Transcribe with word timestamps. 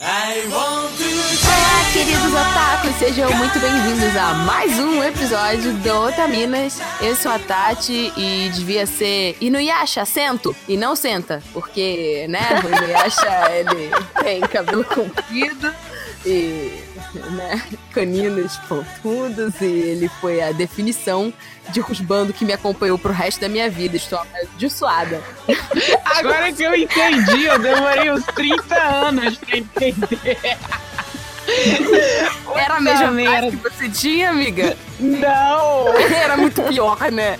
Olá, 0.00 1.90
queridos 1.92 2.32
otakus, 2.32 2.94
sejam 3.00 3.32
muito 3.34 3.58
bem-vindos 3.58 4.16
a 4.16 4.32
mais 4.32 4.78
um 4.78 5.02
episódio 5.02 5.72
do 5.74 5.92
Otaminas. 6.02 6.78
Eu 7.00 7.16
sou 7.16 7.32
a 7.32 7.38
Tati 7.40 8.12
e 8.16 8.48
devia 8.50 8.86
ser 8.86 9.36
Inuyasha, 9.40 10.04
sento, 10.04 10.54
e 10.68 10.76
não 10.76 10.94
senta, 10.94 11.42
porque, 11.52 12.26
né, 12.28 12.46
o 12.64 12.68
Inuyasha, 12.68 13.50
ele 13.50 13.90
tem 14.22 14.40
cabelo 14.42 14.84
comprido 14.84 15.74
e, 16.24 16.84
né, 17.14 17.62
caninos 17.92 18.56
pontudos 18.68 19.60
e 19.60 19.64
ele 19.64 20.08
foi 20.20 20.42
a 20.42 20.52
definição 20.52 21.32
de 21.70 21.80
rusbando 21.80 22.32
que 22.32 22.44
me 22.44 22.52
acompanhou 22.52 22.98
pro 22.98 23.12
resto 23.12 23.40
da 23.40 23.48
minha 23.48 23.70
vida. 23.70 23.96
Estou 23.96 24.20
de 24.56 24.70
suada. 24.70 25.22
Agora 26.04 26.52
que 26.52 26.62
eu 26.62 26.74
entendi, 26.74 27.44
eu 27.44 27.58
demorei 27.58 28.10
uns 28.10 28.24
30 28.26 28.74
anos 28.74 29.36
pra 29.36 29.56
entender. 29.58 30.38
Era 32.54 32.76
a 32.76 32.80
mesma 32.80 33.10
merda 33.10 33.50
que 33.50 33.56
você 33.56 33.88
tinha, 33.88 34.30
amiga? 34.30 34.76
Não! 35.00 35.88
Era 35.96 36.36
muito 36.36 36.62
pior, 36.62 36.98
né? 37.10 37.38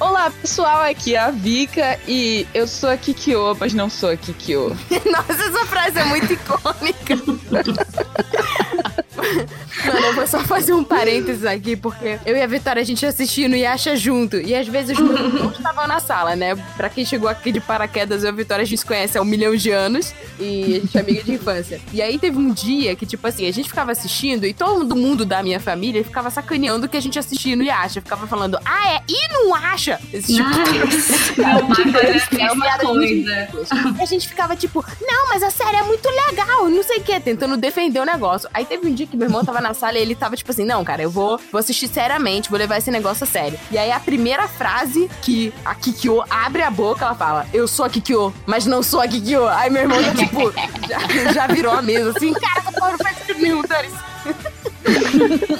Olá, 0.00 0.30
pessoal, 0.30 0.80
aqui 0.80 1.14
é 1.14 1.18
a 1.18 1.30
Vika 1.30 2.00
e 2.08 2.46
eu 2.54 2.66
sou 2.66 2.88
a 2.88 2.96
Kikyo, 2.96 3.54
mas 3.60 3.74
não 3.74 3.90
sou 3.90 4.08
a 4.08 4.16
Kikyo. 4.16 4.70
Nossa, 5.04 5.32
essa 5.44 5.66
frase 5.66 5.98
é 5.98 6.04
muito 6.04 6.32
icônica. 6.32 7.16
Mano, 9.86 10.06
eu 10.06 10.14
vou 10.14 10.26
só 10.26 10.40
fazer 10.40 10.72
um 10.72 10.84
parênteses 10.84 11.44
aqui, 11.44 11.76
porque 11.76 12.18
eu 12.26 12.36
e 12.36 12.42
a 12.42 12.46
Vitória 12.46 12.82
a 12.82 12.84
gente 12.84 13.04
assistindo 13.04 13.54
e 13.54 13.64
acha 13.64 13.96
junto. 13.96 14.36
E 14.36 14.54
às 14.54 14.66
vezes 14.66 14.98
os 14.98 15.04
não 15.32 15.50
estavam 15.50 15.86
na 15.86 16.00
sala, 16.00 16.36
né? 16.36 16.54
Pra 16.76 16.88
quem 16.88 17.04
chegou 17.04 17.28
aqui 17.28 17.52
de 17.52 17.60
paraquedas, 17.60 18.22
eu 18.22 18.28
e 18.28 18.32
a 18.32 18.36
Vitória 18.36 18.62
a 18.62 18.66
gente 18.66 18.78
se 18.78 18.86
conhece 18.86 19.16
há 19.16 19.22
um 19.22 19.24
milhão 19.24 19.54
de 19.54 19.70
anos. 19.70 20.14
E 20.38 20.76
a 20.76 20.80
gente 20.80 20.96
é 20.96 21.00
amiga 21.00 21.22
de 21.22 21.32
infância. 21.32 21.80
E 21.92 22.00
aí 22.02 22.18
teve 22.18 22.38
um 22.38 22.52
dia 22.52 22.94
que, 22.96 23.06
tipo 23.06 23.26
assim, 23.26 23.46
a 23.46 23.52
gente 23.52 23.68
ficava 23.68 23.92
assistindo 23.92 24.46
e 24.46 24.54
todo 24.54 24.96
mundo 24.96 25.24
da 25.24 25.42
minha 25.42 25.60
família 25.60 26.02
ficava 26.04 26.30
sacaneando 26.30 26.88
que 26.88 26.96
a 26.96 27.00
gente 27.00 27.18
assistia 27.18 27.56
no 27.56 27.62
Yasha. 27.62 28.00
Ficava 28.00 28.26
falando, 28.26 28.58
ah, 28.64 28.94
é? 28.94 29.02
E 29.08 29.28
não 29.28 29.54
acha? 29.54 30.00
Esse 30.12 30.34
tipo 30.36 30.50
de 30.50 31.40
É 31.40 31.56
uma 31.56 31.76
coisa. 31.76 32.36
É 32.38 32.52
uma 32.52 33.46
coisa. 33.46 33.74
E 33.98 34.02
a 34.02 34.06
gente 34.06 34.28
ficava 34.28 34.56
tipo, 34.56 34.84
não, 35.00 35.28
mas 35.28 35.42
a 35.42 35.50
série 35.50 35.76
é 35.76 35.82
muito 35.82 36.08
legal, 36.08 36.68
não 36.68 36.82
sei 36.82 36.98
o 36.98 37.02
que, 37.02 37.18
tentando 37.20 37.56
defender 37.56 38.00
o 38.00 38.04
negócio. 38.04 38.48
Aí 38.52 38.64
teve 38.64 38.86
um 38.86 38.94
dia 38.94 39.06
que 39.10 39.16
meu 39.16 39.26
irmão 39.26 39.44
tava 39.44 39.60
na 39.60 39.74
sala 39.74 39.98
e 39.98 40.02
ele 40.02 40.14
tava 40.14 40.36
tipo 40.36 40.50
assim, 40.50 40.64
não, 40.64 40.84
cara, 40.84 41.02
eu 41.02 41.10
vou, 41.10 41.38
vou 41.50 41.58
assistir 41.58 41.88
seriamente, 41.88 42.48
vou 42.48 42.58
levar 42.58 42.78
esse 42.78 42.90
negócio 42.90 43.24
a 43.24 43.26
sério. 43.26 43.58
E 43.70 43.76
aí 43.76 43.90
a 43.90 44.00
primeira 44.00 44.48
frase 44.48 45.10
que 45.22 45.52
a 45.64 45.74
Kikyo 45.74 46.22
abre 46.30 46.62
a 46.62 46.70
boca, 46.70 47.04
ela 47.04 47.14
fala, 47.14 47.46
eu 47.52 47.66
sou 47.66 47.84
a 47.84 47.90
Kikyo, 47.90 48.32
mas 48.46 48.66
não 48.66 48.82
sou 48.82 49.00
a 49.00 49.08
Kikyo. 49.08 49.46
Aí 49.48 49.70
meu 49.70 49.82
irmão, 49.82 49.98
tipo, 50.14 50.52
já, 50.88 51.32
já 51.32 51.46
virou 51.46 51.72
a 51.72 51.82
mesa 51.82 52.10
assim, 52.16 52.32
cara, 52.32 52.60
essa 52.60 52.72
porra 52.72 52.90
não 52.92 52.98
faz 52.98 53.18
sentido 53.18 53.40
nenhum, 53.40 53.62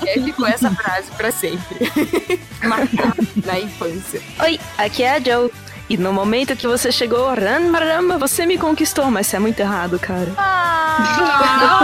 e 0.05 0.09
aí 0.09 0.23
ficou 0.25 0.47
essa 0.47 0.71
frase 0.71 1.11
pra 1.17 1.31
sempre. 1.31 1.91
Marcada 2.63 3.17
na 3.45 3.59
infância. 3.59 4.21
Oi, 4.43 4.61
aqui 4.79 5.03
é 5.03 5.17
a 5.17 5.21
Joe. 5.21 5.51
E 5.91 5.97
no 5.97 6.13
momento 6.13 6.55
que 6.55 6.69
você 6.69 6.93
chegou, 6.93 7.35
Ranmarama, 7.35 8.17
você 8.17 8.47
me 8.47 8.57
conquistou, 8.57 9.11
mas 9.11 9.27
isso 9.27 9.35
é 9.35 9.41
muito 9.41 9.59
errado, 9.59 9.99
cara. 9.99 10.33
Ah, 10.39 11.81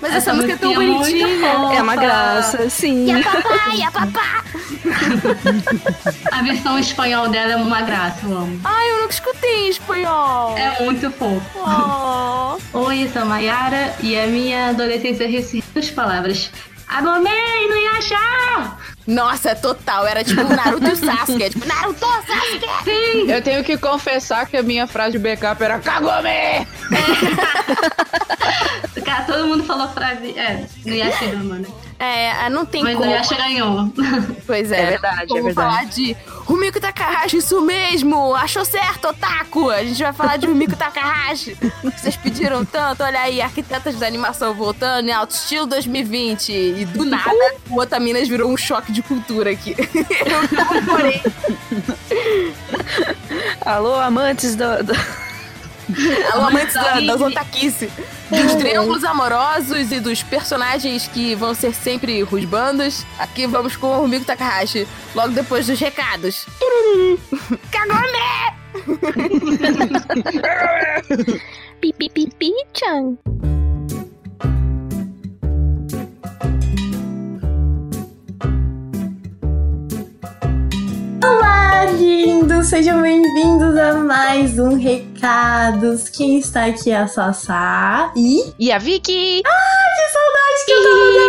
mas 0.00 0.10
essa, 0.10 0.16
Essa 0.16 0.34
música 0.34 0.54
é 0.54 0.56
tão 0.56 0.72
é 0.72 0.74
bonitinha. 0.74 1.46
É 1.76 1.80
uma 1.80 1.94
graça, 1.94 2.68
sim. 2.68 3.06
E 3.06 3.12
a 3.12 3.22
papá, 3.22 3.72
e 3.72 3.82
a 3.84 3.90
papá. 3.92 4.42
A 6.32 6.42
versão 6.42 6.76
espanhol 6.76 7.28
dela 7.28 7.52
é 7.52 7.56
uma 7.56 7.82
graça, 7.82 8.26
eu 8.26 8.36
amo. 8.36 8.60
Ai, 8.64 8.90
eu 8.90 9.02
nunca 9.02 9.12
escutei 9.12 9.66
em 9.66 9.70
espanhol. 9.70 10.58
É 10.58 10.82
muito 10.82 11.08
fofo. 11.12 11.40
Oh. 11.54 12.58
Oi, 12.80 13.04
eu 13.04 13.12
sou 13.12 13.22
a 13.22 13.24
Mayara 13.24 13.94
e 14.02 14.18
a 14.18 14.26
minha 14.26 14.70
adolescência 14.70 15.28
recebeu 15.28 15.62
as 15.76 15.88
palavras. 15.88 16.50
Agomei, 16.88 17.68
não 17.68 17.76
ia 17.76 17.92
achar! 17.92 18.76
Nossa, 19.08 19.56
total. 19.56 20.06
Era 20.06 20.22
tipo 20.22 20.44
Naruto 20.44 20.86
e 20.86 20.92
o 20.92 20.96
Sasuke. 20.96 21.48
Tipo, 21.48 21.66
Naruto, 21.66 22.00
Sasuke. 22.00 22.66
Sim! 22.84 23.32
Eu 23.32 23.40
tenho 23.42 23.64
que 23.64 23.78
confessar 23.78 24.46
que 24.46 24.58
a 24.58 24.62
minha 24.62 24.86
frase 24.86 25.12
de 25.12 25.18
backup 25.18 25.62
era 25.62 25.78
Kagome! 25.78 26.66
Cara, 29.02 29.24
todo 29.24 29.46
mundo 29.46 29.64
falou 29.64 29.84
a 29.84 29.88
frase. 29.88 30.38
É, 30.38 30.66
não 30.84 30.94
ia 30.94 31.10
chegar, 31.12 31.42
mano. 31.42 31.66
É, 32.00 32.48
não 32.48 32.64
tem 32.64 32.82
Mas 32.84 32.96
como. 32.96 33.10
não 33.10 33.24
chegar 33.24 33.44
ganhou. 33.48 33.92
Pois 34.46 34.70
é. 34.70 34.82
É 34.82 34.86
verdade, 34.90 35.26
Como 35.26 35.40
é 35.40 35.42
verdade. 35.42 35.54
falar 35.54 35.84
de 35.86 36.16
Rumiko 36.46 36.80
Takahashi, 36.80 37.38
isso 37.38 37.60
mesmo. 37.60 38.34
Achou 38.36 38.64
certo, 38.64 39.08
Otaku. 39.08 39.68
A 39.70 39.82
gente 39.84 40.00
vai 40.02 40.12
falar 40.12 40.36
de 40.36 40.46
Rumiko 40.46 40.76
Takahashi. 40.76 41.56
Vocês 41.82 42.16
pediram 42.16 42.64
tanto. 42.64 43.02
Olha 43.02 43.20
aí, 43.20 43.40
arquitetas 43.42 43.96
da 43.96 44.06
animação 44.06 44.54
voltando 44.54 45.08
em 45.08 45.12
alto 45.12 45.32
estilo 45.32 45.66
2020. 45.66 46.52
E 46.52 46.84
do 46.84 47.04
nada, 47.04 47.54
o 47.68 47.80
Otaminas 47.80 48.28
virou 48.28 48.48
um 48.50 48.56
choque 48.56 48.92
de 48.92 49.02
cultura 49.02 49.50
aqui. 49.50 49.74
Eu 49.78 50.66
comemorei. 50.66 51.20
Alô, 53.66 53.94
amantes 53.96 54.54
do. 54.54 54.84
do- 54.84 55.27
amantes 56.34 56.74
da, 56.74 57.00
das 57.00 57.20
otaquice. 57.20 57.90
Dos 58.30 58.54
triângulos 58.56 59.04
amorosos 59.04 59.90
e 59.90 60.00
dos 60.00 60.22
personagens 60.22 61.08
que 61.08 61.34
vão 61.34 61.54
ser 61.54 61.74
sempre 61.74 62.20
rusbandos. 62.22 63.04
Aqui 63.18 63.46
vamos 63.46 63.76
com 63.76 63.86
o 63.86 64.00
Rumiko 64.00 64.24
Takahashi, 64.24 64.86
logo 65.14 65.30
depois 65.30 65.66
dos 65.66 65.78
recados. 65.78 66.46
Kagome! 67.70 68.58
Pipipipi-chan. 71.80 73.57
Olá, 81.28 81.84
lindos! 81.84 82.68
Sejam 82.68 83.02
bem-vindos 83.02 83.76
a 83.76 83.92
mais 83.92 84.58
um 84.58 84.76
Recados. 84.78 86.08
Quem 86.08 86.38
está 86.38 86.64
aqui 86.64 86.90
é 86.90 86.96
a 86.96 87.06
Sassá 87.06 88.10
e... 88.16 88.54
E 88.58 88.72
a 88.72 88.78
Vicky? 88.78 89.42
Que 89.42 90.08
saudade 90.12 90.64
que 90.64 90.72
eu 90.72 90.82
tava 90.82 91.04
da 91.12 91.26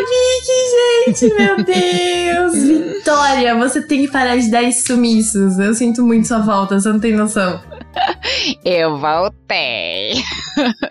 Vicky, 1.12 1.28
gente! 1.28 1.36
Meu 1.36 1.58
Deus! 1.68 2.64
Vitória, 2.64 3.56
você 3.56 3.82
tem 3.82 4.06
que 4.06 4.12
parar 4.12 4.38
de 4.38 4.50
dar 4.50 4.64
esses 4.64 4.86
sumiços. 4.86 5.60
Eu 5.60 5.74
sinto 5.74 6.02
muito 6.02 6.26
sua 6.30 6.46
falta, 6.46 6.80
você 6.80 6.88
não 6.88 7.00
tem 7.02 7.14
noção. 7.14 7.62
Eu 8.64 8.98
voltei. 8.98 10.14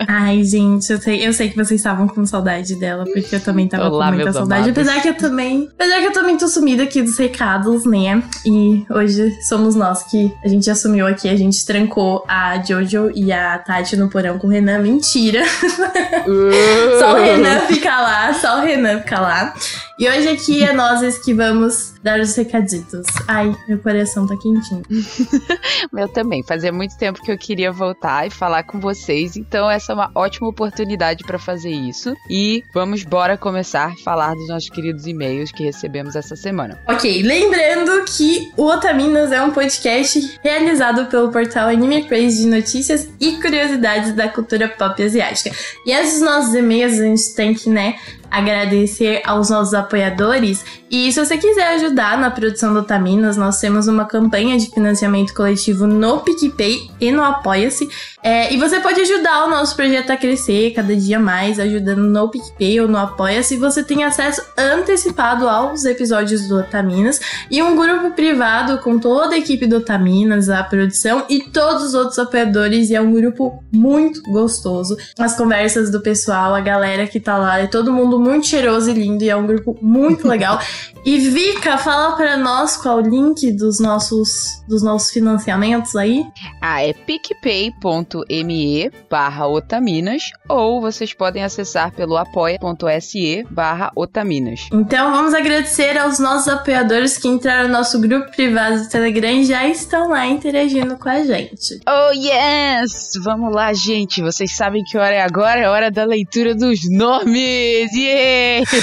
Ai, 0.07 0.43
gente, 0.43 0.91
eu 0.91 0.99
sei, 0.99 1.25
eu 1.25 1.31
sei 1.31 1.49
que 1.49 1.55
vocês 1.55 1.79
estavam 1.79 2.07
com 2.07 2.25
saudade 2.25 2.75
dela, 2.75 3.05
porque 3.05 3.35
eu 3.35 3.39
também 3.39 3.67
tava 3.67 3.89
Olá, 3.89 4.07
com 4.07 4.15
muita 4.15 4.33
saudade. 4.33 4.63
amados. 4.63 4.77
Apesar 4.77 5.01
que 5.01 5.09
eu 5.09 5.17
também. 5.17 5.69
Apesar 5.73 5.99
que 5.99 6.05
eu 6.07 6.11
também 6.11 6.37
tô 6.37 6.47
sumida 6.47 6.83
aqui 6.83 7.01
dos 7.01 7.17
recados, 7.17 7.85
né? 7.85 8.21
E 8.45 8.85
hoje 8.89 9.31
somos 9.43 9.75
nós 9.75 10.03
que 10.03 10.33
a 10.43 10.47
gente 10.47 10.69
assumiu 10.69 11.05
aqui, 11.07 11.29
a 11.29 11.35
gente 11.35 11.65
trancou 11.65 12.23
a 12.27 12.61
Jojo 12.63 13.11
e 13.13 13.31
a 13.31 13.57
Tati 13.59 13.95
no 13.95 14.09
porão 14.09 14.37
com 14.39 14.47
o 14.47 14.49
Renan. 14.49 14.79
Mentira! 14.79 15.43
Só 16.99 17.13
o 17.13 17.17
Renan 17.17 17.59
fica 17.61 17.99
lá, 18.01 18.33
só 18.33 18.59
o 18.59 18.61
Renan 18.61 18.99
fica 18.99 19.19
lá. 19.19 19.53
E 19.99 20.07
hoje 20.07 20.29
aqui 20.29 20.63
é 20.63 20.71
nós 20.71 21.17
que 21.17 21.33
vamos 21.33 21.93
dar 22.01 22.21
os 22.21 22.33
recaditos. 22.33 23.05
Ai, 23.27 23.53
meu 23.67 23.77
coração 23.79 24.25
tá 24.25 24.33
quentinho. 24.37 24.81
Meu 25.91 26.07
também. 26.07 26.41
Fazia 26.41 26.71
muito 26.71 26.97
tempo 26.97 27.21
que 27.21 27.29
eu 27.29 27.37
queria 27.37 27.69
voltar 27.69 28.25
e 28.25 28.29
falar 28.29 28.63
com 28.63 28.79
vocês, 28.79 29.35
então 29.35 29.69
essa 29.69 29.91
é 29.91 29.95
uma 29.95 30.09
ótima 30.15 30.47
oportunidade 30.47 31.25
para 31.25 31.37
fazer 31.37 31.71
isso. 31.71 32.15
E 32.29 32.63
vamos 32.73 33.03
bora 33.03 33.37
começar 33.37 33.87
a 33.87 33.95
falar 33.97 34.33
dos 34.35 34.47
nossos 34.47 34.69
queridos 34.69 35.05
e-mails 35.05 35.51
que 35.51 35.63
recebemos 35.63 36.15
essa 36.15 36.35
semana. 36.35 36.79
Ok, 36.87 37.21
lembrando 37.21 38.05
que 38.05 38.53
o 38.55 38.67
Otaminas 38.67 39.33
é 39.33 39.41
um 39.41 39.51
podcast 39.51 40.39
realizado 40.41 41.07
pelo 41.07 41.29
portal 41.29 41.67
Anime 41.67 42.05
Craze 42.05 42.43
de 42.43 42.47
notícias 42.47 43.09
e 43.19 43.33
curiosidades 43.41 44.13
da 44.13 44.29
cultura 44.29 44.69
pop 44.69 45.03
asiática. 45.03 45.51
E 45.85 45.93
dos 46.01 46.21
nossos 46.21 46.53
e-mails, 46.53 46.99
a 46.99 47.03
gente 47.03 47.35
tem 47.35 47.53
que, 47.53 47.69
né, 47.69 47.97
agradecer 48.29 49.21
aos 49.25 49.49
nossos 49.49 49.73
apoiadores. 49.73 50.63
E 50.89 51.11
se 51.11 51.23
você 51.23 51.37
quiser 51.37 51.75
ajudar 51.75 52.17
na 52.17 52.31
produção 52.31 52.73
do 52.73 52.79
Otaminas, 52.79 53.37
nós 53.37 53.59
temos 53.59 53.87
uma 53.87 54.05
campanha 54.05 54.57
de 54.57 54.69
financiamento 54.69 55.33
coletivo 55.33 55.85
no 55.85 56.19
PicPay 56.19 56.89
e 56.99 57.11
no 57.11 57.23
Apoia-se. 57.23 57.87
É, 58.21 58.53
e 58.53 58.57
você 58.57 58.79
pode 58.79 58.99
ajudar 58.99 59.45
o 59.45 59.49
nosso 59.49 59.75
projeto 59.75 60.11
a 60.11 60.17
crescer 60.17 60.71
cada 60.71 60.95
dia 60.95 61.19
mais, 61.19 61.59
ajudando 61.59 62.03
no 62.03 62.29
PicPay 62.29 62.81
ou 62.81 62.87
no 62.87 62.97
Apoia-se. 62.97 63.55
Você 63.57 63.83
tem 63.83 64.03
acesso 64.03 64.41
antecipado 64.57 65.47
aos 65.47 65.85
episódios 65.85 66.47
do 66.47 66.59
Otaminas 66.59 67.19
e 67.49 67.61
um 67.61 67.75
grupo 67.75 68.11
privado 68.11 68.79
com 68.79 68.99
toda 68.99 69.35
a 69.35 69.37
equipe 69.37 69.65
do 69.65 69.77
Otaminas, 69.77 70.49
a 70.49 70.63
produção 70.63 71.23
e 71.29 71.41
todos 71.41 71.83
os 71.83 71.93
outros 71.93 72.19
apoiadores. 72.19 72.89
E 72.89 72.95
é 72.95 73.01
um 73.01 73.13
grupo 73.13 73.63
muito 73.71 74.21
gostoso. 74.23 74.97
As 75.17 75.37
conversas 75.37 75.89
do 75.91 76.01
pessoal, 76.01 76.53
a 76.53 76.61
galera 76.61 77.07
que 77.07 77.19
tá 77.19 77.37
lá, 77.37 77.59
é 77.59 77.67
todo 77.67 77.93
mundo 77.93 78.18
muito 78.19 78.47
cheiroso 78.47 78.89
e 78.91 78.93
lindo 78.93 79.23
e 79.23 79.29
é 79.29 79.35
um 79.35 79.47
grupo 79.47 79.77
muito 79.81 80.27
legal. 80.27 80.59
E 81.05 81.17
Vika, 81.17 81.77
fala 81.77 82.15
pra 82.15 82.37
nós 82.37 82.75
qual 82.77 82.99
é 82.99 83.03
o 83.03 83.05
link 83.05 83.51
dos 83.53 83.79
nossos, 83.79 84.61
dos 84.67 84.83
nossos 84.83 85.11
financiamentos 85.11 85.95
aí. 85.95 86.25
Ah, 86.61 86.83
é 86.83 86.93
picpay.me 86.93 88.91
barra 89.09 89.47
otaminas 89.47 90.23
ou 90.47 90.81
vocês 90.81 91.13
podem 91.13 91.43
acessar 91.43 91.91
pelo 91.93 92.17
apoia.se 92.17 93.45
barra 93.49 93.91
otaminas. 93.95 94.67
Então 94.73 95.11
vamos 95.11 95.33
agradecer 95.33 95.97
aos 95.97 96.19
nossos 96.19 96.47
apoiadores 96.49 97.17
que 97.17 97.27
entraram 97.27 97.67
no 97.67 97.73
nosso 97.73 97.99
grupo 97.99 98.29
privado 98.31 98.83
do 98.83 98.89
Telegram 98.89 99.31
e 99.31 99.45
já 99.45 99.67
estão 99.67 100.09
lá 100.09 100.27
interagindo 100.27 100.97
com 100.97 101.09
a 101.09 101.23
gente. 101.23 101.79
Oh 101.87 102.11
yes! 102.13 103.11
Vamos 103.23 103.53
lá, 103.53 103.73
gente. 103.73 104.21
Vocês 104.21 104.55
sabem 104.55 104.83
que 104.83 104.97
hora 104.97 105.15
é 105.15 105.21
agora? 105.21 105.61
É 105.61 105.69
hora 105.69 105.89
da 105.89 106.03
leitura 106.03 106.53
dos 106.53 106.89
nomes! 106.89 107.91
Yeah! 107.93 108.65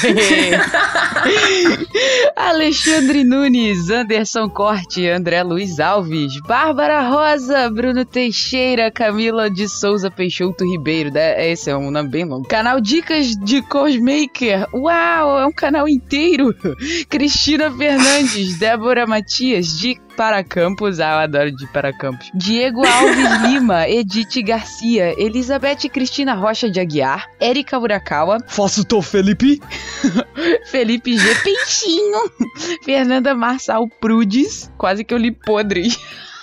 Alexandre 2.34 3.24
Nunes, 3.24 3.90
Anderson 3.90 4.48
Corte, 4.48 5.06
André 5.08 5.42
Luiz 5.42 5.80
Alves, 5.80 6.40
Bárbara 6.46 7.00
Rosa, 7.08 7.70
Bruno 7.70 8.04
Teixeira, 8.04 8.90
Camila 8.90 9.50
de 9.50 9.68
Souza 9.68 10.10
Peixoto 10.10 10.64
Ribeiro. 10.64 11.12
né? 11.12 11.50
Esse 11.50 11.70
é 11.70 11.76
um 11.76 11.90
nome 11.90 12.08
bem 12.08 12.24
longo. 12.24 12.46
Canal 12.48 12.80
Dicas 12.80 13.28
de 13.36 13.62
Cosmaker. 13.62 14.66
Uau, 14.74 15.38
é 15.38 15.46
um 15.46 15.52
canal 15.52 15.88
inteiro. 15.88 16.54
Cristina 17.08 17.70
Fernandes, 17.70 18.58
Débora 18.58 19.06
Matias, 19.06 19.78
de 19.78 19.98
para 20.16 20.42
Campos, 20.42 20.98
ah, 20.98 21.12
eu 21.12 21.18
adoro 21.18 21.54
de 21.54 21.66
para 21.66 21.92
Campos. 21.92 22.30
Diego 22.34 22.84
Alves 22.84 23.42
Lima, 23.46 23.88
Edith 23.88 24.42
Garcia, 24.42 25.14
Elizabeth 25.20 25.88
Cristina 25.92 26.34
Rocha 26.34 26.70
de 26.70 26.80
Aguiar, 26.80 27.28
Erika 27.38 27.78
Urakawa, 27.78 28.38
Faço 28.46 28.84
tô 28.84 29.02
Felipe. 29.02 29.60
Felipe 30.70 31.16
G. 31.16 31.34
Peixinho, 31.42 32.30
Fernanda 32.82 33.34
Marçal 33.34 33.86
Prudes, 34.00 34.72
quase 34.78 35.04
que 35.04 35.12
eu 35.12 35.18
li 35.18 35.30
podre. 35.30 35.88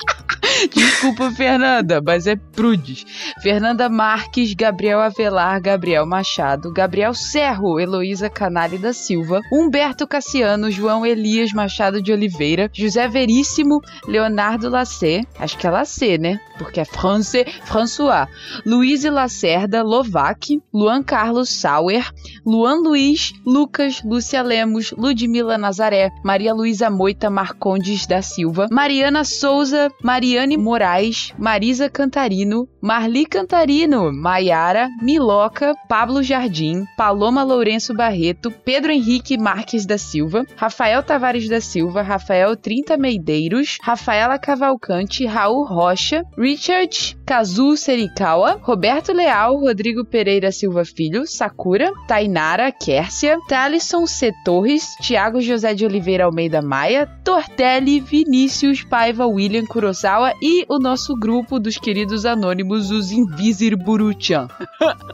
Desculpa, 0.73 1.31
Fernanda, 1.31 2.01
mas 2.01 2.27
é 2.27 2.35
Prudes. 2.35 3.05
Fernanda 3.41 3.89
Marques, 3.89 4.53
Gabriel 4.53 5.01
Avelar, 5.01 5.61
Gabriel 5.61 6.05
Machado, 6.05 6.71
Gabriel 6.71 7.13
Serro, 7.13 7.79
Heloísa 7.79 8.29
Canale 8.29 8.77
da 8.77 8.93
Silva, 8.93 9.41
Humberto 9.51 10.07
Cassiano, 10.07 10.71
João 10.71 11.05
Elias 11.05 11.51
Machado 11.51 12.01
de 12.01 12.11
Oliveira, 12.11 12.69
José 12.73 13.07
Veríssimo, 13.07 13.81
Leonardo 14.07 14.69
Lacé, 14.69 15.23
acho 15.39 15.57
que 15.57 15.67
é 15.67 15.69
Lacé, 15.69 16.17
né? 16.17 16.39
Porque 16.57 16.79
é 16.79 16.85
France, 16.85 17.45
François, 17.65 18.27
Luiz 18.65 19.03
Lacerda, 19.03 19.81
Lovac, 19.81 20.61
Luan 20.73 21.03
Carlos 21.03 21.49
Sauer, 21.49 22.09
Luan 22.45 22.81
Luiz, 22.81 23.33
Lucas, 23.45 24.01
Lúcia 24.03 24.41
Lemos, 24.41 24.91
Ludmila 24.91 25.57
Nazaré, 25.57 26.11
Maria 26.23 26.53
Luísa 26.53 26.89
Moita 26.89 27.29
Marcondes 27.29 28.05
da 28.05 28.21
Silva, 28.21 28.67
Mariana 28.71 29.23
Souza, 29.23 29.91
Mariane 30.01 30.57
Moraes, 30.57 31.33
Marisa 31.37 31.89
Cantarino, 31.89 32.67
Marli 32.81 33.25
Cantarino, 33.25 34.11
Maiara, 34.11 34.89
Miloca, 35.01 35.73
Pablo 35.87 36.21
Jardim, 36.21 36.85
Paloma 36.97 37.43
Lourenço 37.43 37.93
Barreto, 37.93 38.51
Pedro 38.51 38.91
Henrique 38.91 39.37
Marques 39.37 39.85
da 39.85 39.97
Silva, 39.97 40.45
Rafael 40.55 41.01
Tavares 41.03 41.47
da 41.47 41.61
Silva, 41.61 42.01
Rafael 42.01 42.55
Trinta 42.55 42.97
Meideiros, 42.97 43.77
Rafaela 43.81 44.37
Cavalcante, 44.37 45.25
Raul 45.25 45.65
Rocha, 45.65 46.23
Richard 46.37 47.15
Kazu 47.25 47.77
Serikawa, 47.77 48.59
Roberto 48.65 49.13
Leal, 49.13 49.59
Rodrigo 49.59 50.03
Pereira 50.05 50.51
Silva 50.51 50.83
Filho, 50.85 51.25
Sakura, 51.25 51.91
Tainara 52.07 52.71
Kércia, 52.71 53.37
Thalisson 53.47 54.05
C. 54.05 54.33
Torres, 54.43 54.95
Tiago 55.01 55.39
José 55.39 55.73
de 55.73 55.85
Oliveira 55.85 56.25
Almeida 56.25 56.61
Maia, 56.61 57.07
Tortelli, 57.23 57.99
Vinícius 57.99 58.83
Paiva 58.83 59.25
William 59.25 59.65
Kurosawa 59.83 60.33
e 60.41 60.65
o 60.69 60.79
nosso 60.79 61.13
grupo 61.13 61.59
dos 61.59 61.77
queridos 61.77 62.25
anônimos, 62.25 62.89
os 62.89 63.11
Invisir 63.11 63.75
Buruchan. 63.75 64.47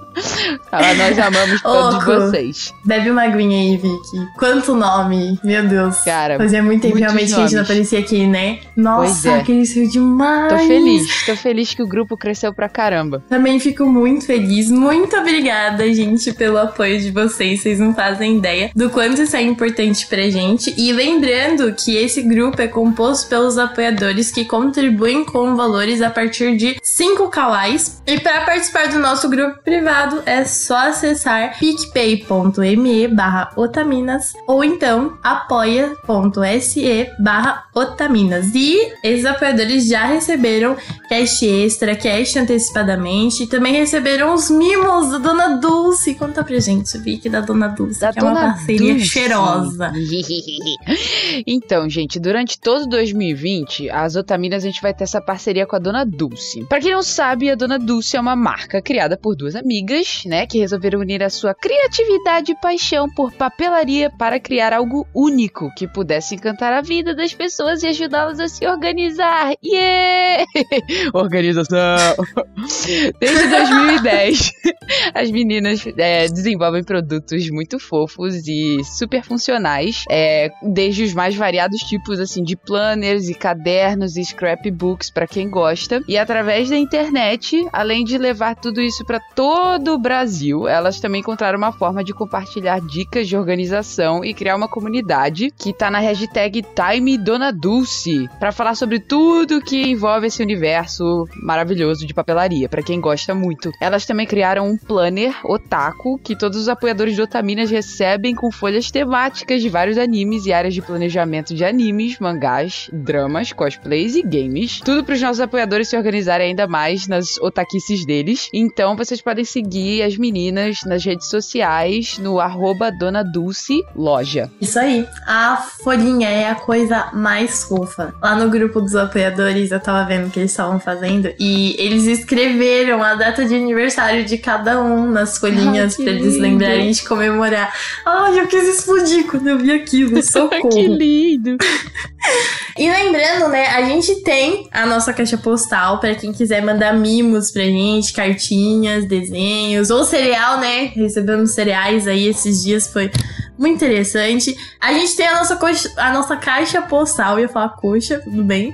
nós 0.72 1.20
amamos 1.20 1.62
todos 1.62 1.96
Oco. 1.96 2.06
vocês. 2.06 2.74
Bebe 2.86 3.10
uma 3.10 3.24
aguinha 3.24 3.58
aí, 3.58 3.78
Vicky. 3.78 4.28
Quanto 4.38 4.76
nome, 4.76 5.40
meu 5.44 5.68
Deus. 5.68 5.98
Cara, 6.02 6.38
Fazia 6.38 6.62
muito 6.62 6.84
tempo 6.84 6.98
realmente 6.98 7.34
que 7.34 7.40
a 7.40 7.42
gente 7.42 7.56
não 7.56 7.64
aparecia 7.64 8.00
aqui, 8.00 8.28
né? 8.28 8.60
Nossa, 8.76 9.32
é. 9.32 9.44
cresceu 9.44 9.88
demais. 9.88 10.54
Tô 10.54 10.68
feliz, 10.68 11.26
tô 11.26 11.36
feliz 11.36 11.74
que 11.74 11.82
o 11.82 11.88
grupo 11.88 12.16
cresceu 12.16 12.54
pra 12.54 12.70
caramba. 12.70 13.24
Também 13.28 13.60
fico 13.60 13.86
muito 13.86 14.26
feliz. 14.26 14.70
Muito 14.70 15.16
obrigada, 15.18 15.92
gente, 15.94 16.32
pelo 16.34 16.58
apoio 16.58 17.00
de 17.00 17.12
vocês. 17.12 17.62
Vocês 17.62 17.80
não 17.80 17.94
fazem 17.94 18.38
ideia 18.38 18.72
do 18.76 18.90
quanto 18.90 19.22
isso 19.22 19.36
é 19.36 19.42
importante 19.42 20.06
pra 20.08 20.30
gente. 20.30 20.74
E 20.78 20.92
lembrando 20.94 21.74
que 21.74 21.96
esse 21.96 22.22
grupo 22.22 22.62
é 22.62 22.68
composto 22.68 23.30
pelos 23.30 23.58
apoiadores 23.58 24.32
que 24.32 24.46
contribuem 24.60 25.24
com 25.24 25.56
valores 25.56 26.02
a 26.02 26.10
partir 26.10 26.58
de 26.58 26.78
5 26.84 27.30
kawais. 27.30 28.02
E 28.06 28.20
para 28.20 28.42
participar 28.42 28.90
do 28.90 29.00
nosso 29.00 29.30
grupo 29.30 29.64
privado 29.64 30.22
é 30.26 30.44
só 30.44 30.90
acessar 30.90 31.58
picpay.me 31.58 33.08
barra 33.08 33.52
otaminas 33.56 34.34
ou 34.46 34.62
então 34.62 35.18
apoia.se 35.24 37.10
barra 37.18 37.64
otaminas. 37.74 38.54
E 38.54 38.92
esses 39.02 39.26
apoiadores 39.26 39.88
já 39.88 40.06
receberam 40.06 40.76
cast 41.08 41.46
extra, 41.46 41.96
cast 41.96 42.38
antecipadamente 42.38 43.44
e 43.44 43.48
também 43.48 43.74
receberam 43.74 44.34
os 44.34 44.50
mimos 44.50 45.12
da 45.12 45.20
Dona 45.20 45.56
Dulce. 45.58 46.16
Conta 46.16 46.44
pra 46.44 46.60
gente, 46.60 46.98
Vicky, 46.98 47.30
da 47.30 47.40
Dona 47.40 47.70
Dulce, 47.70 48.02
Da 48.02 48.12
que 48.12 48.20
é 48.20 48.24
uma 48.24 48.34
Dona 48.34 48.54
parceria 48.54 48.94
Dulce. 48.94 49.08
cheirosa. 49.08 49.94
então, 51.48 51.90
gente, 51.90 52.20
durante 52.20 52.60
todo 52.60 52.88
2020, 52.88 53.90
as 53.90 54.18
Otaminas 54.18 54.39
a 54.56 54.60
gente 54.60 54.82
vai 54.82 54.94
ter 54.94 55.04
essa 55.04 55.22
parceria 55.22 55.66
com 55.66 55.76
a 55.76 55.80
Dona 55.80 56.06
Dulce. 56.06 56.66
Pra 56.68 56.80
quem 56.80 56.92
não 56.92 57.04
sabe, 57.04 57.50
a 57.50 57.56
Dona 57.56 57.78
Dulce 57.78 58.16
é 58.16 58.20
uma 58.20 58.36
marca 58.36 58.82
criada 58.82 59.18
por 59.18 59.36
duas 59.36 59.56
amigas, 59.56 60.24
né, 60.26 60.46
que 60.48 60.60
resolveram 60.60 61.00
unir 61.00 61.22
a 61.22 61.30
sua 61.30 61.54
criatividade 61.54 62.52
e 62.52 62.60
paixão 62.60 63.08
por 63.14 63.32
papelaria 63.34 64.10
para 64.10 64.40
criar 64.40 64.74
algo 64.74 65.06
único 65.14 65.70
que 65.76 65.88
pudesse 65.88 66.36
encantar 66.36 66.74
a 66.74 66.82
vida 66.82 67.16
das 67.16 67.34
pessoas 67.34 67.84
e 67.84 67.88
ajudá-las 67.88 68.40
a 68.40 68.48
se 68.48 68.66
organizar. 68.66 69.54
Yeah! 69.64 70.46
Organização! 71.14 72.16
Desde 73.20 73.48
2010, 73.48 74.52
as 75.14 75.32
meninas 75.32 75.86
é, 75.98 76.28
desenvolvem 76.28 76.84
produtos 76.84 77.50
muito 77.50 77.80
fofos 77.80 78.48
e 78.48 78.84
super 78.84 79.24
funcionais, 79.24 80.04
é, 80.10 80.50
desde 80.64 81.04
os 81.04 81.14
mais 81.14 81.36
variados 81.36 81.80
tipos 81.82 82.20
assim 82.20 82.44
de 82.44 82.56
planners 82.56 83.30
e 83.30 83.34
cadernos 83.34 84.16
e 84.16 84.22
scrapbooks 84.30 85.10
para 85.10 85.28
quem 85.28 85.50
gosta. 85.50 86.02
E 86.08 86.18
através 86.18 86.70
da 86.70 86.78
internet, 86.78 87.68
além 87.72 88.04
de 88.04 88.18
levar 88.18 88.56
tudo 88.56 88.82
isso 88.82 89.06
para 89.06 89.20
todo 89.36 89.94
o 89.94 90.00
Brasil, 90.00 90.68
elas 90.68 91.00
também 91.00 91.22
encontraram 91.22 91.58
uma 91.58 91.72
forma 91.72 92.04
de 92.04 92.14
compartilhar 92.14 92.80
dicas 92.82 93.28
de 93.28 93.38
organização 93.38 94.24
e 94.24 94.34
criar 94.34 94.56
uma 94.56 94.68
comunidade 94.68 95.52
que 95.58 95.74
tá 95.74 95.90
na 95.90 96.00
hashtag 96.00 96.62
Time 96.62 97.18
Dona 97.18 97.52
Dulce 97.52 98.28
para 98.40 98.52
falar 98.52 98.76
sobre 98.76 99.00
tudo 99.00 99.62
que 99.62 99.82
envolve 99.82 100.28
esse 100.28 100.42
universo 100.42 101.28
maravilhoso 101.42 102.06
de 102.06 102.14
papelaria, 102.14 102.70
para 102.70 102.84
quem 102.84 103.00
gosta 103.00 103.34
muito. 103.34 103.72
Elas 103.82 104.06
também 104.06 104.28
criaram 104.28 104.68
um 104.68 104.78
planner 104.78 105.36
otaku 105.46 106.20
que 106.20 106.36
todos 106.36 106.58
os 106.58 106.70
apoiadores 106.70 107.16
do 107.16 107.24
Otaminas 107.24 107.70
recebem 107.70 108.36
com 108.36 108.52
folhas 108.52 108.92
temáticas 108.92 109.62
de 109.62 109.70
vários 109.70 109.98
animes 109.98 110.46
e 110.46 110.54
áreas 110.54 110.74
de 110.74 110.82
planejamento 110.82 111.54
de 111.54 111.66
animes, 111.66 112.20
mangás, 112.20 112.90
dramas, 112.92 113.54
cosplays 113.54 114.16
e 114.20 114.24
games. 114.24 114.80
Tudo 114.84 115.04
para 115.04 115.16
os 115.16 115.22
nossos 115.22 115.40
apoiadores 115.40 115.90
se 115.90 115.98
organizarem 115.98 116.50
ainda 116.50 116.68
mais 116.68 117.08
nas 117.08 117.38
otaquices 117.38 118.06
deles. 118.06 118.50
Então 118.54 118.96
vocês 118.96 119.22
podem 119.22 119.46
seguir 119.46 120.04
as 120.04 120.18
meninas 120.18 120.80
nas 120.86 121.04
redes 121.04 121.30
sociais 121.30 122.18
no 122.18 122.40
arroba 122.40 122.92
Dona 122.92 123.24
Dulce 123.24 123.84
Loja. 123.96 124.52
Isso 124.60 124.80
aí. 124.80 125.08
A 125.26 125.58
folhinha 125.58 126.30
é 126.30 126.50
a 126.50 126.56
coisa 126.56 127.10
mais 127.14 127.64
fofa. 127.64 128.14
Lá 128.22 128.36
no 128.36 128.50
grupo 128.50 128.82
dos 128.82 128.96
apoiadores, 128.96 129.72
eu 129.72 129.80
tava 129.80 130.06
vendo 130.08 130.28
o 130.28 130.30
que 130.30 130.40
eles 130.40 130.52
estavam 130.52 130.80
fazendo 130.80 131.32
e 131.40 131.76
eles 131.80 132.06
escreveram 132.06 133.02
a 133.02 133.16
data 133.16 133.46
de 133.46 133.56
aniversário 133.56 134.26
de 134.26 134.38
cada 134.38 134.82
um 134.82 135.10
nas 135.10 135.38
folhinhas 135.38 135.96
pra 135.96 136.06
eles 136.06 136.38
lembrarem 136.38 136.92
de 136.92 137.04
comemorar. 137.04 137.74
Ai, 138.06 138.40
eu 138.40 138.48
quis 138.48 138.68
explodir 138.68 139.26
quando 139.28 139.48
eu 139.48 139.58
vi 139.58 139.72
aquilo. 139.72 140.22
Socorro. 140.24 140.70
que 140.70 140.88
lindo! 140.88 141.58
E 142.78 142.90
lembrando, 142.90 143.50
né, 143.50 143.68
a 143.68 143.82
gente 143.82 144.09
tem 144.18 144.68
a 144.72 144.86
nossa 144.86 145.14
caixa 145.14 145.38
postal 145.38 146.00
pra 146.00 146.14
quem 146.16 146.32
quiser 146.34 146.62
mandar 146.64 146.94
mimos 146.94 147.52
pra 147.52 147.64
gente, 147.64 148.14
cartinhas, 148.14 149.06
desenhos, 149.06 149.90
ou 149.90 150.04
cereal, 150.04 150.60
né? 150.60 150.86
Recebemos 150.96 151.52
cereais 151.54 152.08
aí 152.08 152.28
esses 152.28 152.64
dias, 152.64 152.88
foi 152.92 153.10
muito 153.58 153.76
interessante. 153.76 154.56
A 154.80 154.94
gente 154.94 155.16
tem 155.16 155.28
a 155.28 155.36
nossa, 155.36 155.56
coxa- 155.56 155.92
a 155.98 156.14
nossa 156.14 156.36
caixa 156.38 156.82
postal, 156.82 157.40
ia 157.40 157.48
falar 157.50 157.70
coxa, 157.70 158.20
tudo 158.20 158.44
bem. 158.44 158.74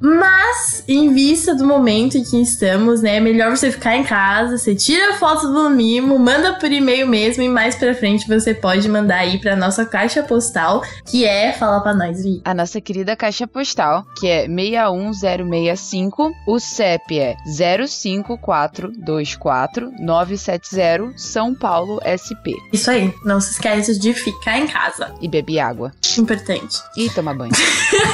Mas, 0.00 0.82
em 0.88 1.12
vista 1.12 1.54
do 1.54 1.66
momento 1.66 2.16
em 2.16 2.24
que 2.24 2.40
estamos, 2.40 3.02
né? 3.02 3.16
É 3.16 3.20
melhor 3.20 3.50
você 3.50 3.70
ficar 3.70 3.94
em 3.96 4.04
casa, 4.04 4.56
você 4.56 4.74
tira 4.74 5.10
a 5.10 5.18
foto 5.18 5.52
do 5.52 5.68
mimo, 5.68 6.18
manda 6.18 6.54
por 6.54 6.72
e-mail 6.72 7.06
mesmo 7.06 7.42
e 7.42 7.48
mais 7.48 7.76
pra 7.76 7.94
frente 7.94 8.26
você 8.26 8.54
pode 8.54 8.88
mandar 8.88 9.18
aí 9.18 9.38
pra 9.38 9.54
nossa 9.54 9.84
caixa 9.84 10.22
postal, 10.22 10.82
que 11.04 11.26
é, 11.26 11.52
fala 11.52 11.82
pra 11.82 11.92
nós, 11.92 12.22
Vi. 12.22 12.40
A 12.44 12.54
nossa 12.54 12.80
querida 12.80 13.14
caixa 13.14 13.46
postal, 13.46 14.06
que 14.18 14.26
é 14.26 14.48
61065, 14.48 16.32
o 16.46 16.58
CEP 16.58 17.18
é 17.18 17.36
05424 17.46 19.92
São 21.16 21.54
Paulo 21.54 22.00
SP. 22.00 22.56
Isso 22.72 22.90
aí, 22.90 23.12
não 23.24 23.38
se 23.38 23.50
esqueça 23.52 23.92
de 23.98 24.14
ficar 24.14 24.58
em 24.58 24.66
casa. 24.66 25.14
E 25.20 25.28
beber 25.28 25.58
água. 25.58 25.92
Importante. 26.16 26.78
E 26.96 27.10
tomar 27.10 27.34
banho. 27.34 27.52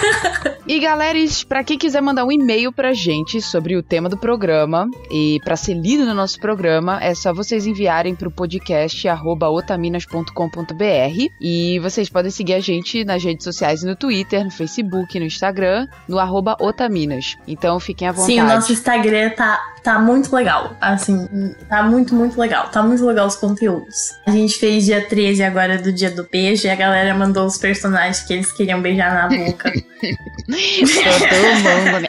e 0.66 0.81
galeras, 0.81 1.45
pra 1.45 1.62
quem 1.62 1.75
quiser 1.78 2.00
mandar 2.00 2.25
um 2.25 2.33
e-mail 2.33 2.73
pra 2.73 2.92
gente 2.92 3.40
sobre 3.40 3.76
o 3.76 3.83
tema 3.83 4.09
do 4.09 4.16
programa 4.16 4.88
e 5.11 5.38
pra 5.45 5.56
ser 5.56 5.75
lido 5.75 6.04
no 6.04 6.14
nosso 6.14 6.38
programa, 6.38 7.02
é 7.02 7.14
só 7.14 7.33
vocês 7.33 7.66
enviarem 7.66 8.14
pro 8.14 8.30
podcast 8.30 9.06
otaminas.com.br 9.09 11.33
e 11.40 11.78
vocês 11.80 12.09
podem 12.09 12.30
seguir 12.30 12.54
a 12.54 12.61
gente 12.61 13.04
nas 13.04 13.23
redes 13.23 13.45
sociais 13.45 13.83
no 13.83 13.97
Twitter, 13.97 14.45
no 14.45 14.50
Facebook, 14.50 15.18
no 15.18 15.26
Instagram, 15.26 15.87
no 16.09 16.18
arroba 16.18 16.56
otaminas. 16.61 17.37
Então 17.47 17.78
fiquem 17.80 18.09
à 18.09 18.12
vontade. 18.12 18.33
Sim, 18.33 18.40
o 18.40 18.47
nosso 18.47 18.73
Instagram 18.73 19.30
tá, 19.30 19.61
tá 19.87 20.00
muito 20.00 20.35
legal. 20.35 20.76
Assim, 20.81 21.28
tá 21.69 21.85
muito, 21.85 22.12
muito 22.12 22.40
legal. 22.40 22.69
Tá 22.71 22.83
muito 22.83 23.07
legal 23.07 23.28
os 23.28 23.37
conteúdos. 23.37 24.11
A 24.26 24.33
gente 24.33 24.59
fez 24.59 24.85
dia 24.85 25.00
13 25.00 25.45
agora 25.45 25.78
do 25.78 25.93
dia 25.93 26.11
do 26.11 26.26
beijo 26.28 26.66
e 26.66 26.71
a 26.71 26.75
galera 26.75 27.14
mandou 27.14 27.47
os 27.47 27.57
personagens 27.57 28.21
que 28.25 28.33
eles 28.33 28.50
queriam 28.50 28.83
beijar 28.83 29.14
na 29.14 29.28
boca. 29.28 29.71
Todo 29.71 31.47
mundo, 31.62 32.00
né? 32.00 32.09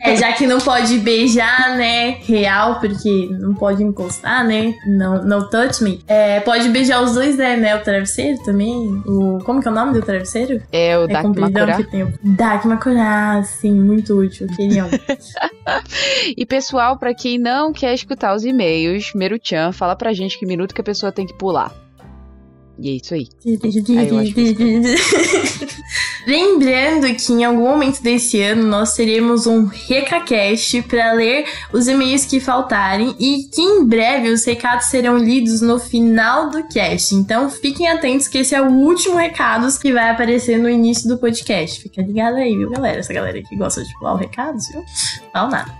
É, 0.00 0.16
já 0.16 0.32
que 0.32 0.46
não 0.46 0.58
pode 0.58 0.98
beijar, 1.00 1.76
né? 1.76 2.16
Real, 2.22 2.80
porque 2.80 3.28
não 3.38 3.54
pode 3.54 3.82
encostar, 3.82 4.42
né? 4.42 4.74
No, 4.86 5.22
no 5.22 5.50
touch 5.50 5.84
me. 5.84 6.02
É, 6.08 6.40
pode 6.40 6.68
beijar 6.70 7.02
os 7.02 7.12
dois, 7.12 7.36
né? 7.36 7.56
né? 7.56 7.76
O 7.76 7.80
travesseiro 7.80 8.42
também. 8.42 8.74
O, 9.06 9.38
como 9.44 9.60
que 9.60 9.68
é 9.68 9.70
o 9.70 9.74
nome 9.74 9.92
do 9.92 10.00
travesseiro? 10.00 10.62
É 10.72 10.96
o 10.96 11.06
Makura. 11.06 11.76
o 12.24 12.34
Dark 12.36 12.64
Makura, 12.64 13.42
sim, 13.44 13.72
muito 13.72 14.18
útil. 14.18 14.46
Queriam. 14.56 14.88
e 16.36 16.46
pessoal, 16.46 16.98
pra 16.98 17.14
quem 17.14 17.38
não 17.38 17.72
quer 17.72 17.94
escutar 17.94 18.34
os 18.34 18.44
e-mails, 18.44 19.12
Meruchan, 19.14 19.72
fala 19.72 19.96
pra 19.96 20.12
gente 20.12 20.38
que 20.38 20.46
minuto 20.46 20.74
que 20.74 20.80
a 20.80 20.84
pessoa 20.84 21.12
tem 21.12 21.26
que 21.26 21.34
pular. 21.34 21.74
E 22.78 22.88
é 22.88 22.92
isso 22.92 23.14
aí. 23.14 23.28
aí 23.46 24.08
eu 24.08 24.18
acho 24.18 24.34
que 24.34 24.54
Lembrando 26.26 27.12
que 27.14 27.32
em 27.32 27.44
algum 27.44 27.68
momento 27.68 28.02
desse 28.02 28.40
ano 28.40 28.64
nós 28.64 28.94
teremos 28.94 29.46
um 29.46 29.66
RecaCast 29.66 30.82
para 30.82 31.12
ler 31.12 31.44
os 31.72 31.88
e-mails 31.88 32.24
que 32.24 32.40
faltarem 32.40 33.14
e 33.18 33.44
que 33.52 33.60
em 33.60 33.84
breve 33.84 34.30
os 34.30 34.44
recados 34.44 34.86
serão 34.86 35.16
lidos 35.18 35.60
no 35.60 35.78
final 35.78 36.50
do 36.50 36.62
cast. 36.68 37.14
Então 37.14 37.50
fiquem 37.50 37.88
atentos 37.88 38.28
que 38.28 38.38
esse 38.38 38.54
é 38.54 38.62
o 38.62 38.70
último 38.70 39.16
recado 39.16 39.62
que 39.80 39.92
vai 39.92 40.10
aparecer 40.10 40.58
no 40.58 40.68
início 40.68 41.08
do 41.08 41.18
podcast. 41.18 41.80
Fica 41.80 42.02
ligado 42.02 42.36
aí, 42.36 42.56
viu, 42.56 42.70
galera? 42.70 43.00
Essa 43.00 43.12
galera 43.12 43.40
que 43.42 43.56
gosta 43.56 43.82
de 43.82 43.92
pular 43.98 44.14
o 44.14 44.16
recados, 44.16 44.68
viu? 44.68 44.84
Não, 45.34 45.48
nada. 45.48 45.72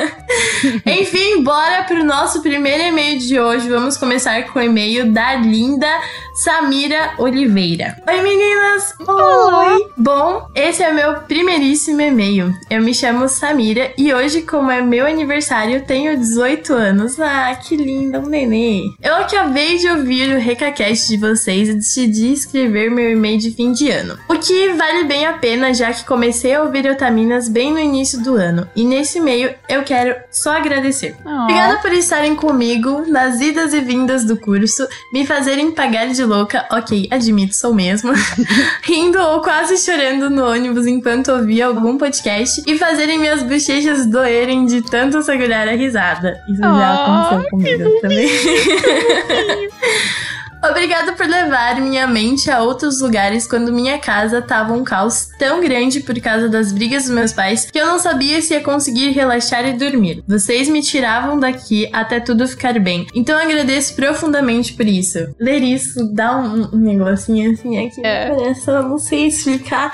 Enfim, 0.86 1.42
bora 1.42 1.84
pro 1.84 2.04
nosso 2.04 2.40
primeiro 2.40 2.82
e-mail 2.84 3.18
de 3.18 3.38
hoje. 3.38 3.68
Vamos 3.68 3.96
começar 3.96 4.42
com 4.52 4.58
o 4.58 4.62
e-mail 4.62 5.12
da 5.12 5.34
linda 5.36 5.88
Samira 6.34 7.14
Oliveira. 7.18 7.96
Oi, 8.08 8.22
meninas! 8.22 8.94
Oi! 9.06 9.90
Bom, 9.96 10.46
esse 10.54 10.82
é 10.82 10.92
meu 10.92 11.20
primeiríssimo 11.22 12.00
e-mail. 12.00 12.54
Eu 12.70 12.80
me 12.80 12.94
chamo 12.94 13.28
Samira 13.28 13.92
e 13.98 14.14
hoje, 14.14 14.42
como 14.42 14.70
é 14.70 14.80
meu 14.80 15.06
aniversário, 15.06 15.84
tenho 15.84 16.16
18 16.16 16.72
anos. 16.72 17.18
Ah, 17.18 17.54
que 17.54 17.76
linda, 17.76 18.20
um 18.20 18.26
nenê! 18.26 18.84
Eu 19.02 19.16
acabei 19.16 19.78
de 19.78 19.88
ouvir 19.88 20.34
o 20.34 20.38
recacast 20.38 21.08
de 21.08 21.16
vocês 21.16 21.68
e 21.68 21.74
decidi 21.74 22.32
escrever 22.32 22.90
meu 22.90 23.10
e-mail 23.10 23.38
de 23.38 23.50
fim 23.50 23.72
de 23.72 23.90
ano. 23.90 24.16
O 24.28 24.38
que 24.38 24.72
vale 24.74 25.04
bem 25.04 25.26
a 25.26 25.34
pena, 25.34 25.74
já 25.74 25.92
que 25.92 26.04
comecei 26.04 26.54
a 26.54 26.62
ouvir 26.62 26.88
Otaminas 26.88 27.48
bem 27.48 27.72
no 27.72 27.78
início 27.78 28.22
do 28.22 28.36
ano. 28.36 28.68
E 28.76 28.84
nesse 28.84 29.18
e-mail 29.18 29.52
eu 29.68 29.82
quero 29.82 30.14
só 30.30 30.56
agradecer. 30.56 31.16
Oh. 31.24 31.42
Obrigada 31.42 31.78
por 31.78 31.92
estarem 31.92 32.36
comigo 32.36 33.04
nas 33.08 33.40
idas 33.40 33.74
e 33.74 33.80
vindas 33.80 34.24
do 34.24 34.36
curso, 34.36 34.86
me 35.12 35.26
fazerem 35.26 35.72
pagar 35.72 36.06
de 36.08 36.19
louca, 36.24 36.66
ok, 36.70 37.08
admito, 37.10 37.54
sou 37.54 37.74
mesmo, 37.74 38.12
rindo 38.82 39.18
ou 39.18 39.42
quase 39.42 39.76
chorando 39.78 40.30
no 40.30 40.46
ônibus 40.46 40.86
enquanto 40.86 41.32
ouvia 41.32 41.66
algum 41.66 41.98
podcast 41.98 42.62
e 42.66 42.78
fazerem 42.78 43.18
minhas 43.18 43.42
bochechas 43.42 44.06
doerem 44.06 44.66
de 44.66 44.82
tanto 44.82 45.22
segurar 45.22 45.68
a 45.68 45.72
risada. 45.72 46.42
Isso 46.48 46.60
já 46.60 46.94
aconteceu 46.94 47.50
comigo 47.50 48.00
também. 48.00 48.28
Obrigada 50.62 51.12
por 51.12 51.26
levar 51.26 51.80
minha 51.80 52.06
mente 52.06 52.50
a 52.50 52.60
outros 52.62 53.00
lugares 53.00 53.46
quando 53.46 53.72
minha 53.72 53.98
casa 53.98 54.42
tava 54.42 54.72
um 54.74 54.84
caos 54.84 55.28
tão 55.38 55.60
grande 55.60 56.00
por 56.00 56.18
causa 56.20 56.48
das 56.48 56.70
brigas 56.70 57.04
dos 57.04 57.12
meus 57.14 57.32
pais 57.32 57.70
que 57.70 57.78
eu 57.78 57.86
não 57.86 57.98
sabia 57.98 58.42
se 58.42 58.52
ia 58.54 58.60
conseguir 58.60 59.10
relaxar 59.10 59.64
e 59.66 59.72
dormir. 59.72 60.22
Vocês 60.28 60.68
me 60.68 60.82
tiravam 60.82 61.38
daqui 61.40 61.88
até 61.92 62.20
tudo 62.20 62.46
ficar 62.46 62.78
bem. 62.78 63.06
Então 63.14 63.38
eu 63.40 63.48
agradeço 63.48 63.94
profundamente 63.94 64.74
por 64.74 64.86
isso. 64.86 65.34
Ler 65.40 65.62
isso 65.62 66.12
dá 66.12 66.36
um, 66.36 66.68
um 66.74 66.78
negocinho 66.78 67.52
assim 67.52 67.86
aqui 67.86 68.04
É. 68.04 68.28
no 68.28 68.36
coração, 68.36 68.74
eu 68.76 68.82
não 68.88 68.98
sei 68.98 69.26
explicar. 69.28 69.90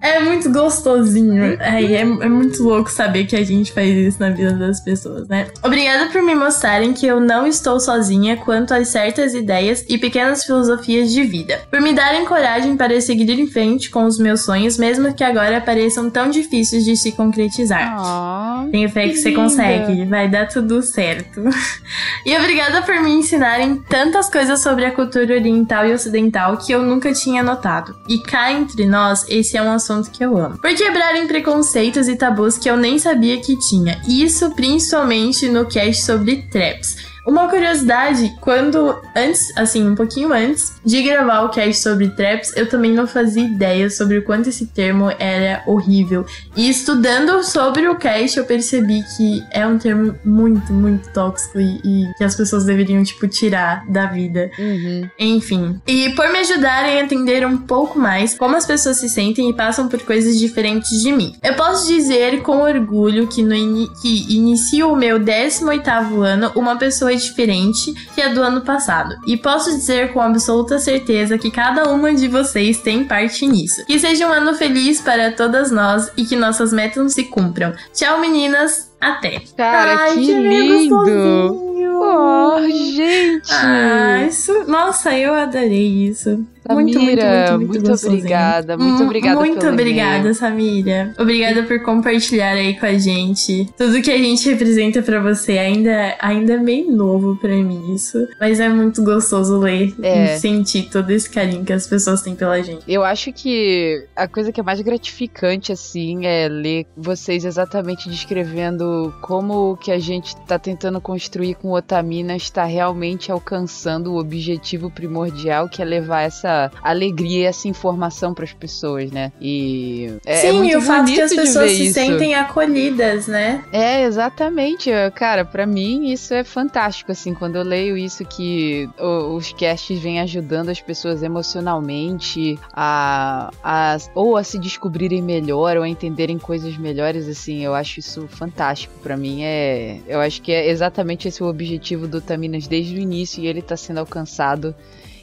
É 0.00 0.20
muito 0.20 0.50
gostosinho. 0.52 1.42
É, 1.60 1.82
é, 1.82 2.00
é 2.00 2.04
muito 2.04 2.62
louco 2.62 2.90
saber 2.90 3.26
que 3.26 3.34
a 3.34 3.44
gente 3.44 3.72
faz 3.72 3.88
isso 3.88 4.20
na 4.20 4.30
vida 4.30 4.52
das 4.52 4.80
pessoas, 4.80 5.26
né? 5.28 5.48
Obrigada 5.62 6.10
por 6.10 6.22
me 6.22 6.34
mostrarem 6.34 6.92
que 6.92 7.06
eu 7.06 7.20
não 7.20 7.46
estou 7.46 7.80
sozinha 7.80 8.36
quanto 8.36 8.72
a 8.72 8.84
certas 8.84 9.34
ideias 9.34 9.84
e 9.88 9.98
pequenas 9.98 10.44
filosofias 10.44 11.10
de 11.10 11.22
vida. 11.24 11.60
Por 11.70 11.80
me 11.80 11.92
darem 11.92 12.24
coragem 12.24 12.76
para 12.76 13.00
seguir 13.00 13.38
em 13.38 13.46
frente 13.46 13.90
com 13.90 14.04
os 14.04 14.18
meus 14.18 14.44
sonhos, 14.44 14.78
mesmo 14.78 15.12
que 15.12 15.24
agora 15.24 15.60
pareçam 15.60 16.08
tão 16.08 16.30
difíceis 16.30 16.84
de 16.84 16.96
se 16.96 17.12
concretizar. 17.12 17.96
Oh, 17.98 18.70
Tenho 18.70 18.88
fé 18.88 19.08
que, 19.08 19.16
você 19.16 19.30
linda. 19.30 19.42
consegue, 19.42 20.04
vai 20.04 20.28
dar 20.28 20.46
tudo 20.46 20.80
certo. 20.80 21.42
e 22.24 22.36
obrigada 22.36 22.82
por 22.82 23.00
me 23.00 23.10
ensinarem 23.10 23.76
tantas 23.88 24.30
coisas 24.30 24.60
sobre 24.60 24.84
a 24.84 24.92
cultura 24.92 25.34
oriental 25.34 25.86
e 25.86 25.92
ocidental 25.92 26.56
que 26.56 26.72
eu 26.72 26.82
nunca 26.82 27.12
tinha 27.12 27.42
notado. 27.42 27.96
E 28.08 28.18
cá 28.22 28.52
entre 28.52 28.86
nós, 28.86 29.26
esse 29.28 29.56
é 29.56 29.62
um 29.62 29.72
assunto 29.72 29.87
que 30.10 30.24
eu 30.24 30.36
amo. 30.36 30.58
Por 30.58 30.74
quebrarem 30.74 31.26
preconceitos 31.26 32.08
e 32.08 32.16
tabus 32.16 32.58
que 32.58 32.68
eu 32.68 32.76
nem 32.76 32.98
sabia 32.98 33.40
que 33.40 33.58
tinha. 33.58 34.00
Isso 34.06 34.50
principalmente 34.50 35.48
no 35.48 35.66
cast 35.66 36.04
sobre 36.04 36.42
traps. 36.50 36.96
Uma 37.28 37.46
curiosidade, 37.46 38.34
quando 38.40 38.98
antes, 39.14 39.54
assim, 39.54 39.86
um 39.86 39.94
pouquinho 39.94 40.32
antes 40.32 40.72
de 40.82 41.02
gravar 41.02 41.42
o 41.42 41.50
cast 41.50 41.82
sobre 41.82 42.08
traps, 42.08 42.56
eu 42.56 42.66
também 42.66 42.90
não 42.90 43.06
fazia 43.06 43.44
ideia 43.44 43.90
sobre 43.90 44.16
o 44.16 44.22
quanto 44.22 44.48
esse 44.48 44.64
termo 44.64 45.12
era 45.18 45.62
horrível. 45.66 46.24
E 46.56 46.70
estudando 46.70 47.44
sobre 47.44 47.86
o 47.86 47.96
cast, 47.96 48.38
eu 48.38 48.46
percebi 48.46 49.04
que 49.14 49.44
é 49.50 49.66
um 49.66 49.76
termo 49.76 50.14
muito, 50.24 50.72
muito 50.72 51.12
tóxico 51.12 51.60
e, 51.60 51.78
e 51.84 52.14
que 52.16 52.24
as 52.24 52.34
pessoas 52.34 52.64
deveriam, 52.64 53.04
tipo, 53.04 53.28
tirar 53.28 53.84
da 53.90 54.06
vida. 54.06 54.50
Uhum. 54.58 55.10
Enfim. 55.18 55.78
E 55.86 56.08
por 56.14 56.32
me 56.32 56.38
ajudarem 56.38 56.96
a 56.98 57.02
entender 57.02 57.46
um 57.46 57.58
pouco 57.58 57.98
mais 57.98 58.38
como 58.38 58.56
as 58.56 58.64
pessoas 58.64 58.96
se 58.96 59.08
sentem 59.10 59.50
e 59.50 59.54
passam 59.54 59.86
por 59.86 60.00
coisas 60.00 60.38
diferentes 60.38 61.02
de 61.02 61.12
mim. 61.12 61.36
Eu 61.42 61.54
posso 61.56 61.86
dizer 61.88 62.40
com 62.40 62.62
orgulho 62.62 63.26
que, 63.26 63.42
no 63.42 63.54
ini 63.54 63.86
que 64.00 64.34
inicio 64.34 64.90
o 64.90 64.96
meu 64.96 65.20
18º 65.20 66.22
ano 66.22 66.52
uma 66.56 66.76
pessoa 66.76 67.17
diferente 67.22 67.92
que 68.14 68.22
a 68.22 68.28
do 68.28 68.42
ano 68.42 68.62
passado. 68.62 69.16
E 69.26 69.36
posso 69.36 69.70
dizer 69.70 70.12
com 70.12 70.20
absoluta 70.20 70.78
certeza 70.78 71.38
que 71.38 71.50
cada 71.50 71.88
uma 71.90 72.14
de 72.14 72.28
vocês 72.28 72.80
tem 72.80 73.04
parte 73.04 73.46
nisso. 73.46 73.84
Que 73.86 73.98
seja 73.98 74.26
um 74.26 74.32
ano 74.32 74.54
feliz 74.54 75.00
para 75.00 75.32
todas 75.32 75.70
nós 75.70 76.10
e 76.16 76.24
que 76.24 76.36
nossas 76.36 76.72
metas 76.72 77.12
se 77.12 77.24
cumpram. 77.24 77.72
Tchau, 77.92 78.20
meninas! 78.20 78.87
Até! 79.00 79.40
Cara, 79.56 79.96
Ai, 80.04 80.14
que 80.14 80.34
meio 80.34 80.78
lindo! 80.82 81.64
Oh, 82.00 82.60
gente! 82.68 83.50
Ah, 83.52 84.24
isso. 84.28 84.52
Nossa, 84.68 85.16
eu 85.16 85.34
adorei 85.34 85.86
isso. 86.08 86.30
muito, 86.70 86.98
muito, 86.98 87.00
Samira, 87.00 87.24
muito, 87.24 87.50
muito, 87.58 87.68
muito 87.72 87.90
gostosinho. 87.90 88.18
obrigada, 88.18 88.76
muito 88.76 89.02
Hum, 89.02 89.06
obrigada 89.06 89.40
Muito 89.40 89.58
pelo 89.58 89.72
obrigada. 89.72 90.34
Samira. 90.34 91.14
Obrigada 91.18 91.62
por 91.62 91.82
compartilhar 91.82 92.50
aí 92.52 92.78
com 92.78 92.84
a 92.86 92.92
gente. 92.98 93.68
Tudo 93.76 94.02
que 94.02 94.10
a 94.10 94.18
gente 94.18 94.48
representa 94.50 95.00
pra 95.02 95.18
você 95.20 95.52
ainda, 95.58 96.14
ainda 96.20 96.52
é 96.54 96.56
meio 96.58 96.92
novo 96.94 97.36
pra 97.36 97.48
mim 97.56 97.94
isso. 97.94 98.18
Mas 98.38 98.60
é 98.60 98.68
muito 98.68 99.02
gostoso 99.02 99.56
ler 99.58 99.94
É. 100.02 100.36
e 100.36 100.38
sentir 100.38 100.90
todo 100.90 101.10
esse 101.10 101.28
carinho 101.30 101.64
que 101.64 101.72
as 101.72 101.86
pessoas 101.86 102.20
têm 102.22 102.34
pela 102.36 102.62
gente. 102.62 102.82
Eu 102.86 103.02
acho 103.02 103.32
que 103.32 104.04
a 104.14 104.28
coisa 104.28 104.52
que 104.52 104.60
é 104.60 104.62
mais 104.62 104.80
gratificante, 104.82 105.72
assim, 105.72 106.26
é 106.26 106.48
ler 106.48 106.86
vocês 106.96 107.44
exatamente 107.46 108.08
descrevendo 108.10 108.84
como 109.20 109.76
que 109.76 109.90
a 109.92 109.98
gente 109.98 110.36
tá 110.46 110.58
tentando 110.58 111.00
construir 111.00 111.54
com 111.54 111.72
Otaminas 111.72 112.42
está 112.42 112.64
realmente 112.64 113.30
alcançando 113.32 114.12
o 114.12 114.18
objetivo 114.18 114.90
primordial, 114.90 115.68
que 115.68 115.80
é 115.82 115.84
levar 115.84 116.22
essa 116.22 116.70
alegria, 116.82 117.48
essa 117.48 117.68
informação 117.68 118.32
para 118.34 118.44
as 118.44 118.52
pessoas, 118.52 119.10
né? 119.10 119.32
E 119.40 120.12
é, 120.26 120.36
Sim, 120.36 120.68
é 120.68 120.72
e 120.72 120.76
o 120.76 120.80
fato 120.80 121.12
que 121.12 121.20
as 121.20 121.34
pessoas 121.34 121.70
se 121.72 121.84
isso. 121.86 121.94
sentem 121.94 122.34
acolhidas, 122.34 123.26
né? 123.26 123.64
É, 123.72 124.02
exatamente. 124.04 124.90
Cara, 125.14 125.44
pra 125.44 125.66
mim 125.66 126.10
isso 126.10 126.32
é 126.34 126.44
fantástico, 126.44 127.12
assim, 127.12 127.34
quando 127.34 127.56
eu 127.56 127.62
leio 127.62 127.96
isso 127.96 128.24
que 128.24 128.88
o- 128.98 129.34
os 129.36 129.52
casts 129.52 129.98
vêm 129.98 130.20
ajudando 130.20 130.68
as 130.70 130.80
pessoas 130.80 131.22
emocionalmente 131.22 132.58
a, 132.72 133.50
a 133.62 133.96
ou 134.14 134.36
a 134.36 134.44
se 134.44 134.58
descobrirem 134.58 135.22
melhor 135.22 135.76
ou 135.76 135.82
a 135.82 135.88
entenderem 135.88 136.38
coisas 136.38 136.76
melhores, 136.76 137.28
assim, 137.28 137.64
eu 137.64 137.74
acho 137.74 138.00
isso 138.00 138.26
fantástico. 138.28 138.77
Pra 139.02 139.16
mim 139.16 139.42
é, 139.42 140.00
eu 140.06 140.20
acho 140.20 140.42
que 140.42 140.52
é 140.52 140.70
exatamente 140.70 141.28
esse 141.28 141.42
o 141.42 141.46
objetivo 141.46 142.06
do 142.06 142.20
Taminas 142.20 142.66
desde 142.66 142.94
o 142.94 142.98
início 142.98 143.42
e 143.42 143.46
ele 143.46 143.62
tá 143.62 143.76
sendo 143.76 143.98
alcançado. 143.98 144.74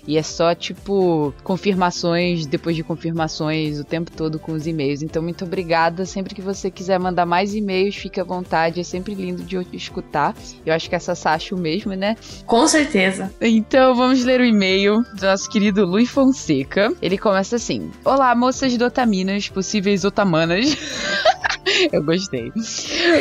E 0.08 0.18
é 0.18 0.24
só, 0.24 0.54
tipo, 0.54 1.34
confirmações 1.44 2.46
depois 2.46 2.76
de 2.76 2.84
confirmações 2.84 3.80
o 3.80 3.84
tempo 3.84 4.12
todo 4.12 4.38
com 4.38 4.52
os 4.52 4.68
e-mails. 4.68 5.02
Então, 5.02 5.22
muito 5.22 5.46
obrigada. 5.46 6.06
Sempre 6.06 6.36
que 6.36 6.42
você 6.42 6.70
quiser 6.70 7.00
mandar 7.00 7.26
mais 7.26 7.56
e-mails, 7.56 7.96
fique 7.96 8.20
à 8.20 8.24
vontade. 8.24 8.80
É 8.80 8.84
sempre 8.84 9.16
lindo 9.16 9.44
de 9.44 9.58
escutar. 9.74 10.36
Eu 10.66 10.74
acho 10.74 10.88
que 10.90 10.96
essa 10.96 11.16
Sacha 11.16 11.56
o 11.56 11.58
mesmo, 11.58 11.94
né? 11.94 12.16
Com 12.46 12.68
certeza. 12.68 13.34
Então, 13.42 13.96
vamos 13.96 14.24
ler 14.24 14.42
o 14.42 14.46
e-mail 14.46 15.02
do 15.18 15.26
nosso 15.26 15.50
querido 15.50 15.86
Luiz 15.86 16.10
Fonseca. 16.10 16.94
Ele 17.02 17.18
começa 17.18 17.56
assim: 17.56 17.90
Olá, 18.04 18.36
moças 18.36 18.78
do 18.78 18.86
Otaminas, 18.86 19.50
possíveis 19.50 20.04
otamanas. 20.06 20.76
eu 21.91 22.03
gostei. 22.03 22.51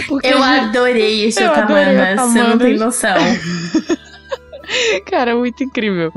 Porque 0.08 0.26
Eu 0.26 0.42
adorei 0.42 1.26
esse 1.26 1.44
Otamanas, 1.44 2.20
você 2.20 2.42
não 2.42 2.58
tem 2.58 2.76
noção. 2.76 3.16
Cara, 5.06 5.36
muito 5.36 5.62
incrível. 5.62 6.12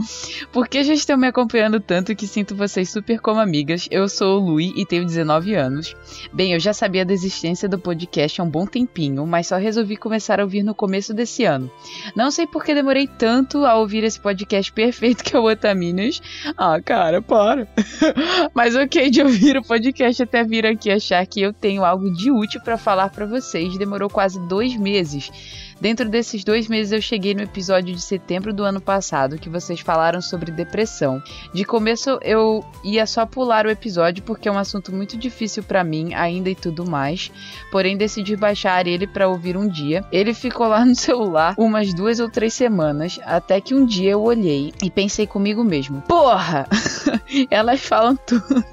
Porque 0.51 0.83
já 0.83 0.93
estão 0.93 1.17
me 1.17 1.27
acompanhando 1.27 1.79
tanto 1.79 2.15
que 2.15 2.27
sinto 2.27 2.55
vocês 2.55 2.89
super 2.89 3.19
como 3.19 3.39
amigas. 3.39 3.87
Eu 3.91 4.07
sou 4.07 4.41
o 4.41 4.45
Lui 4.45 4.73
e 4.75 4.85
tenho 4.85 5.05
19 5.05 5.55
anos. 5.55 5.95
Bem, 6.33 6.53
eu 6.53 6.59
já 6.59 6.73
sabia 6.73 7.05
da 7.05 7.13
existência 7.13 7.67
do 7.67 7.79
podcast 7.79 8.39
há 8.39 8.43
um 8.43 8.49
bom 8.49 8.65
tempinho, 8.65 9.25
mas 9.25 9.47
só 9.47 9.57
resolvi 9.57 9.97
começar 9.97 10.39
a 10.39 10.43
ouvir 10.43 10.63
no 10.63 10.75
começo 10.75 11.13
desse 11.13 11.43
ano. 11.45 11.69
Não 12.15 12.31
sei 12.31 12.47
por 12.47 12.63
que 12.63 12.73
demorei 12.73 13.07
tanto 13.07 13.65
a 13.65 13.75
ouvir 13.75 14.03
esse 14.03 14.19
podcast 14.19 14.71
perfeito 14.71 15.23
que 15.23 15.35
é 15.35 15.39
o 15.39 15.49
Otaminas. 15.49 16.21
Ah, 16.57 16.79
cara, 16.81 17.21
para. 17.21 17.67
mas 18.53 18.75
ok 18.75 19.09
de 19.09 19.21
ouvir 19.21 19.57
o 19.57 19.63
podcast 19.63 20.23
até 20.23 20.43
vir 20.43 20.65
aqui 20.65 20.91
achar 20.91 21.25
que 21.25 21.41
eu 21.41 21.53
tenho 21.53 21.83
algo 21.83 22.11
de 22.11 22.31
útil 22.31 22.61
pra 22.61 22.77
falar 22.77 23.09
pra 23.09 23.25
vocês. 23.25 23.77
Demorou 23.77 24.09
quase 24.09 24.39
dois 24.47 24.75
meses. 24.75 25.31
Dentro 25.79 26.09
desses 26.09 26.43
dois 26.43 26.67
meses 26.67 26.91
eu 26.91 27.01
cheguei 27.01 27.35
no 27.35 27.43
episódio 27.43 27.93
de 27.93 28.01
setembro 28.01 28.51
do 28.53 28.63
ano 28.63 28.81
passado 28.81 29.37
que 29.37 29.49
vocês 29.49 29.79
falaram 29.79 30.21
sobre 30.21 30.51
depressão. 30.51 31.21
De 31.53 31.63
começo 31.63 32.17
eu 32.21 32.65
ia 32.83 33.05
só 33.05 33.25
pular 33.25 33.65
o 33.65 33.69
episódio 33.69 34.23
porque 34.23 34.49
é 34.49 34.51
um 34.51 34.57
assunto 34.57 34.91
muito 34.91 35.15
difícil 35.17 35.63
pra 35.63 35.83
mim 35.83 36.13
ainda 36.13 36.49
e 36.49 36.55
tudo 36.55 36.89
mais. 36.89 37.31
Porém 37.71 37.95
decidi 37.95 38.35
baixar 38.35 38.87
ele 38.87 39.05
pra 39.05 39.27
ouvir 39.27 39.55
um 39.55 39.67
dia. 39.67 40.03
Ele 40.11 40.33
ficou 40.33 40.67
lá 40.67 40.83
no 40.83 40.95
celular 40.95 41.53
umas 41.57 41.93
duas 41.93 42.19
ou 42.19 42.29
três 42.29 42.53
semanas 42.53 43.19
até 43.23 43.61
que 43.61 43.75
um 43.75 43.85
dia 43.85 44.11
eu 44.11 44.21
olhei 44.21 44.73
e 44.81 44.89
pensei 44.89 45.27
comigo 45.27 45.63
mesmo: 45.63 46.01
Porra! 46.01 46.67
Elas 47.51 47.81
falam 47.81 48.15
tudo 48.15 48.63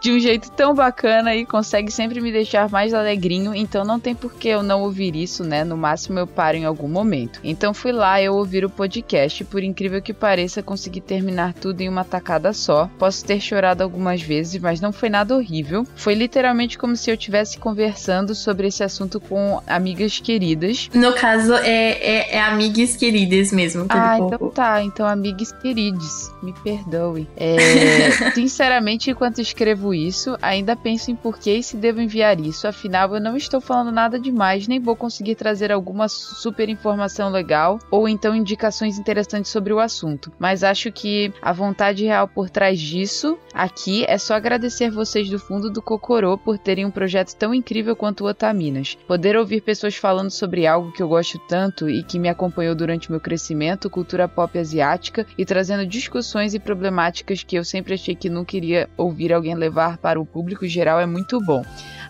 de 0.00 0.12
um 0.12 0.18
jeito 0.18 0.50
tão 0.50 0.74
bacana 0.74 1.34
e 1.34 1.46
consegue 1.46 1.90
sempre 1.90 2.20
me 2.20 2.32
deixar 2.32 2.68
mais 2.68 2.92
alegrinho, 2.92 3.54
então 3.54 3.84
não 3.84 3.98
tem 3.98 4.14
por 4.14 4.34
que 4.34 4.48
eu 4.48 4.62
não 4.62 4.82
ouvir 4.82 5.14
isso, 5.14 5.44
né? 5.44 5.64
No 5.64 5.76
máximo 5.76 6.18
eu 6.18 6.26
em 6.54 6.64
algum 6.64 6.88
momento. 6.88 7.40
Então 7.44 7.72
fui 7.72 7.92
lá 7.92 8.20
eu 8.20 8.34
ouvir 8.34 8.64
o 8.64 8.70
podcast, 8.70 9.44
por 9.44 9.62
incrível 9.62 10.02
que 10.02 10.12
pareça, 10.12 10.62
consegui 10.62 11.00
terminar 11.00 11.54
tudo 11.54 11.80
em 11.80 11.88
uma 11.88 12.04
tacada 12.04 12.52
só. 12.52 12.90
Posso 12.98 13.24
ter 13.24 13.40
chorado 13.40 13.82
algumas 13.82 14.20
vezes, 14.20 14.60
mas 14.60 14.80
não 14.80 14.92
foi 14.92 15.08
nada 15.08 15.36
horrível. 15.36 15.86
Foi 15.94 16.14
literalmente 16.14 16.76
como 16.76 16.96
se 16.96 17.10
eu 17.10 17.14
estivesse 17.14 17.58
conversando 17.58 18.34
sobre 18.34 18.66
esse 18.66 18.82
assunto 18.82 19.20
com 19.20 19.60
amigas 19.66 20.18
queridas. 20.18 20.90
No 20.92 21.12
caso, 21.12 21.54
é, 21.54 21.92
é, 21.92 22.36
é 22.36 22.40
amigas 22.40 22.96
queridas 22.96 23.52
mesmo. 23.52 23.86
Ah, 23.88 24.18
então 24.18 24.48
tá. 24.50 24.82
Então, 24.82 25.06
amigos 25.06 25.52
queridos, 25.52 26.30
me 26.42 26.52
perdoe. 26.52 27.28
É, 27.36 28.10
sinceramente, 28.34 29.10
enquanto 29.10 29.40
escrevo 29.40 29.94
isso, 29.94 30.36
ainda 30.40 30.76
penso 30.76 31.10
em 31.10 31.16
por 31.16 31.38
que 31.38 31.52
e 31.52 31.62
se 31.62 31.76
devo 31.76 32.00
enviar 32.00 32.40
isso. 32.40 32.66
Afinal, 32.66 33.14
eu 33.14 33.20
não 33.20 33.36
estou 33.36 33.60
falando 33.60 33.92
nada 33.92 34.18
demais, 34.18 34.66
nem 34.68 34.80
vou 34.80 34.96
conseguir 34.96 35.34
trazer 35.34 35.72
alguma 35.72 36.08
super 36.32 36.68
informação 36.68 37.30
legal 37.30 37.78
ou 37.90 38.08
então 38.08 38.34
indicações 38.34 38.98
interessantes 38.98 39.50
sobre 39.50 39.72
o 39.72 39.80
assunto. 39.80 40.32
Mas 40.38 40.64
acho 40.64 40.90
que 40.90 41.32
a 41.40 41.52
vontade 41.52 42.04
real 42.04 42.26
por 42.26 42.50
trás 42.50 42.80
disso 42.80 43.38
aqui 43.54 44.04
é 44.08 44.18
só 44.18 44.34
agradecer 44.34 44.90
vocês 44.90 45.28
do 45.28 45.38
fundo 45.38 45.70
do 45.70 45.82
Cocorô 45.82 46.36
por 46.36 46.58
terem 46.58 46.84
um 46.84 46.90
projeto 46.90 47.34
tão 47.34 47.54
incrível 47.54 47.94
quanto 47.94 48.24
o 48.24 48.28
Otaminas. 48.28 48.96
Poder 49.06 49.36
ouvir 49.36 49.60
pessoas 49.60 49.96
falando 49.96 50.30
sobre 50.30 50.66
algo 50.66 50.92
que 50.92 51.02
eu 51.02 51.08
gosto 51.08 51.38
tanto 51.38 51.88
e 51.88 52.02
que 52.02 52.18
me 52.18 52.28
acompanhou 52.28 52.74
durante 52.74 53.10
meu 53.10 53.20
crescimento, 53.20 53.90
cultura 53.90 54.28
pop 54.28 54.58
asiática, 54.58 55.26
e 55.36 55.44
trazendo 55.44 55.86
discussões 55.86 56.54
e 56.54 56.58
problemáticas 56.58 57.42
que 57.42 57.56
eu 57.56 57.64
sempre 57.64 57.94
achei 57.94 58.14
que 58.14 58.30
não 58.30 58.44
queria 58.44 58.88
ouvir 58.96 59.32
alguém 59.32 59.54
levar 59.54 59.98
para 59.98 60.20
o 60.20 60.26
público 60.26 60.66
geral 60.66 61.00
é 61.00 61.06
muito 61.06 61.38
bom. 61.40 61.62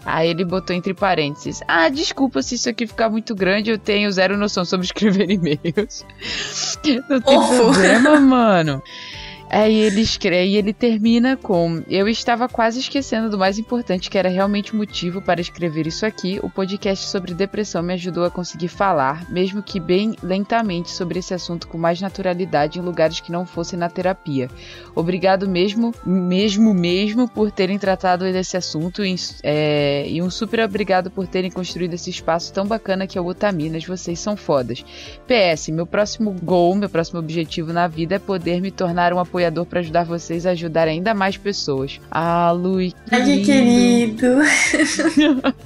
Aí 0.05 0.31
ele 0.31 0.45
botou 0.45 0.75
entre 0.75 0.95
parênteses: 0.95 1.61
Ah, 1.67 1.89
desculpa 1.89 2.43
se 2.43 2.57
isso 2.57 2.69
aqui 2.69 2.87
ficar 2.87 3.09
muito 3.09 3.35
grande, 3.35 3.71
eu 3.71 3.79
tenho 3.79 4.09
zero 4.13 4.37
noção 4.37 4.65
sobre 4.65 4.87
escrever 4.87 5.29
e-mails. 5.31 6.05
Não 7.09 7.21
tem 7.21 7.41
problema, 7.57 8.21
mano. 8.21 8.83
Aí 9.53 9.75
ele 9.75 10.01
escreve 10.01 10.57
ele 10.57 10.73
termina 10.73 11.37
com: 11.37 11.83
Eu 11.87 12.09
estava 12.09 12.49
quase 12.49 12.81
esquecendo 12.81 13.29
do 13.29 13.39
mais 13.39 13.59
importante, 13.59 14.09
que 14.09 14.17
era 14.17 14.31
realmente 14.31 14.73
o 14.73 14.77
motivo 14.77 15.21
para 15.21 15.43
escrever 15.43 15.87
isso 15.87 16.07
aqui. 16.07 16.41
O 16.43 16.49
podcast 16.49 17.07
sobre 17.07 17.35
depressão 17.35 17.83
me 17.83 17.93
ajudou 17.93 18.25
a 18.25 18.31
conseguir 18.31 18.69
falar, 18.69 19.31
mesmo 19.31 19.63
que 19.63 19.79
bem 19.79 20.17
lentamente, 20.23 20.91
sobre 20.91 21.19
esse 21.19 21.35
assunto 21.35 21.69
com 21.69 21.77
mais 21.77 22.01
naturalidade 22.01 22.79
em 22.79 22.83
lugares 22.83 23.21
que 23.21 23.31
não 23.31 23.45
fossem 23.45 23.79
na 23.79 23.91
terapia. 23.91 24.49
Obrigado 24.95 25.47
mesmo, 25.47 25.95
mesmo, 26.07 26.73
mesmo, 26.73 27.29
por 27.29 27.51
terem 27.51 27.79
tratado 27.79 28.25
desse 28.25 28.57
assunto 28.57 29.05
e, 29.05 29.15
é, 29.43 30.09
e 30.09 30.23
um 30.23 30.31
super 30.31 30.61
obrigado 30.61 31.11
por 31.11 31.27
terem 31.27 31.51
construído 31.51 31.93
esse 31.93 32.09
espaço 32.09 32.55
tão 32.55 32.67
bacana 32.67 33.07
que 33.07 33.19
é 33.19 33.21
o 33.21 33.27
Otaminas. 33.27 33.85
Vocês 33.85 34.19
são 34.19 34.35
fodas. 34.35 34.83
PS, 35.27 35.69
meu 35.69 35.87
próximo 35.87 36.35
goal, 36.43 36.75
meu 36.75 36.89
próximo 36.89 37.21
objetivo 37.21 37.71
na 37.71 37.87
vida 37.87 38.15
é 38.15 38.19
poder 38.19 38.59
me 38.63 38.71
tornar 38.71 39.13
um 39.13 39.19
apoiador 39.19 39.42
para 39.69 39.81
ajudar 39.81 40.05
vocês 40.05 40.47
a 40.47 40.51
ajudar 40.51 40.87
ainda 40.89 41.15
mais 41.15 41.37
pessoas. 41.37 42.01
Ah, 42.11 42.51
Lui. 42.53 42.93
Ai, 43.11 43.23
que 43.25 43.45
querido. 43.45 44.27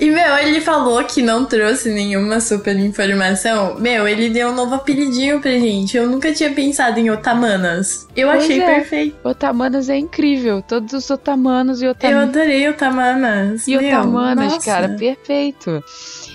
e, 0.00 0.10
meu, 0.10 0.36
ele 0.38 0.60
falou 0.60 1.02
que 1.04 1.22
não 1.22 1.44
trouxe 1.44 1.90
nenhuma 1.90 2.40
super 2.40 2.76
informação. 2.78 3.78
Meu, 3.78 4.06
ele 4.06 4.30
deu 4.30 4.48
um 4.50 4.54
novo 4.54 4.74
apelidinho 4.74 5.40
pra 5.40 5.50
gente. 5.52 5.96
Eu 5.96 6.08
nunca 6.08 6.32
tinha 6.32 6.50
pensado 6.52 6.98
em 6.98 7.10
Otamanas. 7.10 8.06
Eu 8.16 8.28
Pois 8.28 8.44
achei 8.44 8.60
é. 8.60 8.74
perfeito. 8.74 9.16
Otamanas 9.24 9.88
é 9.88 9.96
incrível. 9.96 10.62
Todos 10.62 10.92
os 10.92 11.10
Otamanos 11.10 11.82
e 11.82 11.86
Eu 11.86 11.90
Otaminas. 11.92 12.28
adorei 12.28 12.68
Otamanas. 12.68 13.66
E 13.68 13.76
Meu, 13.76 13.98
Otamanas, 14.00 14.52
nossa. 14.54 14.64
cara, 14.64 14.88
perfeito. 14.90 15.82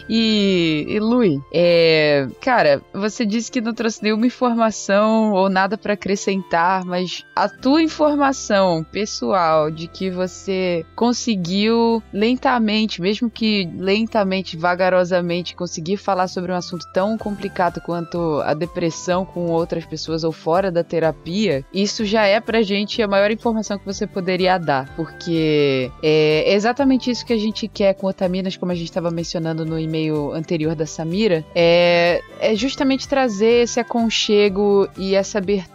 E, 0.07 0.85
e 0.87 0.99
Lui, 0.99 1.41
é, 1.51 2.27
cara, 2.41 2.81
você 2.93 3.25
disse 3.25 3.51
que 3.51 3.59
não 3.59 3.73
trouxe 3.73 4.03
nenhuma 4.03 4.27
informação 4.27 5.31
ou 5.33 5.49
nada 5.49 5.77
pra 5.85 5.93
acrescentar, 5.93 6.83
mas 6.83 7.23
a 7.35 7.47
tua 7.47 7.79
informação 7.79 8.83
pessoal 8.83 9.69
de 9.69 9.87
que 9.87 10.09
você 10.09 10.83
conseguiu 10.95 12.01
lentamente, 12.11 12.99
mesmo 12.99 13.29
que 13.29 13.69
lentamente, 13.77 14.57
vagarosamente, 14.57 15.55
conseguir 15.55 15.97
falar 15.97 16.27
sobre 16.27 16.51
um 16.51 16.55
assunto 16.55 16.87
tão 16.91 17.19
complicado 17.19 17.79
quanto 17.81 18.41
a 18.43 18.55
depressão 18.55 19.25
com 19.25 19.45
outras 19.45 19.85
pessoas 19.85 20.23
ou 20.23 20.31
fora 20.31 20.71
da 20.71 20.83
terapia, 20.83 21.63
isso 21.71 22.03
já 22.03 22.25
é 22.25 22.39
pra 22.39 22.63
gente 22.63 23.03
a 23.03 23.07
maior 23.07 23.29
informação 23.29 23.77
que 23.77 23.85
você 23.85 24.07
poderia 24.07 24.57
dar, 24.57 24.89
porque 24.95 25.91
é 26.01 26.51
exatamente 26.51 27.11
isso 27.11 27.23
que 27.23 27.33
a 27.33 27.37
gente 27.37 27.67
quer 27.67 27.93
com 27.93 28.07
Otaminas, 28.07 28.57
como 28.57 28.71
a 28.71 28.75
gente 28.75 28.89
estava 28.89 29.11
mencionando 29.11 29.63
no 29.63 29.77
e-mail 29.77 30.33
anterior 30.33 30.73
da 30.73 30.87
Samira, 30.87 31.45
é, 31.53 32.23
é 32.39 32.55
justamente 32.55 33.07
trazer 33.07 33.65
esse 33.65 33.79
aconchego 33.79 34.89
e 34.97 35.13
essa 35.13 35.37
abertura 35.37 35.74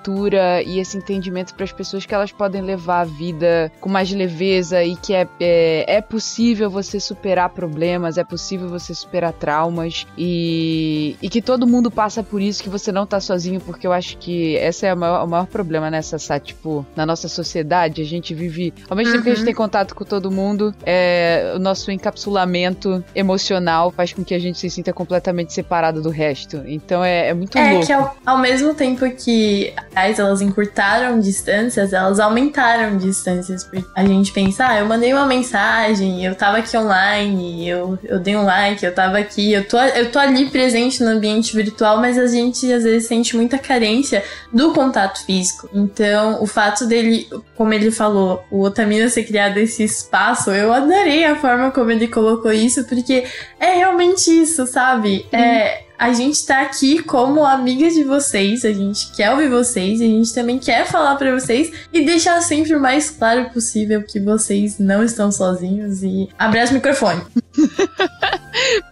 e 0.64 0.78
esse 0.78 0.96
entendimento 0.96 1.54
para 1.54 1.64
as 1.64 1.72
pessoas 1.72 2.06
que 2.06 2.14
elas 2.14 2.32
podem 2.32 2.62
levar 2.62 3.00
a 3.00 3.04
vida 3.04 3.70
com 3.80 3.88
mais 3.88 4.10
leveza 4.10 4.82
e 4.82 4.96
que 4.96 5.12
é, 5.12 5.26
é, 5.38 5.96
é 5.96 6.00
possível 6.00 6.70
você 6.70 6.98
superar 6.98 7.50
problemas, 7.50 8.18
é 8.18 8.24
possível 8.24 8.68
você 8.68 8.94
superar 8.94 9.32
traumas 9.32 10.06
e, 10.16 11.16
e 11.20 11.28
que 11.28 11.42
todo 11.42 11.66
mundo 11.66 11.90
passa 11.90 12.22
por 12.22 12.40
isso, 12.40 12.62
que 12.62 12.68
você 12.68 12.92
não 12.92 13.06
tá 13.06 13.20
sozinho, 13.20 13.60
porque 13.60 13.86
eu 13.86 13.92
acho 13.92 14.16
que 14.18 14.54
esse 14.54 14.86
é 14.86 14.94
o 14.94 14.96
maior, 14.96 15.24
o 15.24 15.28
maior 15.28 15.46
problema 15.46 15.90
nessa, 15.90 16.18
sabe? 16.18 16.46
Tipo, 16.46 16.86
na 16.94 17.04
nossa 17.04 17.28
sociedade, 17.28 18.02
a 18.02 18.04
gente 18.04 18.34
vive. 18.34 18.72
Ao 18.88 18.96
mesmo 18.96 19.10
uhum. 19.10 19.18
tempo 19.18 19.24
que 19.24 19.30
a 19.30 19.32
gente 19.32 19.40
uhum. 19.40 19.46
tem 19.46 19.54
contato 19.54 19.94
com 19.94 20.04
todo 20.04 20.30
mundo, 20.30 20.74
é, 20.84 21.52
o 21.54 21.58
nosso 21.58 21.90
encapsulamento 21.90 23.04
emocional 23.14 23.90
faz 23.90 24.12
com 24.12 24.24
que 24.24 24.34
a 24.34 24.38
gente 24.38 24.58
se 24.58 24.70
sinta 24.70 24.92
completamente 24.92 25.52
separado 25.52 26.02
do 26.02 26.10
resto. 26.10 26.62
Então 26.66 27.04
é, 27.04 27.28
é 27.28 27.34
muito 27.34 27.56
é 27.56 27.70
louco. 27.70 27.84
É 27.84 27.86
que 27.86 27.92
ao, 27.92 28.16
ao, 28.24 28.38
mesmo 28.38 28.74
tempo 28.74 29.08
que 29.10 29.72
as 29.94 30.18
elas 30.18 30.40
encurtaram 30.40 31.18
distâncias, 31.18 31.92
elas 31.92 32.20
aumentaram 32.20 32.96
distâncias. 32.96 33.64
Porque 33.64 33.85
a 33.94 34.05
gente 34.05 34.33
pensa, 34.33 34.68
ah, 34.68 34.79
eu 34.79 34.87
mandei 34.87 35.12
uma 35.12 35.26
mensagem, 35.26 36.24
eu 36.24 36.35
tava 36.35 36.59
aqui 36.59 36.76
online, 36.76 37.68
eu, 37.68 37.98
eu 38.05 38.18
dei 38.18 38.37
um 38.37 38.44
like, 38.44 38.85
eu 38.85 38.94
tava 38.94 39.18
aqui, 39.18 39.53
eu 39.53 39.66
tô, 39.66 39.79
eu 39.79 40.11
tô 40.11 40.18
ali 40.18 40.48
presente 40.50 41.03
no 41.03 41.11
ambiente 41.11 41.55
virtual, 41.55 41.98
mas 41.98 42.16
a 42.16 42.26
gente 42.26 42.72
às 42.72 42.85
vezes 42.85 43.09
sente 43.09 43.37
muita 43.37 43.59
carência 43.59 44.22
do 44.53 44.72
contato 44.72 45.24
físico. 45.24 45.68
Então, 45.74 46.42
o 46.42 46.46
fato 46.46 46.87
dele, 46.87 47.29
como 47.57 47.72
ele 47.74 47.90
falou, 47.90 48.44
o 48.50 48.62
Otamina 48.62 49.09
ser 49.09 49.24
criado 49.24 49.59
esse 49.59 49.83
espaço, 49.83 50.50
eu 50.50 50.72
adorei 50.72 51.24
a 51.24 51.37
forma 51.37 51.70
como 51.70 51.90
ele 51.90 52.09
colocou 52.09 52.53
isso, 52.53 52.85
porque 52.85 53.24
é 53.59 53.74
realmente 53.74 54.31
isso, 54.31 54.66
sabe? 54.66 55.26
É 55.33 55.89
a 56.00 56.14
gente 56.14 56.46
tá 56.46 56.62
aqui 56.62 57.02
como 57.02 57.44
amiga 57.44 57.90
de 57.90 58.02
vocês, 58.04 58.64
a 58.64 58.72
gente 58.72 59.12
quer 59.12 59.32
ouvir 59.32 59.50
vocês, 59.50 60.00
e 60.00 60.04
a 60.04 60.06
gente 60.06 60.32
também 60.32 60.58
quer 60.58 60.86
falar 60.86 61.16
para 61.16 61.38
vocês 61.38 61.70
e 61.92 62.02
deixar 62.06 62.40
sempre 62.40 62.74
o 62.74 62.80
mais 62.80 63.10
claro 63.10 63.50
possível 63.50 64.02
que 64.02 64.18
vocês 64.18 64.78
não 64.78 65.04
estão 65.04 65.30
sozinhos 65.30 66.02
e 66.02 66.30
abraço 66.38 66.72
o 66.72 66.76
microfone. 66.76 67.20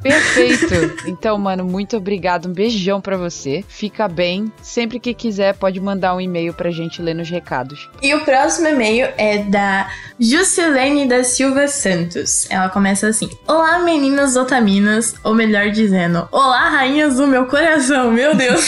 Perfeito. 0.03 1.09
Então, 1.09 1.37
mano, 1.39 1.65
muito 1.65 1.97
obrigado. 1.97 2.49
Um 2.49 2.53
beijão 2.53 3.01
para 3.01 3.17
você. 3.17 3.65
Fica 3.69 4.09
bem. 4.09 4.53
Sempre 4.63 5.01
que 5.01 5.13
quiser, 5.13 5.55
pode 5.55 5.81
mandar 5.81 6.15
um 6.15 6.21
e-mail 6.21 6.55
pra 6.55 6.71
gente 6.71 7.03
ler 7.03 7.15
nos 7.15 7.29
recados. 7.29 7.89
E 8.03 8.15
o 8.15 8.25
próximo 8.25 8.69
e-mail 8.69 9.09
é 9.17 9.39
da 9.39 9.91
Juscelene 10.19 11.07
da 11.07 11.25
Silva 11.25 11.69
Santos. 11.69 12.47
Ela 12.51 12.69
começa 12.69 13.09
assim: 13.09 13.29
Olá, 13.47 13.81
meninas 13.81 14.37
otaminas, 14.37 15.15
ou 15.25 15.35
melhor 15.35 15.71
dizendo, 15.71 16.29
Olá, 16.31 16.69
rainhas 16.99 17.17
do 17.17 17.27
meu 17.27 17.47
coração, 17.47 18.11
meu 18.11 18.35
Deus. 18.35 18.67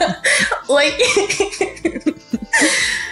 Oi. 0.66 0.90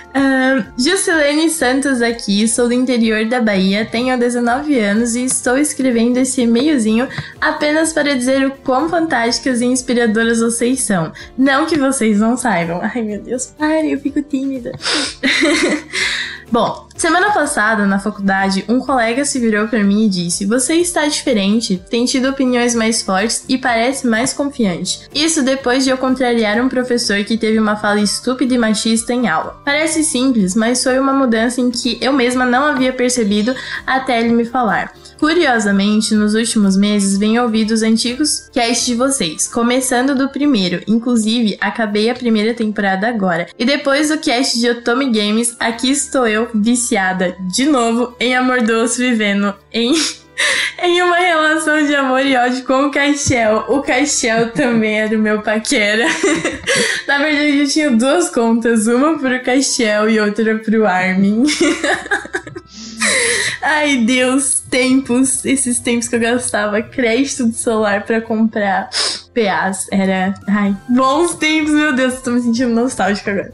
Uh, 0.08 0.64
Juscelene 0.82 1.50
Santos 1.50 2.00
aqui, 2.00 2.48
sou 2.48 2.66
do 2.66 2.72
interior 2.72 3.26
da 3.26 3.42
Bahia, 3.42 3.84
tenho 3.84 4.18
19 4.18 4.78
anos 4.78 5.14
e 5.14 5.24
estou 5.24 5.58
escrevendo 5.58 6.16
esse 6.16 6.42
e-mailzinho 6.42 7.08
apenas 7.40 7.92
para 7.92 8.16
dizer 8.16 8.46
o 8.46 8.52
quão 8.52 8.88
fantásticas 8.88 9.60
e 9.60 9.66
inspiradoras 9.66 10.40
vocês 10.40 10.80
são. 10.80 11.12
Não 11.36 11.66
que 11.66 11.78
vocês 11.78 12.18
não 12.18 12.36
saibam. 12.36 12.80
Ai 12.82 13.02
meu 13.02 13.20
Deus, 13.20 13.46
pare, 13.46 13.92
eu 13.92 14.00
fico 14.00 14.22
tímida. 14.22 14.72
Bom, 16.52 16.86
semana 16.94 17.30
passada 17.30 17.86
na 17.86 17.98
faculdade, 17.98 18.62
um 18.68 18.78
colega 18.78 19.24
se 19.24 19.40
virou 19.40 19.68
para 19.68 19.82
mim 19.82 20.04
e 20.04 20.08
disse: 20.10 20.44
Você 20.44 20.74
está 20.74 21.06
diferente, 21.06 21.82
tem 21.88 22.04
tido 22.04 22.28
opiniões 22.28 22.74
mais 22.74 23.00
fortes 23.00 23.42
e 23.48 23.56
parece 23.56 24.06
mais 24.06 24.34
confiante. 24.34 25.08
Isso 25.14 25.42
depois 25.42 25.82
de 25.82 25.88
eu 25.88 25.96
contrariar 25.96 26.60
um 26.60 26.68
professor 26.68 27.24
que 27.24 27.38
teve 27.38 27.58
uma 27.58 27.76
fala 27.76 28.02
estúpida 28.02 28.52
e 28.52 28.58
machista 28.58 29.14
em 29.14 29.28
aula. 29.28 29.62
Parece 29.64 30.04
simples, 30.04 30.54
mas 30.54 30.84
foi 30.84 30.98
uma 30.98 31.14
mudança 31.14 31.58
em 31.58 31.70
que 31.70 31.96
eu 32.02 32.12
mesma 32.12 32.44
não 32.44 32.66
havia 32.66 32.92
percebido 32.92 33.54
até 33.86 34.20
ele 34.20 34.34
me 34.34 34.44
falar. 34.44 34.92
Curiosamente, 35.22 36.16
nos 36.16 36.34
últimos 36.34 36.76
meses 36.76 37.16
venho 37.16 37.44
ouvido 37.44 37.70
os 37.70 37.84
antigos 37.84 38.50
casts 38.52 38.86
de 38.86 38.96
vocês, 38.96 39.46
começando 39.46 40.16
do 40.16 40.28
primeiro, 40.28 40.82
inclusive 40.84 41.56
acabei 41.60 42.10
a 42.10 42.14
primeira 42.14 42.52
temporada 42.54 43.06
agora. 43.06 43.46
E 43.56 43.64
depois 43.64 44.08
do 44.08 44.18
cast 44.18 44.58
de 44.58 44.68
Otome 44.68 45.12
Games, 45.12 45.54
aqui 45.60 45.92
estou 45.92 46.26
eu, 46.26 46.50
viciada, 46.52 47.36
de 47.54 47.66
novo, 47.66 48.16
em 48.18 48.34
Amor 48.34 48.62
Doce, 48.62 48.98
vivendo 49.00 49.54
em 49.72 49.94
em 50.82 51.00
uma 51.02 51.18
relação 51.18 51.86
de 51.86 51.94
amor 51.94 52.26
e 52.26 52.34
ódio 52.34 52.64
com 52.64 52.86
o 52.86 52.90
Caixel. 52.90 53.66
O 53.68 53.80
Caixel 53.80 54.50
também 54.50 55.02
era 55.02 55.16
o 55.16 55.20
meu 55.20 55.40
paquera. 55.40 56.04
Na 57.06 57.18
verdade, 57.18 57.58
eu 57.58 57.68
tinha 57.68 57.90
duas 57.92 58.28
contas, 58.28 58.88
uma 58.88 59.16
pro 59.16 59.40
Caixel 59.40 60.10
e 60.10 60.18
outra 60.18 60.58
pro 60.58 60.84
Armin. 60.84 61.44
Ai, 63.62 63.98
Deus, 63.98 64.60
tempos, 64.68 65.44
esses 65.44 65.78
tempos 65.78 66.08
que 66.08 66.16
eu 66.16 66.20
gastava 66.20 66.82
crédito 66.82 67.48
de 67.48 67.56
celular 67.56 68.04
para 68.04 68.20
comprar 68.20 68.90
PAs. 69.34 69.86
Era, 69.90 70.34
ai, 70.48 70.76
bons 70.88 71.34
tempos, 71.34 71.72
meu 71.72 71.94
Deus, 71.94 72.20
tô 72.22 72.32
me 72.32 72.40
sentindo 72.40 72.74
nostálgica 72.74 73.30
agora. 73.30 73.52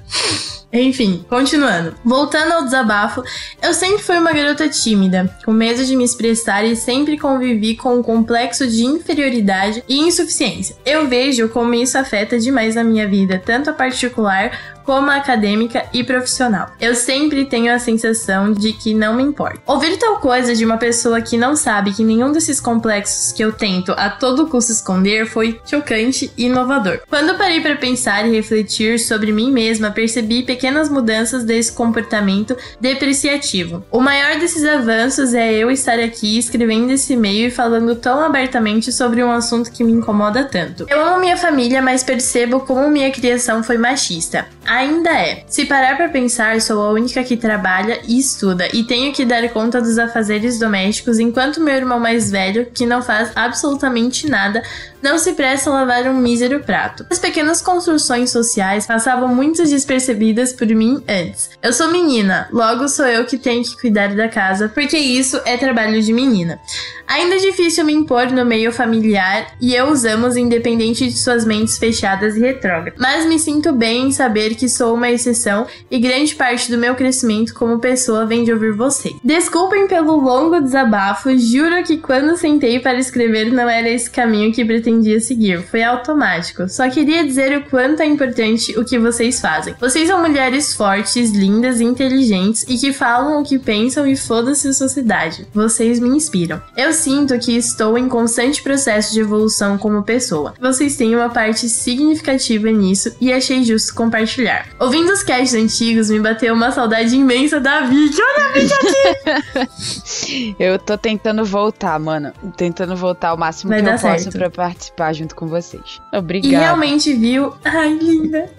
Enfim, 0.70 1.24
continuando. 1.30 1.94
Voltando 2.04 2.52
ao 2.52 2.64
desabafo, 2.64 3.22
eu 3.62 3.72
sempre 3.72 4.02
fui 4.02 4.18
uma 4.18 4.32
garota 4.32 4.68
tímida, 4.68 5.34
com 5.42 5.50
medo 5.50 5.82
de 5.82 5.96
me 5.96 6.04
expressar 6.04 6.62
e 6.64 6.76
sempre 6.76 7.16
convivi 7.16 7.74
com 7.74 7.96
um 7.96 8.02
complexo 8.02 8.66
de 8.66 8.84
inferioridade 8.84 9.82
e 9.88 9.98
insuficiência. 9.98 10.76
Eu 10.84 11.08
vejo 11.08 11.48
como 11.48 11.72
isso 11.72 11.96
afeta 11.96 12.38
demais 12.38 12.76
a 12.76 12.84
minha 12.84 13.08
vida, 13.08 13.42
tanto 13.42 13.70
a 13.70 13.72
particular 13.72 14.77
como 14.88 15.10
acadêmica 15.10 15.84
e 15.92 16.02
profissional. 16.02 16.70
Eu 16.80 16.94
sempre 16.94 17.44
tenho 17.44 17.70
a 17.70 17.78
sensação 17.78 18.54
de 18.54 18.72
que 18.72 18.94
não 18.94 19.12
me 19.12 19.22
importa. 19.22 19.60
Ouvir 19.66 19.98
tal 19.98 20.16
coisa 20.16 20.54
de 20.54 20.64
uma 20.64 20.78
pessoa 20.78 21.20
que 21.20 21.36
não 21.36 21.54
sabe 21.54 21.92
que 21.92 22.02
nenhum 22.02 22.32
desses 22.32 22.58
complexos 22.58 23.30
que 23.30 23.44
eu 23.44 23.52
tento 23.52 23.92
a 23.92 24.08
todo 24.08 24.46
custo 24.46 24.72
esconder 24.72 25.26
foi 25.26 25.60
chocante 25.66 26.32
e 26.38 26.46
inovador. 26.46 27.00
Quando 27.06 27.36
parei 27.36 27.60
para 27.60 27.76
pensar 27.76 28.26
e 28.26 28.34
refletir 28.34 28.98
sobre 28.98 29.30
mim 29.30 29.52
mesma, 29.52 29.90
percebi 29.90 30.42
pequenas 30.42 30.88
mudanças 30.88 31.44
desse 31.44 31.70
comportamento 31.70 32.56
depreciativo. 32.80 33.84
O 33.90 34.00
maior 34.00 34.38
desses 34.38 34.64
avanços 34.64 35.34
é 35.34 35.52
eu 35.52 35.70
estar 35.70 35.98
aqui 35.98 36.38
escrevendo 36.38 36.92
esse 36.92 37.12
e-mail 37.12 37.48
e 37.48 37.50
falando 37.50 37.94
tão 37.94 38.22
abertamente 38.22 38.90
sobre 38.90 39.22
um 39.22 39.30
assunto 39.30 39.70
que 39.70 39.84
me 39.84 39.92
incomoda 39.92 40.44
tanto. 40.44 40.86
Eu 40.88 41.04
amo 41.04 41.20
minha 41.20 41.36
família, 41.36 41.82
mas 41.82 42.02
percebo 42.02 42.60
como 42.60 42.88
minha 42.88 43.10
criação 43.10 43.62
foi 43.62 43.76
machista. 43.76 44.46
Ainda 44.68 45.10
é. 45.10 45.44
Se 45.46 45.64
parar 45.64 45.96
para 45.96 46.10
pensar, 46.10 46.60
sou 46.60 46.82
a 46.82 46.90
única 46.90 47.24
que 47.24 47.38
trabalha 47.38 48.00
e 48.06 48.18
estuda 48.18 48.68
e 48.70 48.84
tenho 48.84 49.14
que 49.14 49.24
dar 49.24 49.48
conta 49.48 49.80
dos 49.80 49.98
afazeres 49.98 50.58
domésticos 50.58 51.18
enquanto 51.18 51.58
meu 51.58 51.74
irmão 51.74 51.98
mais 51.98 52.30
velho, 52.30 52.66
que 52.66 52.84
não 52.84 53.00
faz 53.00 53.30
absolutamente 53.34 54.28
nada, 54.28 54.62
não 55.02 55.18
se 55.18 55.32
presta 55.32 55.70
a 55.70 55.72
lavar 55.72 56.06
um 56.08 56.14
mísero 56.14 56.60
prato. 56.60 57.06
As 57.10 57.18
pequenas 57.18 57.62
construções 57.62 58.30
sociais 58.30 58.86
passavam 58.86 59.34
muito 59.34 59.62
despercebidas 59.64 60.52
por 60.52 60.66
mim 60.66 61.02
antes. 61.08 61.50
Eu 61.62 61.72
sou 61.72 61.90
menina, 61.90 62.46
logo 62.52 62.88
sou 62.88 63.06
eu 63.06 63.24
que 63.24 63.38
tenho 63.38 63.62
que 63.62 63.80
cuidar 63.80 64.14
da 64.14 64.28
casa, 64.28 64.68
porque 64.68 64.98
isso 64.98 65.40
é 65.46 65.56
trabalho 65.56 66.02
de 66.02 66.12
menina. 66.12 66.60
Ainda 67.06 67.36
é 67.36 67.38
difícil 67.38 67.86
me 67.86 67.94
impor 67.94 68.30
no 68.30 68.44
meio 68.44 68.70
familiar 68.70 69.46
e 69.58 69.74
eu 69.74 69.86
usamos 69.86 70.36
independente 70.36 71.06
de 71.06 71.18
suas 71.18 71.42
mentes 71.44 71.78
fechadas 71.78 72.36
e 72.36 72.40
retrógradas. 72.40 73.00
Mas 73.00 73.24
me 73.24 73.38
sinto 73.38 73.72
bem 73.72 74.08
em 74.08 74.12
saber 74.12 74.54
que 74.58 74.68
sou 74.68 74.94
uma 74.94 75.10
exceção 75.10 75.66
e 75.90 75.98
grande 75.98 76.34
parte 76.34 76.70
do 76.70 76.76
meu 76.76 76.94
crescimento 76.94 77.54
como 77.54 77.78
pessoa 77.78 78.26
vem 78.26 78.44
de 78.44 78.52
ouvir 78.52 78.72
você. 78.72 79.14
Desculpem 79.22 79.86
pelo 79.86 80.16
longo 80.16 80.60
desabafo, 80.60 81.36
juro 81.38 81.82
que 81.84 81.96
quando 81.98 82.36
sentei 82.36 82.80
para 82.80 82.98
escrever 82.98 83.52
não 83.52 83.68
era 83.68 83.88
esse 83.88 84.10
caminho 84.10 84.52
que 84.52 84.64
pretendia 84.64 85.20
seguir, 85.20 85.62
foi 85.62 85.82
automático. 85.82 86.68
Só 86.68 86.88
queria 86.90 87.24
dizer 87.24 87.56
o 87.56 87.64
quanto 87.70 88.02
é 88.02 88.06
importante 88.06 88.78
o 88.78 88.84
que 88.84 88.98
vocês 88.98 89.40
fazem. 89.40 89.74
Vocês 89.80 90.08
são 90.08 90.20
mulheres 90.20 90.74
fortes, 90.74 91.30
lindas 91.30 91.80
inteligentes 91.80 92.64
e 92.68 92.76
que 92.76 92.92
falam 92.92 93.40
o 93.40 93.44
que 93.44 93.58
pensam 93.58 94.06
e 94.06 94.16
foda-se 94.16 94.68
a 94.68 94.72
sociedade. 94.72 95.46
Vocês 95.54 96.00
me 96.00 96.08
inspiram. 96.08 96.60
Eu 96.76 96.92
sinto 96.92 97.38
que 97.38 97.56
estou 97.56 97.96
em 97.96 98.08
constante 98.08 98.62
processo 98.62 99.12
de 99.12 99.20
evolução 99.20 99.78
como 99.78 100.02
pessoa. 100.02 100.54
Vocês 100.60 100.96
têm 100.96 101.14
uma 101.14 101.28
parte 101.28 101.68
significativa 101.68 102.70
nisso 102.70 103.14
e 103.20 103.32
achei 103.32 103.62
justo 103.62 103.94
compartilhar. 103.94 104.47
Ouvindo 104.78 105.12
os 105.12 105.22
casts 105.22 105.54
antigos, 105.54 106.10
me 106.10 106.20
bateu 106.20 106.54
uma 106.54 106.70
saudade 106.70 107.14
imensa 107.16 107.60
da 107.60 107.82
Vicky. 107.82 108.20
Olha 108.20 108.44
a 108.44 108.52
Vicky 108.52 108.74
aqui! 108.74 110.56
eu 110.60 110.78
tô 110.78 110.96
tentando 110.96 111.44
voltar, 111.44 111.98
mano. 111.98 112.32
Tentando 112.56 112.96
voltar 112.96 113.34
o 113.34 113.36
máximo 113.36 113.70
Vai 113.70 113.82
que 113.82 113.88
eu 113.88 113.98
certo. 113.98 114.24
posso 114.24 114.38
pra 114.38 114.50
participar 114.50 115.12
junto 115.12 115.34
com 115.34 115.46
vocês. 115.46 116.00
Obrigada. 116.12 116.54
E 116.54 116.58
realmente 116.58 117.12
viu. 117.14 117.54
Ai, 117.64 117.94
linda! 117.94 118.50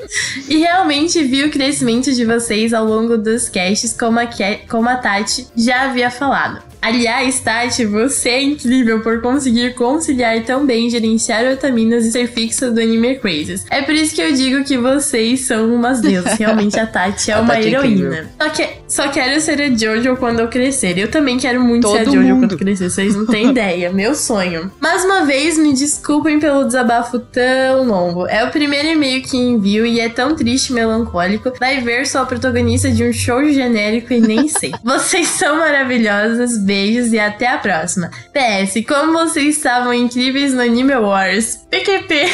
E 0.48 0.58
realmente 0.58 1.24
viu 1.24 1.48
o 1.48 1.52
crescimento 1.52 2.12
de 2.14 2.26
vocês 2.26 2.74
ao 2.74 2.86
longo 2.86 3.18
dos 3.18 3.50
casts, 3.50 3.94
como 3.94 4.20
a, 4.20 4.28
como 4.70 4.90
a 4.90 4.98
Tati 4.98 5.48
já 5.56 5.84
havia 5.84 6.10
falado. 6.10 6.69
Aliás, 6.82 7.40
Tati, 7.40 7.86
você 7.86 8.30
é 8.30 8.42
incrível 8.42 9.02
por 9.02 9.22
conseguir 9.22 9.74
conciliar 9.76 10.44
tão 10.44 10.66
bem 10.66 10.90
gerenciar 10.90 11.46
otaminas 11.46 12.06
e 12.06 12.12
ser 12.12 12.28
fixa 12.28 12.72
do 12.72 12.80
Anime 12.80 13.16
Crazes. 13.20 13.66
É 13.70 13.82
por 13.82 13.94
isso 13.94 14.16
que 14.16 14.22
eu 14.22 14.34
digo 14.34 14.64
que 14.64 14.78
vocês 14.78 15.42
são 15.42 15.74
umas 15.74 16.02
deusas. 16.02 16.38
Realmente 16.38 16.80
a 16.80 16.88
Tati 16.88 17.32
é 17.32 17.34
A 17.40 17.42
uma 17.42 17.54
Tati 17.56 17.68
é 17.68 17.72
heroína. 17.72 18.30
Só, 18.42 18.50
que, 18.50 18.70
só 18.88 19.08
quero 19.10 19.40
ser 19.42 19.62
a 19.62 19.70
Jojo 19.70 20.16
quando 20.18 20.40
eu 20.40 20.48
crescer. 20.48 20.98
Eu 20.98 21.10
também 21.12 21.38
quero 21.38 21.62
muito 21.62 21.88
ser 21.90 22.00
a 22.00 22.04
Todo 22.06 22.16
Jojo 22.16 22.28
mundo. 22.28 22.48
quando 22.48 22.58
crescer. 22.58 22.90
Vocês 22.90 23.16
não 23.16 23.26
têm 23.26 23.50
ideia. 23.52 23.92
Meu 23.92 24.16
sonho. 24.16 24.72
Mais 24.80 25.04
uma 25.04 25.26
vez, 25.26 25.58
me 25.58 25.74
desculpem 25.74 26.40
pelo 26.40 26.64
desabafo 26.64 27.20
tão 27.20 27.86
longo. 27.86 28.26
É 28.28 28.44
o 28.46 28.52
primeiro 28.52 28.88
e-mail 28.88 29.22
que 29.22 29.38
envio 29.38 29.86
e 29.86 30.00
é 30.00 30.10
tão 30.10 30.36
triste 30.36 30.70
e 30.70 30.74
melancólico. 30.74 31.54
Vai 31.60 31.82
ver 31.82 32.08
sou 32.08 32.22
a 32.22 32.26
protagonista 32.26 32.90
de 32.90 33.04
um 33.04 33.14
show 33.14 33.44
genérico 33.52 34.14
e 34.14 34.20
nem 34.22 34.48
sei. 34.48 34.72
Vocês 34.84 35.28
são 35.28 35.58
maravilhosas, 35.58 36.58
beijos 36.70 37.12
e 37.12 37.20
até 37.20 37.48
a 37.48 37.58
próxima. 37.58 38.12
PS, 38.32 38.86
como 38.88 39.14
vocês 39.14 39.58
estavam 39.58 39.92
incríveis 39.92 40.54
no 40.54 40.62
Anime 40.62 40.94
Wars. 40.98 41.66
PQP. 41.70 42.26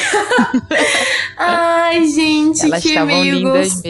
Ai, 1.37 2.05
gente, 2.07 2.65
Elas 2.65 2.81
que 2.81 2.97
lindas 2.97 3.81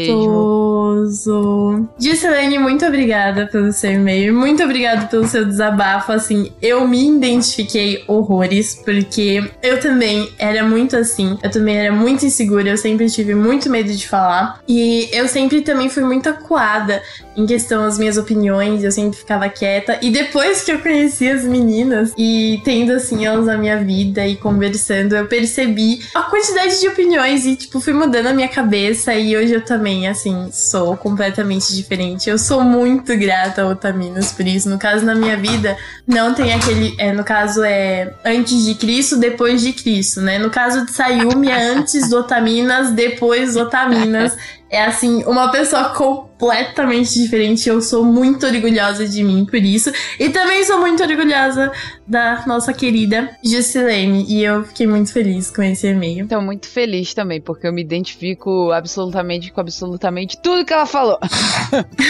gostoso. 1.06 1.88
Gislaine, 2.00 2.58
muito 2.58 2.84
obrigada 2.86 3.46
pelo 3.46 3.72
seu 3.72 3.92
e-mail. 3.92 4.34
Muito 4.34 4.64
obrigada 4.64 5.06
pelo 5.06 5.28
seu 5.28 5.46
desabafo. 5.46 6.12
Assim, 6.12 6.52
eu 6.62 6.88
me 6.88 7.08
identifiquei 7.08 8.04
horrores, 8.08 8.82
porque 8.84 9.44
eu 9.62 9.80
também 9.80 10.30
era 10.40 10.64
muito 10.64 10.98
assim. 10.98 11.38
Eu 11.44 11.52
também 11.52 11.78
era 11.78 11.94
muito 11.94 12.26
insegura. 12.26 12.70
Eu 12.70 12.78
sempre 12.78 13.08
tive 13.10 13.36
muito 13.36 13.70
medo 13.70 13.94
de 13.94 14.08
falar. 14.08 14.60
E 14.68 15.08
eu 15.12 15.28
sempre 15.28 15.62
também 15.62 15.90
fui 15.90 16.04
muito 16.04 16.28
acuada 16.28 17.04
em 17.38 17.46
questão 17.46 17.84
às 17.84 18.00
minhas 18.00 18.18
opiniões. 18.18 18.84
Eu 18.84 18.92
sempre 18.92 19.20
ficava 19.20 19.48
quieta. 19.50 20.00
E 20.02 20.10
depois 20.10 20.64
que 20.64 20.72
eu 20.72 20.80
conheci 20.80 21.30
as 21.30 21.44
meninas 21.44 22.14
e 22.18 22.60
tendo 22.64 22.94
assim 22.94 23.26
elas 23.26 23.46
na 23.46 23.58
minha 23.58 23.78
vida 23.78 24.26
e 24.26 24.36
conversando, 24.36 25.16
eu 25.16 25.28
percebi 25.36 26.00
a 26.14 26.24
quantidade 26.24 26.80
de 26.80 26.88
opiniões 26.88 27.46
e, 27.46 27.56
tipo, 27.56 27.82
fui 27.82 27.94
mudando 27.94 28.28
a 28.28 28.34
minha 28.34 28.48
cabeça. 28.48 29.14
E 29.14 29.36
hoje 29.36 29.54
eu 29.54 29.62
também, 29.62 30.08
assim, 30.08 30.50
sou 30.52 30.96
completamente 30.96 31.76
diferente. 31.76 32.30
Eu 32.30 32.38
sou 32.38 32.64
muito 32.64 33.16
grata 33.18 33.64
a 33.64 33.68
Otaminas 33.68 34.32
por 34.32 34.48
isso. 34.48 34.70
No 34.70 34.80
caso, 34.80 35.06
na 35.06 35.14
minha 35.14 35.36
vida, 35.36 35.78
não 36.08 36.34
tem 36.34 36.54
aquele. 36.54 36.96
É, 36.98 37.12
no 37.12 37.24
caso, 37.24 37.64
é 37.64 38.14
antes 38.24 38.64
de 38.64 38.76
Cristo, 38.76 39.18
depois 39.18 39.62
de 39.62 39.74
Cristo, 39.74 40.22
né? 40.22 40.40
No 40.40 40.50
caso 40.50 40.86
de 40.86 40.92
Sayumi, 40.92 41.50
é 41.50 41.68
antes 41.68 42.10
do 42.10 42.18
Otaminas, 42.18 42.92
depois 42.92 43.56
Otaminas. 43.58 44.38
É 44.70 44.84
assim, 44.84 45.24
uma 45.26 45.52
pessoa 45.52 45.90
completamente 45.90 47.14
diferente. 47.14 47.70
Eu 47.70 47.82
sou 47.82 48.04
muito 48.04 48.46
orgulhosa 48.46 49.08
de 49.08 49.24
mim 49.24 49.46
por 49.46 49.56
isso. 49.56 49.92
E 50.20 50.30
também 50.30 50.64
sou 50.66 50.80
muito 50.80 51.04
orgulhosa 51.04 51.72
da 52.08 52.44
nossa 52.46 52.74
querida 52.74 53.30
Juscelene. 53.44 54.26
E 54.28 54.44
eu 54.44 54.64
fiquei 54.64 54.88
muito 54.88 55.14
feliz 55.14 55.52
com 55.52 55.62
esse 55.62 55.88
e-mail. 55.88 56.26
Então, 56.26 56.42
muito 56.42 56.68
feliz 56.68 57.14
também, 57.14 57.40
porque 57.40 57.68
eu 57.68 57.74
me 57.74 57.82
identifico 57.82 58.72
absolutamente 58.72 59.52
com 59.52 59.62
absolutamente 59.62 60.38
tudo 60.42 60.66
que 60.66 60.74
ela 60.74 60.86
falou. 60.86 61.20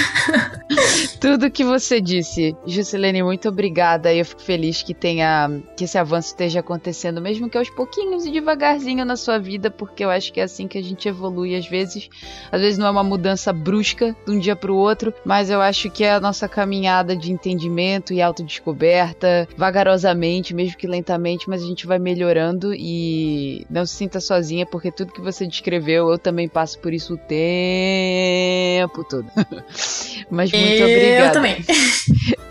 tudo 1.19 1.51
que 1.51 1.63
você 1.63 1.99
disse. 2.01 2.55
Juscelene, 2.65 3.21
muito 3.21 3.49
obrigada. 3.49 4.13
E 4.13 4.19
eu 4.19 4.25
fico 4.25 4.41
feliz 4.41 4.81
que 4.81 4.93
tenha 4.93 5.51
que 5.75 5.83
esse 5.83 5.97
avanço 5.97 6.29
esteja 6.29 6.61
acontecendo, 6.61 7.21
mesmo 7.21 7.49
que 7.49 7.57
aos 7.57 7.69
pouquinhos 7.69 8.25
e 8.25 8.31
devagarzinho 8.31 9.05
na 9.05 9.15
sua 9.15 9.37
vida, 9.37 9.69
porque 9.69 10.03
eu 10.03 10.09
acho 10.09 10.31
que 10.31 10.39
é 10.39 10.43
assim 10.43 10.67
que 10.67 10.77
a 10.77 10.83
gente 10.83 11.07
evolui 11.07 11.55
às 11.55 11.67
vezes. 11.67 12.09
Às 12.51 12.62
vezes 12.62 12.77
não 12.77 12.88
é 12.88 12.91
uma 12.91 13.03
mudança 13.03 13.51
brusca 13.51 14.15
de 14.25 14.31
um 14.31 14.39
dia 14.39 14.55
para 14.55 14.71
o 14.71 14.75
outro, 14.75 15.13
mas 15.23 15.49
eu 15.49 15.62
acho 15.62 15.89
que 15.89 16.03
é 16.03 16.13
a 16.13 16.19
nossa 16.19 16.47
caminhada 16.47 17.15
de 17.15 17.31
entendimento 17.31 18.13
e 18.13 18.21
autodescoberta, 18.21 19.47
vagarosamente, 19.58 20.53
mesmo 20.53 20.77
que 20.77 20.88
lentamente, 20.88 21.49
mas 21.49 21.63
a 21.63 21.65
gente 21.65 21.88
vai 21.88 21.99
melhorando 21.99 22.73
e 22.73 23.65
não 23.69 23.86
se 23.86 23.95
sinta 23.95 24.19
sozinha, 24.19 24.65
porque 24.65 24.91
tudo 24.91 25.13
que 25.13 25.21
você 25.21 25.45
descreveu, 25.47 26.10
eu 26.10 26.17
também 26.17 26.47
passo 26.47 26.79
por 26.79 26.93
isso 26.93 27.13
o 27.13 27.17
tempo 27.17 29.03
todo. 29.03 29.25
mas 30.29 30.51
muito 30.51 30.65
eu 30.65 30.88
obrigada. 30.88 31.31
também. 31.34 31.58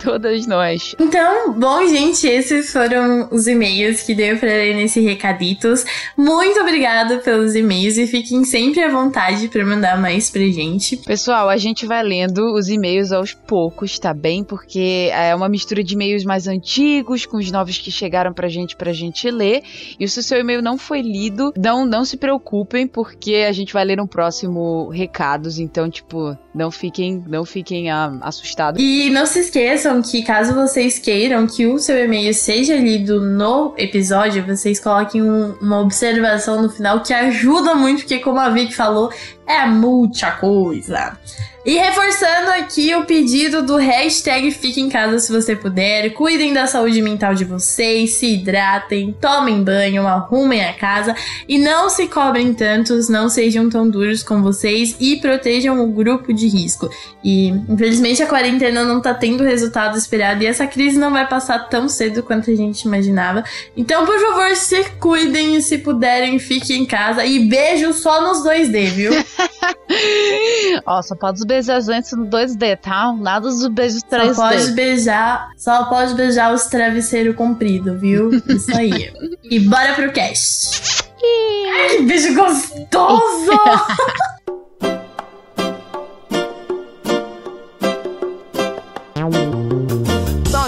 Todas 0.03 0.47
nós. 0.47 0.95
Então, 1.01 1.55
bom, 1.55 1.87
gente, 1.89 2.27
esses 2.27 2.71
foram 2.71 3.27
os 3.31 3.47
e-mails 3.47 4.03
que 4.03 4.15
deu 4.15 4.37
pra 4.37 4.51
ler 4.51 4.75
nesse 4.77 5.01
recaditos. 5.01 5.83
Muito 6.15 6.61
obrigada 6.61 7.19
pelos 7.19 7.55
e-mails 7.55 7.97
e 7.97 8.07
fiquem 8.07 8.45
sempre 8.45 8.83
à 8.83 8.91
vontade 8.91 9.49
pra 9.49 9.65
mandar 9.65 9.84
mais 9.97 10.31
pra 10.31 10.41
gente. 10.43 10.97
Pessoal, 10.97 11.49
a 11.49 11.57
gente 11.57 11.87
vai 11.87 12.03
lendo 12.03 12.55
os 12.55 12.69
e-mails 12.69 13.13
aos 13.13 13.33
poucos, 13.35 13.99
tá 13.99 14.15
bem? 14.15 14.43
Porque 14.43 15.11
é 15.13 15.35
uma 15.35 15.49
mistura 15.49 15.85
de 15.85 15.95
e-mails 15.95 16.25
mais 16.25 16.47
antigos 16.47 17.27
com 17.27 17.37
os 17.37 17.51
novos 17.51 17.79
que 17.79 17.91
chegaram 17.91 18.33
pra 18.33 18.49
gente 18.49 18.75
pra 18.77 18.93
gente 18.93 19.31
ler. 19.31 19.63
E 20.01 20.09
se 20.09 20.19
o 20.19 20.23
seu 20.23 20.39
e-mail 20.39 20.63
não 20.63 20.79
foi 20.79 21.03
lido, 21.03 21.53
não, 21.57 21.85
não 21.85 22.05
se 22.05 22.17
preocupem, 22.17 22.87
porque 22.87 23.45
a 23.49 23.53
gente 23.53 23.73
vai 23.73 23.85
ler 23.85 23.97
no 23.97 24.09
próximo 24.09 24.89
recados. 24.89 25.59
Então, 25.59 25.91
tipo, 25.91 26.37
não 26.55 26.71
fiquem, 26.71 27.23
não 27.29 27.45
fiquem 27.45 27.91
ah, 27.91 28.17
assustados. 28.23 28.81
E 28.83 29.11
não 29.11 29.27
se 29.27 29.41
esqueçam 29.41 30.01
que 30.03 30.23
caso 30.23 30.55
vocês 30.55 30.99
queiram 30.99 31.47
que 31.47 31.67
o 31.67 31.79
seu 31.79 32.03
e-mail 32.05 32.33
seja 32.33 32.77
lido 32.77 33.21
no 33.21 33.75
episódio, 33.77 34.45
vocês 34.47 34.81
coloquem 34.81 35.23
um- 35.23 35.55
uma 35.61 35.81
observação 35.81 36.63
no 36.63 36.69
final 36.71 37.01
que 37.03 37.13
ajuda 37.13 37.75
muito, 37.75 38.01
porque 38.01 38.19
como 38.19 38.39
a 38.39 38.49
Vicky 38.51 38.75
falou, 38.75 39.11
é 39.47 39.67
muita 39.67 40.33
coisa. 40.33 41.19
E 41.65 41.79
reforçando 41.79 42.51
aqui 42.51 42.95
o 42.95 43.07
pedido 43.07 43.63
do 43.63 43.77
hashtag 43.77 44.51
Fique 44.51 44.83
em 44.83 44.91
Casa 44.91 45.19
se 45.19 45.33
você 45.33 45.57
puder. 45.57 46.11
Cuidem 46.13 46.53
da 46.53 46.67
saúde 46.67 47.01
mental 47.01 47.35
de 47.35 47.47
vocês, 47.47 48.13
se 48.13 48.35
hidratem, 48.35 49.17
tomem 49.19 49.65
banho, 49.65 50.07
arrumem 50.07 50.63
a 50.63 50.75
casa 50.75 51.17
e 51.49 51.59
não 51.59 51.89
se 51.89 52.07
cobrem 52.07 52.53
tantos, 52.53 53.09
não 53.09 53.31
sejam 53.31 53.71
tão 53.71 53.89
duros 53.89 54.23
com 54.23 54.43
vocês 54.43 54.95
e 55.01 55.17
protejam 55.17 55.83
o 55.83 55.91
grupo 55.91 56.35
de 56.35 56.49
risco. 56.49 56.91
E 57.25 57.49
infelizmente 57.49 58.23
a 58.23 58.27
quarentena 58.27 58.85
não 58.85 59.01
tá 59.01 59.15
tendo 59.15 59.43
o 59.43 59.47
resultado 59.47 59.97
esperado 59.97 60.43
e 60.43 60.47
essa 60.47 60.67
crise 60.67 60.99
não 60.99 61.11
vai 61.11 61.27
passar 61.27 61.71
tão 61.71 61.89
cedo 61.89 62.23
quanto 62.23 62.51
a 62.51 62.55
gente 62.55 62.83
imaginava. 62.83 63.43
Então, 63.75 64.05
por 64.05 64.21
favor, 64.21 64.55
se 64.55 64.85
cuidem 65.01 65.57
e 65.57 65.63
se 65.63 65.79
puderem, 65.79 66.39
fiquem 66.39 66.83
em 66.83 66.87
casa. 66.87 67.25
E 67.25 67.49
beijo 67.49 67.95
só 67.95 68.21
nos 68.21 68.45
2D, 68.47 68.91
viu? 68.91 69.13
Ó, 70.87 71.01
só 71.03 71.15
pode 71.15 71.39
os 71.59 71.67
beijos 71.67 71.89
antes 71.89 72.13
no 72.13 72.27
2D, 72.27 72.77
tá? 72.79 73.13
Nada 73.13 73.49
dos 73.49 73.67
beijos 73.69 74.01
Só 74.09 74.17
3D. 74.17 74.35
pode 74.35 74.73
beijar, 74.73 75.49
só 75.57 75.85
pode 75.85 76.15
beijar 76.15 76.53
os 76.53 76.65
travesseiros 76.67 77.37
compridos, 77.37 78.01
viu? 78.01 78.31
Isso 78.49 78.77
aí. 78.77 79.13
e 79.45 79.61
bora 79.61 79.95
pro 79.95 80.13
cast. 80.13 81.05
Ai, 81.23 81.97
que 81.97 82.03
beijo 82.03 82.35
gostoso! 82.35 83.51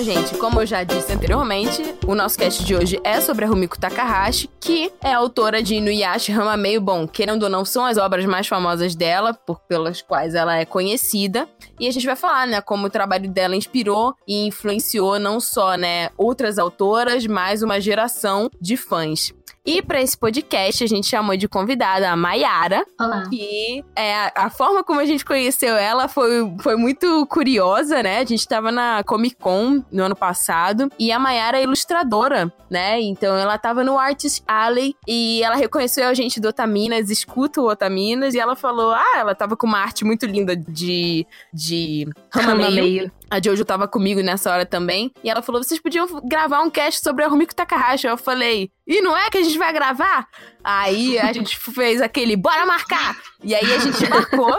gente, 0.07 0.39
como 0.39 0.61
eu 0.61 0.67
já 0.67 0.85
disse 0.85 1.13
anteriormente, 1.13 1.83
o 2.07 2.15
nosso 2.15 2.39
cast 2.39 2.65
de 2.65 2.77
hoje 2.77 3.01
é 3.03 3.21
sobre 3.21 3.45
a 3.45 3.49
Rumiko 3.49 3.77
Takahashi, 3.77 4.49
que 4.61 4.93
é 5.03 5.13
autora 5.13 5.61
de 5.61 5.75
Inuyasha 5.75 6.33
Hamameio. 6.33 6.81
Bom, 6.81 7.09
querendo 7.09 7.43
ou 7.43 7.49
não, 7.49 7.65
são 7.65 7.85
as 7.85 7.99
obras 7.99 8.25
mais 8.25 8.47
famosas 8.47 8.95
dela, 8.95 9.35
por, 9.35 9.59
pelas 9.63 10.01
quais 10.01 10.37
ela 10.37 10.57
é 10.59 10.65
conhecida. 10.65 11.49
E 11.81 11.89
a 11.89 11.91
gente 11.91 12.07
vai 12.07 12.15
falar, 12.15 12.47
né, 12.47 12.61
como 12.61 12.87
o 12.87 12.91
trabalho 12.91 13.29
dela 13.29 13.57
inspirou 13.57 14.15
e 14.29 14.47
influenciou 14.47 15.19
não 15.19 15.41
só, 15.41 15.75
né, 15.75 16.11
outras 16.17 16.57
autoras, 16.57 17.27
mas 17.27 17.61
uma 17.61 17.81
geração 17.81 18.49
de 18.61 18.77
fãs. 18.77 19.35
E 19.67 19.83
para 19.83 20.01
esse 20.01 20.17
podcast, 20.17 20.85
a 20.85 20.87
gente 20.87 21.09
chamou 21.09 21.37
de 21.37 21.49
convidada 21.49 22.09
a 22.09 22.17
Mayara, 22.17 22.87
Olá. 23.01 23.25
que 23.29 23.85
é, 23.97 24.31
a- 24.37 24.49
forma 24.49 24.85
como 24.85 25.01
a 25.01 25.05
gente 25.05 25.25
conheceu 25.25 25.75
ela 25.75 26.07
foi, 26.07 26.31
foi 26.61 26.77
muito 26.77 27.27
curiosa, 27.27 28.01
né? 28.01 28.19
A 28.21 28.25
gente 28.25 28.47
tava 28.47 28.71
na 28.71 29.03
Comic 29.05 29.35
Con 29.37 29.83
no 29.91 30.05
ano 30.05 30.15
passado 30.15 30.89
e 30.97 31.11
a 31.11 31.19
Mayara 31.19 31.59
é 31.59 31.65
ilustradora, 31.65 32.53
né? 32.71 33.01
Então 33.01 33.37
ela 33.37 33.59
tava 33.59 33.83
no 33.83 33.99
Artist 33.99 34.45
Alley 34.47 34.95
e 35.07 35.43
ela 35.43 35.57
reconheceu 35.57 36.07
a 36.07 36.15
gente 36.15 36.39
do 36.41 36.47
Otaminas, 36.49 37.11
escuta 37.11 37.61
o 37.61 37.69
Otaminas 37.69 38.35
e 38.35 38.39
ela 38.39 38.55
falou: 38.55 38.93
Ah, 38.93 39.15
ela 39.19 39.35
tava 39.35 39.57
com 39.57 39.67
uma 39.67 39.79
arte 39.81 40.05
muito 40.05 40.27
linda 40.27 40.55
de. 40.57 41.27
de 41.53 42.07
Hamameio. 42.33 43.11
A 43.29 43.41
Jojo 43.43 43.65
tava 43.65 43.89
comigo 43.89 44.21
nessa 44.21 44.53
hora 44.53 44.65
também. 44.65 45.13
E 45.23 45.29
ela 45.29 45.43
falou: 45.43 45.63
vocês 45.63 45.81
podiam 45.81 46.07
gravar 46.25 46.63
um 46.63 46.71
cast 46.71 47.03
sobre 47.03 47.25
a 47.25 47.29
Rumiko 47.29 47.55
Takahashi. 47.55 48.07
Eu 48.07 48.17
falei: 48.17 48.71
e 48.87 49.01
não 49.01 49.17
é 49.17 49.29
que 49.29 49.39
a 49.39 49.43
gente 49.43 49.59
vai 49.59 49.73
gravar? 49.73 50.29
Aí 50.63 51.19
a 51.19 51.33
gente 51.33 51.59
fez 51.59 52.01
aquele 52.01 52.37
bora 52.37 52.65
marcar! 52.65 53.17
E 53.43 53.55
aí 53.55 53.75
a 53.75 53.79
gente 53.79 54.09
marcou. 54.09 54.59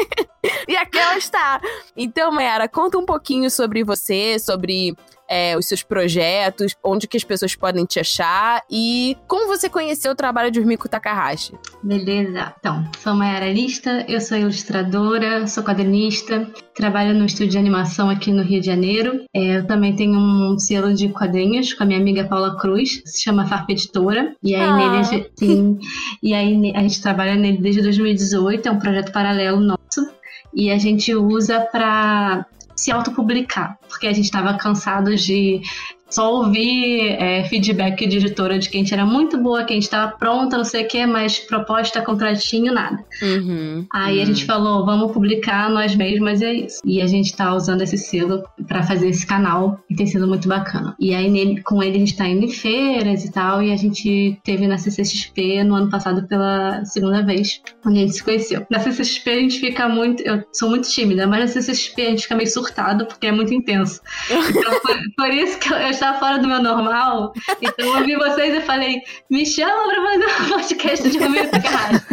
e 0.66 0.76
aqui 0.76 0.98
ela 0.98 1.18
está. 1.18 1.60
Então, 1.96 2.32
Mayara, 2.32 2.68
conta 2.68 2.96
um 2.98 3.04
pouquinho 3.04 3.50
sobre 3.50 3.84
você, 3.84 4.38
sobre 4.38 4.96
é, 5.28 5.56
os 5.56 5.66
seus 5.66 5.82
projetos, 5.82 6.74
onde 6.82 7.06
que 7.06 7.16
as 7.16 7.24
pessoas 7.24 7.54
podem 7.54 7.84
te 7.84 8.00
achar 8.00 8.62
e 8.70 9.16
como 9.26 9.46
você 9.46 9.68
conheceu 9.68 10.12
o 10.12 10.14
trabalho 10.16 10.50
de 10.50 10.58
Urmiko 10.58 10.88
Takahashi. 10.88 11.52
Beleza. 11.82 12.54
Então, 12.58 12.84
sou 12.98 13.14
Mayara 13.14 13.52
Lista, 13.52 14.04
eu 14.08 14.20
sou 14.20 14.38
ilustradora, 14.38 15.46
sou 15.46 15.62
quadrinista, 15.62 16.46
trabalho 16.74 17.14
no 17.14 17.24
estúdio 17.26 17.52
de 17.52 17.58
animação 17.58 18.08
aqui 18.08 18.30
no 18.32 18.42
Rio 18.42 18.60
de 18.60 18.66
Janeiro. 18.66 19.24
É, 19.34 19.58
eu 19.58 19.66
também 19.66 19.94
tenho 19.94 20.18
um 20.18 20.58
selo 20.58 20.94
de 20.94 21.08
quadrinhos 21.10 21.74
com 21.74 21.82
a 21.82 21.86
minha 21.86 21.98
amiga 22.00 22.24
Paula 22.24 22.56
Cruz, 22.58 23.02
se 23.04 23.22
chama 23.22 23.46
Farpa 23.46 23.72
Editora. 23.72 24.34
E 24.42 24.54
aí, 24.54 24.60
Ah. 24.62 24.76
nele, 24.76 24.96
a 24.98 25.02
gente, 25.02 25.30
sim, 25.38 25.78
e 26.22 26.34
aí 26.34 26.72
a 26.74 26.80
gente 26.80 27.00
trabalha 27.02 27.34
nele 27.34 27.58
desde 27.58 27.82
2018, 27.82 28.68
é 28.68 28.70
um 28.70 28.78
projeto 28.78 29.12
paralelo 29.12 29.60
nosso. 29.60 29.78
E 30.54 30.70
a 30.70 30.78
gente 30.78 31.14
usa 31.14 31.60
para 31.60 32.46
se 32.78 32.92
autopublicar, 32.92 33.76
porque 33.88 34.06
a 34.06 34.12
gente 34.12 34.26
estava 34.26 34.56
cansado 34.56 35.12
de 35.16 35.60
só 36.08 36.34
ouvir 36.34 37.16
é, 37.18 37.44
feedback 37.44 38.06
de 38.06 38.16
editora 38.16 38.58
de 38.58 38.68
que 38.68 38.76
a 38.76 38.80
gente 38.80 38.94
era 38.94 39.04
muito 39.04 39.38
boa, 39.38 39.64
que 39.64 39.72
a 39.72 39.76
gente 39.76 39.84
estava 39.84 40.12
pronta, 40.12 40.56
não 40.56 40.64
sei 40.64 40.84
o 40.84 40.88
que, 40.88 41.06
mas 41.06 41.38
proposta, 41.38 42.02
contratinho, 42.02 42.72
nada. 42.72 43.04
Uhum. 43.22 43.86
Aí 43.92 44.20
a 44.20 44.24
gente 44.24 44.44
falou, 44.44 44.84
vamos 44.84 45.12
publicar 45.12 45.68
nós 45.70 45.94
mesmas 45.94 46.40
e 46.40 46.44
é 46.44 46.52
isso. 46.54 46.80
E 46.84 47.00
a 47.02 47.06
gente 47.06 47.36
tá 47.36 47.54
usando 47.54 47.82
esse 47.82 47.98
selo 47.98 48.42
pra 48.66 48.82
fazer 48.82 49.08
esse 49.08 49.26
canal 49.26 49.78
e 49.90 49.94
tem 49.94 50.06
sido 50.06 50.26
muito 50.26 50.48
bacana. 50.48 50.94
E 50.98 51.14
aí 51.14 51.28
nele, 51.30 51.62
com 51.62 51.82
ele 51.82 51.96
a 51.96 52.00
gente 52.00 52.16
tá 52.16 52.26
indo 52.26 52.44
em 52.44 52.50
feiras 52.50 53.24
e 53.24 53.32
tal, 53.32 53.62
e 53.62 53.72
a 53.72 53.76
gente 53.76 54.38
teve 54.44 54.66
na 54.66 54.78
CCXP 54.78 55.64
no 55.64 55.74
ano 55.74 55.90
passado 55.90 56.26
pela 56.26 56.84
segunda 56.84 57.22
vez, 57.22 57.60
onde 57.84 57.98
a 57.98 58.02
gente 58.02 58.14
se 58.14 58.24
conheceu. 58.24 58.66
Na 58.70 58.78
CCXP 58.80 59.30
a 59.30 59.40
gente 59.40 59.60
fica 59.60 59.88
muito, 59.88 60.22
eu 60.22 60.42
sou 60.52 60.70
muito 60.70 60.88
tímida, 60.88 61.26
mas 61.26 61.40
na 61.40 61.46
CCXP 61.48 62.02
a 62.02 62.10
gente 62.10 62.22
fica 62.22 62.36
meio 62.36 62.50
surtado 62.50 63.06
porque 63.06 63.26
é 63.26 63.32
muito 63.32 63.52
intenso. 63.52 64.00
Então 64.48 64.80
por, 64.80 64.96
por 65.16 65.30
isso 65.30 65.58
que 65.58 65.72
eu, 65.72 65.76
estava 65.98 66.18
fora 66.18 66.38
do 66.38 66.48
meu 66.48 66.62
normal, 66.62 67.32
então 67.60 67.86
eu 67.86 67.96
ouvi 67.98 68.16
vocês 68.16 68.54
e 68.54 68.60
falei, 68.60 69.00
me 69.30 69.44
chama 69.44 69.74
pra 69.88 70.02
fazer 70.04 70.42
um 70.42 70.48
podcast 70.48 71.10
de 71.10 71.18
Romero 71.18 71.48
Takahashi. 71.52 72.04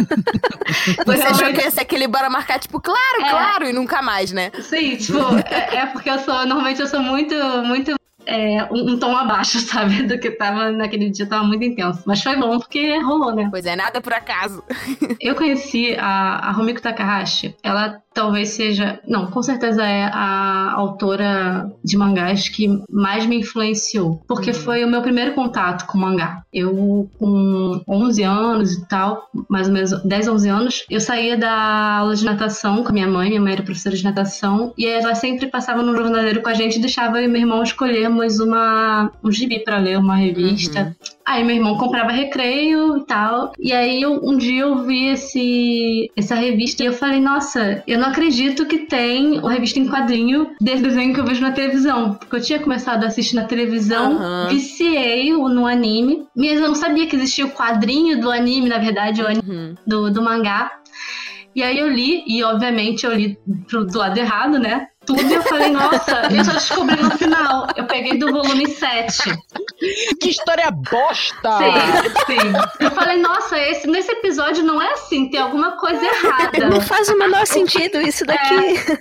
Você 1.06 1.22
achou 1.24 1.38
Realmente- 1.38 1.60
que 1.60 1.66
ia 1.66 1.72
ser 1.72 1.82
aquele 1.82 2.08
bora 2.08 2.30
marcar, 2.30 2.60
tipo, 2.60 2.80
claro, 2.80 3.22
É. 3.22 3.30
claro, 3.30 3.66
e 3.70 3.74
nunca 3.74 4.02
mais, 4.02 4.32
né? 4.32 4.52
Sim, 4.62 4.96
tipo, 4.98 5.20
é, 5.50 5.78
é 5.78 5.86
porque 5.88 6.10
eu 6.10 6.20
sou. 6.20 6.46
Normalmente 6.46 6.82
eu 6.82 6.88
sou 6.88 7.02
muito, 7.02 7.36
muito. 7.64 7.96
É, 8.26 8.68
um, 8.72 8.98
tom 8.98 9.16
abaixo, 9.16 9.60
sabe? 9.66 10.04
Do 10.04 10.20
que 10.20 10.32
tava 10.32 10.72
naquele 10.72 11.10
dia, 11.10 11.28
tava 11.28 11.44
muito 11.44 11.64
intenso. 11.64 12.04
Mas 12.06 12.22
foi 12.22 12.36
bom 12.36 12.60
porque 12.60 12.98
rolou, 13.00 13.36
né? 13.36 13.48
Pois 13.50 13.66
é, 13.66 13.76
nada 13.76 14.02
por 14.02 14.14
acaso. 14.14 14.64
Eu 15.20 15.36
conheci 15.36 15.96
a, 15.98 16.50
a 16.50 16.52
Rumiko 16.52 16.82
Takahashi. 16.82 17.56
Ela 17.64 18.02
talvez 18.16 18.50
seja. 18.50 19.00
Não, 19.06 19.28
com 19.28 19.44
certeza 19.44 19.84
é 19.84 20.06
a 20.06 20.72
autora 20.74 21.70
de 21.84 21.98
mangás 21.98 22.48
que 22.50 22.82
mais 22.90 23.26
me 23.26 23.40
influenciou. 23.40 24.24
Porque 24.28 24.54
foi 24.54 24.84
o 24.84 24.88
meu 24.88 25.02
primeiro 25.02 25.34
contato 25.34 25.86
com 25.86 25.98
mangá. 25.98 26.42
Eu, 26.52 27.10
com 27.20 27.82
11 27.88 28.24
anos 28.24 28.74
e 28.74 28.88
tal, 28.88 29.30
mais 29.50 29.68
ou 29.68 29.74
menos 29.74 29.92
10, 30.04 30.28
11 30.30 30.50
anos, 30.50 30.86
eu 30.90 31.02
saía 31.02 31.38
da 31.38 31.98
aula 31.98 32.16
de 32.16 32.24
natação 32.24 32.82
com 32.82 32.90
a 32.90 32.94
minha 32.94 33.08
mãe. 33.08 33.30
Minha 33.30 33.42
mãe 33.42 33.54
era 33.54 33.64
professora 33.64 33.96
de 33.96 34.04
natação. 34.04 34.74
E 34.78 34.86
ela 34.88 35.14
sempre 35.14 35.48
passava 35.48 35.84
no 35.84 35.96
jornaleiro 35.96 36.42
com 36.42 36.50
a 36.50 36.54
gente 36.54 36.78
e 36.78 36.82
deixava 36.82 37.20
eu 37.20 37.26
e 37.26 37.28
meu 37.28 37.42
irmão 37.42 37.62
escolhermos 38.24 38.40
uma, 38.40 39.12
um 39.24 39.32
gibi 39.32 39.60
pra 39.64 39.78
ler, 39.78 39.98
uma 39.98 40.16
revista. 40.16 40.96
Aí 41.26 41.44
meu 41.44 41.56
irmão 41.56 41.78
comprava 41.78 42.12
recreio 42.12 42.98
e 42.98 43.06
tal. 43.06 43.52
E 43.60 43.74
aí 43.74 44.02
eu- 44.02 44.20
um 44.24 44.38
dia 44.38 44.62
eu 44.62 44.84
vi 44.84 45.08
esse, 45.08 46.12
essa 46.16 46.36
revista 46.36 46.84
e 46.84 46.86
eu 46.86 46.94
falei, 46.94 47.20
nossa, 47.20 47.84
eu 47.88 47.98
não 48.00 48.10
acredito 48.10 48.66
que 48.66 48.80
tem 48.80 49.40
uma 49.40 49.52
revista 49.52 49.80
em 49.80 49.88
quadrinho 49.88 50.52
desse 50.62 50.84
desenho 50.84 51.14
que 51.14 51.20
eu 51.20 51.26
vejo 51.26 51.42
na 51.42 51.52
televisão. 51.52 52.14
Porque 52.14 52.36
eu 52.36 52.42
tinha 52.42 52.60
começado 52.60 53.04
a 53.04 53.08
assistir 53.08 53.36
na 53.36 53.46
televisão, 53.46 54.18
Aham. 54.18 54.48
viciei 54.50 55.32
no 55.34 55.66
anime. 55.66 56.26
Mas 56.36 56.60
eu 56.60 56.68
não 56.68 56.76
sabia 56.76 57.08
que 57.08 57.16
existia 57.16 57.46
o 57.46 57.52
quadrinho 57.52 58.20
do 58.22 58.30
anime, 58.32 58.70
na 58.70 58.78
verdade, 58.78 59.22
o 59.22 59.28
anime 59.28 59.42
Uhum. 59.46 59.76
do, 59.86 60.12
do 60.12 60.22
mangá. 60.22 60.72
E 61.56 61.64
aí 61.64 61.80
eu 61.80 61.88
li, 61.88 62.22
e 62.28 62.44
obviamente 62.44 63.06
eu 63.06 63.14
li 63.14 63.38
pro, 63.70 63.86
do 63.86 63.98
lado 63.98 64.18
errado, 64.18 64.60
né? 64.60 64.88
Tudo 65.06 65.22
e 65.22 65.34
eu 65.34 65.44
falei, 65.44 65.70
nossa, 65.72 66.28
eu 66.32 66.44
só 66.44 66.54
descobri 66.54 67.02
no 67.02 67.12
final. 67.12 67.68
Eu 67.76 67.86
peguei 67.86 68.18
do 68.18 68.32
volume 68.32 68.68
7. 68.68 69.38
Que 70.20 70.30
história 70.30 70.72
bosta! 70.72 71.58
Sim, 71.58 72.40
sim. 72.40 72.54
Eu 72.80 72.92
falei, 72.92 73.18
nossa, 73.18 73.58
esse, 73.58 73.88
nesse 73.88 74.12
episódio 74.12 74.64
não 74.64 74.82
é 74.82 74.94
assim, 74.94 75.30
tem 75.30 75.40
alguma 75.40 75.78
coisa 75.78 76.04
errada. 76.04 76.70
Não 76.70 76.82
faz 76.82 77.10
o 77.10 77.18
menor 77.18 77.46
sentido 77.46 78.02
isso 78.02 78.26
daqui. 78.26 78.56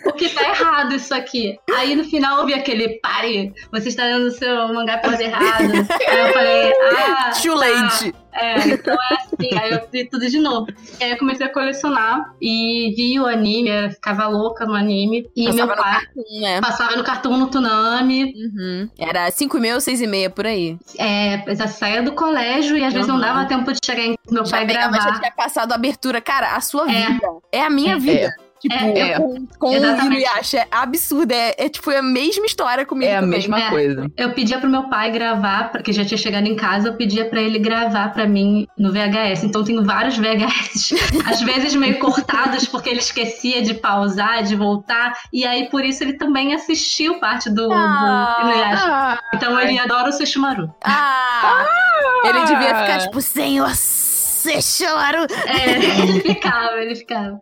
O 0.07 0.13
que 0.13 0.29
tá 0.29 0.49
errado 0.49 0.95
isso 0.95 1.15
aqui? 1.15 1.59
Aí 1.75 1.95
no 1.95 2.05
final 2.05 2.41
eu 2.41 2.47
vi 2.47 2.55
aquele, 2.55 3.01
pare, 3.01 3.53
você 3.73 3.89
está 3.89 4.05
lendo 4.05 4.27
o 4.27 4.31
seu 4.33 4.69
mangá 4.75 4.99
por 4.99 5.19
errado. 5.19 5.71
Aí 6.09 6.19
eu 6.19 6.33
falei, 6.33 6.73
ah. 6.93 7.31
Too 7.41 7.59
tá. 7.59 7.67
late. 7.67 8.15
É, 8.35 8.59
então 8.69 8.95
é 8.95 9.15
assim. 9.15 9.59
Aí 9.59 9.71
eu 9.73 9.89
vi 9.93 10.05
tudo 10.09 10.29
de 10.29 10.39
novo. 10.39 10.67
Aí 11.01 11.11
eu 11.13 11.17
comecei 11.19 11.47
a 11.47 11.53
colecionar 11.53 12.35
e 12.41 12.93
vi 12.97 13.19
o 13.21 13.27
anime, 13.27 13.69
eu 13.71 13.91
ficava 13.91 14.27
louca 14.27 14.67
no 14.67 14.75
anime. 14.75 15.29
E 15.37 15.45
Passava 15.47 15.67
meu 15.67 15.77
no 15.77 15.83
pai 15.83 15.93
Cartoon, 15.93 16.41
né? 16.41 16.61
passava 16.61 16.97
no 16.97 17.05
Cartoon 17.05 17.37
no 17.37 17.47
Tsunami. 17.49 18.25
Uhum. 18.35 18.89
Era 18.99 19.31
5 19.31 19.57
e 19.57 19.61
meia 19.61 19.75
ou 19.75 19.81
6 19.81 20.01
e 20.01 20.07
meia, 20.07 20.29
por 20.31 20.47
aí. 20.47 20.77
É, 20.99 21.43
já 21.55 21.67
saía 21.69 22.03
do 22.03 22.13
colégio 22.13 22.77
e 22.77 22.85
às 22.85 22.93
vezes 22.93 23.09
não 23.09 23.15
Uhum. 23.17 23.21
dava 23.21 23.45
tempo 23.47 23.73
de 23.73 23.79
chegar 23.85 24.03
em 24.03 24.17
meu 24.31 24.45
Já 24.45 24.57
pai 24.57 24.67
pegava, 24.67 24.97
já 24.97 25.03
gravar. 25.03 25.19
tinha 25.21 25.33
passado 25.33 25.73
a 25.73 25.75
abertura. 25.77 26.21
Cara, 26.21 26.57
a 26.57 26.61
sua 26.61 26.91
É. 26.91 27.07
vida 27.07 27.29
é 27.53 27.63
a 27.63 27.71
minha 27.71 27.95
É. 27.95 28.31
Tipo, 28.65 28.75
É. 28.75 29.15
eu 29.17 29.21
com, 29.21 29.47
com 29.59 29.71
o 29.71 29.75
Exatamente. 29.75 30.07
Inuyasha 30.23 30.59
é 30.61 30.67
absurdo. 30.71 31.33
É, 31.33 31.55
é 31.59 31.69
tipo 31.69 31.91
a 31.91 32.01
mesma 32.01 32.47
história 32.47 32.87
comigo 32.87 33.11
É 33.11 33.17
a 33.19 33.21
também. 33.21 33.39
mesma 33.41 33.61
É. 33.61 33.69
coisa. 33.69 34.11
Eu 34.17 34.33
pedia 34.33 34.59
pro 34.59 34.71
meu 34.71 34.85
pai 34.89 35.11
gravar, 35.11 35.71
porque 35.71 35.93
já 35.93 36.03
tinha 36.03 36.17
chegado 36.17 36.47
em 36.47 36.57
casa, 36.57 36.89
eu 36.89 36.95
pedia 36.95 37.27
pra 37.27 37.43
ele 37.43 37.59
gravar 37.59 38.09
pra 38.15 38.27
mim 38.27 38.67
no 38.79 38.91
VHS. 38.91 39.45
Então 39.45 39.63
tem 39.63 39.83
vários 39.85 40.17
VHS, 40.17 40.95
às 41.31 41.43
vezes 41.43 41.75
meio 41.75 41.99
cortados, 41.99 42.65
porque 42.67 42.89
ele 42.89 43.01
esquecia 43.01 43.61
de 43.61 43.75
pausar, 43.75 44.43
de 44.43 44.57
voltar. 44.57 45.13
E 45.31 45.45
aí 45.45 45.69
por 45.69 45.85
isso 45.85 46.03
ele 46.03 46.15
também 46.15 46.55
assistiu 46.55 47.19
parte 47.21 47.51
do, 47.51 47.71
Ah. 47.71 48.37
do 48.41 48.49
Inuyasha. 48.49 48.87
Ah, 48.89 49.19
Então 49.35 49.61
ele 49.61 49.79
adora 49.79 50.09
o 50.09 50.13
Sesshimaru. 50.13 50.73
Ah! 50.83 51.67
Ele 52.25 52.41
devia 52.47 52.69
ficar 52.69 52.99
tipo, 53.01 53.21
senhor 53.21 53.75
Seixoru. 54.45 55.27
É, 55.47 56.03
ele 56.03 56.21
ficava, 56.21 56.77
ele 56.81 56.95
ficava. 56.95 57.41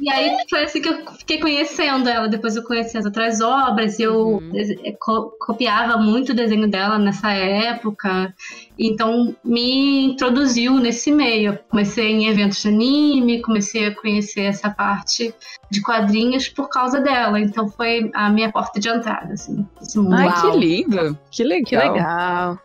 E 0.00 0.10
aí 0.10 0.34
foi 0.48 0.64
assim 0.64 0.80
que 0.80 0.88
eu 0.88 1.06
fiquei 1.18 1.38
conhecendo 1.38 2.08
ela. 2.08 2.28
Depois 2.28 2.56
eu 2.56 2.62
conheci 2.64 2.96
as 2.96 3.04
outras 3.04 3.40
obras, 3.40 4.00
eu 4.00 4.14
Uhum. 4.38 4.50
dese- 4.50 4.96
co- 5.00 5.32
copiava 5.38 5.96
muito 5.98 6.32
o 6.32 6.34
desenho 6.34 6.68
dela 6.68 6.98
nessa 6.98 7.30
época. 7.32 8.34
Então 8.78 9.36
me 9.44 10.06
introduziu 10.06 10.74
nesse 10.74 11.12
meio. 11.12 11.58
Comecei 11.68 12.08
em 12.10 12.26
eventos 12.28 12.62
de 12.62 12.68
anime, 12.68 13.42
comecei 13.42 13.86
a 13.88 13.94
conhecer 13.94 14.42
essa 14.42 14.70
parte 14.70 15.32
de 15.70 15.80
quadrinhos 15.82 16.48
por 16.48 16.68
causa 16.68 17.00
dela. 17.00 17.38
Então 17.38 17.68
foi 17.68 18.10
a 18.14 18.28
minha 18.30 18.50
porta 18.50 18.80
de 18.80 18.88
entrada, 18.88 19.34
assim, 19.34 19.66
ai, 20.12 20.26
Uau. 20.28 20.50
que 20.52 20.56
lindo! 20.58 21.18
Que 21.30 21.44
legal. 21.44 21.64
Que 21.66 21.76
legal. 21.76 22.58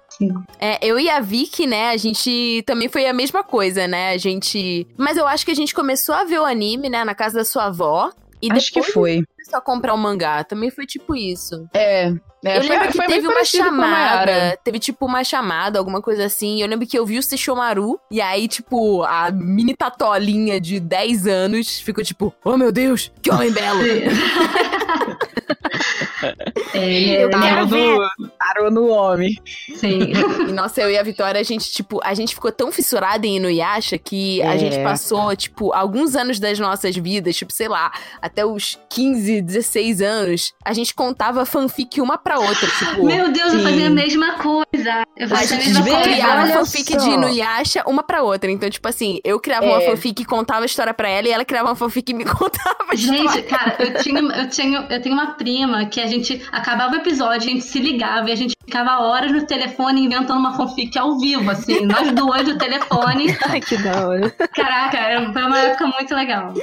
É, 0.60 0.86
eu 0.86 1.00
e 1.00 1.10
a 1.10 1.20
Vicky, 1.20 1.68
né, 1.68 1.90
a 1.90 1.98
gente 1.98 2.64
também 2.66 2.90
foi 2.90 3.06
a 3.06 3.14
mesma 3.14 3.44
coisa, 3.44 3.88
né? 3.88 4.12
A 4.12 4.18
gente. 4.18 4.88
Mas 4.98 5.18
eu 5.18 5.28
acho 5.28 5.46
que 5.46 5.52
a 5.52 5.56
gente 5.56 5.74
começou 5.74 6.16
a 6.16 6.24
ver 6.24 6.40
o 6.40 6.46
anime, 6.46 6.90
né, 6.90 7.04
na 7.04 7.16
casa 7.16 7.40
da 7.40 7.46
sua 7.46 7.66
avó. 7.66 8.12
E 8.42 8.52
Acho 8.52 8.72
que 8.72 8.84
foi. 8.84 9.24
começou 9.36 9.58
a 9.58 9.62
comprar 9.62 9.94
o 9.94 9.98
mangá. 9.98 10.44
Também 10.44 10.70
foi 10.70 10.86
tipo 10.86 11.16
isso. 11.16 11.68
É. 11.74 12.14
é 12.46 12.58
eu 12.58 12.62
foi, 12.62 12.70
lembro 12.70 12.92
que 12.92 13.08
teve 13.08 13.28
uma 13.28 13.44
chamada. 13.44 14.60
Teve 14.64 14.80
tipo 14.80 15.06
uma 15.06 15.24
chamada, 15.24 15.80
alguma 15.80 16.02
coisa 16.02 16.26
assim. 16.26 16.62
Eu 16.62 16.68
lembro 16.68 16.86
que 16.86 16.98
eu 16.98 17.06
vi 17.06 17.18
o 17.18 17.24
Sesshomaru. 17.24 18.00
E 18.12 18.22
aí, 18.22 18.48
tipo, 18.48 19.02
a 19.04 19.32
mini 19.32 19.76
tatolinha 19.76 20.62
de 20.62 20.80
10 20.80 21.26
anos 21.26 21.80
ficou 21.80 22.04
tipo, 22.04 22.34
oh 22.44 22.58
meu 22.58 22.72
Deus, 22.72 23.12
que 23.22 23.32
homem 23.32 23.52
belo. 23.52 23.80
É, 26.24 26.36
é- 26.74 27.24
Eu 27.28 27.30
Parou 27.30 27.66
no, 27.68 28.30
parou 28.38 28.72
no 28.72 28.88
homem. 28.90 29.36
sim. 29.76 30.12
E 30.48 30.52
nossa, 30.52 30.82
eu 30.82 30.90
e 30.92 30.98
a 30.98 31.04
Vitória, 31.04 31.40
a 31.40 31.44
gente, 31.44 31.72
tipo, 31.72 32.00
a 32.04 32.14
gente 32.14 32.34
ficou 32.34 32.52
tão 32.52 32.72
fissurada 32.72 33.26
em 33.28 33.38
Inuyasha 33.38 33.98
que 33.98 34.42
a 34.42 34.56
É. 34.56 34.58
gente 34.58 34.80
passou, 34.84 35.36
tipo, 35.36 35.74
alguns 35.74 36.16
anos 36.16 36.40
das 36.40 36.58
nossas 36.60 36.96
vidas, 36.96 37.36
tipo, 37.36 37.52
sei 37.54 37.68
lá, 37.68 37.92
até 38.22 38.46
os 38.46 38.80
15, 38.90 39.42
16 39.42 40.02
anos, 40.02 40.54
a 40.64 40.74
gente 40.74 40.94
contava 40.94 41.46
fanfic 41.46 42.00
uma 42.02 42.18
pra 42.18 42.40
outra, 42.40 42.68
tipo. 42.70 43.06
Meu 43.06 43.32
Deus, 43.32 43.54
eu 43.54 43.60
Sim. 43.60 43.64
fazia 43.66 43.88
a 43.88 43.92
mesma 43.92 44.34
coisa. 44.36 45.04
Eu 45.18 45.26
a 45.26 45.30
fazia 45.30 45.58
a 45.58 45.60
gente 45.62 45.68
mesma 45.70 45.84
vê- 45.84 45.92
coisa. 45.92 46.10
criava 46.10 46.48
fanfic 46.48 46.92
só. 46.94 46.98
de 47.00 47.10
Inuyasha 47.10 47.84
uma 47.88 48.04
pra 48.04 48.24
outra. 48.24 48.52
Então, 48.52 48.70
tipo 48.70 48.88
assim, 48.88 49.20
eu 49.24 49.40
criava 49.40 49.66
uma 49.66 49.82
É. 49.82 49.86
fanfic 49.90 50.22
e 50.22 50.26
contava 50.26 50.62
a 50.64 50.66
história 50.66 50.94
pra 50.94 51.10
ela, 51.10 51.28
e 51.28 51.32
ela 51.32 51.46
criava 51.46 51.70
uma 51.70 51.76
fanfic 51.76 52.12
e 52.12 52.14
me 52.16 52.24
contava 52.26 52.78
a 52.90 52.94
história. 52.96 53.22
Gente, 53.32 53.44
cara, 53.44 53.76
eu 53.80 53.94
tinha, 54.02 54.20
eu, 54.22 54.50
tinha, 54.50 54.88
eu 54.90 55.02
tenho 55.02 55.16
uma 55.16 55.34
prima 55.36 55.86
que 55.86 56.00
a 56.08 56.10
gente 56.10 56.42
acabava 56.52 56.94
o 56.94 56.98
episódio, 57.00 57.48
a 57.50 57.52
gente 57.54 57.64
se 57.64 57.80
ligava 57.80 58.30
e 58.30 58.34
a 58.34 58.36
gente 58.36 58.56
ficava 58.66 59.00
horas 59.06 59.32
no 59.32 59.46
telefone 59.46 60.02
inventando 60.06 60.40
uma 60.40 60.56
fanfic 60.56 60.98
ao 60.98 61.18
vivo, 61.20 61.50
assim, 61.52 61.86
nós 61.86 62.12
duas 62.14 62.44
do 62.44 62.58
telefone. 62.58 63.38
Ai, 63.48 63.60
que 63.62 63.78
da 63.78 64.08
hora. 64.08 64.30
Caraca, 64.56 64.98
era- 64.98 65.32
foi 65.34 65.44
uma 65.44 65.60
época 65.60 65.88
muito 65.88 66.16
legal. 66.16 66.54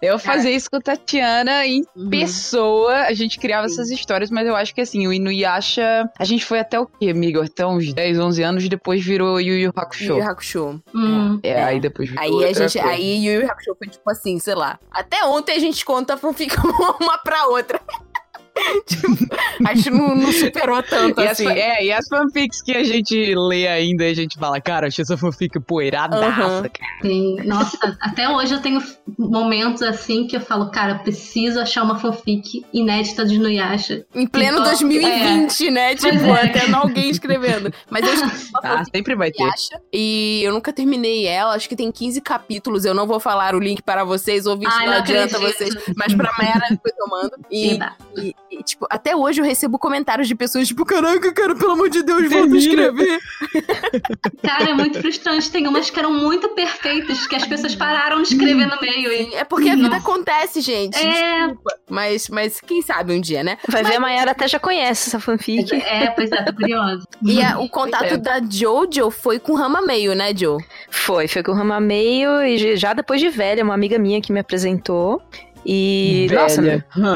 Eu 0.00 0.18
fazia 0.18 0.50
isso 0.50 0.68
com 0.68 0.78
a 0.78 0.80
Tatiana 0.80 1.64
em 1.64 1.84
Uhum. 1.94 2.10
pessoa. 2.10 3.02
A 3.02 3.12
gente 3.12 3.38
criava 3.38 3.66
essas 3.66 3.88
histórias, 3.88 4.32
mas 4.32 4.48
eu 4.48 4.56
acho 4.56 4.74
que 4.74 4.80
assim, 4.80 5.06
o 5.06 5.12
Inuyasha. 5.12 6.10
A 6.18 6.24
gente 6.24 6.44
foi 6.44 6.58
até 6.58 6.80
o 6.80 6.86
quê, 6.86 7.10
amigo? 7.10 7.40
Até 7.40 7.64
uns 7.64 7.92
10, 7.92 8.18
11 8.18 8.42
anos 8.42 8.68
depois 8.68 9.00
virou 9.04 9.40
Yu 9.40 9.54
Yu 9.58 9.72
Hakusho. 9.76 10.04
Yu 10.14 10.18
Yu 10.18 10.24
Hakusho. 10.28 10.82
Hum. 10.92 11.38
É, 11.44 11.50
É. 11.50 11.62
aí 11.62 11.78
depois 11.78 12.08
virou. 12.10 12.24
Aí 12.24 12.44
a 12.50 12.52
gente. 12.52 12.80
coisa. 12.80 12.88
Aí 12.88 13.24
Yu 13.24 13.42
Yu 13.42 13.46
Hakusho 13.48 13.76
foi 13.78 13.88
tipo 13.88 14.10
assim, 14.10 14.40
sei 14.40 14.56
lá. 14.56 14.76
Até 14.90 15.24
ontem 15.24 15.54
a 15.54 15.60
gente 15.60 15.84
conta 15.84 16.16
fanfic 16.16 16.52
uma 17.00 17.18
pra 17.18 17.46
outra. 17.46 17.80
Tipo, 18.86 19.08
a 19.66 19.74
gente 19.74 19.90
não, 19.90 20.14
não 20.14 20.32
superou 20.32 20.82
tanto 20.82 21.20
E 21.20 21.24
as, 21.24 21.32
assim. 21.32 21.44
fa- 21.44 21.52
é, 21.52 21.84
e 21.84 21.92
as 21.92 22.06
fanfics 22.08 22.62
que 22.62 22.72
a 22.72 22.84
gente 22.84 23.34
lê 23.34 23.66
ainda, 23.68 24.04
a 24.04 24.14
gente 24.14 24.38
fala, 24.38 24.60
cara, 24.60 24.88
achei 24.88 25.02
essa 25.02 25.16
fanfic 25.16 25.58
poeiradaça, 25.60 26.68
cara. 26.68 26.92
Sim. 27.02 27.36
Nossa, 27.44 27.96
até 28.00 28.28
hoje 28.28 28.54
eu 28.54 28.60
tenho 28.60 28.82
momentos 29.18 29.82
assim 29.82 30.26
que 30.26 30.36
eu 30.36 30.40
falo, 30.40 30.70
cara, 30.70 30.96
preciso 30.96 31.60
achar 31.60 31.82
uma 31.82 31.98
fanfic 31.98 32.64
inédita 32.72 33.24
de 33.24 33.34
Inuyasha. 33.36 34.04
Em 34.14 34.26
pleno 34.26 34.58
Então, 34.58 34.64
2020, 34.64 35.70
né? 35.70 35.94
Tipo, 35.94 36.08
Pois 36.18 36.22
é. 36.24 36.42
até 36.46 36.70
alguém 36.72 37.10
escrevendo. 37.10 37.72
Mas 37.90 38.06
eu 38.06 38.12
Ah, 38.62 38.84
sempre 38.94 39.14
vai 39.14 39.30
ter. 39.30 39.42
acha. 39.44 39.80
E 39.92 40.40
eu 40.44 40.52
nunca 40.52 40.72
terminei 40.72 41.26
ela, 41.26 41.54
acho 41.54 41.68
que 41.68 41.76
tem 41.76 41.90
15 41.90 42.20
capítulos. 42.20 42.84
Eu 42.84 42.94
não 42.94 43.06
vou 43.06 43.18
falar 43.20 43.54
o 43.54 43.58
link 43.58 43.82
para 43.82 44.04
vocês, 44.04 44.46
ouvintes, 44.46 44.74
Ai, 44.76 44.86
não 44.86 44.92
não 44.92 45.00
adianta 45.00 45.36
acredito. 45.36 45.58
vocês. 45.58 45.94
Mas 45.96 46.14
pra 46.14 46.32
Mayara 46.38 46.66
depois 46.70 46.94
eu 46.98 47.06
mando. 47.08 47.32
E, 47.50 47.78
e- 48.16 48.34
e, 48.52 48.62
tipo, 48.62 48.86
até 48.90 49.16
hoje 49.16 49.40
eu 49.40 49.44
recebo 49.44 49.78
comentários 49.78 50.28
de 50.28 50.34
pessoas, 50.34 50.68
tipo, 50.68 50.84
caraca, 50.84 51.32
cara, 51.32 51.54
pelo 51.54 51.72
amor 51.72 51.88
de 51.88 52.02
Deus, 52.02 52.20
volta 52.22 52.36
a 52.36 52.40
Termina. 52.40 52.58
escrever. 52.58 53.20
Cara, 54.42 54.70
é 54.70 54.74
muito 54.74 55.00
frustrante. 55.00 55.50
Tem 55.50 55.66
umas 55.66 55.88
que 55.90 55.98
eram 55.98 56.12
muito 56.12 56.48
perfeitas, 56.50 57.26
que 57.26 57.36
as 57.36 57.46
pessoas 57.46 57.74
pararam 57.74 58.22
de 58.22 58.28
escrever 58.34 58.66
no 58.66 58.80
meio. 58.80 59.12
E... 59.12 59.34
É 59.34 59.44
porque 59.44 59.68
a 59.70 59.74
vida 59.76 59.88
Nossa. 59.88 60.00
acontece, 60.02 60.60
gente. 60.60 60.98
É. 60.98 61.46
Desculpa. 61.46 61.70
Mas, 61.88 62.28
mas 62.28 62.60
quem 62.60 62.82
sabe 62.82 63.12
um 63.12 63.20
dia, 63.20 63.42
né? 63.42 63.58
Vai 63.68 63.82
ver, 63.84 63.96
a 63.96 64.00
Mayara 64.00 64.32
até 64.32 64.48
já 64.48 64.58
conhece 64.58 65.08
essa 65.08 65.20
fanfic. 65.20 65.72
É, 65.74 66.10
pois 66.10 66.30
é, 66.32 66.42
tô 66.42 66.54
curiosa. 66.54 67.04
E 67.24 67.42
a- 67.42 67.58
o 67.58 67.68
contato 67.68 68.14
é. 68.14 68.16
da 68.16 68.40
Jojo 68.42 69.10
foi 69.10 69.38
com 69.38 69.54
Rama 69.54 69.80
Meio, 69.82 70.14
né, 70.14 70.34
Jo? 70.34 70.58
Foi, 70.90 71.28
foi 71.28 71.42
com 71.42 71.52
o 71.52 71.54
Rama 71.54 71.80
meio 71.80 72.42
e 72.42 72.76
já 72.76 72.92
depois 72.92 73.20
de 73.20 73.28
velha, 73.28 73.62
uma 73.64 73.74
amiga 73.74 73.98
minha 73.98 74.20
que 74.20 74.32
me 74.32 74.40
apresentou. 74.40 75.22
E. 75.64 76.26
Nossa, 76.32 76.60
Velha. 76.62 76.84
Hã. 76.96 77.14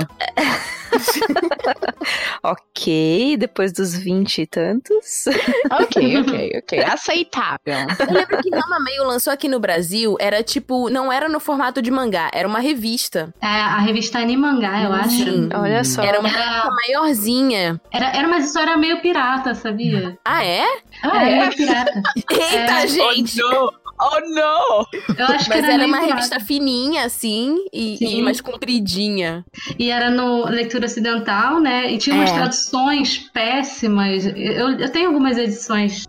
ok, 2.43 3.37
depois 3.39 3.73
dos 3.73 3.95
vinte 3.97 4.43
e 4.43 4.47
tantos. 4.47 5.25
ok, 5.71 6.21
ok, 6.21 6.53
ok. 6.63 6.79
Aceitável. 6.85 7.75
Eu 8.09 8.15
lembro 8.15 8.43
que 8.43 8.51
Rama 8.51 8.81
Meio 8.81 9.05
lançou 9.05 9.33
aqui 9.33 9.49
no 9.49 9.59
Brasil, 9.59 10.17
era 10.21 10.43
tipo, 10.43 10.89
não 10.91 11.13
era 11.13 11.29
no 11.29 11.41
formato 11.41 11.83
de 11.83 11.91
mangá, 11.91 12.31
era 12.33 12.47
uma 12.49 12.61
revista. 12.61 13.35
É, 13.43 13.47
a 13.47 13.79
revista 13.79 14.19
Animangá, 14.19 14.83
eu 14.85 14.93
acho. 14.93 15.11
Sim. 15.11 15.49
Olha 15.55 15.85
só. 15.85 16.03
Era 16.03 16.21
uma 16.21 16.29
Era, 16.29 16.39
revista 16.39 16.71
maiorzinha. 16.71 17.81
era, 17.93 18.17
era 18.17 18.27
uma 18.27 18.39
história 18.39 18.77
meio 18.77 19.01
pirata, 19.01 19.55
sabia? 19.55 20.17
Ah, 20.25 20.45
é? 20.45 20.65
Era 21.03 21.31
é? 21.31 21.39
meio 21.41 21.57
pirata. 21.57 21.93
Eita, 22.31 22.73
É. 22.83 22.87
gente! 22.87 23.43
Oh! 23.43 23.71
Oh, 23.99 24.21
no! 24.21 24.87
Eu 25.17 25.27
acho 25.27 25.45
que 25.45 25.51
Mas 25.51 25.65
era, 25.65 25.73
era 25.75 25.79
meio 25.79 25.89
uma 25.89 26.01
revista 26.01 26.39
fininha, 26.41 27.05
assim, 27.05 27.57
e, 27.73 28.19
e 28.19 28.23
mais 28.23 28.41
compridinha. 28.41 29.45
E 29.79 29.91
era 29.91 30.11
no 30.11 30.45
Leitura 30.47 30.87
Ocidental, 30.87 31.61
né? 31.61 31.91
E 31.93 31.99
tinha 31.99 32.15
umas 32.17 32.31
É. 32.31 32.35
traduções 32.35 33.19
péssimas. 33.33 34.27
Eu, 34.27 34.79
eu 34.79 34.91
tenho 34.91 35.09
algumas 35.09 35.39
edições 35.39 36.05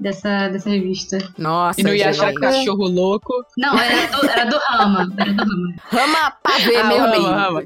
dessa, 0.00 0.48
dessa 0.48 0.70
revista. 0.70 1.18
Nossa, 1.38 1.80
E 1.80 1.84
não 1.84 1.94
ia 1.94 2.10
achar 2.10 2.32
cachorro 2.34 2.88
louco. 2.88 3.32
Não, 3.58 3.78
era 3.78 4.06
do, 4.08 4.26
era 4.30 4.44
do 4.46 4.58
Rama. 4.58 5.12
Era 5.18 5.32
do 5.32 5.44
Rama. 5.44 5.74
Rama 5.90 6.30
pavê, 6.42 6.76
Ah, 6.76 6.84
meu 6.84 6.98
Rama. 6.98 7.30
Rama. 7.40 7.64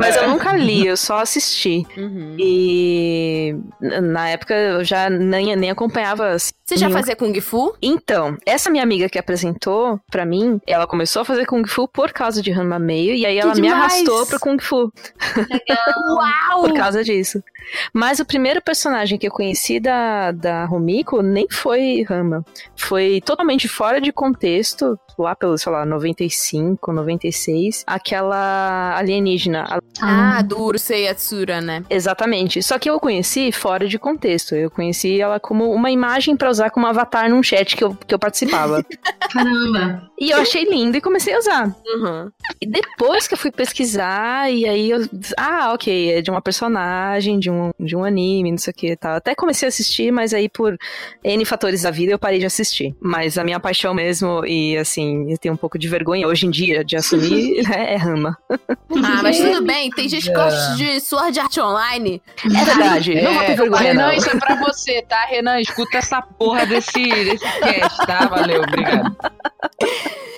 Mas 0.00 0.16
eu 0.16 0.28
nunca 0.28 0.56
li, 0.56 0.86
eu 0.86 0.96
só 0.96 1.20
assisti. 1.20 1.86
Uhum. 1.96 2.36
E 2.38 3.56
na 3.80 4.28
época 4.28 4.54
eu 4.54 4.84
já 4.84 5.08
nem, 5.08 5.54
nem 5.56 5.70
acompanhava. 5.70 6.30
assim, 6.30 6.52
Você 6.64 6.76
já 6.76 6.86
nenhum- 6.88 6.98
fazia 6.98 7.14
Kung 7.16 7.40
Fu? 7.40 7.74
Então, 7.80 8.36
essa 8.44 8.70
minha 8.70 8.82
amiga 8.82 9.08
que 9.08 9.18
apresentou 9.18 10.00
pra 10.10 10.24
mim, 10.26 10.60
ela 10.66 10.86
começou 10.86 11.22
a 11.22 11.24
fazer 11.24 11.46
Kung 11.46 11.64
Fu 11.66 11.86
por 11.88 12.12
causa 12.12 12.42
de 12.42 12.50
Ranma 12.50 12.78
Meio, 12.78 13.14
e 13.14 13.24
aí 13.24 13.38
ela 13.38 13.54
me 13.54 13.62
demais! 13.62 13.76
arrastou 13.94 14.26
pro 14.26 14.40
Kung 14.40 14.58
Fu 14.58 14.92
Uau! 16.16 16.60
por 16.62 16.72
causa 16.74 17.02
disso. 17.04 17.42
Mas 17.92 18.20
o 18.20 18.24
primeiro 18.24 18.62
personagem 18.62 19.18
que 19.18 19.26
eu 19.26 19.30
conheci 19.32 19.80
da, 19.80 20.32
da 20.32 20.64
Rumiko 20.66 21.22
nem 21.22 21.46
foi 21.50 22.02
Rama. 22.08 22.44
Foi 22.76 23.20
totalmente 23.24 23.68
fora 23.68 24.00
de 24.00 24.12
contexto, 24.12 24.98
lá 25.18 25.34
pelo, 25.34 25.56
sei 25.58 25.72
lá, 25.72 25.84
95, 25.86 26.92
96. 26.92 27.84
Aquela 27.86 28.96
alienígena. 28.96 29.64
a- 29.68 29.78
Ah, 30.00 30.42
do 30.42 30.60
Urusei 30.60 31.04
Yatsura, 31.04 31.60
né? 31.60 31.82
Exatamente. 31.88 32.62
Só 32.62 32.78
que 32.78 32.88
eu 32.90 33.00
conheci 33.00 33.50
fora 33.50 33.88
de 33.88 33.98
contexto. 33.98 34.54
Eu 34.54 34.70
conheci 34.70 35.20
ela 35.20 35.40
como 35.40 35.70
uma 35.72 35.90
imagem 35.90 36.36
pra 36.36 36.50
usar 36.50 36.70
como 36.70 36.86
avatar 36.86 37.30
num 37.30 37.42
chat 37.42 37.76
que 37.76 37.82
eu, 37.82 37.94
que 37.94 38.14
eu 38.14 38.18
participava. 38.18 38.84
Caramba. 39.32 40.08
e 40.20 40.30
eu 40.30 40.38
achei 40.38 40.64
lindo 40.64 40.96
e 40.96 41.00
comecei 41.00 41.34
a 41.34 41.38
usar. 41.38 41.66
Uhum. 41.86 42.30
E 42.60 42.66
depois 42.66 43.26
que 43.26 43.34
eu 43.34 43.38
fui 43.38 43.50
pesquisar, 43.50 44.50
e 44.52 44.66
aí 44.68 44.90
eu. 44.90 44.98
Ah, 45.36 45.72
ok, 45.72 46.12
é 46.12 46.20
de 46.22 46.30
uma 46.30 46.40
personagem, 46.40 47.38
de 47.38 47.50
um, 47.50 47.55
de 47.78 47.96
um 47.96 48.04
anime, 48.04 48.50
não 48.50 48.58
sei 48.58 48.70
o 48.70 48.74
que 48.74 48.92
e 48.92 48.96
tal. 48.96 49.16
Até 49.16 49.34
comecei 49.34 49.66
a 49.66 49.70
assistir, 49.70 50.12
mas 50.12 50.32
aí 50.32 50.48
por 50.48 50.76
N 51.22 51.44
fatores 51.44 51.82
da 51.82 51.90
vida 51.90 52.12
eu 52.12 52.18
parei 52.18 52.38
de 52.38 52.46
assistir. 52.46 52.94
Mas 53.00 53.38
a 53.38 53.44
minha 53.44 53.60
paixão 53.60 53.94
mesmo, 53.94 54.44
e 54.46 54.76
assim, 54.76 55.30
eu 55.30 55.38
tenho 55.38 55.54
um 55.54 55.56
pouco 55.56 55.78
de 55.78 55.88
vergonha 55.88 56.26
hoje 56.26 56.46
em 56.46 56.50
dia 56.50 56.84
de 56.84 56.96
assumir, 56.96 57.62
né, 57.68 57.94
é 57.94 57.96
Rama. 57.96 58.36
Ah, 58.50 59.22
mas 59.22 59.38
tudo 59.38 59.62
bem, 59.66 59.90
tem 59.90 60.08
gente 60.08 60.28
que 60.28 60.34
gosta 60.34 60.76
de 60.76 61.00
Sword 61.00 61.38
Art 61.38 61.56
Online. 61.58 62.22
É 62.44 62.64
verdade, 62.64 63.22
não 63.22 63.34
vou 63.34 63.44
ter 63.44 63.56
vergonha. 63.56 63.82
Renan, 63.82 64.06
não. 64.08 64.12
isso 64.12 64.30
é 64.30 64.38
pra 64.38 64.54
você, 64.56 65.02
tá? 65.02 65.24
Renan, 65.26 65.60
escuta 65.60 65.98
essa 65.98 66.20
porra 66.22 66.66
desse, 66.66 66.92
desse 66.92 67.60
cast, 67.60 68.06
tá? 68.06 68.26
Valeu, 68.26 68.62
obrigado. 68.62 69.16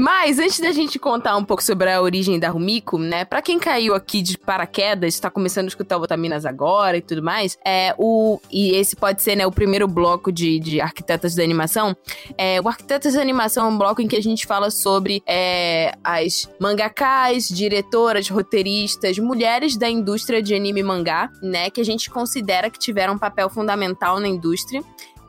Mas 0.00 0.38
antes 0.38 0.58
da 0.60 0.72
gente 0.72 0.98
contar 0.98 1.36
um 1.36 1.44
pouco 1.44 1.62
sobre 1.62 1.92
a 1.92 2.00
origem 2.00 2.38
da 2.38 2.48
Rumiko, 2.48 2.96
né? 2.96 3.22
Pra 3.26 3.42
quem 3.42 3.58
caiu 3.58 3.94
aqui 3.94 4.22
de 4.22 4.38
paraquedas, 4.38 5.20
tá 5.20 5.28
começando 5.28 5.66
a 5.66 5.68
escutar 5.68 5.98
o 5.98 6.00
Otaminas 6.00 6.46
agora 6.46 6.96
e 6.96 7.02
tudo 7.02 7.22
mais, 7.22 7.58
é 7.62 7.94
o 7.98 8.40
e 8.50 8.74
esse 8.74 8.96
pode 8.96 9.20
ser, 9.20 9.36
né, 9.36 9.46
o 9.46 9.52
primeiro 9.52 9.86
bloco 9.86 10.32
de, 10.32 10.58
de 10.58 10.80
arquitetas 10.80 11.34
da 11.34 11.42
animação. 11.42 11.94
É, 12.38 12.58
o 12.62 12.66
arquitetas 12.68 13.12
da 13.12 13.20
animação 13.20 13.66
é 13.66 13.68
um 13.68 13.76
bloco 13.76 14.00
em 14.00 14.08
que 14.08 14.16
a 14.16 14.22
gente 14.22 14.46
fala 14.46 14.70
sobre 14.70 15.22
é, 15.26 15.92
as 16.02 16.48
mangakas, 16.58 17.46
diretoras, 17.46 18.26
roteiristas, 18.30 19.18
mulheres 19.18 19.76
da 19.76 19.90
indústria 19.90 20.42
de 20.42 20.54
anime 20.54 20.80
e 20.80 20.82
mangá, 20.82 21.28
né? 21.42 21.68
Que 21.68 21.82
a 21.82 21.84
gente 21.84 22.08
considera 22.08 22.70
que 22.70 22.78
tiveram 22.78 23.16
um 23.16 23.18
papel 23.18 23.50
fundamental 23.50 24.18
na 24.18 24.28
indústria. 24.28 24.82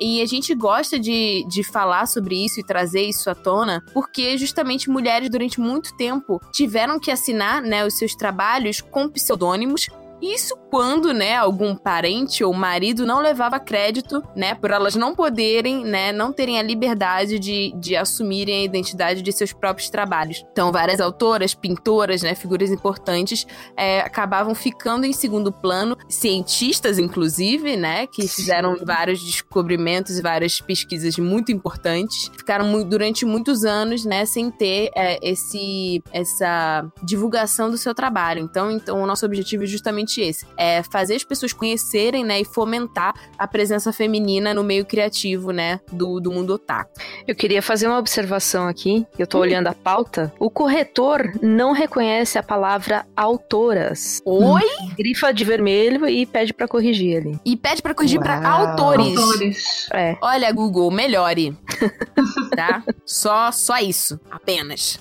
E 0.03 0.19
a 0.19 0.25
gente 0.25 0.55
gosta 0.55 0.99
de, 0.99 1.45
de 1.47 1.63
falar 1.63 2.07
sobre 2.07 2.43
isso 2.43 2.59
e 2.59 2.63
trazer 2.63 3.03
isso 3.03 3.29
à 3.29 3.35
tona, 3.35 3.83
porque 3.93 4.35
justamente 4.35 4.89
mulheres 4.89 5.29
durante 5.29 5.61
muito 5.61 5.95
tempo 5.95 6.41
tiveram 6.51 6.99
que 6.99 7.11
assinar 7.11 7.61
né, 7.61 7.85
os 7.85 7.93
seus 7.93 8.15
trabalhos 8.15 8.81
com 8.81 9.07
pseudônimos. 9.07 9.85
Isso 10.19 10.55
quando, 10.71 11.13
né, 11.13 11.35
algum 11.35 11.75
parente 11.75 12.45
ou 12.45 12.53
marido 12.53 13.05
não 13.05 13.19
levava 13.19 13.59
crédito, 13.59 14.23
né, 14.33 14.55
por 14.55 14.71
elas 14.71 14.95
não 14.95 15.13
poderem, 15.13 15.83
né, 15.83 16.13
não 16.13 16.31
terem 16.31 16.57
a 16.57 16.63
liberdade 16.63 17.37
de, 17.37 17.73
de 17.75 17.93
assumirem 17.97 18.61
a 18.61 18.63
identidade 18.63 19.21
de 19.21 19.31
seus 19.33 19.51
próprios 19.51 19.89
trabalhos. 19.89 20.45
Então, 20.53 20.71
várias 20.71 21.01
autoras, 21.01 21.53
pintoras, 21.53 22.21
né, 22.21 22.33
figuras 22.35 22.71
importantes 22.71 23.45
é, 23.75 23.99
acabavam 23.99 24.55
ficando 24.55 25.05
em 25.05 25.11
segundo 25.11 25.51
plano, 25.51 25.97
cientistas, 26.07 26.97
inclusive, 26.97 27.75
né, 27.75 28.07
que 28.07 28.25
fizeram 28.25 28.77
vários 28.85 29.21
descobrimentos 29.21 30.17
e 30.17 30.21
várias 30.21 30.61
pesquisas 30.61 31.17
muito 31.17 31.51
importantes, 31.51 32.31
ficaram 32.37 32.81
durante 32.87 33.25
muitos 33.25 33.65
anos, 33.65 34.05
né, 34.05 34.25
sem 34.25 34.49
ter 34.49 34.89
é, 34.95 35.19
esse, 35.21 36.01
essa 36.13 36.89
divulgação 37.03 37.69
do 37.69 37.77
seu 37.77 37.93
trabalho. 37.93 38.41
Então, 38.41 38.71
então, 38.71 39.03
o 39.03 39.05
nosso 39.05 39.25
objetivo 39.25 39.63
é 39.63 39.67
justamente 39.67 40.21
esse, 40.21 40.45
é 40.61 40.83
fazer 40.83 41.15
as 41.15 41.23
pessoas 41.23 41.51
conhecerem, 41.51 42.23
né, 42.23 42.39
e 42.39 42.45
fomentar 42.45 43.15
a 43.35 43.47
presença 43.47 43.91
feminina 43.91 44.53
no 44.53 44.63
meio 44.63 44.85
criativo, 44.85 45.51
né, 45.51 45.79
do, 45.91 46.19
do 46.19 46.31
mundo 46.31 46.53
otaku. 46.53 46.91
Eu 47.27 47.35
queria 47.35 47.63
fazer 47.63 47.87
uma 47.87 47.97
observação 47.97 48.67
aqui, 48.67 49.05
que 49.15 49.23
eu 49.23 49.27
tô 49.27 49.39
olhando 49.39 49.67
a 49.67 49.73
pauta. 49.73 50.31
O 50.37 50.51
corretor 50.51 51.33
não 51.41 51.71
reconhece 51.71 52.37
a 52.37 52.43
palavra 52.43 53.05
autoras. 53.15 54.21
Oi? 54.23 54.61
Grifa 54.95 55.33
de 55.33 55.43
vermelho 55.43 56.07
e 56.07 56.27
pede 56.27 56.53
pra 56.53 56.67
corrigir 56.67 57.17
ali. 57.17 57.39
E 57.43 57.57
pede 57.57 57.81
pra 57.81 57.95
corrigir 57.95 58.19
pra 58.19 58.39
Uau. 58.39 58.67
autores. 58.67 59.17
Autores. 59.17 59.89
É. 59.91 60.15
Olha, 60.21 60.51
Google, 60.51 60.91
melhore. 60.91 61.57
tá? 62.55 62.83
Só, 63.03 63.51
só 63.51 63.79
isso, 63.79 64.19
apenas. 64.29 64.99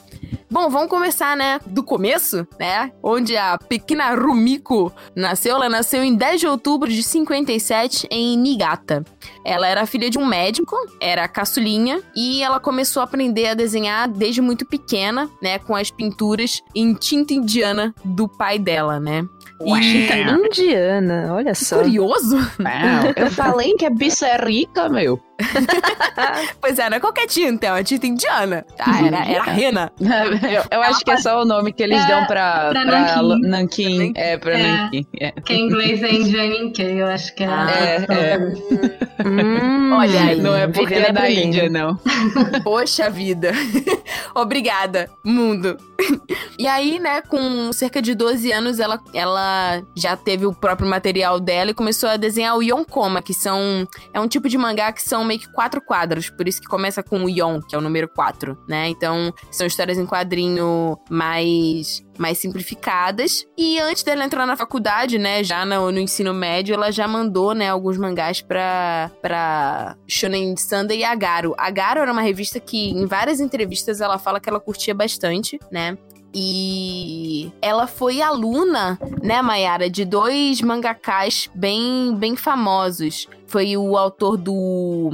Bom, 0.50 0.68
vamos 0.68 0.88
começar, 0.88 1.36
né, 1.36 1.60
do 1.66 1.82
começo, 1.82 2.46
né? 2.58 2.90
Onde 3.02 3.36
a 3.36 3.56
pequena 3.56 4.14
Rumiko 4.14 4.92
nasceu. 5.14 5.54
Ela 5.54 5.68
nasceu 5.68 6.02
em 6.02 6.14
10 6.14 6.40
de 6.40 6.46
outubro 6.46 6.90
de 6.90 7.02
57 7.02 8.08
em 8.10 8.36
Niigata. 8.36 9.04
Ela 9.44 9.68
era 9.68 9.86
filha 9.86 10.10
de 10.10 10.18
um 10.18 10.26
médico, 10.26 10.76
era 11.00 11.28
caçulinha, 11.28 12.02
e 12.16 12.42
ela 12.42 12.58
começou 12.58 13.00
a 13.00 13.04
aprender 13.04 13.48
a 13.48 13.54
desenhar 13.54 14.08
desde 14.08 14.40
muito 14.40 14.66
pequena, 14.66 15.30
né, 15.40 15.58
com 15.58 15.74
as 15.74 15.90
pinturas 15.90 16.62
em 16.74 16.94
tinta 16.94 17.32
indiana 17.32 17.94
do 18.04 18.28
pai 18.28 18.58
dela, 18.58 18.98
né? 18.98 19.24
Tinta 19.80 20.16
indiana, 20.16 21.28
olha 21.32 21.54
só. 21.54 21.76
Curioso? 21.76 22.36
Não, 22.58 23.12
eu 23.16 23.30
falei 23.32 23.74
que 23.74 23.84
a 23.84 23.90
bicha 23.90 24.26
é 24.26 24.36
rica, 24.36 24.88
meu. 24.88 25.20
pois 26.60 26.78
é, 26.78 26.88
não 26.90 26.96
é 26.96 27.00
qualquer 27.00 27.26
tinta, 27.26 27.66
é 27.66 27.72
uma 27.72 27.82
tinta 27.84 28.06
indiana. 28.06 28.64
Tá, 28.76 28.84
era, 29.06 29.24
era 29.26 29.42
rena. 29.44 29.92
Eu, 30.50 30.64
eu 30.70 30.82
acho 30.82 31.04
que 31.04 31.10
é 31.10 31.16
só 31.16 31.42
o 31.42 31.44
nome 31.44 31.72
que 31.72 31.82
eles 31.82 32.00
É, 32.02 32.06
dão 32.06 32.26
pra, 32.26 32.70
pra 32.70 32.82
pra 32.84 33.22
Nanquim. 33.22 33.48
Nanquim. 33.48 34.12
É, 34.16 34.36
pra 34.36 34.58
É. 34.58 34.62
Nanquim. 34.62 35.06
É. 35.20 35.32
Que 35.32 35.54
em 35.54 35.66
inglês 35.66 36.02
é 36.02 36.12
Indianinke, 36.12 36.82
eu 36.82 37.06
acho 37.06 37.34
que 37.34 37.44
é. 37.44 37.46
a 37.46 37.70
É, 37.70 38.00
tradução. 38.00 38.90
Hum, 39.24 39.92
Olha 39.94 40.20
aí. 40.20 40.40
Não 40.40 40.56
é 40.56 40.66
porque 40.66 40.94
é 40.94 41.12
da. 41.12 41.30
Índia, 41.30 41.68
não. 41.68 41.96
Poxa 42.64 43.08
vida. 43.10 43.52
Obrigada, 44.34 45.10
mundo. 45.24 45.76
E 46.58 46.66
aí, 46.66 46.98
né, 46.98 47.20
com 47.22 47.72
cerca 47.72 48.00
de 48.00 48.14
12 48.14 48.50
anos, 48.52 48.80
ela, 48.80 48.98
ela 49.12 49.82
já 49.94 50.16
teve 50.16 50.46
o 50.46 50.52
próprio 50.52 50.88
material 50.88 51.38
dela 51.38 51.70
e 51.70 51.74
começou 51.74 52.08
a 52.08 52.16
desenhar 52.16 52.56
o 52.56 52.62
Yonkoma, 52.62 53.22
que 53.22 53.34
são. 53.34 53.86
É 54.12 54.20
um 54.20 54.26
tipo 54.28 54.48
de 54.48 54.56
mangá 54.58 54.92
que 54.92 55.02
são 55.02 55.24
meio 55.30 55.40
que 55.40 55.52
quatro 55.52 55.80
quadros, 55.80 56.28
por 56.28 56.48
isso 56.48 56.60
que 56.60 56.66
começa 56.66 57.04
com 57.04 57.22
o 57.24 57.28
Yon, 57.28 57.60
que 57.60 57.76
é 57.76 57.78
o 57.78 57.80
número 57.80 58.08
4, 58.08 58.58
né? 58.68 58.88
Então, 58.88 59.32
são 59.52 59.64
histórias 59.64 59.96
em 59.96 60.04
quadrinho 60.04 60.98
mais 61.08 62.02
mais 62.18 62.36
simplificadas. 62.36 63.46
E 63.56 63.78
antes 63.78 64.02
dela 64.02 64.24
entrar 64.24 64.44
na 64.44 64.54
faculdade, 64.54 65.18
né, 65.18 65.42
já 65.42 65.64
no, 65.64 65.90
no 65.90 65.98
ensino 65.98 66.34
médio, 66.34 66.74
ela 66.74 66.90
já 66.90 67.08
mandou, 67.08 67.54
né, 67.54 67.70
alguns 67.70 67.96
mangás 67.96 68.42
pra, 68.42 69.10
pra 69.22 69.96
Shonen 70.06 70.54
Sunday 70.54 70.98
e 70.98 71.04
Agaro. 71.04 71.54
Agaro 71.56 72.00
era 72.00 72.12
uma 72.12 72.20
revista 72.20 72.60
que, 72.60 72.90
em 72.90 73.06
várias 73.06 73.40
entrevistas, 73.40 74.02
ela 74.02 74.18
fala 74.18 74.38
que 74.38 74.50
ela 74.50 74.60
curtia 74.60 74.94
bastante, 74.94 75.58
né? 75.72 75.96
E 76.32 77.50
ela 77.60 77.86
foi 77.86 78.22
aluna, 78.22 78.98
né, 79.22 79.42
Mayara, 79.42 79.90
de 79.90 80.04
dois 80.04 80.60
mangakás 80.60 81.50
bem, 81.54 82.14
bem 82.16 82.36
famosos. 82.36 83.26
Foi 83.50 83.76
o 83.76 83.96
autor 83.96 84.36
do. 84.36 85.10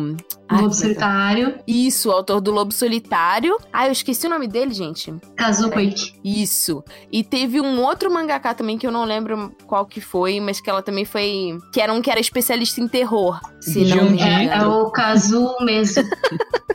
Ai, 0.48 0.60
Lobo 0.60 0.68
é 0.68 0.70
é? 0.70 0.74
Solitário, 0.74 1.54
Isso, 1.66 2.10
o 2.10 2.12
autor 2.12 2.40
do 2.40 2.50
Lobo 2.50 2.70
Solitário. 2.72 3.56
Ah, 3.72 3.86
eu 3.86 3.92
esqueci 3.92 4.26
o 4.26 4.30
nome 4.30 4.46
dele, 4.46 4.74
gente. 4.74 5.12
Kazuko 5.36 5.80
Iki. 5.80 6.20
Isso. 6.22 6.84
E 7.10 7.24
teve 7.24 7.60
um 7.60 7.80
outro 7.82 8.10
mangaká 8.12 8.52
também 8.52 8.76
que 8.76 8.86
eu 8.86 8.92
não 8.92 9.04
lembro 9.04 9.52
qual 9.66 9.86
que 9.86 10.00
foi, 10.02 10.38
mas 10.38 10.60
que 10.60 10.68
ela 10.68 10.82
também 10.82 11.04
foi. 11.06 11.58
Que 11.72 11.80
era 11.80 11.92
um 11.92 12.02
que 12.02 12.10
era 12.10 12.20
especialista 12.20 12.80
em 12.80 12.86
terror. 12.88 13.40
Se 13.60 13.80
não 13.86 14.04
me 14.04 14.10
Junji. 14.10 14.22
É, 14.22 14.28
é 14.34 14.44
engano. 14.44 14.80
o 14.82 14.90
Kazu 14.90 15.56
mesmo. 15.62 16.02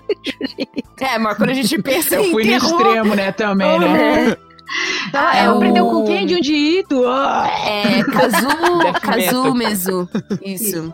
É, 0.99 1.17
mas 1.17 1.35
quando 1.35 1.49
a 1.49 1.53
gente 1.53 1.81
pensa 1.81 2.15
Eu 2.15 2.25
em 2.25 2.31
fui 2.31 2.43
no 2.43 2.49
terror, 2.51 2.79
extremo, 2.81 3.15
né, 3.15 3.31
também, 3.31 3.79
né? 3.79 4.37
Ah, 5.13 5.35
é 5.35 5.45
aprendeu 5.47 5.87
o- 5.87 5.89
com 5.89 6.05
quem? 6.05 6.25
De 6.27 6.35
onde 6.35 6.53
Ito? 6.53 7.07
Ah! 7.07 7.49
É 7.65 8.03
Kazu, 8.03 8.47
Kazu 9.01 9.53
Mezu. 9.55 10.07
Isso. 10.45 10.93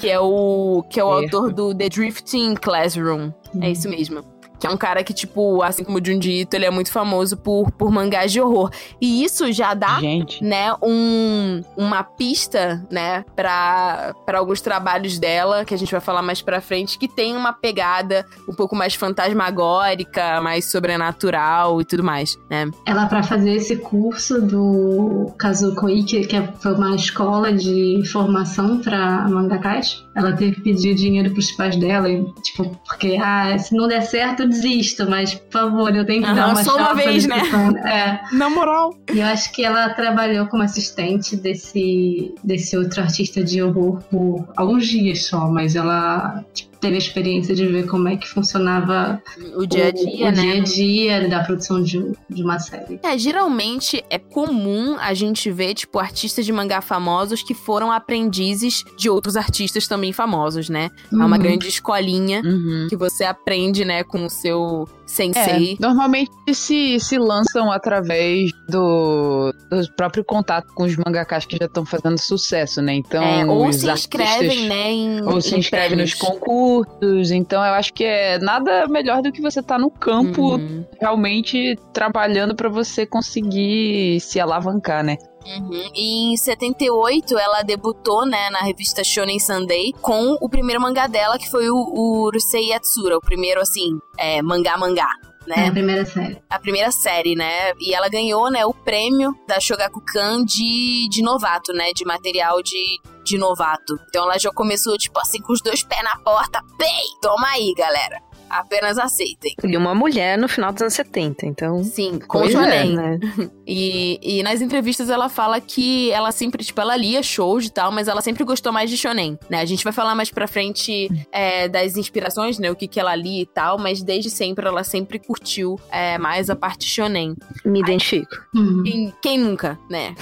Que 0.00 0.10
é 0.10 0.20
o 0.20 0.84
que 0.90 1.00
é 1.00 1.04
o 1.04 1.20
Certo. 1.20 1.36
autor 1.36 1.52
do 1.52 1.74
The 1.74 1.88
Drifting 1.88 2.54
Classroom. 2.54 3.30
É 3.60 3.70
isso 3.70 3.88
mesmo. 3.88 4.24
Que 4.64 4.68
é 4.68 4.70
um 4.72 4.78
cara 4.78 5.04
que, 5.04 5.12
tipo, 5.12 5.62
assim 5.62 5.84
como 5.84 5.98
o 5.98 6.02
Junji 6.02 6.40
Ito, 6.40 6.54
ele 6.54 6.64
é 6.64 6.70
muito 6.70 6.90
famoso 6.90 7.36
por, 7.36 7.70
por 7.72 7.90
mangás 7.90 8.32
de 8.32 8.40
horror. 8.40 8.70
E 8.98 9.22
isso 9.22 9.52
já 9.52 9.74
dá 9.74 10.00
Gente. 10.00 10.42
né, 10.42 10.72
um, 10.82 11.60
uma 11.76 12.02
pista, 12.02 12.82
né, 12.90 13.26
pra, 13.36 14.14
pra 14.24 14.38
alguns 14.38 14.62
trabalhos 14.62 15.18
dela, 15.18 15.66
que 15.66 15.74
a 15.74 15.76
gente 15.76 15.92
vai 15.92 16.00
falar 16.00 16.22
mais 16.22 16.40
pra 16.40 16.62
frente, 16.62 16.98
que 16.98 17.06
tem 17.06 17.36
uma 17.36 17.52
pegada 17.52 18.24
um 18.48 18.54
pouco 18.54 18.74
mais 18.74 18.94
fantasmagórica, 18.94 20.40
mais 20.40 20.64
sobrenatural 20.70 21.82
e 21.82 21.84
tudo 21.84 22.02
mais, 22.02 22.38
né? 22.48 22.70
Ela, 22.86 23.04
pra 23.04 23.22
fazer 23.22 23.52
esse 23.52 23.76
curso 23.76 24.40
do 24.40 25.30
Kazuko 25.38 25.90
Iki, 25.90 26.26
que 26.26 26.36
é- 26.36 26.48
foi 26.58 26.72
uma 26.72 26.94
escola 26.96 27.52
de 27.52 28.02
formação 28.10 28.80
pra 28.80 29.28
mangakás, 29.28 30.02
ela 30.16 30.32
teve 30.32 30.54
que 30.54 30.60
pedir 30.62 30.94
dinheiro 30.94 31.32
pros 31.34 31.52
pais 31.52 31.76
dela, 31.76 32.08
e, 32.08 32.24
tipo, 32.40 32.64
porque, 32.86 33.18
ah, 33.22 33.58
se 33.58 33.74
não 33.76 33.86
der 33.86 34.00
certo, 34.00 34.53
desisto, 34.54 35.08
mas, 35.08 35.34
por 35.34 35.52
favor, 35.52 35.94
eu 35.94 36.04
tenho 36.04 36.22
que 36.22 36.28
Aham, 36.28 36.34
dar 36.36 36.48
uma 36.48 36.64
só 36.64 36.76
uma 36.76 36.88
chance 36.88 37.04
vez, 37.04 37.26
né? 37.26 37.38
educação. 37.38 37.76
É. 37.78 38.20
Na 38.32 38.50
moral. 38.50 38.94
E 39.12 39.20
eu 39.20 39.26
acho 39.26 39.52
que 39.52 39.64
ela 39.64 39.90
trabalhou 39.90 40.46
como 40.46 40.62
assistente 40.62 41.36
desse, 41.36 42.34
desse 42.42 42.76
outro 42.76 43.02
artista 43.02 43.42
de 43.42 43.62
horror 43.62 44.02
por 44.10 44.48
alguns 44.56 44.86
dias 44.86 45.26
só, 45.26 45.48
mas 45.48 45.76
ela 45.76 46.44
tipo, 46.52 46.73
teve 46.84 46.96
a 46.96 46.98
experiência 46.98 47.54
de 47.54 47.66
ver 47.66 47.86
como 47.86 48.08
é 48.08 48.16
que 48.16 48.28
funcionava 48.28 49.22
O 49.56 49.66
dia 49.66 49.88
a 49.88 49.90
dia, 49.90 50.28
o, 50.28 50.30
né? 50.30 50.30
o 50.30 50.32
dia 50.32 50.54
a 50.54 50.60
dia 50.60 51.28
da 51.28 51.42
produção 51.42 51.82
de, 51.82 52.12
de 52.28 52.42
uma 52.42 52.58
série. 52.58 53.00
É, 53.02 53.16
geralmente 53.16 54.04
é 54.10 54.18
comum 54.18 54.96
a 55.00 55.14
gente 55.14 55.50
ver, 55.50 55.74
tipo, 55.74 55.98
artistas 55.98 56.44
de 56.44 56.52
mangá 56.52 56.80
famosos 56.80 57.42
que 57.42 57.54
foram 57.54 57.90
aprendizes 57.90 58.84
de 58.98 59.08
outros 59.08 59.36
artistas 59.36 59.88
também 59.88 60.12
famosos, 60.12 60.68
né? 60.68 60.90
É 61.10 61.14
uma 61.16 61.36
Uhum. 61.36 61.42
grande 61.42 61.68
escolinha 61.68 62.42
Uhum. 62.44 62.86
que 62.88 62.96
você 62.96 63.24
aprende, 63.24 63.84
né, 63.84 64.04
com 64.04 64.26
o 64.26 64.30
seu 64.30 64.86
É, 65.22 65.32
sensei. 65.32 65.76
normalmente 65.80 66.30
se, 66.52 66.98
se 66.98 67.18
lançam 67.18 67.70
através 67.70 68.50
do, 68.68 69.52
do 69.70 69.92
próprio 69.96 70.24
contato 70.24 70.66
com 70.74 70.84
os 70.84 70.96
mangakas 70.96 71.44
que 71.46 71.56
já 71.58 71.66
estão 71.66 71.84
fazendo 71.84 72.18
sucesso, 72.18 72.82
né? 72.82 72.94
Então, 72.94 73.22
É, 73.24 73.46
ou 73.46 73.72
se 73.72 73.88
inscrevem, 73.90 74.66
né, 74.68 74.90
em 74.90 75.22
Ou 75.22 75.40
se 75.40 75.54
em 75.54 75.58
inscreve 75.58 75.96
nos 75.96 76.14
concursos. 76.14 77.30
Então, 77.30 77.64
eu 77.64 77.74
acho 77.74 77.92
que 77.92 78.04
é 78.04 78.38
nada 78.38 78.86
melhor 78.88 79.22
do 79.22 79.30
que 79.32 79.40
você 79.40 79.60
estar 79.60 79.78
no 79.78 79.90
campo 79.90 80.54
Uhum. 80.56 80.84
realmente 81.00 81.76
trabalhando 81.92 82.54
pra 82.54 82.68
você 82.68 83.06
conseguir 83.06 84.20
se 84.20 84.40
alavancar, 84.40 85.02
né? 85.04 85.16
Uhum. 85.44 85.90
E 85.94 86.32
em 86.32 86.36
78, 86.36 87.38
ela 87.38 87.62
debutou, 87.62 88.26
né, 88.26 88.50
na 88.50 88.60
revista 88.60 89.04
Shonen 89.04 89.38
Sunday 89.38 89.92
com 90.00 90.36
o 90.40 90.48
primeiro 90.48 90.80
mangá 90.80 91.06
dela, 91.06 91.38
que 91.38 91.50
foi 91.50 91.68
o, 91.70 91.76
o 91.76 92.22
Urusei 92.24 92.70
Yatsura, 92.70 93.16
o 93.16 93.20
primeiro, 93.20 93.60
assim, 93.60 93.98
é, 94.18 94.40
mangá-mangá. 94.42 95.08
É 95.46 95.60
Né? 95.60 95.68
a 95.68 95.70
primeira 95.72 96.04
série. 96.06 96.42
A 96.48 96.58
primeira 96.58 96.90
série, 96.90 97.34
né? 97.34 97.72
E 97.78 97.94
ela 97.94 98.08
ganhou, 98.08 98.50
né, 98.50 98.64
o 98.64 98.72
prêmio 98.72 99.34
da 99.46 99.60
Shogakukan 99.60 100.42
de, 100.44 101.06
de 101.10 101.22
novato, 101.22 101.72
né? 101.74 101.92
De 101.92 102.04
material 102.06 102.62
de, 102.62 102.98
de 103.22 103.36
novato. 103.36 103.98
Então 104.08 104.24
ela 104.24 104.38
já 104.38 104.50
começou, 104.50 104.96
tipo 104.96 105.18
assim, 105.20 105.40
com 105.42 105.52
os 105.52 105.60
dois 105.60 105.82
pés 105.82 106.02
na 106.02 106.16
porta. 106.16 106.62
Bem, 106.78 107.04
toma 107.20 107.48
aí, 107.48 107.74
galera. 107.76 108.22
Apenas 108.54 108.98
aceitem. 108.98 109.52
E 109.64 109.76
uma 109.76 109.94
mulher 109.94 110.38
no 110.38 110.48
final 110.48 110.72
dos 110.72 110.82
anos 110.82 110.94
70, 110.94 111.44
então. 111.44 111.82
Sim, 111.82 112.20
com 112.20 112.38
Pois 112.38 112.54
é, 112.54 112.58
shonen. 112.58 112.96
Né? 112.96 113.18
E, 113.66 114.20
e 114.22 114.42
nas 114.42 114.60
entrevistas 114.60 115.08
ela 115.08 115.30
fala 115.30 115.58
que 115.58 116.10
ela 116.10 116.30
sempre, 116.30 116.62
tipo, 116.62 116.78
ela 116.78 116.94
lia 116.94 117.22
shows 117.22 117.64
e 117.64 117.70
tal, 117.70 117.90
mas 117.90 118.08
ela 118.08 118.20
sempre 118.20 118.44
gostou 118.44 118.70
mais 118.70 118.90
de 118.90 118.96
shonen, 118.98 119.38
né? 119.48 119.60
A 119.60 119.64
gente 119.64 119.82
vai 119.82 119.92
falar 119.92 120.14
mais 120.14 120.30
pra 120.30 120.46
frente 120.46 121.08
é, 121.32 121.66
das 121.66 121.96
inspirações, 121.96 122.58
né? 122.58 122.70
O 122.70 122.76
que, 122.76 122.86
que 122.86 123.00
ela 123.00 123.16
lia 123.16 123.40
e 123.40 123.46
tal, 123.46 123.78
mas 123.78 124.02
desde 124.02 124.28
sempre 124.28 124.66
ela 124.66 124.84
sempre 124.84 125.18
curtiu 125.18 125.80
é, 125.90 126.18
mais 126.18 126.50
a 126.50 126.56
parte 126.56 126.86
shonen. 126.86 127.34
Me 127.64 127.80
identifico. 127.80 128.36
Uhum. 128.54 128.82
Quem, 128.84 129.14
quem 129.22 129.38
nunca, 129.38 129.78
né? 129.88 130.14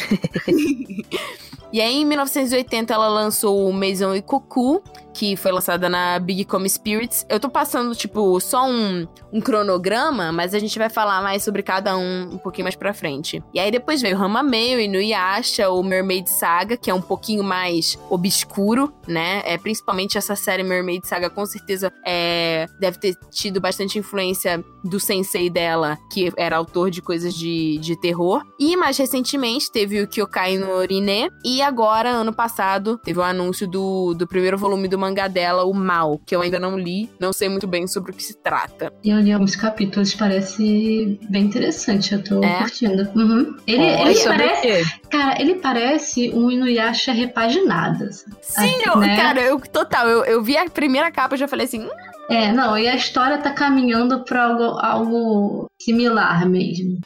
e 1.72 1.80
aí, 1.80 1.96
em 1.96 2.04
1980, 2.04 2.94
ela 2.94 3.08
lançou 3.08 3.68
o 3.68 3.72
Maison 3.72 4.14
Ikoku, 4.14 4.82
que 5.12 5.36
foi 5.36 5.52
lançada 5.52 5.88
na 5.88 6.18
Big 6.18 6.44
Come 6.44 6.68
Spirits. 6.68 7.26
Eu 7.28 7.38
tô 7.38 7.48
passando, 7.48 7.94
tipo, 7.94 8.20
só 8.40 8.66
um, 8.68 9.06
um 9.32 9.40
cronograma, 9.40 10.32
mas 10.32 10.54
a 10.54 10.58
gente 10.58 10.78
vai 10.78 10.88
falar 10.88 11.22
mais 11.22 11.42
sobre 11.42 11.62
cada 11.62 11.96
um 11.96 12.34
um 12.34 12.38
pouquinho 12.38 12.64
mais 12.64 12.76
pra 12.76 12.92
frente. 12.92 13.42
E 13.54 13.60
aí 13.60 13.70
depois 13.70 14.02
veio 14.02 14.16
Hamameio, 14.16 14.80
Inuyasha, 14.80 15.70
o 15.70 15.82
Mermaid 15.82 16.28
Saga, 16.28 16.76
que 16.76 16.90
é 16.90 16.94
um 16.94 17.00
pouquinho 17.00 17.42
mais 17.42 17.98
obscuro, 18.10 18.92
né? 19.06 19.42
É, 19.44 19.56
principalmente 19.56 20.18
essa 20.18 20.36
série 20.36 20.62
Mermaid 20.62 21.06
Saga, 21.06 21.30
com 21.30 21.46
certeza, 21.46 21.92
é, 22.04 22.66
deve 22.78 22.98
ter 22.98 23.16
tido 23.30 23.60
bastante 23.60 23.98
influência 23.98 24.62
do 24.84 24.98
sensei 24.98 25.48
dela, 25.48 25.98
que 26.12 26.32
era 26.36 26.56
autor 26.56 26.90
de 26.90 27.00
coisas 27.00 27.34
de, 27.34 27.78
de 27.78 27.96
terror. 28.00 28.42
E 28.58 28.76
mais 28.76 28.96
recentemente 28.96 29.70
teve 29.70 30.02
o 30.02 30.08
Kyokai 30.08 30.58
no 30.58 30.70
Orine. 30.70 31.30
E 31.44 31.62
agora, 31.62 32.10
ano 32.10 32.32
passado, 32.32 32.98
teve 32.98 33.18
o 33.18 33.22
anúncio 33.22 33.68
do, 33.68 34.14
do 34.14 34.26
primeiro 34.26 34.58
volume 34.58 34.88
do 34.88 34.98
mangá 34.98 35.28
dela, 35.28 35.64
o 35.64 35.72
Mal, 35.72 36.20
que 36.26 36.34
eu 36.34 36.40
ainda 36.40 36.58
não 36.58 36.78
li, 36.78 37.10
não 37.18 37.32
sei 37.32 37.48
muito 37.48 37.66
bem 37.66 37.86
sobre 37.86 38.01
o 38.10 38.14
que 38.14 38.22
se 38.22 38.34
trata. 38.36 38.92
E 39.04 39.10
eu 39.10 39.20
li 39.20 39.32
alguns 39.32 39.54
capítulos, 39.54 40.14
parece 40.14 41.18
bem 41.30 41.44
interessante, 41.44 42.12
eu 42.14 42.22
tô 42.24 42.42
É? 42.42 42.58
curtindo. 42.58 43.08
Uhum. 43.14 43.56
Ele, 43.66 43.82
ele 43.84 44.14
sobre 44.16 44.38
parece, 44.48 44.84
cara, 45.10 45.40
ele 45.40 45.54
parece 45.56 46.30
um 46.30 46.50
Inuyasha 46.50 47.12
repaginado. 47.12 48.04
assim. 48.04 48.30
Sim, 48.40 48.60
Assim, 48.60 48.82
eu- 48.86 48.96
né? 48.98 49.16
cara, 49.16 49.40
eu 49.40 49.60
total, 49.60 50.08
eu, 50.08 50.24
eu 50.24 50.42
vi 50.42 50.56
a 50.56 50.68
primeira 50.68 51.10
capa 51.10 51.34
e 51.34 51.38
já 51.38 51.46
falei 51.46 51.66
assim, 51.66 51.80
hum, 51.84 51.90
É, 52.30 52.50
não, 52.52 52.76
e 52.78 52.88
a 52.88 52.94
história 52.96 53.38
tá 53.38 53.50
caminhando 53.50 54.24
pra 54.24 54.44
algo, 54.44 54.62
algo 54.80 55.66
similar 55.80 56.48
mesmo. 56.48 56.98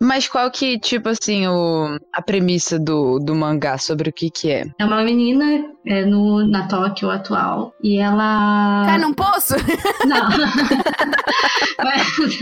Mas 0.00 0.28
qual 0.28 0.50
que, 0.50 0.78
tipo 0.78 1.08
assim, 1.08 1.46
o, 1.46 1.98
a 2.12 2.20
premissa 2.20 2.78
do, 2.78 3.18
do 3.18 3.34
mangá 3.34 3.78
sobre 3.78 4.10
o 4.10 4.12
que 4.12 4.28
que 4.30 4.50
é? 4.50 4.64
É 4.78 4.84
uma 4.84 5.02
menina 5.02 5.44
é, 5.86 6.04
no, 6.04 6.46
na 6.46 6.66
Tóquio 6.66 7.10
atual 7.10 7.72
e 7.82 7.98
ela. 7.98 8.84
Cai 8.86 8.98
num 8.98 9.14
poço? 9.14 9.54
Não. 10.06 10.28
Mas- 11.82 12.40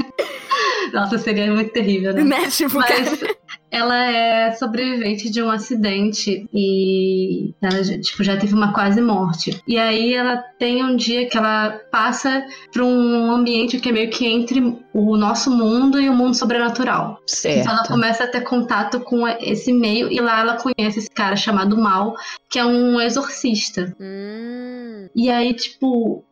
Nossa, 0.92 1.18
seria 1.18 1.52
muito 1.52 1.72
terrível, 1.72 2.12
né? 2.14 2.22
né? 2.22 2.48
Tipo, 2.48 2.78
Mas 2.78 3.18
cara- 3.18 3.36
ela 3.72 4.04
é 4.04 4.52
sobrevivente 4.52 5.30
de 5.30 5.42
um 5.42 5.50
acidente 5.50 6.46
e 6.52 7.54
ela 7.62 7.82
já, 7.82 7.98
tipo, 7.98 8.22
já 8.22 8.36
teve 8.36 8.52
uma 8.52 8.74
quase 8.74 9.00
morte. 9.00 9.62
E 9.66 9.78
aí 9.78 10.12
ela 10.12 10.36
tem 10.58 10.84
um 10.84 10.94
dia 10.94 11.26
que 11.26 11.38
ela 11.38 11.80
passa 11.90 12.44
para 12.70 12.84
um 12.84 13.32
ambiente 13.32 13.80
que 13.80 13.88
é 13.88 13.92
meio 13.92 14.10
que 14.10 14.26
entre 14.26 14.78
o 14.92 15.16
nosso 15.16 15.50
mundo 15.50 15.98
e 15.98 16.06
o 16.10 16.12
mundo 16.12 16.34
sobrenatural. 16.34 17.18
Certo. 17.26 17.60
Então 17.60 17.72
ela 17.72 17.86
começa 17.86 18.24
a 18.24 18.26
ter 18.26 18.42
contato 18.42 19.00
com 19.00 19.26
esse 19.26 19.72
meio 19.72 20.12
e 20.12 20.20
lá 20.20 20.40
ela 20.40 20.58
conhece 20.58 20.98
esse 20.98 21.10
cara 21.10 21.34
chamado 21.34 21.74
Mal, 21.74 22.14
que 22.50 22.58
é 22.58 22.64
um 22.66 23.00
exorcista. 23.00 23.96
Hum. 23.98 25.08
E 25.16 25.30
aí, 25.30 25.54
tipo, 25.54 26.22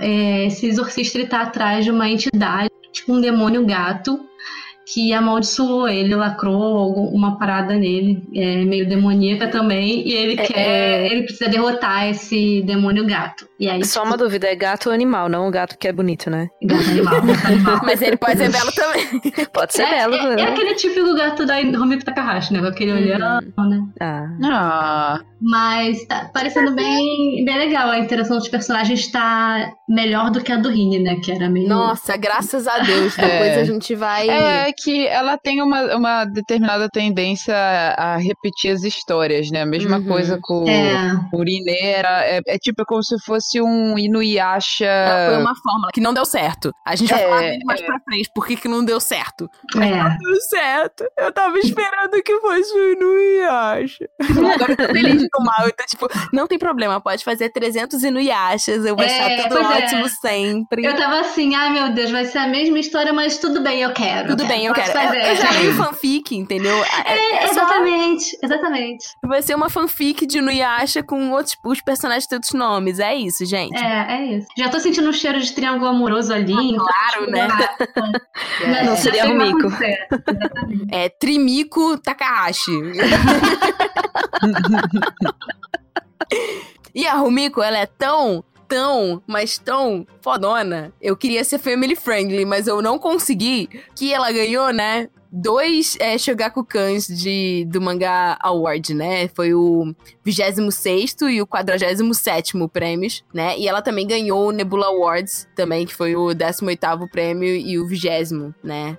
é, 0.00 0.44
esse 0.44 0.66
exorcista 0.66 1.16
ele 1.16 1.26
tá 1.26 1.40
atrás 1.40 1.86
de 1.86 1.90
uma 1.90 2.08
entidade, 2.08 2.68
tipo 2.92 3.14
um 3.14 3.20
demônio 3.20 3.64
gato, 3.64 4.20
que 4.86 5.12
amaldiçoou 5.12 5.88
ele, 5.88 6.14
lacrou 6.14 6.92
uma 7.14 7.38
parada 7.38 7.74
nele, 7.76 8.22
é, 8.34 8.64
meio 8.64 8.88
demoníaca 8.88 9.48
também, 9.48 10.06
e 10.06 10.12
ele 10.12 10.40
É, 10.40 10.46
quer. 10.46 11.12
Ele 11.12 11.22
precisa 11.22 11.48
derrotar 11.48 12.08
esse 12.08 12.62
demônio 12.62 13.06
gato. 13.06 13.48
E 13.62 13.68
aí, 13.70 13.84
Só 13.84 14.00
tipo, 14.00 14.10
uma 14.10 14.16
dúvida, 14.16 14.48
é 14.48 14.56
gato 14.56 14.86
ou 14.88 14.92
animal, 14.92 15.28
não 15.28 15.46
o 15.46 15.50
gato 15.52 15.78
que 15.78 15.86
é 15.86 15.92
bonito, 15.92 16.28
né? 16.28 16.48
gato 16.64 16.82
animal, 16.90 17.22
gato 17.22 17.46
animal. 17.46 17.80
Mas 17.86 18.02
ele 18.02 18.16
pode 18.16 18.36
ser 18.38 18.50
belo 18.50 18.72
também. 18.72 19.22
Pode 19.52 19.72
ser 19.74 19.82
é, 19.82 19.90
belo, 19.90 20.14
é, 20.16 20.32
é 20.32 20.36
né? 20.36 20.42
aquele 20.44 20.74
típico 20.74 21.14
gato 21.14 21.46
da 21.46 21.54
Romiko 21.60 22.04
Takahashi, 22.04 22.52
né? 22.54 22.60
Com 22.60 22.66
aquele 22.66 22.92
olhão, 22.92 23.38
né? 23.40 23.84
Ah. 24.00 24.26
Ah, 24.42 25.20
Mas 25.40 26.04
tá 26.06 26.28
parecendo 26.32 26.74
bem, 26.74 27.44
bem 27.44 27.58
legal. 27.58 27.90
A 27.90 27.98
interação 27.98 28.38
dos 28.38 28.48
personagens 28.48 29.06
tá 29.12 29.70
melhor 29.88 30.30
do 30.30 30.40
que 30.42 30.50
a 30.50 30.56
do 30.56 30.68
Rini, 30.70 30.98
né? 30.98 31.16
Que 31.22 31.30
era 31.32 31.48
meio. 31.48 31.68
Nossa, 31.68 32.16
graças 32.16 32.66
a 32.66 32.78
Deus. 32.78 33.16
É. 33.18 33.22
Depois 33.28 33.58
a 33.58 33.64
gente 33.64 33.94
vai. 33.94 34.28
é 34.28 34.72
que 34.76 35.06
ela 35.06 35.36
tem 35.38 35.62
uma, 35.62 35.94
uma 35.96 36.24
determinada 36.24 36.88
tendência 36.88 37.54
a 37.54 38.16
repetir 38.16 38.72
as 38.72 38.82
histórias, 38.82 39.50
né? 39.50 39.62
A 39.62 39.66
mesma 39.66 39.98
Uhum. 39.98 40.04
coisa 40.06 40.38
com 40.40 40.68
É. 40.68 41.14
o 41.32 41.42
Rinera. 41.42 42.24
É, 42.24 42.40
é 42.46 42.58
tipo 42.58 42.82
como 42.86 43.02
se 43.04 43.16
fosse 43.24 43.51
um 43.60 43.98
Inuyasha. 43.98 44.86
Foi 45.28 45.38
uma 45.42 45.54
fórmula 45.62 45.90
que 45.92 46.00
não 46.00 46.14
deu 46.14 46.24
certo. 46.24 46.72
A 46.86 46.94
gente 46.96 47.10
vai 47.12 47.22
É, 47.22 47.28
falar 47.28 47.40
dele 47.40 47.64
mais 47.64 47.80
pra 47.82 47.98
frente. 48.00 48.30
Por 48.34 48.46
que, 48.46 48.56
que 48.56 48.68
não 48.68 48.84
deu 48.84 49.00
certo? 49.00 49.48
É. 49.76 50.16
Deu 50.18 50.40
certo. 50.48 51.04
Eu 51.18 51.32
tava 51.32 51.58
esperando 51.58 52.22
que 52.22 52.38
fosse 52.40 52.72
o 52.72 52.92
Inuyasha. 52.92 54.08
Agora 54.54 54.72
eu 54.72 54.76
tô 54.76 54.84
feliz 54.92 55.22
do 55.22 55.44
mal. 55.44 55.70
Tô 55.70 55.84
tipo, 55.86 56.08
não 56.32 56.46
tem 56.46 56.58
problema. 56.58 57.00
Pode 57.00 57.24
fazer 57.24 57.50
300 57.50 58.02
Inuyashas. 58.02 58.84
Eu 58.84 58.96
vou 58.96 59.04
É, 59.04 59.36
achar 59.36 59.48
tudo 59.48 59.58
é. 59.60 59.78
ótimo 59.84 60.08
sempre. 60.08 60.84
Eu 60.84 60.96
tava 60.96 61.20
assim, 61.20 61.54
ai 61.54 61.70
meu 61.70 61.92
Deus, 61.92 62.10
vai 62.10 62.24
ser 62.24 62.38
a 62.38 62.46
mesma 62.46 62.78
história, 62.78 63.12
mas 63.12 63.38
tudo 63.38 63.60
bem, 63.62 63.80
eu 63.82 63.92
quero. 63.92 64.28
Tudo 64.28 64.44
bem, 64.46 64.66
eu 64.66 64.74
quero. 64.74 64.92
Fazer. 64.92 65.26
eu 65.30 65.36
já 65.36 65.50
leio 65.50 65.74
fanfic, 65.74 66.36
entendeu? 66.36 66.76
É, 67.06 67.12
É, 67.12 67.34
é 67.44 67.46
só- 67.48 67.52
exatamente, 67.62 68.36
exatamente. 68.42 69.04
vai 69.24 69.42
ser 69.42 69.54
uma 69.54 69.70
fanfic 69.70 70.26
de 70.26 70.38
Inuyasha 70.38 71.02
com 71.02 71.30
outros 71.30 71.56
os 71.64 71.80
personagens 71.80 72.26
de 72.26 72.34
outros 72.34 72.52
nomes. 72.52 72.98
É 72.98 73.14
isso, 73.14 73.41
gente. 73.44 73.76
É, 73.76 74.16
é 74.16 74.24
isso. 74.36 74.46
Já 74.56 74.68
tô 74.68 74.78
sentindo 74.80 75.08
um 75.08 75.12
cheiro 75.12 75.40
de 75.40 75.52
triângulo 75.52 75.90
amoroso 75.90 76.32
ali. 76.32 76.52
então, 76.52 76.86
claro, 76.86 77.30
né? 77.30 77.48
Não, 78.66 78.84
Não 78.86 78.96
seria 78.96 79.28
o 79.28 79.42
acontecer. 79.42 80.06
É 80.90 81.08
Trimiko 81.08 81.98
Takahashi. 81.98 82.72
e 86.94 87.06
a 87.06 87.14
Rumiko, 87.14 87.62
ela 87.62 87.78
é 87.78 87.86
tão, 87.86 88.44
tão, 88.68 89.22
mas 89.26 89.58
tão 89.58 90.06
fodona. 90.20 90.92
Eu 91.00 91.16
queria 91.16 91.44
ser 91.44 91.58
family 91.58 91.94
friendly, 91.94 92.44
mas 92.44 92.66
eu 92.66 92.80
não 92.80 92.98
consegui. 92.98 93.68
Que 93.94 94.12
ela 94.12 94.30
ganhou, 94.32 94.72
né? 94.72 95.08
Dois 95.30 95.96
é, 95.98 96.18
Shogaku-Kans 96.18 97.06
de, 97.06 97.66
do 97.70 97.80
Mangá 97.80 98.36
Award, 98.40 98.92
né? 98.92 99.28
Foi 99.28 99.54
o 99.54 99.94
26 100.24 101.16
e 101.30 101.42
o 101.42 101.46
47 101.46 102.52
prêmios, 102.72 103.24
né? 103.32 103.58
E 103.58 103.68
ela 103.68 103.82
também 103.82 104.06
ganhou 104.06 104.48
o 104.48 104.52
Nebula 104.52 104.86
Awards, 104.86 105.48
também, 105.54 105.86
que 105.86 105.94
foi 105.94 106.14
o 106.14 106.28
18º 106.28 107.08
prêmio 107.10 107.54
e 107.54 107.78
o 107.78 107.86
20 107.86 108.02
né? 108.62 108.96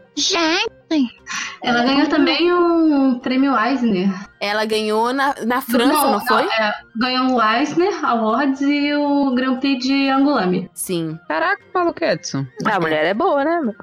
Ela 1.64 1.84
ganhou 1.84 2.08
também 2.08 2.54
um 2.54 3.18
prêmio 3.20 3.58
Eisner. 3.58 4.10
Ela 4.40 4.66
ganhou 4.66 5.14
na, 5.14 5.34
na 5.46 5.62
França, 5.62 6.12
não, 6.12 6.26
foi? 6.26 6.44
é, 6.44 6.74
ganhou 6.96 7.36
o 7.36 7.42
Eisner 7.42 8.06
Awards 8.06 8.62
e 8.62 8.94
o 8.94 9.34
Grand 9.34 9.58
Prix 9.58 9.86
de 9.86 10.10
Angulami. 10.10 10.70
Sim. 10.74 11.18
Caraca, 11.28 11.64
Maluquetsu. 11.74 12.46
Ah, 12.66 12.76
a 12.76 12.80
mulher 12.80 13.06
é 13.06 13.14
boa, 13.14 13.44
né? 13.44 13.74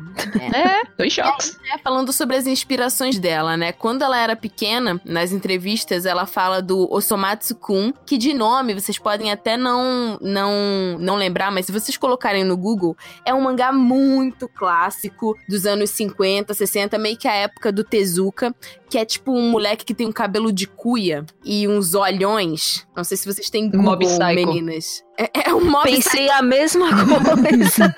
É, 0.54 0.84
tô 0.96 1.02
em 1.02 1.10
choques. 1.10 1.58
É, 1.74 1.78
falando 1.78 2.12
sobre 2.12 2.36
as 2.36 2.46
inspirações 2.46 3.18
dela, 3.18 3.56
né? 3.56 3.72
Quando 3.72 4.02
ela 4.02 4.18
era 4.18 4.36
pequena, 4.36 5.00
nas 5.04 5.32
entrevistas, 5.32 6.04
ela 6.04 6.26
fala 6.26 6.60
do 6.60 6.86
Osomatsu-kun, 7.30 7.92
que 8.04 8.18
de 8.18 8.34
nome 8.34 8.74
vocês 8.74 8.98
podem 8.98 9.30
até 9.30 9.56
não, 9.56 10.18
não, 10.20 10.98
não 10.98 11.16
lembrar, 11.16 11.50
mas 11.50 11.66
se 11.66 11.72
vocês 11.72 11.96
colocarem 11.96 12.44
no 12.44 12.56
Google, 12.56 12.96
é 13.24 13.32
um 13.32 13.40
mangá 13.40 13.72
muito 13.72 14.48
clássico 14.48 15.36
dos 15.48 15.66
anos 15.66 15.90
50, 15.90 16.52
60, 16.52 16.98
meio 16.98 17.16
que 17.16 17.28
a 17.28 17.34
época 17.34 17.70
do 17.70 17.84
Tezuka, 17.84 18.54
que 18.90 18.98
é 18.98 19.04
tipo 19.04 19.32
um 19.32 19.50
moleque 19.50 19.84
que 19.84 19.94
tem 19.94 20.06
um 20.06 20.12
cabelo 20.12 20.52
de 20.52 20.66
cuia 20.66 21.24
e 21.44 21.68
uns 21.68 21.94
olhões. 21.94 22.86
Não 22.94 23.04
sei 23.04 23.16
se 23.16 23.24
vocês 23.32 23.48
têm 23.48 23.70
Google, 23.70 23.82
Mob 23.84 24.04
Psycho. 24.04 24.34
meninas. 24.34 25.04
É, 25.20 25.50
é 25.50 25.54
um 25.54 25.70
mob 25.70 25.84
Pensei 25.84 26.30
a 26.30 26.40
mesma 26.40 26.88
coisa. 26.96 27.94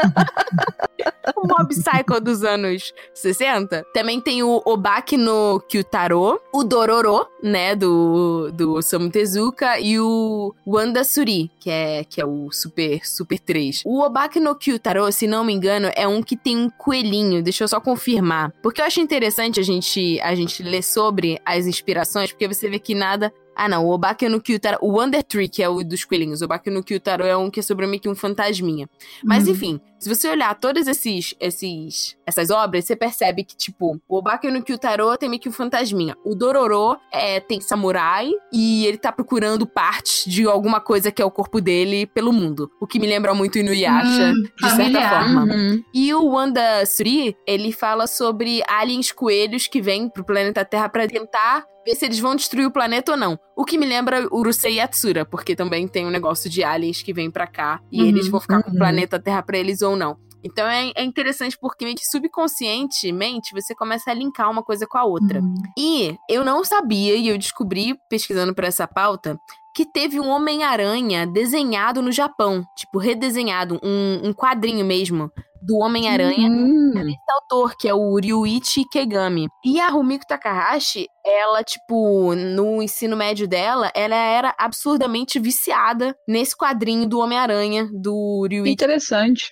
o 1.36 1.46
Mob 1.46 1.68
Psycho 1.68 2.20
dos 2.20 2.42
anos 2.42 2.92
60. 3.14 3.84
Também 3.94 4.20
tem 4.20 4.42
o 4.42 4.60
Obaki 4.64 5.16
no 5.16 5.60
Kyutaro, 5.68 6.40
o 6.52 6.64
Dororo, 6.64 7.26
né, 7.40 7.76
do, 7.76 8.50
do 8.52 8.74
Osamu 8.74 9.08
Tezuka, 9.08 9.78
e 9.78 10.00
o 10.00 10.52
Wanda 10.66 11.04
Suri, 11.04 11.48
que 11.60 11.70
é, 11.70 12.04
que 12.04 12.20
é 12.20 12.26
o 12.26 12.50
Super, 12.50 13.06
Super 13.06 13.38
3. 13.38 13.82
O 13.86 14.00
Obaki 14.00 14.40
no 14.40 14.56
Kyutaro, 14.56 15.10
se 15.12 15.28
não 15.28 15.44
me 15.44 15.52
engano, 15.52 15.90
é 15.94 16.08
um 16.08 16.22
que 16.24 16.36
tem 16.36 16.56
um 16.56 16.68
coelhinho, 16.68 17.40
deixa 17.40 17.62
eu 17.62 17.68
só 17.68 17.80
confirmar. 17.80 18.52
Porque 18.60 18.80
eu 18.80 18.84
acho 18.84 19.00
interessante 19.00 19.60
a 19.60 19.62
gente, 19.62 20.20
a 20.20 20.34
gente 20.34 20.60
ler 20.62 20.81
sobre 20.82 21.40
as 21.44 21.66
inspirações, 21.66 22.30
porque 22.32 22.48
você 22.48 22.68
vê 22.68 22.78
que 22.78 22.94
nada 22.94 23.32
ah, 23.56 23.68
não. 23.68 23.86
O 23.86 23.90
Obaki 23.92 24.28
no 24.28 24.40
Kyutaro. 24.40 24.78
O 24.80 24.98
Wonder 24.98 25.22
Tree, 25.22 25.48
que 25.48 25.62
é 25.62 25.68
o 25.68 25.82
dos 25.84 26.04
coelhinhos. 26.04 26.40
O 26.40 26.44
Obaki 26.46 26.70
no 26.70 26.82
Kyutaro 26.82 27.24
é 27.24 27.36
um 27.36 27.50
que 27.50 27.60
é 27.60 27.62
sobre 27.62 27.86
meio 27.86 28.00
que 28.00 28.08
um 28.08 28.14
fantasminha. 28.14 28.88
Mas 29.24 29.46
Uhum. 29.46 29.52
enfim, 29.52 29.80
se 29.98 30.08
você 30.08 30.28
olhar 30.28 30.54
todas 30.58 30.86
esses, 30.88 31.34
esses, 31.38 32.16
essas 32.26 32.50
obras, 32.50 32.84
você 32.84 32.96
percebe 32.96 33.44
que, 33.44 33.56
tipo, 33.56 34.00
o 34.08 34.16
Obaki 34.16 34.50
no 34.50 34.62
Kyutaro 34.62 35.16
tem 35.16 35.28
meio 35.28 35.40
que 35.40 35.48
um 35.48 35.52
fantasminha. 35.52 36.16
O 36.24 36.34
Dororo 36.34 36.96
é, 37.12 37.40
tem 37.40 37.60
samurai 37.60 38.30
e 38.52 38.86
ele 38.86 38.98
tá 38.98 39.12
procurando 39.12 39.66
partes 39.66 40.24
de 40.30 40.44
alguma 40.46 40.80
coisa 40.80 41.10
que 41.12 41.20
é 41.22 41.24
o 41.24 41.30
corpo 41.30 41.60
dele 41.60 42.06
pelo 42.06 42.32
mundo. 42.32 42.70
O 42.80 42.86
que 42.86 42.98
me 42.98 43.06
lembra 43.06 43.34
muito 43.34 43.58
Inuyasha, 43.58 44.32
Hum, 44.32 44.42
de 44.42 44.60
certa 44.70 44.76
familiar. 44.76 45.24
forma. 45.24 45.42
Uhum. 45.54 45.84
E 45.94 46.12
o 46.14 46.24
Wanda 46.26 46.84
Suri, 46.86 47.36
ele 47.46 47.70
fala 47.72 48.06
sobre 48.06 48.62
aliens 48.68 49.12
coelhos 49.12 49.66
que 49.66 49.80
vêm 49.80 50.08
pro 50.08 50.24
planeta 50.24 50.64
Terra 50.64 50.88
pra 50.88 51.06
tentar 51.06 51.64
ver 51.84 51.94
se 51.94 52.04
eles 52.04 52.18
vão 52.18 52.36
destruir 52.36 52.66
o 52.66 52.70
planeta 52.70 53.12
ou 53.12 53.18
não. 53.18 53.38
O 53.56 53.64
que 53.64 53.78
me 53.78 53.86
lembra 53.86 54.26
Urusei 54.30 54.74
Yatsura, 54.74 55.24
porque 55.24 55.56
também 55.56 55.88
tem 55.88 56.06
um 56.06 56.10
negócio 56.10 56.48
de 56.48 56.62
aliens 56.62 57.02
que 57.02 57.12
vêm 57.12 57.30
pra 57.30 57.46
cá 57.46 57.80
e 57.90 58.02
Uhum, 58.02 58.08
eles 58.08 58.28
vão 58.28 58.40
ficar 58.40 58.62
com 58.62 58.70
o 58.70 58.72
uhum. 58.72 58.78
planeta 58.78 59.18
Terra 59.18 59.42
pra 59.42 59.58
eles 59.58 59.82
ou 59.82 59.96
não. 59.96 60.16
Então 60.44 60.66
é, 60.66 60.92
é 60.96 61.04
interessante 61.04 61.56
porque 61.60 61.84
meio 61.84 61.96
que 61.96 62.04
subconscientemente 62.04 63.52
você 63.52 63.74
começa 63.74 64.10
a 64.10 64.14
linkar 64.14 64.50
uma 64.50 64.62
coisa 64.62 64.86
com 64.86 64.98
a 64.98 65.04
outra. 65.04 65.40
Uhum. 65.40 65.54
E 65.78 66.16
eu 66.28 66.44
não 66.44 66.64
sabia, 66.64 67.14
e 67.14 67.28
eu 67.28 67.38
descobri 67.38 67.96
pesquisando 68.08 68.54
pra 68.54 68.66
essa 68.66 68.86
pauta, 68.88 69.38
que 69.74 69.86
teve 69.86 70.20
um 70.20 70.28
Homem-Aranha 70.28 71.26
desenhado 71.26 72.02
no 72.02 72.12
Japão. 72.12 72.64
Tipo, 72.76 72.98
redesenhado, 72.98 73.80
um, 73.82 74.28
um 74.28 74.32
quadrinho 74.32 74.84
mesmo. 74.84 75.30
Do 75.62 75.76
Homem-Aranha. 75.78 76.48
Hum. 76.48 76.92
Esse 76.96 77.32
autor, 77.34 77.76
que 77.76 77.88
é 77.88 77.94
o 77.94 78.16
Ryuichi 78.16 78.84
Kegami. 78.90 79.48
E 79.64 79.80
a 79.80 79.88
Rumiko 79.88 80.26
Takahashi, 80.26 81.06
ela, 81.24 81.62
tipo, 81.62 82.34
no 82.34 82.82
ensino 82.82 83.16
médio 83.16 83.46
dela, 83.46 83.90
ela 83.94 84.16
era 84.16 84.54
absurdamente 84.58 85.38
viciada 85.38 86.14
nesse 86.26 86.56
quadrinho 86.56 87.08
do 87.08 87.18
Homem-Aranha, 87.20 87.88
do 87.92 88.46
Ryuichi. 88.50 88.72
Interessante. 88.72 89.44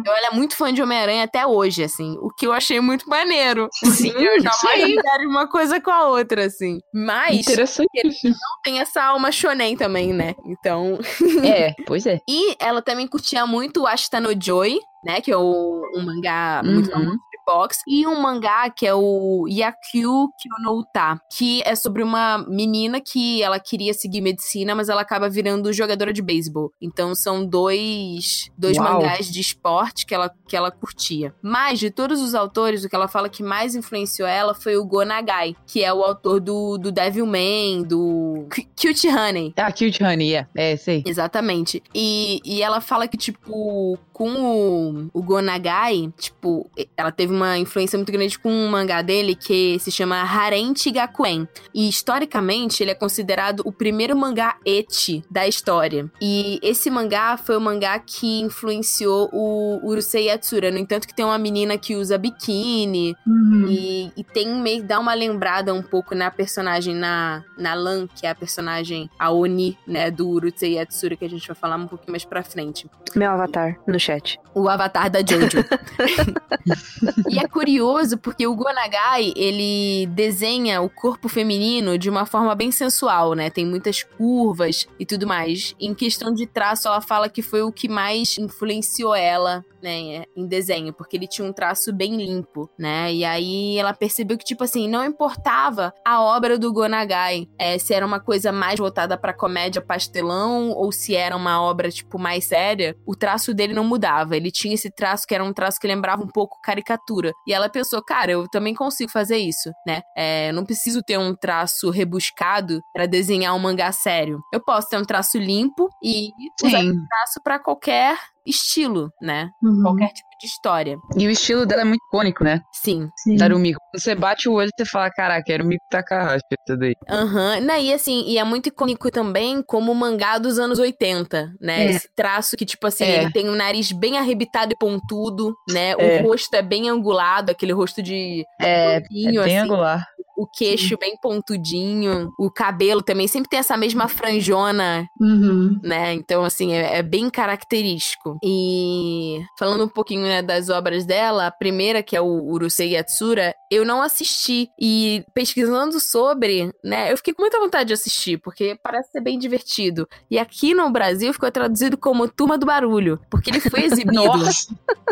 Então, 0.00 0.14
ela 0.16 0.28
é 0.32 0.34
muito 0.34 0.56
fã 0.56 0.72
de 0.72 0.82
Homem-Aranha 0.82 1.24
até 1.24 1.46
hoje, 1.46 1.84
assim. 1.84 2.16
O 2.20 2.28
que 2.36 2.46
eu 2.46 2.52
achei 2.52 2.80
muito 2.80 3.08
maneiro. 3.08 3.68
Sim, 3.72 4.10
Eu 4.18 4.36
isso 4.36 4.44
jamais 4.44 4.84
ligaria 4.84 5.28
uma 5.28 5.48
coisa 5.48 5.80
com 5.80 5.90
a 5.90 6.08
outra, 6.08 6.46
assim. 6.46 6.78
Mas 6.92 7.40
Interessantíssimo. 7.40 8.34
tem 8.64 8.80
essa 8.80 9.02
alma 9.02 9.30
shonen 9.30 9.76
também, 9.76 10.12
né? 10.12 10.34
Então... 10.46 10.98
É, 11.44 11.72
pois 11.86 12.06
é. 12.06 12.18
E 12.28 12.56
ela 12.58 12.82
também 12.82 13.06
curtia 13.06 13.46
muito 13.46 13.82
o 13.82 13.86
Ashita 13.86 14.20
no 14.20 14.30
Joy, 14.40 14.78
né? 15.04 15.20
Que 15.20 15.30
é 15.32 15.36
o, 15.36 15.82
um 15.96 16.02
mangá 16.04 16.62
muito 16.64 16.86
Uhum. 16.88 16.92
famoso 16.92 17.18
de 17.30 17.31
box. 17.46 17.78
E 17.86 18.06
um 18.06 18.20
mangá 18.20 18.70
que 18.70 18.86
é 18.86 18.94
o 18.94 19.46
Yakyu 19.48 20.28
Kyonouta, 20.40 21.20
que 21.32 21.62
é 21.64 21.74
sobre 21.74 22.02
uma 22.02 22.38
menina 22.48 23.00
que 23.00 23.42
ela 23.42 23.58
queria 23.58 23.94
seguir 23.94 24.20
medicina, 24.20 24.74
mas 24.74 24.88
ela 24.88 25.00
acaba 25.02 25.28
virando 25.28 25.72
jogadora 25.72 26.12
de 26.12 26.22
beisebol. 26.22 26.72
Então 26.80 27.14
são 27.14 27.44
dois, 27.44 28.50
dois 28.56 28.76
Uau. 28.76 28.94
mangás 28.94 29.30
de 29.30 29.40
esporte 29.40 30.06
que 30.06 30.14
ela, 30.14 30.30
que 30.48 30.56
ela 30.56 30.70
curtia. 30.70 31.34
Mas 31.42 31.78
de 31.78 31.90
todos 31.90 32.20
os 32.20 32.34
autores, 32.34 32.84
o 32.84 32.88
que 32.88 32.94
ela 32.96 33.08
fala 33.08 33.28
que 33.28 33.42
mais 33.42 33.74
influenciou 33.74 34.28
ela 34.28 34.54
foi 34.54 34.76
o 34.76 34.84
Go 34.84 35.04
Nagai, 35.04 35.54
que 35.66 35.82
é 35.82 35.92
o 35.92 36.02
autor 36.02 36.40
do, 36.40 36.78
do 36.78 36.90
Devilman, 36.92 37.82
do 37.82 38.46
Cu- 38.54 38.66
Cute 38.80 39.08
Honey. 39.08 39.52
Ah, 39.56 39.70
Cute 39.72 40.02
Honey, 40.02 40.34
é. 40.34 40.46
É, 40.54 40.76
sei. 40.76 41.02
Exatamente. 41.06 41.82
E, 41.94 42.40
e 42.44 42.62
ela 42.62 42.80
fala 42.80 43.06
que, 43.08 43.16
tipo, 43.16 43.98
com 44.12 44.30
o, 44.30 45.10
o 45.12 45.22
Gonagai, 45.22 46.12
tipo, 46.18 46.70
ela 46.96 47.10
teve 47.12 47.31
uma 47.32 47.58
influência 47.58 47.96
muito 47.98 48.12
grande 48.12 48.38
com 48.38 48.50
um 48.50 48.68
mangá 48.68 49.02
dele 49.02 49.34
que 49.34 49.78
se 49.80 49.90
chama 49.90 50.16
Harente 50.22 50.90
Gakuen. 50.90 51.48
E 51.74 51.88
historicamente, 51.88 52.82
ele 52.82 52.90
é 52.90 52.94
considerado 52.94 53.62
o 53.64 53.72
primeiro 53.72 54.16
mangá 54.16 54.56
eti 54.64 55.24
da 55.30 55.46
história. 55.46 56.10
E 56.20 56.58
esse 56.62 56.90
mangá 56.90 57.36
foi 57.36 57.56
o 57.56 57.60
mangá 57.60 57.98
que 57.98 58.40
influenciou 58.40 59.28
o 59.32 59.80
Urusei 59.82 60.26
Yatsura. 60.26 60.70
No 60.70 60.78
entanto, 60.78 61.06
que 61.08 61.14
tem 61.14 61.24
uma 61.24 61.38
menina 61.38 61.76
que 61.78 61.96
usa 61.96 62.16
biquíni, 62.18 63.14
Uhum. 63.26 63.66
e, 63.68 64.12
e 64.16 64.24
tem 64.24 64.54
meio 64.60 64.82
dá 64.84 64.98
uma 64.98 65.14
lembrada 65.14 65.72
um 65.72 65.82
pouco 65.82 66.14
na 66.14 66.30
personagem 66.30 66.94
na, 66.94 67.42
na 67.56 67.74
Lan, 67.74 68.06
que 68.06 68.26
é 68.26 68.30
a 68.30 68.34
personagem 68.34 69.08
a 69.18 69.30
Oni, 69.30 69.76
né, 69.86 70.10
do 70.10 70.28
Urusei 70.28 70.74
Yatsura, 70.74 71.16
que 71.16 71.24
a 71.24 71.28
gente 71.28 71.46
vai 71.46 71.54
falar 71.56 71.76
um 71.76 71.86
pouquinho 71.86 72.10
mais 72.12 72.24
pra 72.24 72.42
frente. 72.42 72.86
Meu 73.14 73.30
avatar 73.30 73.78
no 73.86 73.98
chat. 73.98 74.38
O 74.54 74.68
avatar 74.68 75.10
da 75.10 75.20
Jojo. 75.20 75.64
e 77.28 77.38
é 77.38 77.46
curioso 77.46 78.18
porque 78.18 78.46
o 78.46 78.54
Gonagai, 78.54 79.32
ele 79.36 80.06
desenha 80.06 80.80
o 80.80 80.88
corpo 80.88 81.28
feminino 81.28 81.98
de 81.98 82.08
uma 82.10 82.26
forma 82.26 82.54
bem 82.54 82.70
sensual, 82.70 83.34
né? 83.34 83.50
Tem 83.50 83.66
muitas 83.66 84.02
curvas 84.02 84.86
e 84.98 85.06
tudo 85.06 85.26
mais. 85.26 85.74
Em 85.80 85.94
questão 85.94 86.32
de 86.32 86.46
traço, 86.46 86.88
ela 86.88 87.00
fala 87.00 87.28
que 87.28 87.42
foi 87.42 87.62
o 87.62 87.72
que 87.72 87.88
mais 87.88 88.36
influenciou 88.38 89.14
ela, 89.14 89.64
né, 89.82 90.24
em 90.36 90.46
desenho, 90.46 90.92
porque 90.92 91.16
ele 91.16 91.26
tinha 91.26 91.46
um 91.46 91.52
traço 91.52 91.92
bem 91.92 92.16
limpo, 92.16 92.70
né? 92.78 93.12
E 93.12 93.24
aí 93.24 93.76
ela 93.76 93.92
percebeu 93.92 94.38
que, 94.38 94.44
tipo 94.44 94.64
assim, 94.64 94.88
não 94.88 95.04
importava 95.04 95.92
a 96.04 96.22
obra 96.22 96.58
do 96.58 96.72
Gonagai, 96.72 97.48
é, 97.58 97.78
se 97.78 97.92
era 97.92 98.06
uma 98.06 98.20
coisa 98.20 98.52
mais 98.52 98.78
voltada 98.78 99.18
pra 99.18 99.32
comédia 99.32 99.82
pastelão 99.82 100.70
ou 100.70 100.92
se 100.92 101.14
era 101.14 101.36
uma 101.36 101.60
obra, 101.60 101.90
tipo, 101.90 102.18
mais 102.18 102.44
séria, 102.44 102.96
o 103.06 103.16
traço 103.16 103.52
dele 103.52 103.74
não 103.74 103.84
mudava. 103.84 104.36
Ele 104.36 104.50
tinha 104.50 104.74
esse 104.74 104.90
traço 104.90 105.26
que 105.26 105.34
era 105.34 105.44
um 105.44 105.52
traço 105.52 105.78
que 105.80 105.86
lembrava 105.86 106.22
um 106.22 106.28
pouco 106.28 106.60
caricatura. 106.62 107.32
E 107.46 107.52
ela 107.52 107.68
pensou, 107.68 108.02
cara, 108.02 108.32
eu 108.32 108.48
também 108.48 108.74
consigo 108.74 109.10
fazer 109.10 109.38
isso, 109.38 109.70
né? 109.86 110.02
É, 110.16 110.50
eu 110.50 110.54
não 110.54 110.64
preciso 110.64 111.02
ter 111.02 111.18
um 111.18 111.34
traço 111.34 111.90
rebuscado 111.90 112.80
pra 112.92 113.06
desenhar 113.06 113.54
um 113.54 113.58
mangá 113.58 113.90
sério. 113.92 114.40
Eu 114.52 114.60
posso 114.60 114.88
ter 114.88 114.98
um 114.98 115.04
traço 115.04 115.38
limpo 115.38 115.88
e 116.02 116.30
usar 116.62 116.80
Sim. 116.80 116.90
esse 116.90 117.08
traço 117.08 117.40
pra 117.42 117.58
qualquer 117.58 118.18
estilo, 118.46 119.10
né? 119.20 119.48
Uhum. 119.62 119.82
Qualquer 119.82 120.08
tipo 120.08 120.28
de 120.40 120.46
história. 120.46 120.96
E 121.16 121.26
o 121.26 121.30
estilo 121.30 121.64
dela 121.64 121.82
é 121.82 121.84
muito 121.84 122.02
icônico, 122.08 122.42
né? 122.42 122.60
Sim. 122.72 123.08
Sim. 123.22 123.36
Da 123.36 123.46
Rumiko. 123.46 123.78
Quando 123.92 124.02
você 124.02 124.14
bate 124.14 124.48
o 124.48 124.54
olho, 124.54 124.70
você 124.76 124.84
fala, 124.84 125.08
caraca, 125.10 125.52
era 125.52 125.62
o 125.62 125.66
Miko 125.66 125.84
Takahashi, 125.90 126.42
tudo 126.66 126.82
aí. 126.84 126.94
Aham. 127.08 127.60
Não, 127.60 127.76
E 127.78 127.92
assim, 127.92 128.24
e 128.26 128.38
é 128.38 128.44
muito 128.44 128.68
icônico 128.68 129.10
também 129.10 129.62
como 129.62 129.92
o 129.92 129.94
mangá 129.94 130.38
dos 130.38 130.58
anos 130.58 130.78
80, 130.80 131.52
né? 131.60 131.84
É. 131.86 131.90
Esse 131.90 132.08
traço 132.16 132.56
que, 132.56 132.64
tipo 132.64 132.86
assim, 132.88 133.04
É. 133.04 133.22
ele 133.22 133.32
tem 133.32 133.48
o 133.48 133.54
nariz 133.54 133.92
bem 133.92 134.18
arrebitado 134.18 134.72
e 134.72 134.76
pontudo, 134.76 135.54
né? 135.70 135.92
É. 135.92 136.20
O 136.22 136.26
rosto 136.28 136.52
é 136.54 136.62
bem 136.62 136.88
angulado, 136.88 137.50
aquele 137.52 137.72
rosto 137.72 138.02
de 138.02 138.44
É, 138.60 138.96
é 138.96 139.00
bem 139.00 139.38
assim. 139.38 139.56
angular. 139.58 140.04
O 140.42 140.46
queixo 140.46 140.96
bem 140.98 141.16
pontudinho. 141.22 142.30
O 142.38 142.50
cabelo 142.50 143.02
também 143.02 143.28
sempre 143.28 143.48
tem 143.48 143.58
essa 143.58 143.76
mesma 143.76 144.08
franjona 144.08 145.06
Uhum. 145.20 145.78
né? 145.82 146.12
Então, 146.14 146.44
assim, 146.44 146.72
é, 146.72 146.98
é 146.98 147.02
bem 147.02 147.30
característico. 147.30 148.38
E 148.44 149.40
falando 149.58 149.84
um 149.84 149.88
pouquinho 149.88 150.22
né, 150.22 150.42
das 150.42 150.68
obras 150.68 151.04
dela, 151.06 151.46
a 151.46 151.50
primeira, 151.50 152.02
que 152.02 152.16
é 152.16 152.20
o 152.20 152.26
Urusei 152.26 152.94
Yatsura, 152.94 153.54
eu 153.70 153.84
não 153.84 154.02
assisti. 154.02 154.68
E 154.80 155.24
pesquisando 155.34 156.00
sobre, 156.00 156.70
né, 156.84 157.12
eu 157.12 157.16
fiquei 157.16 157.34
com 157.34 157.42
muita 157.42 157.60
vontade 157.60 157.88
de 157.88 157.92
assistir, 157.94 158.38
porque 158.38 158.76
parece 158.82 159.10
ser 159.10 159.20
bem 159.20 159.38
divertido. 159.38 160.06
E 160.30 160.38
aqui 160.38 160.74
no 160.74 160.90
Brasil 160.90 161.32
ficou 161.32 161.50
traduzido 161.50 161.96
como 161.96 162.28
Turma 162.28 162.58
do 162.58 162.66
Barulho, 162.66 163.20
porque 163.30 163.50
ele 163.50 163.60
foi 163.60 163.84
exibido. 163.84 164.22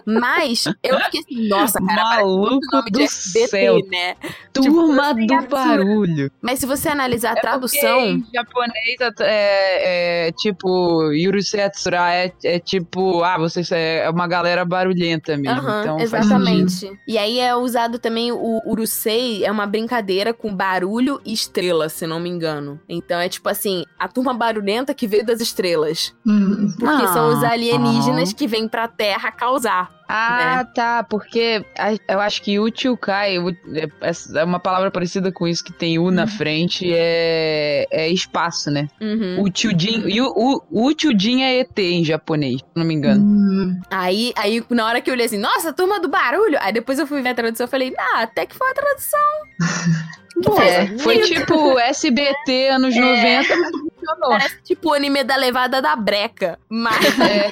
Mas 0.06 0.64
eu 0.82 0.98
fiquei 1.00 1.20
assim, 1.20 1.48
nossa, 1.48 1.78
cara, 1.84 2.02
maluco 2.16 2.60
nome 2.72 2.90
de 2.90 3.04
do 3.04 3.08
céu. 3.08 3.78
né? 3.90 4.16
Turma 4.52 4.82
Urusei 4.82 5.19
do 5.26 5.46
barulho. 5.48 6.30
Mas 6.40 6.58
se 6.58 6.66
você 6.66 6.88
analisar 6.88 7.30
a 7.34 7.38
É 7.38 7.40
tradução. 7.40 8.00
Em 8.00 8.24
japonês 8.34 8.96
é, 9.20 10.26
é 10.28 10.32
tipo, 10.32 11.12
Yurusei 11.12 11.60
Yatsura 11.60 12.12
é, 12.14 12.32
é 12.44 12.58
tipo, 12.58 13.22
ah, 13.22 13.38
vocês 13.38 13.70
é 13.72 14.08
uma 14.10 14.26
galera 14.26 14.64
barulhenta 14.64 15.36
mesmo. 15.36 15.60
Então 15.68 15.98
exatamente. 16.00 16.90
E 17.06 17.18
aí 17.18 17.38
é 17.38 17.54
usado 17.54 17.98
também 17.98 18.32
o 18.32 18.60
Urusei, 18.66 19.44
é 19.44 19.50
uma 19.50 19.66
brincadeira 19.66 20.32
com 20.32 20.54
barulho 20.54 21.20
e 21.24 21.32
estrela, 21.32 21.88
se 21.88 22.06
não 22.06 22.20
me 22.20 22.28
engano. 22.28 22.80
Então 22.88 23.18
é 23.20 23.28
tipo 23.28 23.48
assim, 23.48 23.84
a 23.98 24.08
turma 24.08 24.32
barulhenta 24.34 24.94
que 24.94 25.06
veio 25.06 25.24
das 25.24 25.40
estrelas. 25.40 26.14
Uhum. 26.26 26.72
Porque 26.78 27.06
são 27.08 27.28
os 27.36 27.44
Ah. 27.44 27.50
alienígenas 27.52 28.32
que 28.32 28.46
vêm 28.46 28.68
pra 28.68 28.88
Terra 28.88 29.30
causar. 29.32 29.90
Ah, 30.12 30.64
tá, 30.74 31.04
porque 31.04 31.64
eu 32.08 32.20
acho 32.20 32.42
que 32.42 32.58
Uchiukai 32.58 33.38
u- 33.38 33.50
é- 33.50 34.38
é 34.40 34.44
uma 34.44 34.58
palavra 34.58 34.90
parecida 34.90 35.30
com 35.30 35.46
isso 35.46 35.62
que 35.64 35.72
tem 35.72 35.98
U 35.98 36.10
na 36.10 36.26
frente, 36.26 36.90
é, 36.92 37.86
é 37.90 38.08
espaço, 38.08 38.70
né? 38.70 38.88
Uhum. 39.00 39.42
Uchiujin, 39.44 40.08
e 40.08 40.20
o- 40.20 40.62
o 40.70 40.86
Uchiujin 40.88 41.42
é 41.42 41.60
ET 41.60 41.78
em 41.78 42.04
japonês, 42.04 42.60
se 42.60 42.66
não 42.74 42.84
me 42.84 42.94
engano. 42.94 43.22
Uhum. 43.22 43.80
Aí, 43.90 44.32
aí, 44.36 44.64
na 44.70 44.86
hora 44.86 45.00
que 45.00 45.08
eu 45.10 45.14
olhei 45.14 45.26
assim, 45.26 45.38
nossa, 45.38 45.72
turma 45.72 46.00
do 46.00 46.08
barulho. 46.08 46.58
Aí 46.60 46.72
depois 46.72 46.98
eu 46.98 47.06
fui 47.06 47.22
ver 47.22 47.30
a 47.30 47.34
tradução 47.34 47.66
e 47.66 47.70
falei, 47.70 47.94
ah, 47.98 48.22
até 48.22 48.46
que 48.46 48.54
foi 48.56 48.66
uma 48.66 48.74
tradução. 48.74 49.20
Que 50.42 50.50
faz 50.52 50.70
É, 50.72 50.98
foi 51.00 51.20
tipo 51.20 51.52
SBT 51.78 52.68
anos 52.70 52.96
90, 52.96 53.54
mas 53.60 53.70
funcionou. 53.72 54.30
Parece 54.30 54.62
tipo 54.62 54.88
o 54.88 54.94
anime 54.94 55.22
da 55.22 55.36
levada 55.36 55.82
da 55.82 55.94
breca. 55.94 56.58
Mas. 56.66 57.04
É. 57.20 57.50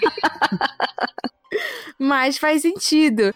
Mas 1.99 2.39
faz 2.39 2.63
sentido. 2.63 3.35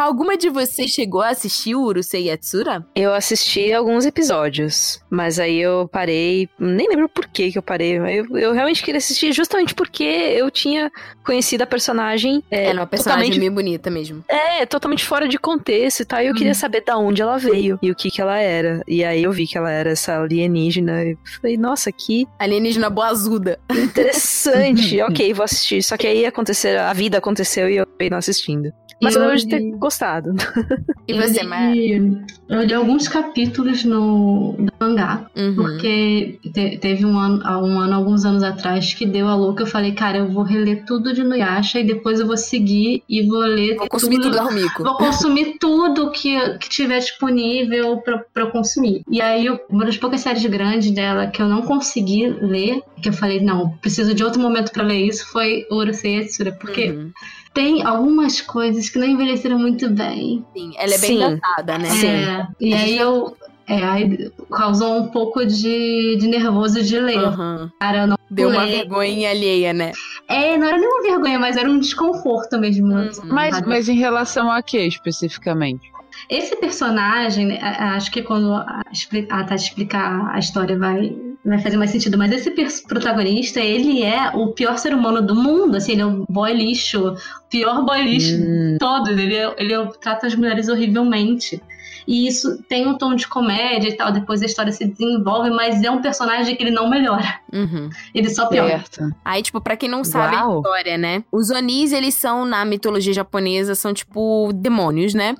Alguma 0.00 0.34
de 0.34 0.48
vocês 0.48 0.92
chegou 0.92 1.20
a 1.20 1.28
assistir 1.28 1.74
o 1.74 1.82
Urusei 1.82 2.28
Yatsura? 2.28 2.86
Eu 2.94 3.12
assisti 3.12 3.70
alguns 3.70 4.06
episódios, 4.06 4.98
mas 5.10 5.38
aí 5.38 5.58
eu 5.58 5.90
parei. 5.92 6.48
Nem 6.58 6.88
lembro 6.88 7.06
por 7.06 7.26
que 7.28 7.52
que 7.52 7.58
eu 7.58 7.62
parei. 7.62 7.98
Eu, 7.98 8.38
eu 8.38 8.52
realmente 8.54 8.82
queria 8.82 8.96
assistir 8.96 9.30
justamente 9.34 9.74
porque 9.74 10.02
eu 10.02 10.50
tinha 10.50 10.90
conhecido 11.22 11.64
a 11.64 11.66
personagem. 11.66 12.42
É, 12.50 12.68
Era 12.68 12.80
uma 12.80 12.86
personagem 12.86 13.38
bem 13.38 13.52
bonita 13.52 13.90
mesmo. 13.90 14.24
é, 14.26 14.64
totalmente 14.64 15.04
fora 15.04 15.28
de 15.28 15.36
contexto 15.36 16.00
e 16.00 16.04
tal. 16.06 16.22
E 16.22 16.28
eu 16.28 16.34
queria 16.34 16.54
saber 16.54 16.82
da 16.82 16.96
onde 16.96 17.20
ela 17.20 17.36
veio 17.36 17.78
e 17.82 17.90
o 17.90 17.94
que 17.94 18.10
que 18.10 18.22
ela 18.22 18.38
era. 18.38 18.82
E 18.88 19.04
aí 19.04 19.24
eu 19.24 19.32
vi 19.32 19.46
que 19.46 19.58
ela 19.58 19.70
era 19.70 19.90
essa 19.90 20.18
alienígena. 20.18 21.04
E 21.04 21.18
falei, 21.42 21.58
nossa, 21.58 21.92
que 21.92 22.26
Alienígena 22.38 22.88
boazuda. 22.88 23.60
interessante. 23.70 24.98
ok, 25.02 25.34
vou 25.34 25.44
assistir. 25.44 25.82
Só 25.82 25.98
que 25.98 26.06
aí 26.06 26.24
aconteceu, 26.24 26.80
a 26.80 26.94
vida 26.94 27.18
aconteceu 27.18 27.68
e 27.68 27.76
eu 27.76 27.82
acabei 27.82 28.08
não 28.08 28.16
assistindo. 28.16 28.72
Mas 29.02 29.16
eu 29.16 29.34
de 29.34 29.48
ter 29.48 29.60
gostado. 29.76 30.30
E 31.08 31.12
você, 31.14 31.42
li, 31.42 32.22
eu 32.48 32.62
li 32.62 32.72
alguns 32.72 33.08
capítulos 33.08 33.82
no 33.84 34.54
do 34.56 34.72
mangá, 34.80 35.26
Uhum. 35.36 35.56
porque 35.56 36.38
te- 36.54 36.78
teve 36.78 37.04
um 37.04 37.18
ano, 37.18 37.42
um 37.66 37.80
ano, 37.80 37.94
alguns 37.96 38.24
anos 38.24 38.44
atrás, 38.44 38.94
que 38.94 39.04
deu 39.04 39.26
a 39.26 39.34
louca. 39.34 39.64
Eu 39.64 39.66
falei, 39.66 39.90
cara, 39.90 40.18
eu 40.18 40.28
vou 40.28 40.44
reler 40.44 40.84
tudo 40.84 41.12
de 41.12 41.24
Nuyasha 41.24 41.80
e 41.80 41.84
depois 41.84 42.20
eu 42.20 42.28
vou 42.28 42.36
seguir 42.36 43.02
e 43.08 43.26
vou 43.26 43.40
ler 43.40 43.74
Vou 43.76 43.88
consumir 43.88 44.20
tudo 44.20 44.36
da 44.36 44.42
Rumiko. 44.44 44.84
Vou 44.84 44.94
consumir 44.98 45.56
tudo 45.58 46.12
que, 46.12 46.38
que 46.58 46.68
tiver 46.68 47.00
disponível 47.00 47.96
pra, 47.98 48.18
pra 48.32 48.44
eu 48.44 48.50
consumir. 48.52 49.02
E 49.10 49.20
aí, 49.20 49.48
uma 49.68 49.84
das 49.84 49.96
poucas 49.96 50.20
séries 50.20 50.44
grandes 50.46 50.92
dela 50.92 51.26
que 51.26 51.42
eu 51.42 51.48
não 51.48 51.62
consegui 51.62 52.28
ler, 52.40 52.80
que 53.02 53.08
eu 53.08 53.12
falei, 53.12 53.40
não, 53.40 53.70
preciso 53.78 54.14
de 54.14 54.22
outro 54.22 54.40
momento 54.40 54.70
pra 54.70 54.84
ler 54.84 55.06
isso, 55.06 55.26
foi 55.32 55.66
Urusei 55.72 56.18
Yatsura. 56.20 56.52
Porque 56.52 56.90
Uhum. 56.92 57.10
Tem 57.52 57.82
algumas 57.84 58.40
coisas 58.40 58.88
que 58.88 58.98
não 58.98 59.06
envelheceram 59.06 59.58
muito 59.58 59.88
bem. 59.90 60.44
Sim, 60.56 60.72
ela 60.76 60.94
é 60.94 60.98
bem 60.98 61.10
Sim. 61.10 61.18
datada, 61.18 61.78
né? 61.78 61.88
É, 61.88 62.46
e 62.60 62.74
aí 62.74 62.98
eu. 62.98 63.36
É, 63.66 63.84
aí 63.84 64.32
causou 64.50 64.98
um 64.98 65.08
pouco 65.08 65.46
de, 65.46 66.16
de 66.16 66.26
nervoso 66.26 66.82
de 66.82 66.98
ler. 66.98 67.18
Aham. 67.18 67.70
Cara, 67.78 68.06
não 68.06 68.16
Deu 68.28 68.48
uma 68.48 68.60
Pulei. 68.60 68.78
vergonha 68.78 69.30
alheia, 69.30 69.72
né? 69.72 69.92
É, 70.28 70.56
não 70.56 70.68
era 70.68 70.78
nenhuma 70.78 71.02
vergonha, 71.02 71.38
mas 71.38 71.56
era 71.56 71.68
um 71.68 71.78
desconforto 71.78 72.58
mesmo. 72.58 72.94
Uhum. 72.94 73.10
Mas, 73.24 73.56
sabe? 73.56 73.68
mas 73.68 73.88
em 73.88 73.96
relação 73.96 74.50
a 74.50 74.62
que 74.62 74.78
especificamente? 74.78 75.90
Esse 76.28 76.54
personagem, 76.56 77.46
né, 77.46 77.58
acho 77.60 78.10
que 78.10 78.22
quando 78.22 78.52
a 78.54 78.82
Tati 79.44 79.54
explicar 79.54 80.30
a 80.32 80.38
história 80.38 80.78
vai, 80.78 81.16
vai 81.44 81.58
fazer 81.60 81.76
mais 81.76 81.90
sentido, 81.90 82.18
mas 82.18 82.30
esse 82.32 82.82
protagonista, 82.86 83.60
ele 83.60 84.02
é 84.02 84.30
o 84.34 84.48
pior 84.48 84.76
ser 84.78 84.92
humano 84.94 85.22
do 85.22 85.34
mundo, 85.34 85.76
assim, 85.76 85.92
ele 85.92 86.02
é 86.02 86.06
o 86.06 86.24
boy 86.28 86.52
lixo, 86.52 87.12
o 87.12 87.16
pior 87.50 87.84
boy 87.84 88.02
lixo 88.02 88.34
Hum, 88.36 88.72
de 88.74 88.78
todos, 88.78 89.08
ele, 89.10 89.34
é- 89.34 89.54
ele 89.58 89.72
é- 89.72 89.86
trata 90.00 90.26
as 90.26 90.34
mulheres 90.34 90.68
horrivelmente. 90.68 91.60
E 92.08 92.26
isso 92.26 92.60
tem 92.68 92.86
um 92.88 92.96
tom 92.98 93.14
de 93.14 93.28
comédia 93.28 93.88
e 93.88 93.92
tal, 93.96 94.10
depois 94.10 94.42
a 94.42 94.46
história 94.46 94.72
se 94.72 94.84
desenvolve, 94.84 95.50
mas 95.50 95.82
é 95.82 95.90
um 95.90 96.00
personagem 96.02 96.56
que 96.56 96.62
ele 96.62 96.70
não 96.72 96.88
melhora, 96.90 97.38
Uhum. 97.52 97.88
ele 98.14 98.28
só 98.30 98.46
piora. 98.48 98.68
certo. 98.70 99.14
Aí, 99.24 99.42
tipo, 99.42 99.60
pra 99.60 99.76
quem 99.76 99.88
não 99.88 100.02
sabe 100.02 100.34
a 100.34 100.44
Uau. 100.46 100.56
história, 100.58 100.98
né? 100.98 101.22
Os 101.30 101.50
Onis, 101.50 101.92
eles 101.92 102.14
são, 102.14 102.44
na 102.44 102.64
mitologia 102.64 103.12
japonesa, 103.12 103.74
são 103.74 103.92
tipo 103.94 104.50
demônios, 104.54 105.14
né? 105.14 105.34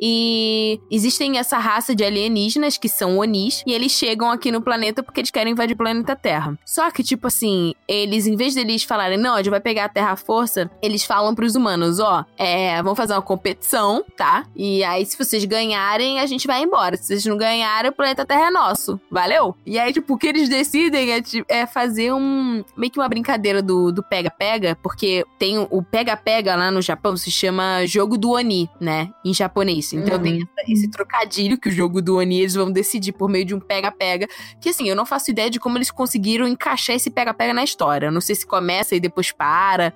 E 0.00 0.80
existem 0.90 1.38
essa 1.38 1.58
raça 1.58 1.94
de 1.94 2.02
alienígenas 2.02 2.78
que 2.78 2.88
são 2.88 3.18
Onis, 3.18 3.62
e 3.66 3.72
eles 3.72 3.92
chegam 3.92 4.30
aqui 4.30 4.50
no 4.50 4.62
planeta 4.62 5.02
porque 5.02 5.20
eles 5.20 5.30
querem 5.30 5.52
invadir 5.52 5.74
o 5.74 5.76
planeta 5.76 6.16
Terra. 6.16 6.58
Só 6.64 6.90
que, 6.90 7.02
tipo 7.02 7.26
assim, 7.26 7.74
eles, 7.86 8.26
em 8.26 8.36
vez 8.36 8.54
deles 8.54 8.82
falarem, 8.82 9.18
não, 9.18 9.34
a 9.34 9.38
gente 9.38 9.50
vai 9.50 9.60
pegar 9.60 9.84
a 9.84 9.88
Terra 9.88 10.12
à 10.12 10.16
força, 10.16 10.70
eles 10.82 11.04
falam 11.04 11.34
pros 11.34 11.54
humanos, 11.54 12.00
ó, 12.00 12.24
é, 12.38 12.82
vamos 12.82 12.96
fazer 12.96 13.12
uma 13.12 13.22
competição, 13.22 14.04
tá? 14.16 14.46
E 14.56 14.82
aí, 14.84 15.04
se 15.04 15.18
vocês 15.18 15.44
ganharem, 15.44 16.18
a 16.18 16.26
gente 16.26 16.46
vai 16.46 16.62
embora. 16.62 16.96
Se 16.96 17.06
vocês 17.06 17.26
não 17.26 17.36
ganharem, 17.36 17.90
o 17.90 17.94
planeta 17.94 18.24
Terra 18.24 18.46
é 18.46 18.50
nosso. 18.50 18.98
Valeu? 19.10 19.54
E 19.66 19.78
aí, 19.78 19.92
tipo, 19.92 20.14
o 20.14 20.18
que 20.18 20.26
eles 20.26 20.48
decidem 20.48 21.12
é, 21.12 21.22
é 21.48 21.66
fazer 21.66 22.12
um. 22.12 22.64
meio 22.76 22.90
que 22.90 22.98
uma 22.98 23.08
brincadeira 23.08 23.60
do 23.60 24.02
pega-pega, 24.08 24.76
porque 24.82 25.24
tem 25.38 25.58
o 25.58 25.82
pega-pega 25.82 26.56
lá 26.56 26.70
no 26.70 26.80
Japão, 26.80 27.16
se 27.16 27.30
chama 27.30 27.84
jogo 27.86 28.16
do 28.16 28.30
Oni, 28.30 28.68
né? 28.80 29.10
Em 29.24 29.34
japonês. 29.34 29.89
Então 29.96 30.16
Uhum. 30.16 30.22
tem 30.22 30.48
esse 30.68 30.88
trocadilho 30.88 31.58
que 31.58 31.68
o 31.68 31.72
jogo 31.72 32.00
do 32.02 32.16
Oni 32.16 32.40
eles 32.40 32.54
vão 32.54 32.70
decidir 32.70 33.12
por 33.12 33.28
meio 33.28 33.44
de 33.44 33.54
um 33.54 33.60
pega-pega. 33.60 34.26
Que 34.60 34.68
assim, 34.70 34.88
eu 34.88 34.96
não 34.96 35.06
faço 35.06 35.30
ideia 35.30 35.50
de 35.50 35.58
como 35.60 35.76
eles 35.78 35.90
conseguiram 35.90 36.46
encaixar 36.46 36.96
esse 36.96 37.10
pega-pega 37.10 37.52
na 37.54 37.64
história. 37.64 38.06
Eu 38.06 38.12
não 38.12 38.20
sei 38.20 38.34
se 38.34 38.46
começa 38.46 38.94
e 38.94 39.00
depois 39.00 39.32
para, 39.32 39.92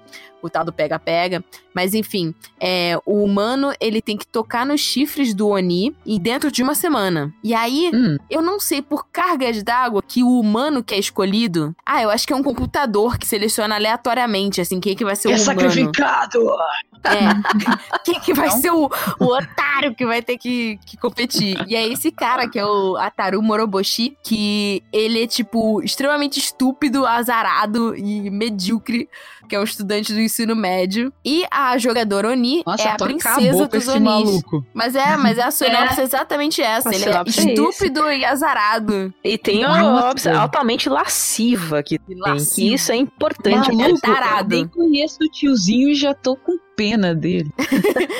o 0.46 0.50
tal 0.50 0.64
do 0.64 0.72
pega-pega. 0.72 1.44
Mas 1.74 1.94
enfim, 1.94 2.34
é, 2.60 2.98
o 3.04 3.22
humano 3.24 3.72
ele 3.80 4.00
tem 4.00 4.16
que 4.16 4.26
tocar 4.26 4.64
nos 4.64 4.80
chifres 4.80 5.34
do 5.34 5.48
Oni 5.48 5.94
e 6.06 6.18
dentro 6.18 6.50
de 6.50 6.62
uma 6.62 6.74
semana. 6.74 7.32
E 7.42 7.54
aí, 7.54 7.90
Hum, 7.92 8.16
eu 8.30 8.40
não 8.42 8.58
sei 8.60 8.80
por 8.82 9.06
cargas 9.12 9.62
d'água 9.62 10.02
que 10.06 10.22
o 10.22 10.38
humano 10.40 10.82
que 10.82 10.94
é 10.94 10.98
escolhido. 10.98 11.74
Ah, 11.84 12.02
eu 12.02 12.10
acho 12.10 12.26
que 12.26 12.32
é 12.32 12.36
um 12.36 12.42
computador 12.42 13.18
que 13.18 13.26
seleciona 13.26 13.74
aleatoriamente, 13.74 14.60
assim, 14.60 14.80
quem 14.80 14.92
é 14.92 14.94
que 14.96 15.04
vai 15.04 15.16
ser 15.16 15.28
o 15.28 15.32
é 15.32 15.34
humano. 15.34 15.44
sacrificado! 15.44 16.40
É. 17.04 18.00
Quem 18.02 18.18
que 18.20 18.32
vai 18.32 18.48
Não? 18.48 18.60
ser 18.62 18.70
o, 18.70 18.90
o 19.20 19.24
otário 19.26 19.94
que 19.94 20.06
vai 20.06 20.22
ter 20.22 20.38
que, 20.38 20.78
que 20.86 20.96
competir? 20.96 21.62
E 21.68 21.76
é 21.76 21.86
esse 21.86 22.10
cara, 22.10 22.48
que 22.48 22.58
é 22.58 22.64
o 22.64 22.96
Ataru 22.96 23.42
Moroboshi, 23.42 24.16
que 24.22 24.82
ele 24.90 25.22
é, 25.22 25.26
tipo, 25.26 25.82
extremamente 25.82 26.38
estúpido, 26.38 27.04
azarado 27.06 27.94
e 27.94 28.30
medíocre, 28.30 29.06
que 29.46 29.54
é 29.54 29.60
um 29.60 29.64
estudante 29.64 30.14
do 30.14 30.20
ensino 30.34 30.56
médio. 30.56 31.12
E 31.24 31.44
a 31.50 31.78
jogadora 31.78 32.28
Oni 32.30 32.62
Nossa, 32.66 32.82
é 32.82 32.90
a 32.90 32.96
princesa 32.96 33.68
dos 33.68 33.88
Onis. 33.88 34.02
maluco. 34.02 34.66
Mas 34.74 34.96
é, 34.96 35.16
mas 35.16 35.38
é 35.38 35.42
a 35.42 35.50
sinopse 35.50 36.00
é 36.00 36.04
exatamente 36.04 36.60
essa. 36.60 36.90
A 36.90 36.94
Ele 36.94 37.04
é 37.04 37.08
é 37.08 37.22
isso. 37.26 37.48
estúpido 37.48 38.10
e 38.10 38.24
azarado. 38.24 39.14
E 39.22 39.38
tem 39.38 39.64
uma 39.64 40.10
opção 40.10 40.38
altamente 40.40 40.88
lasciva 40.88 41.82
que 41.82 41.98
tem, 41.98 42.16
que 42.54 42.74
isso 42.74 42.90
é 42.90 42.96
importante. 42.96 43.72
Maluco. 43.72 43.94
Eu 43.94 44.00
tarado. 44.00 44.48
nem 44.48 44.66
conheço 44.66 45.18
o 45.22 45.28
tiozinho 45.28 45.90
e 45.90 45.94
já 45.94 46.12
tô 46.14 46.36
com 46.36 46.58
pena 46.76 47.14
dele. 47.14 47.50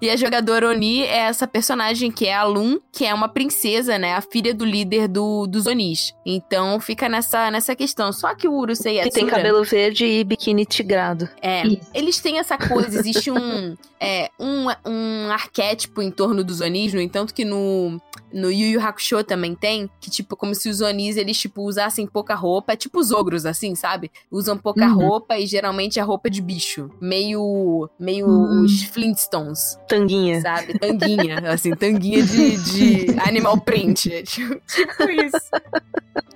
E 0.00 0.08
a 0.10 0.16
jogadora 0.16 0.68
Oni 0.68 1.02
é 1.02 1.16
essa 1.22 1.44
personagem 1.46 2.10
que 2.12 2.26
é 2.26 2.34
a 2.34 2.44
Lun, 2.44 2.78
que 2.92 3.04
é 3.04 3.12
uma 3.12 3.28
princesa, 3.28 3.98
né? 3.98 4.14
A 4.14 4.20
filha 4.20 4.54
do 4.54 4.64
líder 4.64 5.08
do, 5.08 5.44
dos 5.46 5.66
Onis. 5.66 6.14
Então 6.24 6.78
fica 6.78 7.08
nessa, 7.08 7.50
nessa 7.50 7.74
questão. 7.74 8.12
Só 8.12 8.32
que 8.34 8.46
o 8.46 8.52
Urusei 8.52 9.00
Que 9.02 9.10
tem 9.10 9.24
Yatsura- 9.24 9.30
cabelo 9.42 9.64
verde 9.64 10.06
e 10.06 10.22
biquíni 10.22 10.64
tigrado. 10.64 11.28
É, 11.42 11.66
Isso. 11.66 11.80
eles 11.92 12.20
têm 12.20 12.38
essa 12.38 12.56
coisa, 12.56 12.96
existe 12.98 13.28
um, 13.30 13.74
é, 13.98 14.30
um, 14.38 14.66
um 14.88 15.30
arquétipo 15.32 16.00
em 16.00 16.10
torno 16.12 16.44
dos 16.44 16.60
Onis, 16.60 16.94
no 16.94 17.00
entanto 17.00 17.34
que 17.34 17.44
no, 17.44 18.00
no 18.32 18.50
Yu 18.52 18.68
Yu 18.68 18.80
Hakusho 18.80 19.24
também 19.24 19.54
tem, 19.56 19.90
que 20.00 20.10
tipo, 20.10 20.36
como 20.36 20.54
se 20.54 20.68
os 20.68 20.80
Onis, 20.80 21.16
eles 21.16 21.38
tipo, 21.40 21.62
usassem 21.62 22.06
pouca 22.06 22.34
roupa, 22.36 22.74
é 22.74 22.76
tipo 22.76 23.00
os 23.00 23.10
ogros, 23.10 23.44
assim, 23.46 23.74
sabe? 23.74 24.12
Usam 24.30 24.56
pouca 24.56 24.86
Uhum. 24.86 24.94
roupa 24.94 25.36
e 25.38 25.46
geralmente 25.46 25.98
é 25.98 26.02
roupa 26.02 26.30
de 26.30 26.40
bicho, 26.40 26.88
meio, 27.00 27.85
meio 27.98 28.26
Hum. 28.28 28.62
os 28.64 28.82
Flintstones, 28.84 29.78
Tanguinha. 29.88 30.40
sabe? 30.40 30.78
Tanguinha, 30.78 31.38
assim, 31.52 31.74
tanguinha 31.74 32.22
de, 32.22 32.56
de 32.56 33.20
animal 33.20 33.60
print, 33.60 34.08
tipo, 34.24 34.60
tipo 34.66 35.10
isso. 35.10 35.50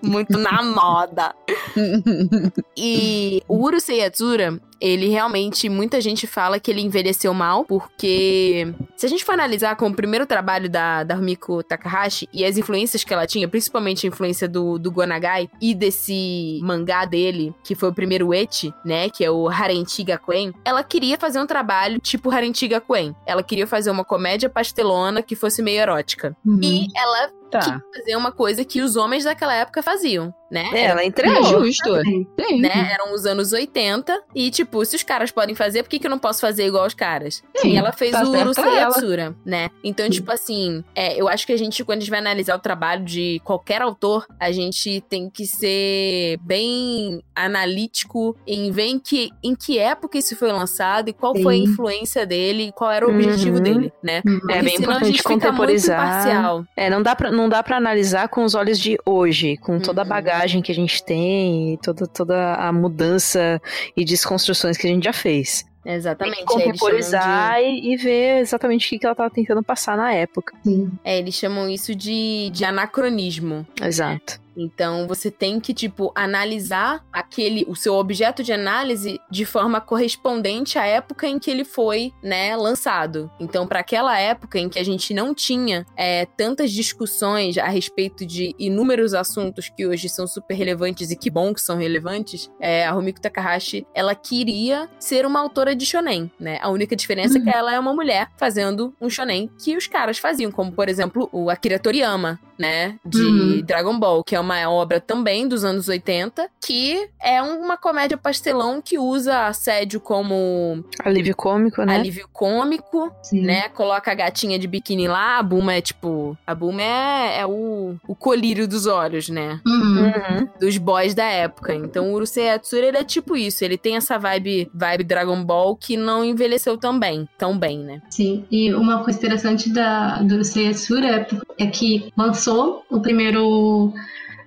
Muito 0.03 0.39
na 0.39 0.63
moda. 0.63 1.35
E 2.77 3.43
o 3.49 3.57
Urusei 3.65 4.01
Yatsura, 4.01 4.61
ele 4.81 5.09
realmente, 5.09 5.69
muita 5.69 6.01
gente 6.01 6.27
fala 6.27 6.59
que 6.59 6.71
ele 6.71 6.81
envelheceu 6.81 7.35
mal, 7.35 7.65
porque 7.65 8.73
se 8.97 9.07
a 9.07 9.09
gente 9.09 9.25
for 9.25 9.33
analisar 9.33 9.77
como 9.77 9.93
o 9.93 9.97
primeiro 9.97 10.27
trabalho 10.27 10.71
da, 10.71 11.05
da 11.05 11.15
Rumiko 11.15 11.63
Takahashi 11.63 12.29
e 12.33 12.45
as 12.45 12.57
influências 12.57 13.05
que 13.05 13.13
ela 13.13 13.27
tinha, 13.27 13.47
principalmente 13.49 14.07
a 14.07 14.09
influência 14.09 14.49
do, 14.49 14.79
do 14.79 14.91
Gonagai 14.91 15.51
e 15.61 15.75
desse 15.75 16.61
mangá 16.63 17.05
dele, 17.05 17.55
que 17.63 17.75
foi 17.75 17.91
o 17.91 17.95
primeiro 17.95 18.33
ecchi, 18.33 18.73
né, 18.85 19.11
que 19.11 19.25
é 19.25 19.31
o 19.31 19.49
Harenti 19.49 20.03
Gakuen, 20.03 20.53
ela 20.65 20.83
queria 20.83 21.19
fazer 21.19 21.41
um 21.41 21.47
trabalho 21.47 21.99
tipo 22.01 22.31
Harenti 22.31 22.67
Gakuen. 22.67 23.15
Ela 23.27 23.43
queria 23.43 23.67
fazer 23.67 23.91
uma 23.91 24.05
comédia 24.05 24.49
pastelona 24.49 25.23
que 25.23 25.37
fosse 25.37 25.63
meio 25.63 25.81
erótica. 25.81 26.37
Uhum. 26.45 26.61
E 26.63 26.87
ela 26.97 27.40
Tá. 27.51 27.61
queria 27.61 27.83
fazer 27.97 28.17
uma 28.17 28.33
coisa 28.33 28.65
que 28.65 28.81
os 28.81 28.97
homens 28.97 29.25
daquela 29.25 29.55
época 29.55 29.83
faziam, 29.83 30.33
né? 30.51 30.69
É, 30.73 30.85
ela 30.85 31.03
É 31.03 31.07
entregou. 31.07 31.43
justo. 31.45 32.01
Sim. 32.03 32.27
né? 32.61 32.91
Eram 32.93 33.13
os 33.15 33.27
anos 33.27 33.53
80. 33.53 34.23
E, 34.35 34.51
tipo, 34.51 34.85
se 34.85 34.97
os 34.97 35.03
caras 35.03 35.31
podem 35.31 35.55
fazer, 35.55 35.83
por 35.83 35.89
que, 35.91 35.99
que 35.99 36.07
eu 36.07 36.11
não 36.11 36.19
posso 36.19 36.41
fazer 36.41 36.67
igual 36.67 36.87
os 36.87 36.95
caras? 36.95 37.43
Sim, 37.57 37.71
e 37.71 37.77
ela 37.77 37.93
fez 37.93 38.13
tá 38.13 38.25
o. 38.25 38.35
Yatsura, 38.35 39.37
né? 39.45 39.69
Então, 39.85 40.09
tipo 40.11 40.31
assim, 40.33 40.83
é, 40.95 41.21
eu 41.21 41.29
acho 41.29 41.47
que 41.47 41.53
a 41.53 41.57
gente, 41.59 41.85
quando 41.85 41.99
a 41.99 42.01
gente 42.01 42.11
vai 42.11 42.19
analisar 42.21 42.57
o 42.57 42.61
trabalho 42.61 43.05
de 43.05 43.41
qualquer 43.45 43.83
autor, 43.83 44.27
a 44.39 44.51
gente 44.53 45.01
tem 45.09 45.29
que 45.31 45.47
ser 45.47 46.39
bem 46.43 47.23
analítico 47.35 48.37
em 48.47 48.71
ver 48.71 48.87
em 48.87 48.99
que, 48.99 49.31
em 49.43 49.55
que 49.55 49.79
época 49.79 50.19
isso 50.19 50.37
foi 50.37 50.51
lançado 50.53 51.09
e 51.09 51.13
qual 51.13 51.35
foi 51.37 51.55
a 51.55 51.59
Sim. 51.59 51.65
influência 51.65 52.27
dele 52.27 52.65
e 52.69 52.73
qual 52.73 52.91
era 52.91 53.07
o 53.07 53.11
objetivo 53.11 53.57
Uhum. 53.57 53.63
dele, 53.63 53.93
né? 54.03 54.23
Uhum. 54.27 54.41
É 54.51 54.63
bem 54.63 54.77
senão 54.77 54.91
a 54.91 54.97
importante 54.97 55.07
gente 55.07 55.17
fica 55.19 55.29
muito 55.31 55.43
contemporizar. 55.47 55.99
imparcial. 56.21 56.65
É, 56.77 56.91
não 56.91 57.03
dá, 57.03 57.15
pra, 57.17 57.31
não 57.41 57.49
dá 57.49 57.63
pra 57.63 57.77
analisar 57.77 58.29
com 58.29 58.45
os 58.45 58.55
olhos 58.55 58.79
de 58.79 58.97
hoje, 59.07 59.57
com 59.57 59.79
toda 59.81 60.03
a 60.03 60.05
Uhum. 60.05 60.09
bagagem 60.09 60.63
que 60.63 60.71
a 60.71 60.75
gente 60.75 61.03
tem, 61.05 61.75
e 61.75 61.79
toda, 61.79 62.07
toda 62.07 62.55
a 62.55 62.73
mudança 62.73 63.61
e 63.97 64.05
desconstruções 64.05 64.77
que 64.77 64.87
a 64.87 64.91
gente 64.91 65.05
já 65.05 65.13
fez. 65.13 65.65
Tem 65.83 65.95
Exatamente. 65.95 66.45
que 66.45 66.53
aí 66.55 66.63
eles 66.63 66.63
chamam 66.63 66.73
de- 66.73 66.79
contemporizar 66.79 67.61
e, 67.63 67.93
e 67.93 67.97
ver 67.97 68.39
exatamente 68.41 68.87
o 68.87 68.91
que 68.91 68.99
que 68.99 69.07
ela 69.07 69.15
tava 69.15 69.31
tentando 69.31 69.63
passar 69.63 69.97
na 69.97 70.13
época. 70.13 70.55
Sim. 70.63 70.91
É, 71.03 71.19
eles 71.19 71.35
chamam 71.35 71.69
isso 71.71 71.95
de, 71.95 72.51
de 72.53 72.65
anacronismo. 72.67 73.67
Exato. 73.83 74.39
Então 74.61 75.09
você 75.09 75.31
tem 75.31 75.59
que 75.59 75.73
tipo 75.73 76.13
analisar 76.15 77.05
aquele 77.11 77.65
o 77.67 77.75
seu 77.75 77.95
objeto 77.95 78.43
de 78.43 78.53
análise 78.53 79.19
de 79.31 79.45
forma 79.45 79.81
correspondente 79.81 80.79
à 80.79 80.85
época 80.85 81.27
em 81.27 81.39
que 81.39 81.51
ele 81.51 81.65
foi, 81.65 82.13
né, 82.23 82.55
lançado. 82.57 83.31
Então 83.41 83.67
para 83.67 83.81
aquela 83.81 84.19
época 84.19 84.59
em 84.59 84.69
que 84.69 84.79
a 84.79 84.85
gente 84.85 85.15
não 85.15 85.35
tinha 85.35 85.87
é, 85.97 86.27
tantas 86.27 86.71
discussões 86.73 87.57
a 87.57 87.69
respeito 87.69 88.27
de 88.27 88.55
inúmeros 88.59 89.15
assuntos 89.15 89.71
que 89.71 89.87
hoje 89.87 90.09
são 90.09 90.27
super 90.27 90.55
relevantes 90.55 91.11
e 91.11 91.17
que 91.17 91.31
bom 91.31 91.55
que 91.55 91.61
são 91.61 91.77
relevantes, 91.77 92.51
é, 92.61 92.87
a 92.87 92.93
Rumiko 92.93 93.21
Takahashi 93.21 93.87
ela 93.95 94.15
queria 94.15 94.89
ser 94.99 95.25
uma 95.25 95.41
autora 95.41 95.75
de 95.75 95.87
shonen, 95.87 96.31
né? 96.39 96.59
A 96.61 96.69
única 96.69 96.95
diferença 96.95 97.39
é 97.39 97.41
que 97.41 97.51
ela 97.51 97.73
é 97.73 97.79
uma 97.79 97.95
mulher 97.95 98.29
fazendo 98.37 98.95
um 99.01 99.09
shonen 99.09 99.49
que 99.63 99.77
os 99.77 99.87
caras 99.87 100.19
faziam, 100.19 100.51
como 100.51 100.73
por 100.73 100.89
exemplo 100.89 101.29
o 101.33 101.49
Akira 101.49 101.79
Toriyama, 101.79 102.39
né, 102.59 102.99
de 103.07 103.23
Uhum. 103.23 103.63
Dragon 103.63 103.99
Ball, 103.99 104.23
que 104.23 104.37
é 104.37 104.41
uma 104.41 104.50
uma 104.51 104.71
obra 104.71 105.01
também 105.01 105.47
dos 105.47 105.65
anos 105.65 105.89
80, 105.89 106.49
que 106.61 107.09
é 107.23 107.41
uma 107.41 107.77
comédia 107.77 108.17
pastelão 108.17 108.83
que 108.83 108.99
usa 108.99 109.47
assédio 109.47 110.01
como 110.01 110.85
Alívio 111.05 111.37
cômico, 111.37 111.83
né? 111.83 111.95
alívio 111.95 112.29
cômico, 112.33 113.13
Sim. 113.23 113.43
né? 113.43 113.69
Coloca 113.69 114.11
a 114.11 114.15
gatinha 114.15 114.59
de 114.59 114.67
biquíni 114.67 115.07
lá, 115.07 115.39
a 115.39 115.43
Buma 115.43 115.75
é 115.75 115.81
tipo. 115.81 116.37
A 116.47 116.55
Buma 116.55 116.83
é, 116.83 117.41
é 117.41 117.47
o, 117.47 117.95
o 118.07 118.15
colírio 118.15 118.67
dos 118.67 118.87
olhos, 118.87 119.29
né? 119.29 119.61
Uhum. 119.67 120.01
Uhum. 120.01 120.49
Dos 120.61 120.77
boys 120.79 121.15
da 121.15 121.25
época. 121.25 121.75
Então 121.75 122.11
o 122.11 122.15
Urusei 122.15 122.47
Yatsura, 122.47 122.87
ele 122.87 122.97
é 122.97 123.05
tipo 123.05 123.37
isso. 123.37 123.65
Ele 123.65 123.79
tem 123.79 123.97
essa 123.97 124.19
vibe, 124.19 124.71
vibe 124.75 125.05
Dragon 125.05 125.45
Ball 125.45 125.77
que 125.77 125.97
não 125.97 126.25
envelheceu 126.25 126.77
tão 126.77 126.99
bem, 126.99 127.29
tão 127.39 127.57
bem, 127.57 127.79
né? 127.79 128.03
Sim, 128.11 128.45
e 128.51 128.75
uma 128.75 129.05
coisa 129.05 129.19
interessante 129.19 129.71
da, 129.71 130.23
do 130.23 130.43
Seiyatsura 130.43 131.07
é, 131.07 131.65
é 131.65 131.67
que 131.67 132.13
lançou 132.17 132.85
o 132.91 133.01
primeiro 133.01 133.93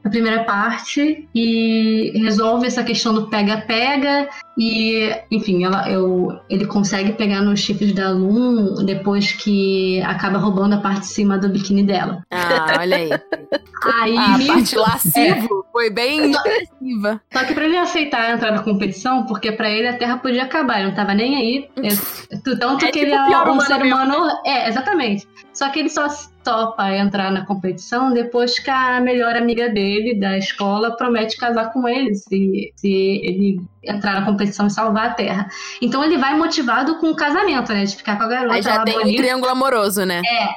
a 0.04 0.10
primeira 0.10 0.43
parte 0.43 1.28
e 1.34 2.12
resolve 2.16 2.68
essa 2.68 2.84
questão 2.84 3.14
do 3.14 3.28
pega-pega 3.28 4.28
e, 4.58 5.10
enfim, 5.32 5.64
ela, 5.64 5.89
eu, 5.89 6.28
ele 6.49 6.66
consegue 6.66 7.14
pegar 7.14 7.41
nos 7.41 7.60
chifres 7.60 7.93
da 7.93 8.12
Loom 8.12 8.84
depois 8.86 9.32
que 9.32 10.01
acaba 10.01 10.38
roubando 10.38 10.76
a 10.76 10.80
parte 10.80 11.01
de 11.01 11.08
cima 11.08 11.38
do 11.38 11.49
biquíni 11.49 11.84
dela. 11.84 12.22
Ah, 12.30 12.78
olha 12.80 12.97
aí. 12.97 13.10
Aí, 13.93 14.18
A 14.18 14.54
parte 14.54 14.76
lascivo 14.76 15.66
foi 15.72 15.89
bem 15.89 16.32
expressiva. 16.32 17.22
só 17.32 17.43
que 17.45 17.54
pra 17.54 17.66
ele 17.66 17.78
aceitar 17.78 18.34
entrar 18.34 18.51
na 18.51 18.62
competição, 18.62 19.26
porque 19.26 19.51
pra 19.51 19.70
ele 19.70 19.88
a 19.88 19.97
Terra 19.97 20.18
podia 20.18 20.43
acabar, 20.43 20.80
ele 20.80 20.88
não 20.89 20.95
tava 20.95 21.14
nem 21.14 21.36
aí. 21.36 21.70
É, 21.84 22.38
tanto 22.56 22.86
É 22.86 22.91
que 22.91 22.99
tipo 22.99 23.06
ele 23.06 23.14
é 23.14 23.51
um 23.51 23.60
ser 23.60 23.82
humano. 23.82 24.28
É, 24.45 24.68
exatamente. 24.70 25.28
Só 25.54 25.70
que 25.70 25.80
ele 25.80 25.89
só 25.89 26.08
topa 26.43 26.91
entrar 26.91 27.32
na 27.32 27.45
competição 27.45 28.12
depois 28.12 28.58
que 28.60 28.70
a 28.70 28.99
melhor 28.99 29.36
amiga 29.36 29.70
dele 29.70 30.20
da 30.20 30.38
escola 30.38 30.97
promete 30.97 31.38
casar 31.38 31.72
com 31.72 31.88
ele 31.88 32.16
se, 32.16 32.74
se 32.76 33.22
ele 33.24 33.62
entrar 33.84 34.20
na 34.20 34.26
competição 34.26 34.68
e 34.68 34.72
salvar 34.72 35.12
a 35.12 35.14
Terra. 35.14 35.47
Então 35.82 36.04
ele 36.04 36.18
vai 36.18 36.36
motivado 36.36 36.97
com 36.97 37.12
o 37.12 37.16
casamento, 37.16 37.72
né? 37.72 37.86
De 37.86 37.95
ficar 37.95 38.18
com 38.18 38.24
a 38.24 38.28
garota 38.28 38.56
Aí 38.56 38.62
já 38.62 38.84
tem 38.84 38.97
um 38.97 39.01
bonita. 39.01 39.22
triângulo 39.22 39.51
amoroso, 39.51 40.06
né? 40.06 40.22
É, 40.26 40.49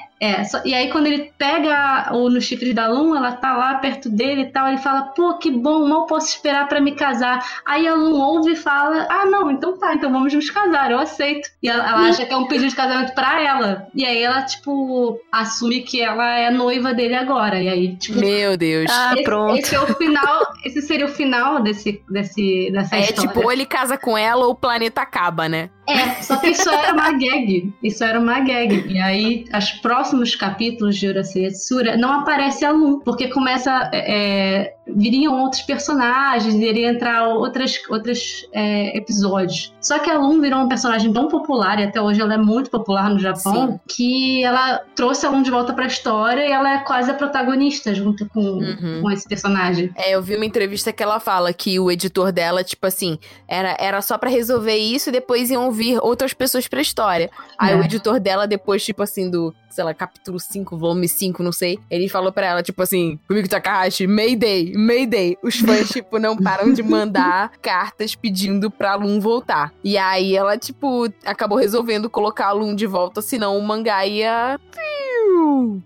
só- 0.44 0.62
e 0.64 0.72
aí 0.74 0.90
quando 0.90 1.06
ele 1.06 1.30
pega 1.36 2.08
o 2.12 2.30
no 2.30 2.40
chifre 2.40 2.72
da 2.72 2.88
Lum, 2.88 3.14
ela 3.14 3.32
tá 3.32 3.54
lá 3.56 3.74
perto 3.74 4.08
dele 4.08 4.42
e 4.42 4.50
tal, 4.50 4.66
ele 4.68 4.78
fala, 4.78 5.02
pô, 5.14 5.34
que 5.38 5.50
bom, 5.50 5.86
mal 5.86 6.06
posso 6.06 6.28
esperar 6.28 6.66
pra 6.68 6.80
me 6.80 6.92
casar. 6.92 7.44
Aí 7.66 7.86
a 7.86 7.94
Lum 7.94 8.18
ouve 8.20 8.52
e 8.52 8.56
fala, 8.56 9.06
ah, 9.10 9.26
não, 9.26 9.50
então 9.50 9.76
tá, 9.78 9.92
então 9.94 10.10
vamos 10.10 10.32
nos 10.32 10.48
casar, 10.50 10.90
eu 10.90 10.98
aceito. 10.98 11.48
E 11.62 11.68
ela, 11.68 11.86
ela 11.86 12.08
acha 12.08 12.24
que 12.24 12.32
é 12.32 12.36
um 12.36 12.46
pedido 12.48 12.68
de 12.70 12.74
casamento 12.76 13.14
pra 13.14 13.42
ela. 13.42 13.86
E 13.94 14.04
aí 14.06 14.22
ela, 14.22 14.42
tipo, 14.42 15.20
assume 15.30 15.82
que 15.82 16.00
ela 16.00 16.38
é 16.38 16.50
noiva 16.50 16.94
dele 16.94 17.14
agora. 17.14 17.60
E 17.62 17.68
aí, 17.68 17.96
tipo, 17.96 18.18
Meu 18.18 18.56
Deus. 18.56 18.90
Ah, 18.90 19.12
esse, 19.14 19.22
pronto. 19.24 19.56
esse 19.58 19.74
é 19.74 19.80
o 19.80 19.86
final, 19.94 20.46
esse 20.64 20.82
seria 20.82 21.06
o 21.06 21.10
final 21.10 21.62
desse, 21.62 22.02
desse, 22.08 22.70
dessa 22.72 22.96
é 22.96 23.00
história. 23.00 23.28
tipo, 23.28 23.44
ou 23.44 23.52
ele 23.52 23.66
casa 23.66 23.98
com 23.98 24.16
ela 24.16 24.46
ou 24.46 24.52
o 24.52 24.54
planeta 24.54 25.02
acaba, 25.02 25.48
né? 25.48 25.68
É, 25.88 26.22
só 26.22 26.36
que 26.36 26.48
isso 26.48 26.68
era 26.68 26.92
uma 26.92 27.12
gag. 27.12 27.72
Isso 27.82 28.02
era 28.02 28.18
uma 28.18 28.40
gag. 28.40 28.86
E 28.88 28.98
aí, 28.98 29.44
os 29.56 29.70
próximos 29.72 30.34
capítulos 30.34 30.96
de 30.96 31.08
Urasei 31.08 31.44
Yatsura 31.44 31.96
não 31.96 32.12
aparece 32.12 32.64
a 32.64 32.70
Lu, 32.70 33.00
porque 33.00 33.28
começa. 33.28 33.90
É, 33.92 34.74
viriam 34.88 35.40
outros 35.42 35.62
personagens, 35.62 36.54
iria 36.54 36.88
entrar 36.90 37.28
outras, 37.28 37.74
outros 37.90 38.46
é, 38.52 38.96
episódios. 38.96 39.72
Só 39.80 39.98
que 39.98 40.10
a 40.10 40.18
Lu 40.18 40.40
virou 40.40 40.60
um 40.60 40.68
personagem 40.68 41.12
tão 41.12 41.28
popular, 41.28 41.78
e 41.80 41.84
até 41.84 42.00
hoje 42.00 42.20
ela 42.20 42.34
é 42.34 42.38
muito 42.38 42.70
popular 42.70 43.10
no 43.10 43.18
Japão, 43.18 43.72
Sim. 43.72 43.80
que 43.88 44.44
ela 44.44 44.80
trouxe 44.94 45.26
a 45.26 45.30
Lu 45.30 45.42
de 45.42 45.50
volta 45.50 45.72
pra 45.72 45.86
história 45.86 46.46
e 46.46 46.50
ela 46.52 46.74
é 46.74 46.78
quase 46.78 47.10
a 47.10 47.14
protagonista 47.14 47.94
junto 47.94 48.26
com, 48.28 48.40
Uhum. 48.40 49.00
com 49.02 49.10
esse 49.10 49.28
personagem. 49.28 49.90
É, 49.96 50.12
eu 50.14 50.22
vi 50.22 50.36
uma 50.36 50.46
entrevista 50.46 50.92
que 50.92 51.02
ela 51.02 51.18
fala 51.20 51.52
que 51.52 51.78
o 51.80 51.90
editor 51.90 52.30
dela, 52.32 52.62
tipo 52.64 52.86
assim, 52.86 53.18
era, 53.48 53.76
era 53.80 54.00
só 54.02 54.16
pra 54.18 54.30
resolver 54.30 54.76
isso 54.76 55.08
e 55.08 55.12
depois 55.12 55.50
iam 55.50 55.70
vir 55.70 55.98
outras 56.00 56.32
pessoas 56.32 56.66
pra 56.68 56.80
história. 56.80 57.30
Aí 57.58 57.72
É. 57.72 57.76
o 57.76 57.82
editor 57.84 58.18
dela, 58.20 58.46
depois, 58.46 58.84
tipo 58.84 59.02
assim, 59.02 59.30
do, 59.30 59.54
sei 59.70 59.84
lá, 59.84 59.92
capítulo 59.94 60.38
5, 60.40 60.76
volume 60.76 61.08
5, 61.08 61.42
não 61.42 61.52
sei, 61.52 61.78
ele 61.90 62.08
falou 62.08 62.32
pra 62.32 62.46
ela, 62.46 62.62
tipo 62.62 62.82
assim, 62.82 63.18
comigo 63.28 63.48
Takahashi, 63.48 64.06
Mayday, 64.06 64.72
Mayday. 64.76 65.36
Os 65.42 65.58
fãs, 65.58 65.88
tipo, 65.88 66.18
não 66.18 66.36
param 66.36 66.72
de 66.72 66.82
mandar 66.82 67.52
cartas 67.62 68.14
pedindo 68.14 68.70
pra 68.70 68.94
Lum 68.94 69.20
voltar. 69.20 69.72
E 69.82 69.96
aí 69.96 70.36
ela, 70.36 70.56
tipo, 70.56 71.08
acabou 71.24 71.58
resolvendo 71.58 72.10
colocar 72.10 72.48
a 72.48 72.52
Lum 72.52 72.74
de 72.74 72.86
volta, 72.86 73.22
senão 73.22 73.58
o 73.58 73.62
mangá 73.62 74.06
ia. 74.06 74.58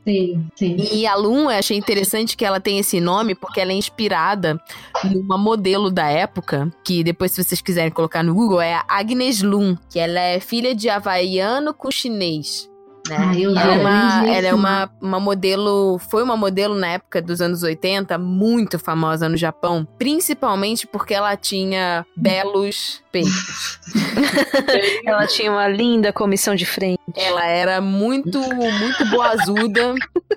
Sim, 0.05 0.47
sim. 0.55 0.77
E 0.93 1.07
a 1.07 1.15
Lum, 1.15 1.51
eu 1.51 1.59
achei 1.59 1.77
interessante 1.77 2.37
que 2.37 2.45
ela 2.45 2.61
tem 2.61 2.79
esse 2.79 3.01
nome 3.01 3.35
porque 3.35 3.61
ela 3.61 3.73
é 3.73 3.75
inspirada 3.75 4.61
numa 5.05 5.39
modelo 5.39 5.91
da 5.91 6.09
época, 6.09 6.73
que 6.85 7.03
depois, 7.03 7.33
se 7.33 7.43
vocês 7.43 7.61
quiserem 7.61 7.91
colocar 7.91 8.23
no 8.23 8.35
Google, 8.35 8.61
é 8.61 8.75
a 8.75 8.85
Agnes 8.89 9.43
Lum, 9.43 9.77
que 9.89 9.99
ela 9.99 10.21
é 10.21 10.41
filha 10.41 10.75
de 10.75 10.89
havaiano 10.89 11.73
com 11.75 11.91
chinês. 11.91 12.70
Ah, 13.19 13.35
eu 13.37 13.51
ela 13.51 13.75
é, 13.75 13.79
uma, 13.79 14.29
ela 14.29 14.47
é 14.49 14.55
uma, 14.55 14.91
uma 15.01 15.21
modelo, 15.21 15.99
foi 16.11 16.23
uma 16.23 16.37
modelo 16.37 16.75
na 16.75 16.89
época 16.89 17.21
dos 17.21 17.41
anos 17.41 17.63
80, 17.63 18.17
muito 18.19 18.79
famosa 18.79 19.29
no 19.29 19.37
Japão, 19.37 19.87
principalmente 19.99 20.87
porque 20.87 21.15
ela 21.15 21.37
tinha 21.37 22.05
belos 22.17 23.03
peitos. 23.11 23.81
Ela 25.05 25.27
tinha 25.27 25.51
uma 25.51 25.67
linda 25.69 26.13
comissão 26.13 26.55
de 26.55 26.65
frente. 26.65 27.01
Ela 27.17 27.47
era 27.47 27.81
muito, 27.81 28.39
muito 28.39 29.05
boazuda. 29.11 29.95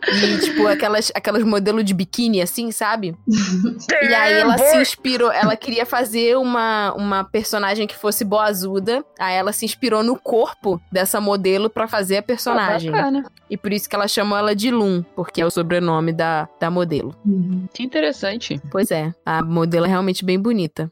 e, 0.08 0.38
tipo, 0.40 0.68
aquelas, 0.68 1.12
aquelas 1.14 1.44
modelos 1.44 1.84
de 1.84 1.94
biquíni, 1.94 2.42
assim, 2.42 2.72
sabe? 2.72 3.16
E 4.02 4.14
aí 4.14 4.34
ela 4.34 4.58
se 4.58 4.78
inspirou, 4.78 5.32
ela 5.32 5.56
queria 5.56 5.86
fazer 5.86 6.36
uma, 6.38 6.94
uma 6.94 7.24
personagem 7.24 7.86
que 7.86 7.96
fosse 7.96 8.26
boazuda. 8.26 9.04
Aí 9.20 9.36
ela 9.36 9.54
se 9.54 9.66
inspirou 9.66 10.04
no 10.04 10.18
corpo 10.18 10.82
dessa 10.92 11.22
modelo 11.22 11.70
pra 11.70 11.88
fazer 11.88 12.18
a 12.18 12.24
personagem. 12.24 12.63
Bacana. 12.68 13.24
E 13.50 13.58
por 13.58 13.72
isso 13.72 13.90
que 13.90 13.96
ela 13.96 14.08
chamou 14.08 14.38
ela 14.38 14.56
de 14.56 14.72
Lum, 14.72 15.04
porque 15.16 15.42
é 15.42 15.46
o 15.46 15.52
sobrenome 15.52 16.12
da, 16.12 16.48
da 16.60 16.70
modelo. 16.70 17.16
Uhum. 17.26 17.68
Que 17.74 17.84
interessante. 17.84 18.62
Pois 18.72 18.92
é, 18.92 19.14
a 19.26 19.44
modelo 19.44 19.86
é 19.86 19.90
realmente 19.90 20.24
bem 20.24 20.40
bonita. 20.40 20.90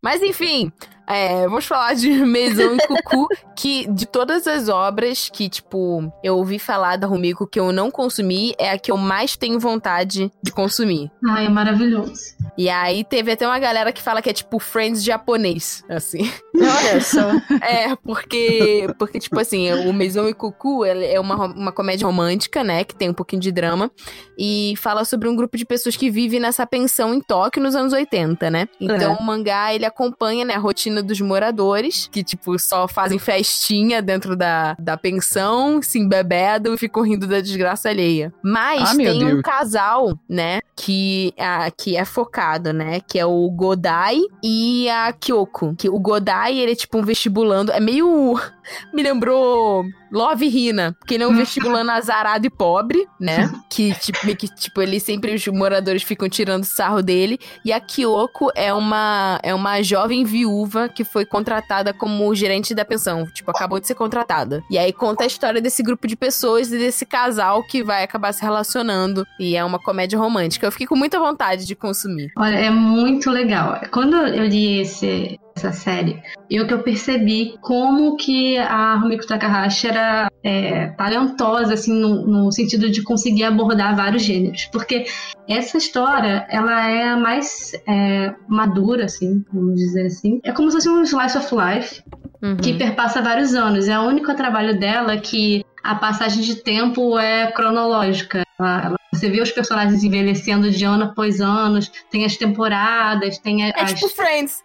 Mas 0.00 0.22
enfim, 0.22 0.72
é, 1.08 1.48
vamos 1.48 1.64
falar 1.64 1.94
de 1.94 2.10
Maison 2.24 2.74
e 2.74 2.86
Cucu, 2.86 3.28
que 3.56 3.90
de 3.90 4.04
todas 4.06 4.46
as 4.46 4.68
obras 4.68 5.30
que, 5.30 5.48
tipo, 5.48 6.12
eu 6.22 6.36
ouvi 6.36 6.58
falar 6.58 6.96
da 6.96 7.06
Rumiko 7.06 7.46
que 7.46 7.58
eu 7.58 7.72
não 7.72 7.90
consumi, 7.90 8.54
é 8.58 8.70
a 8.70 8.78
que 8.78 8.92
eu 8.92 8.96
mais 8.98 9.34
tenho 9.34 9.58
vontade 9.58 10.30
de 10.42 10.52
consumir. 10.52 11.10
Ai, 11.26 11.46
é 11.46 11.48
maravilhoso. 11.48 12.36
E 12.58 12.68
aí 12.68 13.04
teve 13.04 13.32
até 13.32 13.46
uma 13.46 13.58
galera 13.58 13.90
que 13.92 14.02
fala 14.02 14.20
que 14.20 14.28
é 14.28 14.32
tipo 14.32 14.58
Friends 14.58 15.02
japonês, 15.02 15.82
assim. 15.88 16.30
Olha 16.60 17.00
só. 17.02 17.30
É, 17.64 17.94
porque, 17.96 18.86
porque 18.98 19.18
tipo 19.18 19.38
assim, 19.38 19.72
o 19.88 19.92
Maison 19.92 20.28
e 20.28 20.34
Cucu 20.34 20.84
é 20.84 21.18
uma, 21.20 21.46
uma 21.46 21.72
comédia 21.72 22.06
romântica, 22.06 22.62
né, 22.64 22.84
que 22.84 22.94
tem 22.94 23.08
um 23.10 23.14
pouquinho 23.14 23.40
de 23.42 23.52
drama, 23.52 23.90
e 24.38 24.74
fala 24.78 25.04
sobre 25.04 25.28
um 25.28 25.36
grupo 25.36 25.56
de 25.56 25.64
pessoas 25.64 25.96
que 25.96 26.10
vive 26.10 26.38
nessa 26.40 26.66
pensão 26.66 27.12
em 27.14 27.20
Tóquio 27.20 27.62
nos 27.62 27.74
anos 27.74 27.92
80, 27.92 28.50
né? 28.50 28.68
Então 28.80 29.12
É. 29.14 29.16
o 29.18 29.22
mangá, 29.22 29.74
ele 29.74 29.84
acompanha, 29.84 30.44
né, 30.44 30.54
a 30.54 30.58
rotina 30.58 31.02
dos 31.02 31.20
moradores, 31.20 32.08
que, 32.10 32.22
tipo, 32.22 32.58
só 32.58 32.86
fazem 32.88 33.18
festinha 33.18 34.00
dentro 34.02 34.36
da, 34.36 34.74
da 34.78 34.96
pensão, 34.96 35.80
se 35.82 35.98
embebedam 35.98 36.74
e 36.74 36.78
ficam 36.78 37.02
rindo 37.02 37.26
da 37.26 37.40
desgraça 37.40 37.88
alheia. 37.88 38.32
Mas 38.42 38.90
Ah, 38.90 38.96
tem 38.96 39.24
um 39.24 39.42
casal, 39.42 40.18
né, 40.28 40.60
que, 40.76 41.32
a, 41.38 41.70
que 41.70 41.96
é 41.96 42.04
focado, 42.04 42.72
né, 42.72 43.00
que 43.06 43.18
é 43.18 43.26
o 43.26 43.50
Godai 43.50 44.18
e 44.42 44.88
a 44.88 45.12
Kyoko. 45.12 45.74
Que 45.76 45.88
o 45.88 45.98
Godai, 45.98 46.47
ele 46.56 46.72
é 46.72 46.76
tipo 46.76 46.98
um 46.98 47.02
vestibulando, 47.02 47.72
é 47.72 47.80
meio... 47.80 48.38
Me 48.92 49.02
lembrou 49.02 49.84
Love 50.10 50.46
Hina, 50.46 50.94
porque 50.98 51.14
ele 51.14 51.24
é 51.24 51.28
um 51.28 51.34
vestibulando 51.34 51.90
azarado 51.90 52.46
e 52.46 52.50
pobre, 52.50 53.06
né? 53.20 53.50
Que 53.70 53.94
tipo, 53.94 54.36
que, 54.36 54.48
tipo, 54.48 54.82
ele 54.82 54.98
sempre 54.98 55.34
os 55.34 55.46
moradores 55.46 56.02
ficam 56.02 56.28
tirando 56.28 56.64
sarro 56.64 57.02
dele. 57.02 57.38
E 57.64 57.72
a 57.72 57.78
Kyoko 57.78 58.50
é 58.54 58.72
uma 58.72 59.38
é 59.42 59.54
uma 59.54 59.82
jovem 59.82 60.24
viúva 60.24 60.88
que 60.88 61.04
foi 61.04 61.24
contratada 61.24 61.92
como 61.92 62.34
gerente 62.34 62.74
da 62.74 62.84
pensão, 62.84 63.24
tipo, 63.26 63.50
acabou 63.50 63.78
de 63.78 63.86
ser 63.86 63.94
contratada. 63.94 64.62
E 64.70 64.78
aí 64.78 64.92
conta 64.92 65.24
a 65.24 65.26
história 65.26 65.60
desse 65.60 65.82
grupo 65.82 66.08
de 66.08 66.16
pessoas 66.16 66.72
e 66.72 66.78
desse 66.78 67.06
casal 67.06 67.62
que 67.62 67.82
vai 67.84 68.02
acabar 68.02 68.32
se 68.32 68.42
relacionando 68.42 69.24
e 69.38 69.54
é 69.54 69.64
uma 69.64 69.78
comédia 69.78 70.18
romântica. 70.18 70.66
Eu 70.66 70.72
fiquei 70.72 70.86
com 70.86 70.96
muita 70.96 71.18
vontade 71.20 71.66
de 71.66 71.76
consumir. 71.76 72.32
Olha, 72.36 72.56
é 72.56 72.70
muito 72.70 73.30
legal. 73.30 73.80
Quando 73.90 74.16
eu 74.16 74.44
li 74.44 74.80
esse, 74.80 75.38
essa 75.58 75.72
série, 75.72 76.22
eu 76.50 76.66
que 76.66 76.72
eu 76.74 76.82
percebi 76.82 77.54
como 77.60 78.16
que 78.16 78.56
a 78.58 78.94
Rumiko 78.94 79.26
Takahashi 79.26 79.88
era 79.88 80.30
é, 80.44 80.86
talentosa, 80.96 81.74
assim, 81.74 81.92
no, 81.92 82.26
no 82.26 82.52
sentido 82.52 82.88
de 82.90 83.02
conseguir 83.02 83.44
abordar 83.44 83.94
vários 83.96 84.22
gêneros. 84.22 84.66
Porque 84.72 85.04
essa 85.48 85.76
história, 85.76 86.46
ela 86.48 86.88
é 86.88 87.08
a 87.08 87.16
mais 87.16 87.72
é, 87.88 88.32
madura, 88.48 89.04
assim, 89.06 89.44
vamos 89.52 89.74
dizer 89.76 90.06
assim. 90.06 90.40
É 90.44 90.52
como 90.52 90.70
se 90.70 90.76
fosse 90.76 90.88
um 90.88 91.02
slice 91.02 91.36
of 91.38 91.48
life, 91.54 92.02
Uhum. 92.40 92.56
que 92.56 92.74
perpassa 92.74 93.20
vários 93.20 93.52
anos. 93.52 93.88
É 93.88 93.98
o 93.98 94.02
único 94.02 94.32
trabalho 94.36 94.78
dela 94.78 95.16
que 95.16 95.64
a 95.82 95.96
passagem 95.96 96.40
de 96.40 96.54
tempo 96.62 97.18
é 97.18 97.50
cronológica. 97.50 98.44
Ela, 98.60 98.82
ela- 98.84 98.96
você 99.12 99.28
vê 99.28 99.40
os 99.40 99.50
personagens 99.50 100.04
envelhecendo 100.04 100.70
de 100.70 100.84
ano 100.84 101.06
após 101.06 101.40
anos, 101.40 101.90
tem 102.12 102.24
as 102.24 102.36
temporadas, 102.36 103.38
tem 103.38 103.64
É 103.68 103.72
as, 103.76 103.92
tipo 103.94 104.08
Friends. 104.10 104.62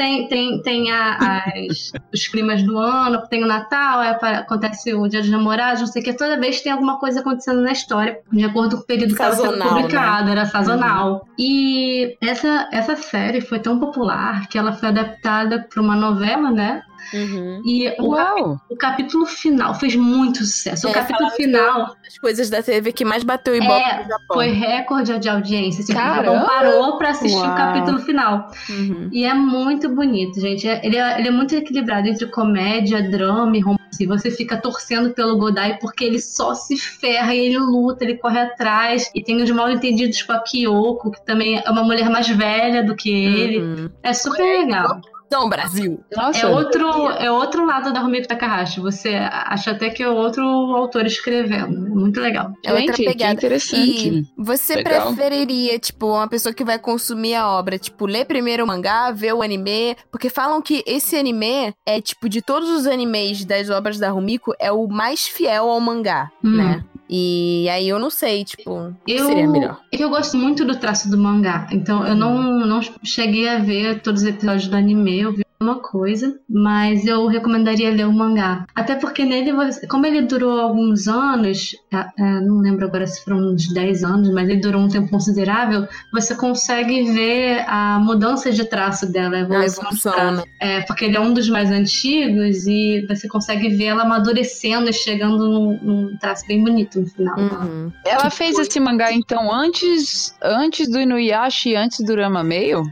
Tem, 0.00 0.26
tem, 0.28 0.62
tem 0.62 0.90
a- 0.90 1.42
as, 1.68 1.92
os 2.10 2.26
climas 2.26 2.62
do 2.62 2.78
ano, 2.78 3.20
tem 3.28 3.44
o 3.44 3.46
Natal, 3.46 4.00
apa- 4.00 4.38
acontece 4.38 4.94
o 4.94 5.06
Dia 5.06 5.20
dos 5.20 5.28
Namorados, 5.28 5.80
não 5.80 5.86
sei 5.86 6.00
o 6.00 6.04
que. 6.06 6.14
Toda 6.14 6.40
vez 6.40 6.62
tem 6.62 6.72
alguma 6.72 6.98
coisa 6.98 7.20
acontecendo 7.20 7.60
na 7.60 7.72
história, 7.72 8.18
de 8.32 8.42
acordo 8.42 8.78
com 8.78 8.82
o 8.82 8.86
período 8.86 9.08
que 9.08 9.12
estava 9.22 9.34
sendo 9.36 9.48
Sazonal, 9.48 9.74
né? 9.74 9.82
publicado, 9.82 10.30
era 10.30 10.46
sazonal. 10.46 11.28
E 11.38 12.16
essa, 12.22 12.66
essa 12.72 12.96
série 12.96 13.42
foi 13.42 13.58
tão 13.58 13.78
popular 13.78 14.48
que 14.48 14.56
ela 14.56 14.72
foi 14.72 14.88
adaptada 14.88 15.66
para 15.70 15.82
uma 15.82 15.94
novela, 15.94 16.50
né? 16.50 16.80
Uhum. 17.14 17.62
E 17.64 17.88
o, 17.98 18.10
Uau! 18.10 18.60
o 18.68 18.76
capítulo 18.76 19.26
final 19.26 19.74
fez 19.74 19.94
muito 19.96 20.38
sucesso. 20.38 20.86
O 20.86 20.90
É, 20.90 20.92
capítulo 20.94 21.18
falaram 21.30 21.36
que 21.36 21.42
final 21.44 21.96
As 22.06 22.18
coisas 22.18 22.50
da 22.50 22.62
TV 22.62 22.92
que 22.92 23.04
mais 23.04 23.22
bateu 23.24 23.54
ibope 23.54 23.72
É, 23.82 24.06
foi 24.32 24.48
recorde 24.50 25.18
de 25.18 25.28
audiência. 25.28 25.82
Assim, 25.82 25.92
o! 25.92 25.96
Japão 25.96 26.46
parou 26.46 26.98
para 26.98 27.10
assistir 27.10 27.36
o 27.36 27.40
Uau. 27.42 27.56
capítulo 27.56 27.98
final. 28.00 28.50
Uhum. 28.68 29.08
E 29.12 29.24
é 29.24 29.34
muito 29.34 29.88
bonito, 29.88 30.40
gente. 30.40 30.68
É- 30.68 30.80
Ele 30.84 30.96
é, 30.96 31.18
ele 31.18 31.28
é 31.28 31.30
muito 31.30 31.54
equilibrado 31.54 32.08
entre 32.08 32.26
comédia, 32.26 33.02
drama 33.10 33.56
e 33.56 33.60
romance. 33.60 33.80
Você 34.06 34.30
fica 34.30 34.56
torcendo 34.56 35.10
pelo 35.10 35.36
Godai 35.36 35.76
porque 35.78 36.04
ele 36.04 36.20
só 36.20 36.54
se 36.54 36.76
ferra 36.76 37.34
e 37.34 37.38
ele 37.46 37.58
luta, 37.58 38.04
ele 38.04 38.16
corre 38.16 38.38
atrás. 38.40 39.10
E 39.14 39.22
tem 39.22 39.42
os 39.42 39.50
mal 39.50 39.70
entendidos 39.70 40.22
com 40.22 40.32
a 40.32 40.38
Kyoko, 40.40 41.10
que 41.10 41.24
também 41.26 41.58
é 41.64 41.70
uma 41.70 41.82
mulher 41.82 42.08
mais 42.08 42.28
velha 42.28 42.82
do 42.84 42.94
que 42.94 43.10
ele. 43.10 43.58
Uhum. 43.58 43.90
É 44.02 44.12
super 44.12 44.42
legal. 44.42 45.00
Então, 45.32 45.48
Brasil. 45.48 46.00
Nossa, 46.16 46.40
É 46.44 46.46
outro, 46.48 46.88
é 47.12 47.30
outro 47.30 47.64
lado 47.64 47.92
da 47.92 48.00
Rumiko 48.00 48.26
Takahashi. 48.26 48.80
Você 48.80 49.10
acha 49.14 49.70
até 49.70 49.88
que 49.88 50.02
é 50.02 50.08
outro 50.08 50.42
autor 50.44 51.06
escrevendo. 51.06 51.88
Muito 51.88 52.20
legal. 52.20 52.50
É 52.64 52.72
outra 52.72 52.86
gente, 52.88 52.96
que 52.96 53.04
pegada. 53.04 53.32
interessante. 53.34 54.08
E 54.08 54.26
você 54.36 54.74
Legal. 54.74 55.14
preferiria, 55.14 55.78
tipo, 55.78 56.08
uma 56.08 56.26
pessoa 56.28 56.52
que 56.52 56.64
vai 56.64 56.80
consumir 56.80 57.36
a 57.36 57.48
obra, 57.48 57.78
tipo, 57.78 58.06
ler 58.06 58.24
primeiro 58.24 58.64
o 58.64 58.66
mangá, 58.66 59.12
ver 59.12 59.32
o 59.32 59.40
anime? 59.40 59.96
Porque 60.10 60.28
falam 60.28 60.60
que 60.60 60.82
esse 60.84 61.14
anime 61.16 61.72
é, 61.86 62.00
tipo, 62.00 62.28
de 62.28 62.42
todos 62.42 62.68
os 62.68 62.88
animes 62.88 63.44
das 63.44 63.70
obras 63.70 63.98
da 64.00 64.10
Rumiko, 64.10 64.52
é 64.58 64.72
o 64.72 64.88
mais 64.88 65.28
fiel 65.28 65.70
ao 65.70 65.80
mangá, 65.80 66.28
Hum. 66.42 66.56
né? 66.56 66.84
E 67.12 67.68
aí 67.68 67.88
eu 67.88 67.98
não 67.98 68.08
sei, 68.08 68.44
tipo, 68.44 68.94
Eu, 69.04 69.26
seria 69.26 69.48
melhor. 69.48 69.80
é 69.92 70.00
eu 70.00 70.08
gosto 70.08 70.36
muito 70.36 70.64
do 70.64 70.76
traço 70.78 71.10
do 71.10 71.18
mangá, 71.18 71.66
então 71.72 72.06
eu 72.06 72.14
não, 72.14 72.64
não 72.64 72.80
cheguei 73.02 73.48
a 73.48 73.58
ver 73.58 74.00
todos 74.00 74.22
os 74.22 74.28
episódios 74.28 74.68
do 74.68 74.76
anime, 74.76 75.18
eu 75.20 75.32
vi 75.32 75.44
uma 75.62 75.78
coisa, 75.78 76.40
mas 76.48 77.04
eu 77.04 77.26
recomendaria 77.26 77.90
ler 77.90 78.06
o 78.06 78.12
mangá. 78.12 78.64
Até 78.74 78.94
porque 78.94 79.26
nele, 79.26 79.52
como 79.88 80.06
ele 80.06 80.22
durou 80.22 80.58
alguns 80.58 81.06
anos, 81.06 81.76
ah, 81.92 82.10
ah, 82.18 82.40
não 82.40 82.60
lembro 82.60 82.86
agora 82.86 83.06
se 83.06 83.22
foram 83.22 83.52
uns 83.52 83.68
10 83.68 84.02
anos, 84.02 84.30
mas 84.30 84.48
ele 84.48 84.58
durou 84.60 84.80
um 84.80 84.88
tempo 84.88 85.10
considerável, 85.10 85.86
você 86.14 86.34
consegue 86.34 87.12
ver 87.12 87.62
a 87.68 87.98
mudança 87.98 88.50
de 88.50 88.64
traço 88.64 89.12
dela, 89.12 89.36
a 89.36 89.38
A 89.38 89.42
evolução, 89.42 89.84
evolução, 89.84 90.12
do 90.12 90.16
traço. 90.16 90.36
né? 90.36 90.44
É, 90.60 90.80
porque 90.80 91.04
ele 91.04 91.18
é 91.18 91.20
um 91.20 91.34
dos 91.34 91.50
mais 91.50 91.70
antigos 91.70 92.66
e 92.66 93.04
você 93.06 93.28
consegue 93.28 93.68
ver 93.68 93.86
ela 93.86 94.02
amadurecendo 94.04 94.88
e 94.88 94.94
chegando 94.94 95.46
num, 95.46 95.78
num 95.82 96.16
traço 96.16 96.46
bem 96.46 96.64
bonito 96.64 97.02
no 97.02 97.06
final. 97.06 97.38
Uhum. 97.38 97.92
Ela 98.06 98.30
fez 98.30 98.58
esse 98.58 98.80
mangá 98.80 99.12
então 99.12 99.52
antes, 99.52 100.34
antes 100.42 100.90
do 100.90 100.98
Inuyasha 100.98 101.68
e 101.68 101.76
antes 101.76 102.00
do 102.00 102.14
Rama 102.14 102.42
Meio? 102.42 102.82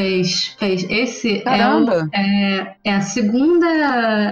Fez, 0.00 0.54
fez. 0.58 0.84
Esse 0.90 1.42
é, 1.46 1.68
o- 1.68 2.08
é, 2.12 2.74
é 2.84 2.94
a 2.96 3.00
segunda 3.00 3.66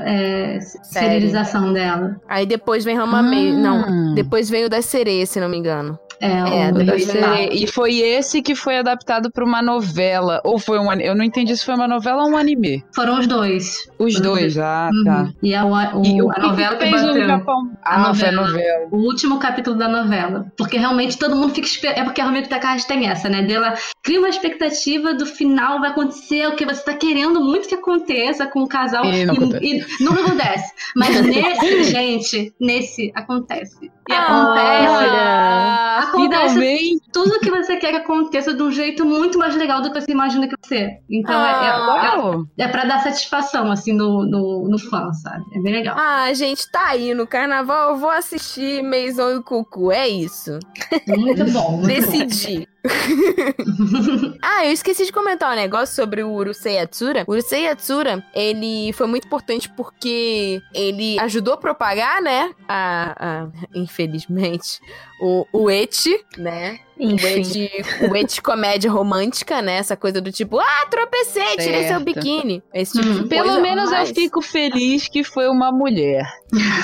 é, 0.06 0.58
serialização 0.82 1.72
dela. 1.72 2.20
Aí 2.28 2.44
depois 2.44 2.84
vem 2.84 2.94
Rama 2.94 3.20
Ah. 3.20 3.22
Meio. 3.22 3.56
Não, 3.56 4.14
depois 4.14 4.50
veio 4.50 4.66
o 4.66 4.68
da 4.68 4.82
sereia, 4.82 5.24
se 5.24 5.40
não 5.40 5.48
me 5.48 5.56
engano. 5.56 5.98
É, 6.20 6.28
É, 6.28 6.70
o 6.72 7.00
ser- 7.00 7.52
E 7.52 7.66
foi 7.66 7.96
esse 7.96 8.40
que 8.40 8.54
foi 8.54 8.78
adaptado 8.78 9.30
pra 9.32 9.44
uma 9.44 9.60
novela. 9.60 10.40
Ou 10.44 10.58
foi 10.58 10.78
um 10.78 10.90
Eu 10.92 11.14
não 11.14 11.24
entendi 11.24 11.56
se 11.56 11.64
foi 11.64 11.74
uma 11.74 11.88
novela 11.88 12.22
ou 12.22 12.30
um 12.30 12.36
anime. 12.36 12.84
Foram 12.94 13.18
os 13.18 13.26
dois. 13.26 13.88
Os 13.98 14.14
Foram 14.14 14.30
dois, 14.32 14.56
ah, 14.56 14.90
Uhum. 14.92 15.04
tá. 15.04 15.28
E 15.42 15.54
a, 15.54 15.64
o, 15.66 16.04
E 16.06 16.22
o 16.22 16.30
a 16.30 16.34
que 16.34 16.40
novela 16.40 16.76
que 16.76 16.84
que 16.84 16.90
fez 16.90 17.02
no 17.02 17.08
bateu. 17.08 17.26
Japão? 17.26 17.70
A 17.82 17.90
Ah, 17.90 17.94
a 18.04 18.08
novela. 18.08 18.42
novela. 18.42 18.86
O 18.92 18.96
último 18.98 19.38
capítulo 19.38 19.76
da 19.76 19.88
novela. 19.88 20.46
Porque 20.56 20.78
realmente 20.78 21.18
todo 21.18 21.34
mundo 21.34 21.52
fica 21.52 21.66
esperando. 21.66 21.98
É 21.98 22.04
porque 22.04 22.20
a 22.20 22.24
Romeo 22.26 22.46
Takahashi 22.48 22.86
tem 22.86 23.08
essa, 23.08 23.28
né? 23.28 23.42
Dela 23.42 23.74
cria 24.02 24.20
uma 24.20 24.28
expectativa 24.28 25.14
do 25.14 25.26
final, 25.26 25.53
vai 25.80 25.90
acontecer 25.90 26.46
o 26.48 26.56
que 26.56 26.64
você 26.64 26.82
tá 26.84 26.94
querendo 26.94 27.40
muito 27.40 27.68
que 27.68 27.74
aconteça 27.74 28.46
com 28.46 28.62
o 28.62 28.68
casal. 28.68 29.04
E 29.04 29.24
não 29.24 29.34
acontece. 29.34 29.64
e 29.64 30.04
nunca 30.04 30.20
acontece. 30.22 30.72
Mas 30.96 31.20
nesse, 31.22 31.84
gente, 31.84 32.54
nesse 32.60 33.12
acontece. 33.14 33.90
E 34.08 34.12
Ah, 34.12 34.22
acontece. 34.22 35.04
Ah, 35.16 35.98
Acontece 36.08 36.54
finalmente! 36.54 37.02
tudo 37.12 37.40
que 37.40 37.50
você 37.50 37.76
quer 37.76 37.90
que 37.90 37.96
aconteça 37.98 38.52
de 38.52 38.62
um 38.62 38.70
jeito 38.70 39.04
muito 39.06 39.38
mais 39.38 39.54
legal 39.56 39.80
do 39.80 39.90
que 39.92 40.00
você 40.00 40.12
imagina 40.12 40.46
que 40.46 40.54
vai 40.60 40.68
ser. 40.68 40.98
Então 41.08 41.34
é, 41.34 41.66
é, 41.68 41.78
Uau! 41.78 42.44
é, 42.58 42.64
é 42.64 42.68
pra 42.68 42.84
dar 42.84 43.02
satisfação, 43.02 43.70
assim, 43.70 43.92
no, 43.92 44.24
no, 44.26 44.68
no 44.68 44.78
fã, 44.78 45.10
sabe? 45.12 45.44
É 45.54 45.60
bem 45.60 45.72
legal. 45.72 45.96
Ah, 45.98 46.32
gente, 46.34 46.70
tá 46.70 46.88
aí 46.88 47.14
no 47.14 47.26
carnaval, 47.26 47.90
eu 47.90 47.96
vou 47.96 48.10
assistir 48.10 48.82
Meizão 48.82 49.36
e 49.38 49.42
Cucu, 49.42 49.90
é 49.90 50.06
isso. 50.08 50.58
Muito 51.06 51.44
bom. 51.52 51.78
Muito 51.80 52.10
bom. 52.10 52.73
Ah, 54.42 54.66
eu 54.66 54.72
esqueci 54.72 55.04
de 55.06 55.12
comentar 55.12 55.52
um 55.52 55.56
negócio 55.56 55.94
sobre 55.94 56.22
o 56.22 56.30
Urusei 56.32 56.74
Yatsura. 56.74 57.24
O 57.26 57.32
Urusei 57.32 57.64
Yatsura, 57.64 58.24
ele 58.34 58.92
foi 58.92 59.06
muito 59.06 59.26
importante 59.26 59.68
porque 59.70 60.60
ele 60.74 61.18
ajudou 61.20 61.54
a 61.54 61.56
propagar, 61.56 62.20
né? 62.22 62.52
A, 62.68 63.14
a- 63.44 63.48
infelizmente, 63.74 64.80
o, 65.20 65.46
o 65.52 65.70
eti, 65.70 66.18
né? 66.36 66.78
O 66.96 67.02
Enfim. 67.02 67.40
eti, 67.40 67.70
o 68.08 68.14
eti 68.16 68.40
comédia 68.40 68.88
romântica, 68.88 69.60
né? 69.60 69.78
Essa 69.78 69.96
coisa 69.96 70.20
do 70.20 70.30
tipo, 70.30 70.60
ah, 70.60 70.86
tropecei, 70.88 71.56
tirei 71.56 71.82
seu 71.82 71.98
Certo. 71.98 72.04
biquíni. 72.04 72.62
Esse 72.72 72.92
tipo 73.00 73.08
Hum. 73.08 73.22
de 73.24 73.28
Pelo 73.28 73.44
coisa, 73.46 73.60
menos 73.60 73.90
mas- 73.90 74.10
eu 74.10 74.14
fico 74.14 74.40
feliz 74.40 75.08
que 75.08 75.24
foi 75.24 75.48
uma 75.48 75.72
mulher. 75.72 76.24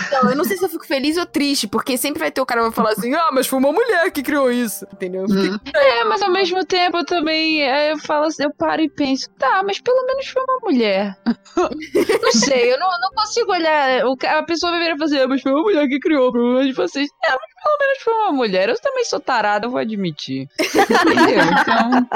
Então, 0.09 0.31
eu 0.31 0.37
não 0.37 0.43
sei 0.45 0.57
se 0.57 0.65
eu 0.65 0.69
fico 0.69 0.85
feliz 0.85 1.17
ou 1.17 1.25
triste, 1.27 1.69
porque 1.69 1.97
sempre 1.97 2.19
vai 2.19 2.31
ter 2.33 2.41
o 2.41 2.47
cara 2.47 2.61
que 2.61 2.67
vai 2.67 2.75
falar 2.75 2.91
assim, 2.91 3.15
ah, 3.15 3.31
mas 3.33 3.47
foi 3.47 3.61
uma 3.61 3.71
mulher 3.73 4.11
que 4.11 4.21
criou 4.21 4.51
isso, 4.51 4.85
entendeu? 4.93 5.27
Hum. 5.31 5.57
É, 5.73 6.03
mas 6.05 6.21
ao 6.23 6.33
mesmo 6.33 6.65
tempo 6.65 6.97
eu 6.99 7.05
também 7.05 7.63
é, 7.63 7.93
eu 7.93 7.99
falo 7.99 8.25
assim, 8.27 8.43
eu 8.43 8.53
paro 8.53 8.83
e 8.83 8.91
penso, 8.91 9.31
tá, 9.39 9.63
mas 9.65 9.81
pelo 9.81 10.05
menos 10.07 10.27
foi 10.27 10.43
uma 10.43 10.59
mulher. 10.65 11.17
não 11.55 12.33
sei, 12.33 12.73
eu 12.73 12.79
não, 12.81 12.89
não 13.01 13.11
consigo 13.15 13.53
olhar. 13.53 14.03
A 14.29 14.43
pessoa 14.43 14.73
vai 14.73 14.81
virar 14.81 14.95
e 14.95 14.99
falar 14.99 15.07
assim, 15.07 15.19
ah, 15.21 15.29
mas 15.29 15.41
foi 15.43 15.53
uma 15.53 15.63
mulher 15.63 15.87
que 15.87 16.01
criou, 16.01 16.33
provavelmente 16.33 16.75
vocês. 16.75 17.09
É, 17.25 17.31
mas 17.31 17.41
pelo 17.63 17.79
menos 17.79 18.03
foi 18.03 18.15
uma 18.15 18.33
mulher. 18.33 18.69
Eu 18.69 18.81
também 18.81 19.05
sou 19.05 19.21
tarada, 19.21 19.67
eu 19.67 19.71
vou 19.71 19.79
admitir. 19.79 20.49
Entendeu? 20.59 21.45
Então. 21.61 22.09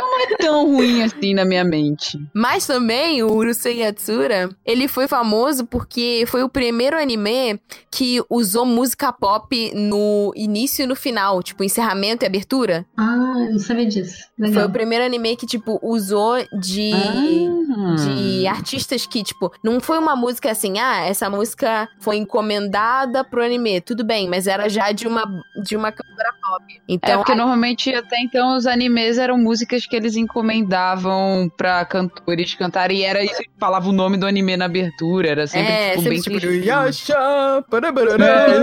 Então 0.00 0.10
não 0.10 0.20
é 0.20 0.36
tão 0.36 0.66
ruim 0.66 1.02
assim 1.02 1.34
na 1.34 1.44
minha 1.44 1.64
mente. 1.64 2.18
Mas 2.34 2.66
também 2.66 3.22
o 3.22 3.32
Urusei 3.32 3.80
Yatsura, 3.80 4.50
ele 4.64 4.88
foi 4.88 5.06
famoso 5.06 5.66
porque 5.66 6.24
foi 6.26 6.42
o 6.42 6.48
primeiro 6.48 6.98
anime 6.98 7.60
que 7.90 8.22
usou 8.28 8.64
música 8.64 9.12
pop 9.12 9.72
no 9.74 10.32
início 10.34 10.82
e 10.82 10.86
no 10.86 10.96
final, 10.96 11.42
tipo, 11.42 11.64
encerramento 11.64 12.24
e 12.24 12.26
abertura. 12.26 12.86
Ah, 12.96 13.34
eu 13.46 13.52
não 13.52 13.58
sabia 13.58 13.86
disso. 13.86 14.26
Foi 14.38 14.48
Legal. 14.48 14.68
o 14.68 14.72
primeiro 14.72 15.04
anime 15.04 15.36
que, 15.36 15.46
tipo, 15.46 15.78
usou 15.82 16.36
de... 16.60 16.92
Ah. 16.92 17.94
De 17.94 18.46
artistas 18.46 19.06
que, 19.06 19.22
tipo, 19.22 19.52
não 19.62 19.80
foi 19.80 19.98
uma 19.98 20.16
música 20.16 20.50
assim, 20.50 20.78
ah, 20.78 21.04
essa 21.04 21.30
música 21.30 21.88
foi 22.00 22.16
encomendada 22.16 23.22
pro 23.24 23.44
anime, 23.44 23.80
tudo 23.80 24.04
bem, 24.04 24.28
mas 24.28 24.46
era 24.46 24.68
já 24.68 24.92
de 24.92 25.06
uma, 25.06 25.24
de 25.62 25.76
uma 25.76 25.92
cantora 25.92 26.34
pop. 26.50 26.64
É 26.68 26.80
Então, 26.88 27.18
porque 27.18 27.34
normalmente 27.34 27.94
até 27.94 28.20
então 28.20 28.56
os 28.56 28.66
animes 28.66 29.18
eram 29.18 29.38
músicas 29.38 29.86
que 29.86 29.94
eles 29.94 30.16
encomendavam 30.16 31.50
pra 31.56 31.84
cantores 31.84 32.54
cantarem 32.54 32.98
e 32.98 33.04
era 33.04 33.22
isso 33.22 33.40
que 33.40 33.50
falava 33.58 33.88
o 33.88 33.92
nome 33.92 34.16
do 34.16 34.26
anime 34.26 34.56
na 34.56 34.64
abertura, 34.64 35.28
era 35.28 35.46
sempre 35.46 35.72
é, 35.72 35.90
tipo, 35.90 36.02
sempre 36.02 36.40
bem 36.40 36.40
tipo. 36.40 36.66
Yasha, 36.66 37.64
parabarará. 37.70 38.46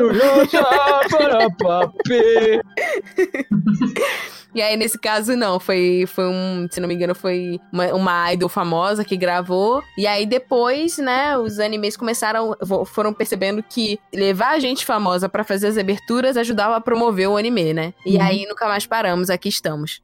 E 4.57 4.61
aí, 4.61 4.75
nesse 4.75 4.97
caso, 4.97 5.35
não. 5.35 5.59
Foi, 5.59 6.05
foi 6.07 6.25
um, 6.27 6.67
se 6.71 6.79
não 6.79 6.87
me 6.87 6.95
engano, 6.95 7.13
foi 7.13 7.59
uma, 7.71 7.93
uma 7.93 8.33
idol 8.33 8.49
famosa 8.49 9.05
que 9.05 9.15
gravou. 9.15 9.83
E 9.95 10.07
aí, 10.07 10.25
depois, 10.25 10.97
né, 10.97 11.37
os 11.37 11.59
animes 11.59 11.95
começaram, 11.95 12.55
foram 12.87 13.13
percebendo 13.13 13.61
que 13.61 13.99
levar 14.11 14.49
a 14.55 14.59
gente 14.59 14.83
famosa 14.83 15.29
pra 15.29 15.43
fazer 15.43 15.67
as 15.67 15.77
aberturas 15.77 16.35
ajudava 16.37 16.75
a 16.75 16.81
promover 16.81 17.29
o 17.29 17.37
anime, 17.37 17.71
né? 17.71 17.93
E 18.03 18.15
Uhum. 18.15 18.21
aí, 18.23 18.45
nunca 18.47 18.67
mais 18.67 18.87
paramos, 18.87 19.29
aqui 19.29 19.47
estamos. 19.47 20.01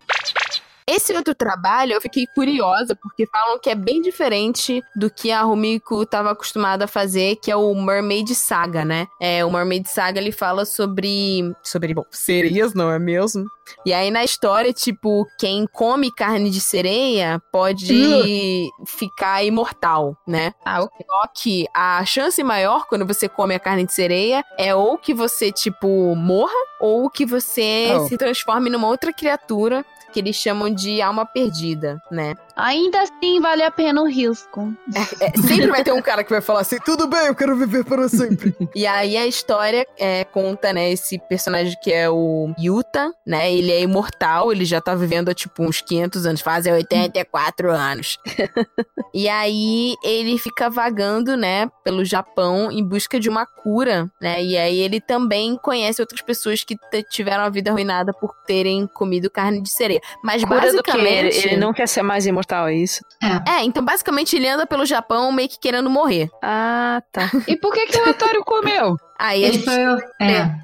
Esse 0.87 1.13
outro 1.13 1.33
trabalho 1.33 1.93
eu 1.93 2.01
fiquei 2.01 2.25
curiosa, 2.27 2.95
porque 2.95 3.25
falam 3.25 3.59
que 3.59 3.69
é 3.69 3.75
bem 3.75 4.01
diferente 4.01 4.81
do 4.95 5.09
que 5.09 5.31
a 5.31 5.41
Rumiko 5.41 6.03
estava 6.03 6.31
acostumada 6.31 6.85
a 6.85 6.87
fazer, 6.87 7.37
que 7.37 7.49
é 7.51 7.55
o 7.55 7.73
Mermaid 7.75 8.33
Saga, 8.35 8.83
né? 8.85 9.07
É, 9.19 9.43
o 9.45 9.51
Mermaid 9.51 9.87
Saga 9.89 10.19
ele 10.19 10.31
fala 10.31 10.65
sobre. 10.65 11.53
Sobre, 11.63 11.93
bom, 11.93 12.05
sereias, 12.11 12.73
não 12.73 12.91
é 12.91 12.99
mesmo? 12.99 13.45
E 13.85 13.93
aí 13.93 14.11
na 14.11 14.25
história, 14.25 14.73
tipo, 14.73 15.25
quem 15.39 15.65
come 15.71 16.11
carne 16.11 16.49
de 16.49 16.59
sereia 16.59 17.41
pode 17.51 18.69
ficar 18.85 19.43
imortal, 19.43 20.17
né? 20.27 20.53
Ah, 20.65 20.81
ok. 20.81 21.05
Só 21.09 21.27
que 21.33 21.65
a 21.73 22.03
chance 22.05 22.43
maior 22.43 22.85
quando 22.87 23.05
você 23.05 23.29
come 23.29 23.55
a 23.55 23.59
carne 23.59 23.85
de 23.85 23.93
sereia 23.93 24.43
é 24.57 24.75
ou 24.75 24.97
que 24.97 25.13
você, 25.13 25.49
tipo, 25.51 26.13
morra, 26.15 26.51
ou 26.79 27.09
que 27.09 27.25
você 27.25 27.91
Oh. 27.93 28.07
se 28.07 28.17
transforme 28.17 28.69
numa 28.69 28.87
outra 28.87 29.13
criatura 29.13 29.85
que 30.13 30.19
eles 30.19 30.35
chamam 30.35 30.69
de 30.69 31.01
alma 31.01 31.25
perdida, 31.25 32.01
né? 32.09 32.35
Ainda 32.55 33.01
assim, 33.01 33.39
vale 33.41 33.63
a 33.63 33.71
pena 33.71 34.01
o 34.01 34.07
risco. 34.07 34.73
É, 35.19 35.31
sempre 35.41 35.67
vai 35.67 35.83
ter 35.83 35.91
um 35.91 36.01
cara 36.01 36.23
que 36.23 36.29
vai 36.29 36.41
falar 36.41 36.61
assim, 36.61 36.77
tudo 36.85 37.07
bem, 37.07 37.27
eu 37.27 37.35
quero 37.35 37.55
viver 37.55 37.83
para 37.83 38.07
sempre. 38.07 38.55
e 38.75 38.85
aí 38.85 39.17
a 39.17 39.25
história 39.25 39.85
é, 39.97 40.23
conta, 40.23 40.71
né, 40.71 40.91
esse 40.91 41.19
personagem 41.27 41.75
que 41.81 41.91
é 41.91 42.09
o 42.09 42.53
Yuta, 42.59 43.11
né, 43.25 43.51
ele 43.51 43.71
é 43.71 43.81
imortal, 43.81 44.51
ele 44.51 44.65
já 44.65 44.79
tá 44.79 44.93
vivendo 44.95 45.29
há, 45.29 45.33
tipo, 45.33 45.63
uns 45.63 45.81
500 45.81 46.25
anos, 46.25 46.41
fazem 46.41 46.73
84 46.73 47.71
anos. 47.71 48.17
e 49.13 49.27
aí 49.27 49.95
ele 50.03 50.37
fica 50.37 50.69
vagando, 50.69 51.35
né, 51.35 51.69
pelo 51.83 52.05
Japão 52.05 52.71
em 52.71 52.83
busca 52.83 53.19
de 53.19 53.29
uma 53.29 53.45
cura, 53.45 54.11
né, 54.21 54.43
e 54.43 54.57
aí 54.57 54.79
ele 54.79 55.01
também 55.01 55.57
conhece 55.57 56.01
outras 56.01 56.21
pessoas 56.21 56.63
que 56.63 56.77
tiveram 57.09 57.43
a 57.43 57.49
vida 57.49 57.71
arruinada 57.71 58.13
por 58.13 58.33
terem 58.45 58.85
comido 58.87 59.29
carne 59.29 59.61
de 59.61 59.69
sereia. 59.69 60.01
Mas 60.23 60.43
Cura 60.43 60.71
do 60.71 60.83
que? 60.83 60.91
Ele, 60.91 61.03
basicamente... 61.03 61.47
ele 61.47 61.57
não 61.57 61.73
quer 61.73 61.87
ser 61.87 62.03
mais 62.03 62.25
imortal, 62.25 62.42
é 62.67 62.75
isso? 62.75 63.01
É, 63.47 63.63
então 63.63 63.83
basicamente 63.83 64.35
ele 64.35 64.47
anda 64.47 64.65
pelo 64.65 64.85
Japão 64.85 65.31
meio 65.31 65.49
que 65.49 65.59
querendo 65.59 65.89
morrer. 65.89 66.29
Ah, 66.41 67.01
tá. 67.11 67.29
E 67.47 67.55
por 67.55 67.73
que, 67.73 67.85
que 67.87 67.97
o 67.99 68.09
Otário 68.09 68.43
comeu? 68.43 68.97
Aí 69.19 69.43
Ele 69.43 69.53
gente 69.53 69.65
foi. 69.65 69.75
É. 70.21 70.63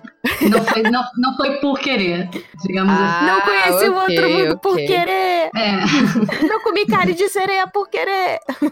Não 0.49 0.61
foi, 0.65 0.81
não, 0.83 1.01
não 1.17 1.37
foi 1.37 1.57
por 1.61 1.79
querer, 1.79 2.29
digamos 2.61 2.93
assim. 2.93 3.25
não 3.25 3.39
conheci 3.41 3.89
o 3.89 3.97
Ah, 3.97 4.01
outro 4.03 4.29
mundo 4.29 4.59
por 4.59 4.73
ok. 4.73 4.85
querer. 4.85 5.49
É. 5.55 6.45
Não 6.45 6.59
comi 6.61 6.85
carne 6.85 7.13
de 7.13 7.29
sereia 7.29 7.65
por 7.67 7.87
querer. 7.89 8.39
Se 8.59 8.65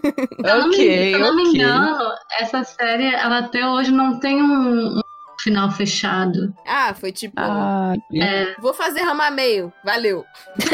eu 0.43 0.59
não 0.59 0.67
me- 0.67 0.75
Ok, 0.75 0.85
se 1.03 1.11
eu 1.13 1.19
não 1.19 1.35
me 1.37 1.43
engano, 1.43 1.97
essa 2.37 2.63
série, 2.65 3.07
ela 3.15 3.37
até 3.39 3.65
hoje 3.65 3.91
não 3.93 4.19
tem 4.19 4.41
um, 4.43 4.97
um 4.97 5.01
final 5.41 5.71
fechado. 5.71 6.53
Ah, 6.65 6.93
foi 6.93 7.11
tipo, 7.11 7.35
Ah, 7.37 7.93
É, 8.13 8.55
vou 8.59 8.73
fazer 8.73 9.01
rama 9.01 9.29
meio. 9.31 9.71
Valeu. 9.83 10.25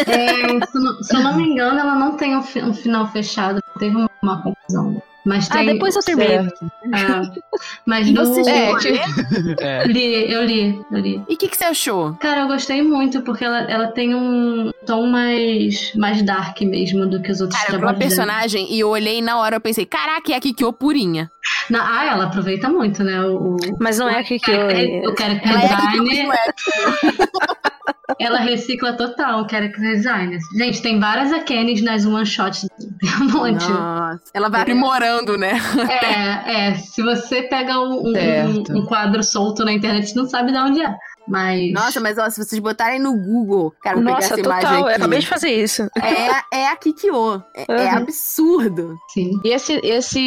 é, 0.08 0.66
se, 0.66 0.78
eu 0.78 0.82
não, 0.82 1.04
se 1.04 1.16
eu 1.16 1.20
não 1.24 1.36
me 1.36 1.44
engano, 1.44 1.80
ela 1.80 1.96
não 1.96 2.16
tem 2.18 2.36
um, 2.36 2.40
um 2.40 2.74
final 2.74 3.08
fechado. 3.12 3.62
Teve 3.80 3.96
uma 4.22 4.42
conclusão. 4.42 5.02
Mas 5.26 5.50
Ah, 5.50 5.54
tem, 5.54 5.68
depois 5.68 5.96
eu 5.96 6.02
termino. 6.04 6.44
certo. 6.50 6.66
é, 6.66 7.60
mas 7.86 8.12
no, 8.12 8.26
você 8.26 8.50
É, 8.50 8.76
tipo-? 8.78 9.64
É. 9.64 9.84
eu 9.84 9.88
li, 9.88 10.32
eu 10.34 10.44
li, 10.44 10.82
eu 10.92 11.00
li. 11.00 11.24
E 11.30 11.34
o 11.36 11.38
que, 11.38 11.48
que 11.48 11.56
você 11.56 11.64
achou? 11.64 12.14
Cara, 12.16 12.42
eu 12.42 12.48
gostei 12.48 12.82
muito, 12.82 13.22
porque 13.22 13.46
ela, 13.46 13.60
ela 13.72 13.88
tem 13.88 14.14
um 14.14 14.70
tom 14.86 15.08
mais, 15.08 15.94
mais 15.96 16.22
dark 16.24 16.60
mesmo 16.62 17.06
do 17.08 17.22
que 17.22 17.32
os 17.32 17.40
outros 17.40 17.58
Cara, 17.60 17.72
trabalhos 17.72 18.00
dela. 18.00 18.10
personagem, 18.10 18.68
e 18.74 18.80
eu 18.82 18.90
olhei 18.90 19.22
na 19.22 19.38
hora, 19.40 19.56
eu 19.56 19.62
pensei, 19.62 19.86
caraca, 19.86 20.32
é 20.32 20.36
a 20.36 20.42
Kikyo 20.42 20.74
purinha. 20.74 21.32
Na, 21.70 22.00
ah, 22.02 22.06
ela 22.06 22.26
aproveita 22.26 22.68
muito, 22.68 23.02
né? 23.04 23.22
O, 23.22 23.56
o- 23.56 23.58
Mas 23.80 23.98
não 24.00 24.10
é 24.10 24.20
a 24.20 24.24
Kikyo. 24.26 24.54
o 24.54 24.58
é- 24.72 25.02
character 25.18 25.52
Ela 25.52 25.62
é. 25.64 26.38
Ela 28.20 28.40
recicla 28.40 28.94
total 28.94 29.42
o 29.44 29.50
character 29.50 29.80
design. 29.82 30.38
Gente, 30.58 30.82
tem 30.82 31.00
várias 31.00 31.32
Akenis 31.32 31.82
nas 31.82 32.06
one 32.06 32.26
shots. 32.26 32.68
Tem 33.00 33.10
um 33.22 33.32
monte. 33.32 33.68
Nossa. 33.70 34.22
Ela 34.34 34.50
vai 34.50 34.62
aprimorando, 34.62 35.38
né? 35.38 35.54
É, 35.90 36.68
é. 36.70 36.76
Se 36.76 37.02
você 37.02 37.44
pega 37.44 37.80
um, 37.80 38.08
um- 38.08 38.64
um 38.78 38.86
quadro 38.86 39.22
solto 39.24 39.64
na 39.66 39.74
internet, 39.74 40.08
você 40.10 40.18
não 40.18 40.26
sabe 40.28 40.52
de 40.52 40.58
onde 40.58 40.82
é. 40.82 40.96
Mas. 41.28 41.72
Nossa, 41.72 42.00
mas 42.00 42.18
ó, 42.18 42.30
se 42.30 42.44
vocês 42.44 42.60
botarem 42.62 43.00
no 43.00 43.14
Google, 43.18 43.74
cara, 43.82 43.96
vou 43.96 44.04
Nossa, 44.06 44.16
pegar 44.16 44.26
essa 44.26 44.36
total. 44.44 44.60
imagem 44.62 44.80
Eu 44.82 44.88
acabei 44.96 45.20
de 45.20 45.26
aqui. 45.26 45.34
fazer 45.34 45.50
isso. 45.52 45.84
É, 46.52 46.58
é 46.64 46.68
a 46.68 46.76
Kikyo. 46.76 47.44
É, 47.56 47.66
é 47.70 47.92
Uhum. 47.92 47.98
absurdo. 47.98 48.98
Sim. 49.14 49.32
E 49.44 49.50
esse, 49.54 49.80
esse 49.84 50.20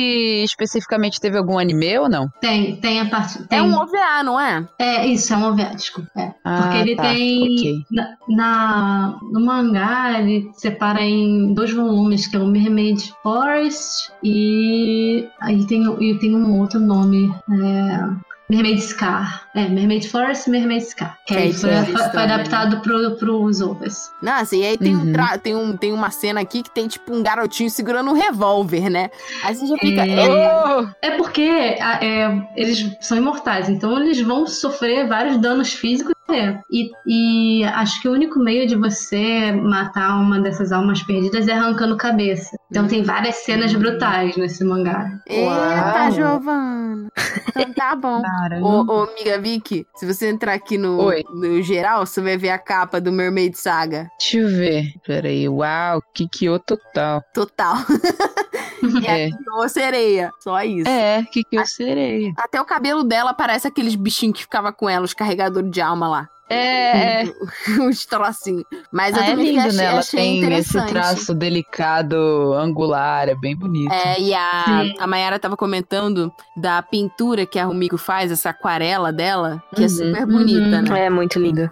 especificamente 0.44 1.20
teve 1.20 1.36
algum 1.38 1.58
anime 1.58 1.98
ou 1.98 2.08
não? 2.08 2.28
Tem, 2.40 2.76
tem 2.76 3.00
a 3.00 3.06
parte. 3.06 3.42
Tem, 3.44 3.58
É 3.58 3.62
um 3.62 3.74
OVA, 3.74 4.22
não 4.24 4.40
é? 4.40 4.66
É, 4.78 5.06
isso, 5.06 5.32
é 5.32 5.36
um 5.36 5.44
OVA, 5.44 5.70
desculpa. 5.74 6.10
É. 6.16 6.32
Ah, 6.44 6.62
Porque 6.62 6.76
ele 6.78 6.96
tá, 6.96 7.02
tem. 7.02 7.42
ok. 7.42 7.74
Na, 7.90 8.16
na- 8.28 9.18
no 9.32 9.40
mangá, 9.44 10.18
ele 10.20 10.50
separa 10.54 11.00
em 11.02 11.52
dois 11.54 11.72
volumes, 11.72 12.26
que 12.26 12.36
é 12.36 12.38
o 12.38 12.46
Mermaid 12.46 13.12
Forest 13.22 14.10
e. 14.22 15.28
Aí 15.40 15.64
tem, 15.66 15.84
e 16.00 16.18
tem 16.18 16.34
um 16.34 16.58
outro 16.60 16.80
nome. 16.80 17.34
É, 17.50 18.35
Mermaid 18.48 18.80
Scar. 18.80 19.48
É, 19.54 19.68
Mermaid 19.68 20.08
Forest 20.08 20.48
e 20.48 20.50
Mermaid 20.52 20.84
Scar. 20.84 21.18
Que 21.26 21.34
aí 21.36 21.50
É, 21.50 21.52
foi, 21.52 21.70
isso 21.74 21.92
foi- 21.92 22.10
foi 22.10 22.22
adaptado 22.22 22.80
pro, 22.80 23.16
pros 23.16 23.60
overs. 23.60 24.10
Nossa, 24.22 24.54
e 24.54 24.64
aí 24.64 24.78
tem, 24.78 24.94
um 24.94 25.00
Uhum. 25.06 25.12
tra- 25.12 25.38
tem, 25.38 25.54
um, 25.56 25.76
tem 25.76 25.92
uma 25.92 26.10
cena 26.10 26.40
aqui 26.40 26.62
que 26.62 26.70
tem, 26.70 26.86
tipo, 26.86 27.12
um 27.14 27.22
garotinho 27.22 27.68
segurando 27.70 28.10
um 28.10 28.14
revólver, 28.14 28.88
né? 28.88 29.10
Aí 29.42 29.54
você 29.54 29.66
já 29.66 29.76
fica. 29.78 30.06
É. 30.06 30.28
Oh! 30.28 30.88
É 31.02 31.10
porque 31.16 31.76
a- 31.80 32.04
é, 32.04 32.48
eles 32.54 32.96
são 33.00 33.16
imortais, 33.18 33.68
então 33.68 33.96
eles 34.00 34.20
vão 34.20 34.46
sofrer 34.46 35.08
vários 35.08 35.38
danos 35.38 35.72
físicos. 35.72 36.14
É. 36.30 36.58
E, 36.70 36.90
e 37.06 37.64
acho 37.64 38.00
que 38.00 38.08
o 38.08 38.12
único 38.12 38.38
meio 38.38 38.66
de 38.66 38.74
você 38.74 39.52
matar 39.52 40.18
uma 40.20 40.40
dessas 40.40 40.72
almas 40.72 41.02
perdidas 41.02 41.46
é 41.46 41.52
arrancando 41.52 41.96
cabeça. 41.96 42.56
Então 42.70 42.88
tem 42.88 43.02
várias 43.02 43.36
cenas 43.36 43.72
brutais 43.74 44.36
nesse 44.36 44.64
mangá. 44.64 45.08
Eita. 45.26 46.10
Giovana. 46.10 47.08
Então 47.48 47.72
tá 47.72 47.94
bom. 47.94 48.22
Ô, 48.62 48.92
ô, 48.92 49.02
amiga 49.04 49.38
Vicky, 49.38 49.86
se 49.94 50.06
você 50.06 50.28
entrar 50.28 50.54
aqui 50.54 50.76
no, 50.76 51.00
Oi. 51.02 51.24
no 51.32 51.62
geral, 51.62 52.04
você 52.04 52.20
vai 52.20 52.36
ver 52.36 52.50
a 52.50 52.58
capa 52.58 53.00
do 53.00 53.12
Mermaid 53.12 53.56
Saga. 53.56 54.08
Deixa 54.18 54.38
eu 54.38 54.48
ver. 54.48 54.92
Peraí. 55.06 55.48
Uau, 55.48 56.02
Kikyo 56.12 56.58
total. 56.58 57.22
Total. 57.32 57.76
e 58.82 59.06
É. 59.06 59.28
é. 59.28 59.30
a 59.64 59.68
sereia. 59.68 60.32
Só 60.40 60.60
isso. 60.62 60.88
É, 60.88 61.22
Kikyo 61.24 61.66
sereia. 61.66 62.32
Até 62.36 62.60
o 62.60 62.64
cabelo 62.64 63.02
dela 63.02 63.32
parece 63.34 63.66
aqueles 63.68 63.94
bichinhos 63.94 64.36
que 64.36 64.42
ficava 64.42 64.72
com 64.72 64.88
ela, 64.88 65.04
os 65.04 65.14
carregadores 65.14 65.70
de 65.70 65.80
alma 65.80 66.08
lá. 66.08 66.28
É, 66.48 67.22
é. 67.26 67.32
Uns 67.80 68.06
trocinhos. 68.06 68.62
Mas 68.92 69.16
eu 69.16 69.22
Ah, 69.22 69.26
é 69.26 69.30
também 69.30 69.46
lindo, 69.50 69.60
achei, 69.66 69.76
né? 69.78 69.84
Ela 69.84 69.98
achei 69.98 70.40
tem 70.40 70.52
esse 70.54 70.86
traço 70.86 71.34
delicado, 71.34 72.52
angular, 72.54 73.28
é 73.28 73.34
bem 73.34 73.56
bonito. 73.56 73.92
É, 73.92 74.20
e 74.20 74.32
a, 74.32 74.64
Sim. 74.84 74.94
a 75.00 75.06
Mayara 75.08 75.38
tava 75.40 75.56
comentando 75.56 76.32
da 76.56 76.80
pintura 76.82 77.44
que 77.46 77.58
a 77.58 77.64
Rumiko 77.64 77.98
faz, 77.98 78.30
essa 78.30 78.50
aquarela 78.50 79.12
dela, 79.12 79.60
que 79.74 79.82
é 79.82 79.86
Uhum. 79.86 79.88
super 79.88 80.26
bonita, 80.26 80.76
Uhum. 80.76 80.82
né? 80.82 81.06
É 81.06 81.10
muito 81.10 81.38
lindo. 81.38 81.68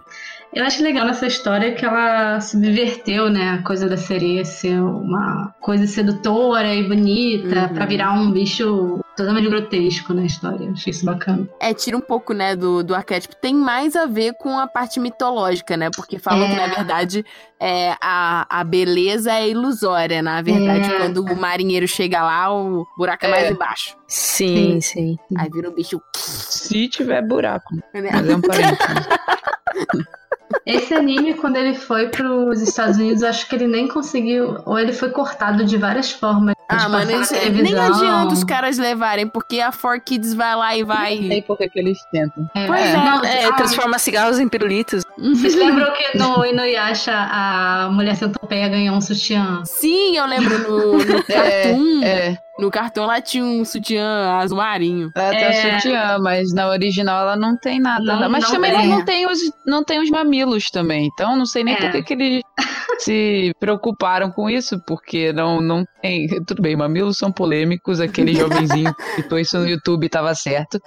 Eu 0.55 0.65
acho 0.65 0.85
legal 0.85 1.05
nessa 1.05 1.27
história 1.27 1.75
que 1.75 1.85
ela 1.85 2.41
subverteu, 2.41 3.29
né, 3.29 3.59
a 3.59 3.63
coisa 3.65 3.89
da 3.89 3.97
sereia 3.97 4.45
ser 4.45 4.81
uma 4.81 5.53
coisa 5.61 5.85
sedutora 5.85 6.73
e 6.73 6.87
bonita 6.87 7.63
Uhum. 7.63 7.75
pra 7.75 7.87
virar 7.87 8.13
um 8.13 8.31
bicho 8.31 9.01
totalmente 9.17 9.49
grotesco 9.49 10.15
na 10.15 10.25
história. 10.25 10.71
Achei 10.71 10.93
isso 10.93 11.05
bacana. 11.05 11.49
É, 11.59 11.75
tira 11.75 11.97
um 11.97 12.01
pouco, 12.01 12.33
né, 12.33 12.55
do, 12.55 12.85
do 12.85 12.95
arquétipo. 12.95 13.35
Tem 13.35 13.53
mais 13.53 13.97
a 13.97 14.07
ver 14.07 14.35
com 14.35 14.57
a 14.57 14.69
parte 14.69 15.01
mitológica, 15.01 15.77
né? 15.77 15.91
Porque 15.95 16.21
falam 16.21 16.45
É. 16.45 16.51
que, 16.51 16.55
na 16.57 16.67
verdade, 16.69 17.25
é, 17.59 17.97
a, 18.01 18.47
a 18.61 18.63
beleza 18.63 19.33
é 19.33 19.49
ilusória. 19.49 20.23
Na 20.23 20.41
verdade, 20.41 20.89
É. 20.93 20.99
quando 20.99 21.19
o 21.25 21.37
marinheiro 21.37 21.89
chega 21.89 22.23
lá, 22.23 22.55
o 22.55 22.87
buraco 22.97 23.27
é, 23.27 23.29
mais 23.29 23.45
É. 23.45 23.51
embaixo. 23.51 23.97
Sim, 24.07 24.81
sim. 24.81 25.19
Aí 25.37 25.51
vira 25.53 25.69
um 25.69 25.75
bicho. 25.75 26.01
Se 26.15 26.87
tiver 26.89 27.23
buraco. 27.27 27.75
né? 27.75 27.83
É 27.93 28.37
um 28.37 28.41
parênteses. 28.41 28.79
Esse 30.67 30.95
anime, 30.95 31.35
quando 31.35 31.57
ele 31.57 31.75
foi 31.75 32.09
pros 32.09 32.61
Estados 32.61 32.97
Unidos, 32.97 33.23
acho 33.23 33.49
que 33.49 33.55
ele 33.55 33.67
nem 33.67 33.89
conseguiu, 33.89 34.57
ou 34.65 34.79
ele 34.79 34.93
foi 34.93 35.11
cortado 35.11 35.65
de 35.65 35.77
várias 35.77 36.11
formas. 36.11 36.55
Ah, 36.69 36.89
mano, 36.89 37.11
eles, 37.11 37.31
nem 37.31 37.79
adianta 37.79 38.33
os 38.33 38.43
caras 38.45 38.79
levarem, 38.79 39.27
porque 39.29 39.61
a 39.61 39.71
4Kids 39.71 40.35
vai 40.35 40.57
lá 40.57 40.77
e 40.77 40.81
Não 40.81 40.87
vai. 40.87 41.17
sei 41.19 41.43
por 41.43 41.57
que 41.59 41.71
eles 41.75 41.99
tentam. 42.11 42.49
É, 42.55 42.67
Pois 42.67 42.81
é. 42.81 42.97
não, 42.97 43.25
É, 43.25 43.45
ah, 43.45 43.53
transforma 43.53 43.99
cigarros 43.99 44.39
em 44.39 44.49
pirulitos. 44.49 45.03
Vocês 45.19 45.55
lembram 45.55 45.93
que 45.93 46.17
no 46.19 46.45
Inuyasha 46.45 47.13
a 47.15 47.89
mulher 47.93 48.17
centopeia 48.17 48.69
ganhou 48.69 48.97
um 48.97 49.01
sutiã? 49.01 49.63
Sim, 49.65 50.17
eu 50.17 50.27
lembro 50.27 50.59
no, 50.59 50.93
no 50.99 51.23
Cartoon. 51.25 52.03
É, 52.03 52.37
No 52.59 52.71
cartão 52.71 53.05
lá 53.07 53.21
tinha 53.21 53.45
um 53.45 53.65
sutiã 53.65 54.37
azul 54.39 54.59
marinho. 54.59 55.11
ela 55.15 55.31
tem 55.31 55.45
É. 55.45 55.51
o 55.77 55.81
sutiã, 55.81 56.19
mas 56.21 56.53
na 56.55 56.69
original 56.69 57.23
ela 57.23 57.37
não 57.37 57.57
tem 57.57 57.79
nada. 57.81 58.03
Não- 58.05 58.31
mas 58.31 58.45
não 58.45 58.51
também 58.53 58.89
não 58.89 59.05
tem, 59.05 59.27
os, 59.27 59.39
não 59.67 59.85
tem 59.85 60.01
os 60.01 60.09
mamilos 60.11 60.71
também. 60.71 61.09
Então 61.13 61.37
não 61.37 61.47
sei 61.47 61.63
nem 61.65 61.75
É. 61.75 61.77
por 61.79 61.91
que 61.91 62.03
que 62.03 62.13
eles 62.15 62.43
se 62.99 63.53
preocuparam 63.59 64.31
com 64.31 64.49
isso, 64.49 64.81
porque 64.87 65.33
não, 65.33 65.61
não 65.61 65.85
tem. 66.01 66.27
Tudo 66.55 66.63
bem, 66.63 66.77
mamilos 66.77 67.19
são 67.19 67.33
polêmicos, 67.33 67.99
aquele 67.99 68.33
jovenzinho 68.33 68.95
que 68.95 69.23
citou 69.23 69.41
isso 69.41 69.59
no 69.59 69.69
YouTube 69.69 70.09
tava 70.09 70.33
certo. 70.37 70.81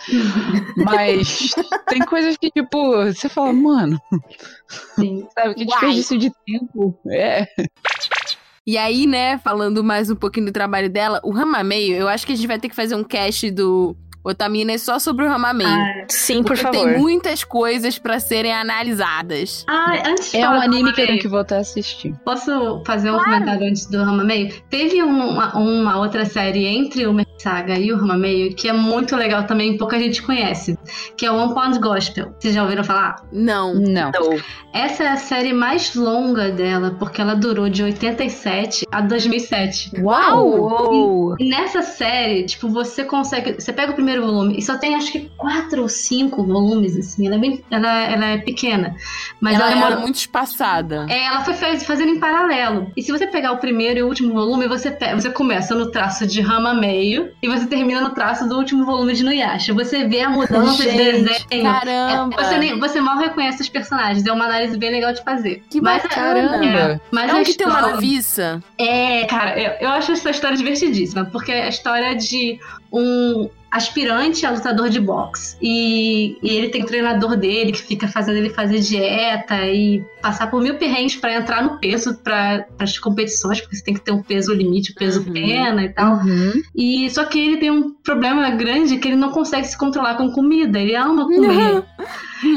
Mas 0.78 1.54
tem 1.90 2.00
coisas 2.00 2.38
que, 2.38 2.50
tipo, 2.50 3.04
você 3.04 3.28
fala, 3.28 3.52
mano, 3.52 4.00
Sim. 4.96 5.28
sabe, 5.38 5.56
que 5.56 5.66
desperdício 5.66 6.18
de 6.18 6.32
tempo. 6.46 6.98
É. 7.12 7.46
E 8.66 8.78
aí, 8.78 9.06
né, 9.06 9.38
falando 9.40 9.84
mais 9.84 10.10
um 10.10 10.16
pouquinho 10.16 10.46
do 10.46 10.54
trabalho 10.54 10.90
dela, 10.90 11.20
o 11.22 11.32
Ramameio, 11.32 11.98
eu 11.98 12.08
acho 12.08 12.26
que 12.26 12.32
a 12.32 12.36
gente 12.36 12.48
vai 12.48 12.60
ter 12.60 12.70
que 12.70 12.76
fazer 12.76 12.96
um 12.96 13.04
cast 13.04 13.52
do 13.52 13.94
Otaminas 14.28 14.82
só 14.82 15.00
sobre 15.00 15.26
o 15.26 15.30
Ramameio. 15.30 15.70
Ah, 15.70 16.06
Sim, 16.10 16.38
por 16.44 16.48
porque 16.58 16.62
favor. 16.64 16.72
tem 16.90 16.98
muitas 17.00 17.44
coisas 17.44 17.98
pra 17.98 18.20
serem 18.20 18.54
analisadas. 18.54 19.66
ah, 19.68 19.94
antes 20.06 20.32
de 20.32 20.38
É 20.38 20.42
falar 20.42 20.58
um 20.58 20.62
anime 20.62 20.94
que 20.94 21.02
eu 21.02 21.08
tenho 21.08 21.20
que 21.20 21.28
voltar 21.28 21.58
a 21.58 21.60
assistir. 21.60 22.14
Posso 22.26 22.82
fazer 22.86 23.12
um 23.12 23.18
comentário 23.20 23.68
antes 23.68 23.86
do 23.88 23.98
Ramameio? 24.04 24.54
Teve 24.70 25.02
um- 25.04 25.30
uma, 25.30 25.56
uma 25.58 26.00
outra 26.00 26.26
série 26.26 26.66
entre 26.66 27.06
o 27.08 27.16
Saga 27.40 27.78
e 27.78 27.92
o 27.94 27.98
Ramameio 27.98 28.56
que 28.56 28.68
é 28.68 28.74
muito 28.74 29.16
legal 29.16 29.44
também, 29.46 29.78
pouca 29.78 30.00
gente 30.00 30.24
conhece, 30.24 30.78
que 31.16 31.26
é 31.26 31.32
o 31.32 31.36
One 31.36 31.54
Pound 31.54 31.80
Gospel. 31.80 32.34
Vocês 32.40 32.56
já 32.56 32.64
ouviram 32.64 32.84
falar? 32.84 33.16
Não. 33.32 33.74
Não. 33.76 34.12
Não. 34.12 34.38
Essa 34.74 35.04
é 35.04 35.08
a 35.08 35.18
série 35.18 35.54
mais 35.54 35.94
longa 35.96 36.52
dela, 36.52 36.96
porque 37.00 37.22
ela 37.22 37.36
durou 37.36 37.70
de 37.70 37.84
87 37.84 38.86
a 38.92 39.02
2007. 39.02 39.92
Uau! 40.02 41.36
E 41.40 41.48
nessa 41.50 41.82
série, 41.82 42.44
tipo, 42.46 42.68
você 42.70 43.04
consegue. 43.04 43.54
Você 43.60 43.72
pega 43.74 43.92
o 43.92 43.96
primeiro 43.96 44.17
volume 44.20 44.58
e 44.58 44.62
só 44.62 44.78
tem 44.78 44.96
acho 44.96 45.12
que 45.12 45.30
quatro 45.38 45.82
ou 45.84 45.90
cinco 45.90 46.44
volumes, 46.44 46.96
assim. 46.98 47.26
Ela 47.28 47.36
é 47.36 47.40
bem. 47.40 47.64
Ela, 47.70 48.04
ela 48.06 48.26
é 48.28 48.38
pequena. 48.38 48.96
Mas 49.40 49.56
ela, 49.56 49.66
ela, 49.66 49.74
demora. 49.76 49.96
é 49.96 50.00
muito 50.00 50.16
espaçada. 50.16 51.06
É, 51.10 51.26
ela 51.26 51.44
foi 51.44 51.54
faz- 51.54 51.84
fazendo 51.86 52.10
em 52.12 52.20
paralelo. 52.20 52.92
E 52.96 53.02
se 53.02 53.12
você 53.12 53.28
pegar 53.28 53.52
o 53.54 53.58
primeiro 53.58 54.00
e 54.00 54.04
o 54.04 54.08
último 54.08 54.34
volume, 54.34 54.68
você, 54.68 54.92
pe- 54.92 55.14
você 55.14 55.30
começa 55.30 55.76
no 55.76 55.92
traço 55.92 56.26
de 56.28 56.42
Rama 56.42 56.74
Meio 56.74 57.32
e 57.42 57.48
você 57.48 57.66
termina 57.68 58.02
no 58.02 58.12
traço 58.12 58.48
do 58.48 58.56
último 58.58 58.86
volume 58.86 59.14
de 59.14 59.24
Nuyasha. 59.24 59.74
Você 59.74 60.06
vê 60.08 60.22
a 60.22 60.30
mudança 60.30 60.84
de 60.84 60.90
Gente, 60.92 61.24
desenho. 61.24 61.64
Caramba! 61.64 62.36
É, 62.40 62.44
você, 62.44 62.58
nem, 62.58 62.80
você 62.80 63.02
mal 63.02 63.18
reconhece 63.18 63.62
os 63.62 63.70
personagens. 63.70 64.26
É 64.26 64.32
uma 64.32 64.46
análise 64.46 64.78
bem 64.78 64.92
legal 64.92 65.14
de 65.14 65.24
fazer. 65.24 65.64
Que 65.70 65.80
mas, 65.82 66.04
bacana. 66.04 66.66
É, 66.66 67.00
mas 67.12 67.30
É 67.30 67.32
a 67.32 67.36
um 67.36 67.44
que 67.44 67.54
tem 67.54 67.68
uma 67.68 67.76
história- 67.76 67.96
noviça. 67.96 68.64
é, 68.78 69.26
cara, 69.26 69.60
eu, 69.60 69.72
eu 69.82 69.90
acho 69.90 70.12
essa 70.12 70.30
história 70.30 70.58
divertidíssima, 70.58 71.26
porque 71.26 71.52
é 71.52 71.64
a 71.66 71.70
história 71.70 72.16
de 72.16 72.60
um 72.92 73.50
aspirante 73.72 74.46
a 74.46 74.52
lutador 74.52 74.90
de 74.90 75.00
boxe. 75.00 75.58
E, 75.62 76.38
e 76.42 76.50
ele 76.56 76.70
tem 76.70 76.84
o 76.84 76.86
treinador 76.86 77.36
dele 77.36 77.72
que 77.72 77.82
fica 77.82 78.08
fazendo 78.08 78.38
ele 78.38 78.50
fazer 78.50 78.80
dieta 78.80 79.66
e 79.68 80.04
passar 80.22 80.48
por 80.48 80.62
mil 80.62 80.76
perrengues 80.76 81.16
pra 81.16 81.36
entrar 81.36 81.64
no 81.64 81.78
peso 81.80 82.18
para 82.24 82.66
as 82.80 82.98
competições, 82.98 83.60
porque 83.62 83.76
você 83.76 83.84
tem 83.84 83.94
que 83.94 84.02
ter 84.02 84.12
um 84.12 84.24
peso 84.24 84.54
limite, 84.54 84.92
o 84.92 84.96
peso 84.96 85.18
Uhum. 85.26 85.34
pena 85.34 85.84
e 85.84 85.90
tal. 85.90 86.16
Uhum. 86.18 86.54
E 86.76 87.10
só 87.10 87.26
que 87.26 87.40
ele 87.40 87.58
tem 87.58 87.72
um 87.72 87.94
problema 88.04 88.50
grande 88.52 88.98
que 88.98 89.08
ele 89.08 89.16
não 89.18 89.32
consegue 89.32 89.68
se 89.68 89.78
controlar 89.78 90.16
com 90.16 90.32
comida. 90.32 90.80
Ele 90.80 90.96
ama 90.96 91.26
comer. 91.28 91.84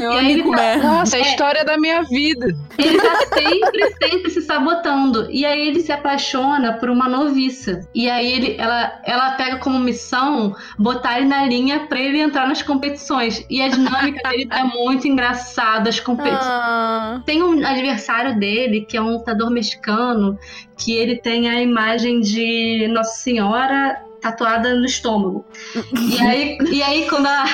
Eu 0.01 0.11
aí 0.11 0.23
nem 0.25 0.31
ele 0.33 0.43
tá- 0.43 0.47
comer. 0.49 0.83
Nossa, 0.83 1.17
é 1.17 1.21
a 1.23 1.27
história 1.27 1.65
da 1.65 1.77
minha 1.77 2.03
vida. 2.03 2.55
Ele 2.77 2.97
tá 2.99 3.15
sempre, 3.33 3.95
sempre 4.03 4.29
se 4.31 4.41
sabotando. 4.41 5.27
E 5.31 5.43
aí 5.45 5.67
ele 5.67 5.79
se 5.81 5.91
apaixona 5.91 6.73
por 6.73 6.89
uma 6.89 7.09
noviça. 7.09 7.87
E 7.95 8.09
aí 8.09 8.31
ele, 8.31 8.55
ela, 8.59 9.01
ela 9.03 9.31
pega 9.31 9.57
como 9.57 9.79
missão 9.79 10.55
botar 10.77 11.00
ele 11.17 11.27
na 11.27 11.45
linha 11.45 11.81
pra 11.87 11.99
ele 11.99 12.19
entrar 12.19 12.47
nas 12.47 12.61
competições. 12.61 13.45
E 13.49 13.61
a 13.61 13.67
dinâmica 13.67 14.29
dele 14.29 14.47
é 14.51 14.63
muito 14.77 15.07
engraçada, 15.07 15.89
as 15.89 15.99
competições. 15.99 16.41
Ah, 16.43 17.21
Tem 17.25 17.41
um 17.43 17.65
adversário 17.65 18.37
dele, 18.39 18.81
que 18.81 18.97
é 18.97 19.01
um 19.01 19.13
lutador 19.13 19.49
mexicano, 19.49 20.37
que 20.77 20.93
ele 20.93 21.17
tem 21.17 21.49
a 21.49 21.61
imagem 21.61 22.21
de 22.21 22.87
Nossa 22.91 23.15
Senhora 23.21 24.01
tatuada 24.21 24.75
no 24.75 24.85
estômago. 24.85 25.43
E 25.93 26.19
aí, 26.21 26.57
e 26.71 26.83
aí 26.83 27.07
quando 27.09 27.25
a. 27.25 27.45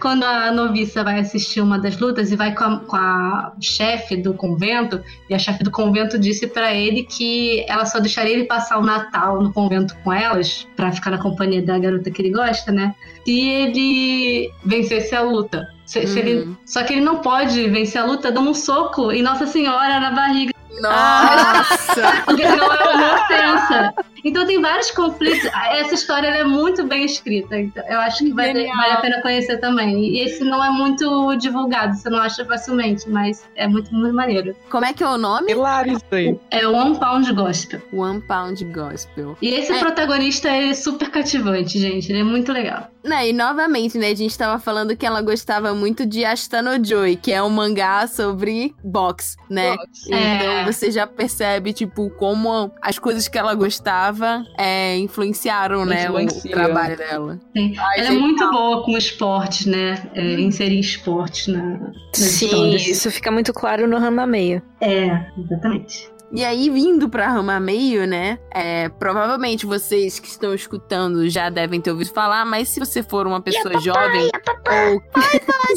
Quando 0.00 0.24
a 0.24 0.50
noviça 0.52 1.02
vai 1.04 1.20
assistir 1.20 1.60
uma 1.60 1.78
das 1.78 1.98
lutas 1.98 2.30
e 2.32 2.36
vai 2.36 2.54
com 2.54 2.64
a, 2.64 2.80
com 2.80 2.96
a 2.96 3.52
chefe 3.60 4.16
do 4.16 4.34
convento, 4.34 5.00
e 5.30 5.34
a 5.34 5.38
chefe 5.38 5.62
do 5.64 5.70
convento 5.70 6.18
disse 6.18 6.46
pra 6.46 6.74
ele 6.74 7.04
que 7.04 7.64
ela 7.68 7.86
só 7.86 7.98
deixaria 8.00 8.32
ele 8.34 8.44
passar 8.44 8.78
o 8.78 8.82
Natal 8.82 9.42
no 9.42 9.52
convento 9.52 9.96
com 10.04 10.12
elas, 10.12 10.66
pra 10.76 10.92
ficar 10.92 11.10
na 11.10 11.18
companhia 11.18 11.62
da 11.62 11.78
garota 11.78 12.10
que 12.10 12.20
ele 12.22 12.30
gosta, 12.30 12.70
né? 12.72 12.94
Se 13.24 13.38
ele 13.40 14.50
vencesse 14.64 15.14
a 15.14 15.22
luta. 15.22 15.66
Se- 15.86 16.06
se 16.06 16.18
ele- 16.18 16.42
Uhum. 16.42 16.56
só 16.64 16.82
que 16.84 16.92
ele 16.94 17.02
não 17.02 17.16
pode 17.18 17.68
vencer 17.68 18.00
a 18.00 18.04
luta 18.04 18.32
dando 18.32 18.50
um 18.50 18.54
soco 18.54 19.12
em 19.12 19.22
Nossa 19.22 19.46
Senhora 19.46 20.00
na 20.00 20.10
barriga, 20.10 20.51
Nossa! 20.80 22.22
porque 22.24 22.42
senão 22.46 22.72
é 22.72 22.94
uma 22.94 23.14
ofensa. 23.14 23.94
Então 24.24 24.46
tem 24.46 24.60
vários 24.60 24.90
conflitos. 24.92 25.44
Essa 25.72 25.94
história 25.94 26.28
ela 26.28 26.36
é 26.38 26.44
muito 26.44 26.86
bem 26.86 27.04
escrita. 27.04 27.58
Então, 27.58 27.82
eu 27.88 27.98
acho 28.00 28.18
que 28.18 28.32
vale, 28.32 28.66
vale 28.68 28.92
a 28.92 28.96
pena 28.98 29.20
conhecer 29.20 29.58
também. 29.58 29.98
E 29.98 30.20
esse 30.20 30.44
não 30.44 30.62
é 30.64 30.70
muito 30.70 31.34
divulgado, 31.36 31.96
você 31.96 32.08
não 32.08 32.18
acha 32.18 32.44
facilmente, 32.44 33.08
mas 33.08 33.44
é 33.56 33.66
muito, 33.66 33.92
muito 33.92 34.14
maneiro. 34.14 34.54
Como 34.70 34.84
é 34.84 34.92
que 34.92 35.02
é 35.02 35.08
o 35.08 35.18
nome? 35.18 35.50
Hilário 35.50 35.94
isso 35.94 36.04
aí. 36.12 36.38
É 36.50 36.66
o 36.66 36.72
One 36.72 36.98
Pound 36.98 37.32
Gospel. 37.32 37.82
One 37.92 38.20
Pound 38.20 38.64
Gospel. 38.66 39.36
E 39.42 39.48
esse 39.54 39.72
É. 39.72 39.78
protagonista 39.80 40.48
é 40.48 40.72
super 40.72 41.10
cativante, 41.10 41.78
gente. 41.78 42.10
Ele 42.12 42.20
é 42.20 42.24
muito 42.24 42.52
legal. 42.52 42.91
Né, 43.04 43.28
e 43.30 43.32
novamente, 43.32 43.98
né, 43.98 44.08
a 44.10 44.14
gente 44.14 44.36
tava 44.38 44.60
falando 44.60 44.96
que 44.96 45.04
ela 45.04 45.20
gostava 45.22 45.74
muito 45.74 46.06
de 46.06 46.24
Astano 46.24 46.82
Joy, 46.84 47.16
que 47.16 47.32
é 47.32 47.42
um 47.42 47.50
mangá 47.50 48.06
sobre 48.06 48.74
boxe, 48.84 49.36
né? 49.50 49.76
Boxe. 49.76 50.06
Então 50.06 50.18
É. 50.18 50.64
você 50.64 50.90
já 50.90 51.06
percebe, 51.06 51.72
tipo, 51.72 52.10
como 52.10 52.70
as 52.80 52.98
coisas 53.00 53.26
que 53.26 53.36
ela 53.36 53.54
gostava 53.54 54.44
é, 54.56 54.96
influenciaram, 54.98 55.84
né, 55.84 56.08
o 56.10 56.48
trabalho 56.50 56.96
dela. 56.96 57.40
Sim. 57.56 57.74
Ai, 57.76 57.98
Ela 58.00 58.08
é 58.08 58.12
muito 58.12 58.48
boa 58.52 58.84
com 58.84 58.96
esportes, 58.96 59.66
né? 59.66 60.00
É, 60.14 60.40
inserir 60.40 60.78
esportes 60.78 61.48
na, 61.48 61.62
nas 61.62 61.96
Sim, 62.12 62.46
histórias. 62.46 62.86
isso 62.86 63.10
fica 63.10 63.30
muito 63.32 63.52
claro 63.52 63.88
no 63.88 63.98
Rama 63.98 64.26
Meio. 64.26 64.62
É, 64.80 65.26
exatamente. 65.38 66.08
E 66.34 66.42
aí, 66.42 66.70
vindo 66.70 67.10
pra 67.10 67.28
Rama 67.28 67.60
Meio, 67.60 68.06
né? 68.06 68.38
É, 68.50 68.88
provavelmente 68.88 69.66
vocês 69.66 70.18
que 70.18 70.28
estão 70.28 70.54
escutando 70.54 71.28
já 71.28 71.50
devem 71.50 71.78
ter 71.78 71.90
ouvido 71.90 72.10
falar, 72.10 72.46
mas 72.46 72.68
se 72.68 72.80
você 72.80 73.02
for 73.02 73.26
uma 73.26 73.42
pessoa 73.42 73.78
jovem 73.78 74.30
ou 74.70 75.02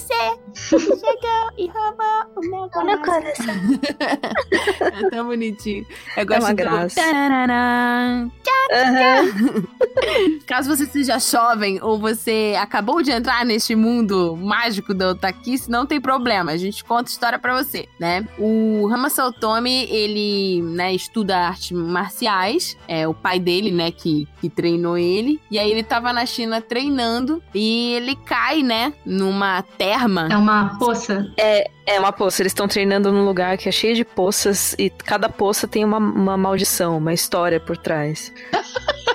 chegou 0.55 1.51
e 1.57 1.67
roubou 1.67 2.31
o 2.37 2.85
meu 2.85 2.99
coração. 2.99 3.55
É 4.81 5.09
tão 5.09 5.27
bonitinho. 5.27 5.85
Eu 6.15 6.25
gosto 6.25 6.41
uma 6.41 6.49
do... 6.49 6.55
graça. 6.55 6.95
Tarará. 6.95 8.27
Aham. 8.71 9.63
Caso 10.47 10.75
você 10.75 10.85
seja 10.85 11.19
jovem 11.19 11.79
ou 11.81 11.99
você 11.99 12.55
acabou 12.59 13.01
de 13.01 13.11
entrar 13.11 13.45
neste 13.45 13.75
mundo 13.75 14.35
mágico 14.35 14.93
da 14.93 15.09
otakice, 15.11 15.69
não 15.69 15.85
tem 15.85 15.99
problema, 15.99 16.51
a 16.51 16.57
gente 16.57 16.83
conta 16.83 17.09
história 17.09 17.37
pra 17.39 17.61
você, 17.61 17.87
né? 17.99 18.27
O 18.37 18.87
Hamasu 18.91 19.21
Otomi, 19.23 19.87
ele, 19.89 20.44
né, 20.61 20.93
estuda 20.93 21.37
artes 21.37 21.71
marciais, 21.71 22.77
é 22.87 23.07
o 23.07 23.13
pai 23.13 23.39
dele, 23.39 23.71
né, 23.71 23.91
que, 23.91 24.27
que 24.41 24.49
treinou 24.49 24.97
ele, 24.97 25.39
e 25.49 25.59
aí 25.59 25.71
ele 25.71 25.83
tava 25.83 26.11
na 26.13 26.25
China 26.25 26.61
treinando 26.61 27.41
e 27.53 27.93
ele 27.93 28.15
cai, 28.15 28.61
né, 28.63 28.93
numa 29.05 29.61
terma. 29.61 30.27
É 30.31 30.37
uma 30.37 30.77
poça. 30.77 31.31
É 31.37 31.69
uma 31.99 32.11
poça, 32.11 32.41
eles 32.41 32.51
estão 32.51 32.67
treinando 32.67 33.11
num 33.11 33.23
lugar 33.23 33.57
que 33.57 33.69
é 33.69 33.71
cheio 33.71 33.95
de 33.95 34.03
poças 34.03 34.75
e 34.77 34.89
cada 34.89 35.29
poça 35.29 35.67
tem 35.67 35.85
uma, 35.85 35.97
uma 35.97 36.35
maldição, 36.35 36.97
uma 36.97 37.13
história 37.13 37.59
por 37.59 37.77
trás. 37.77 38.33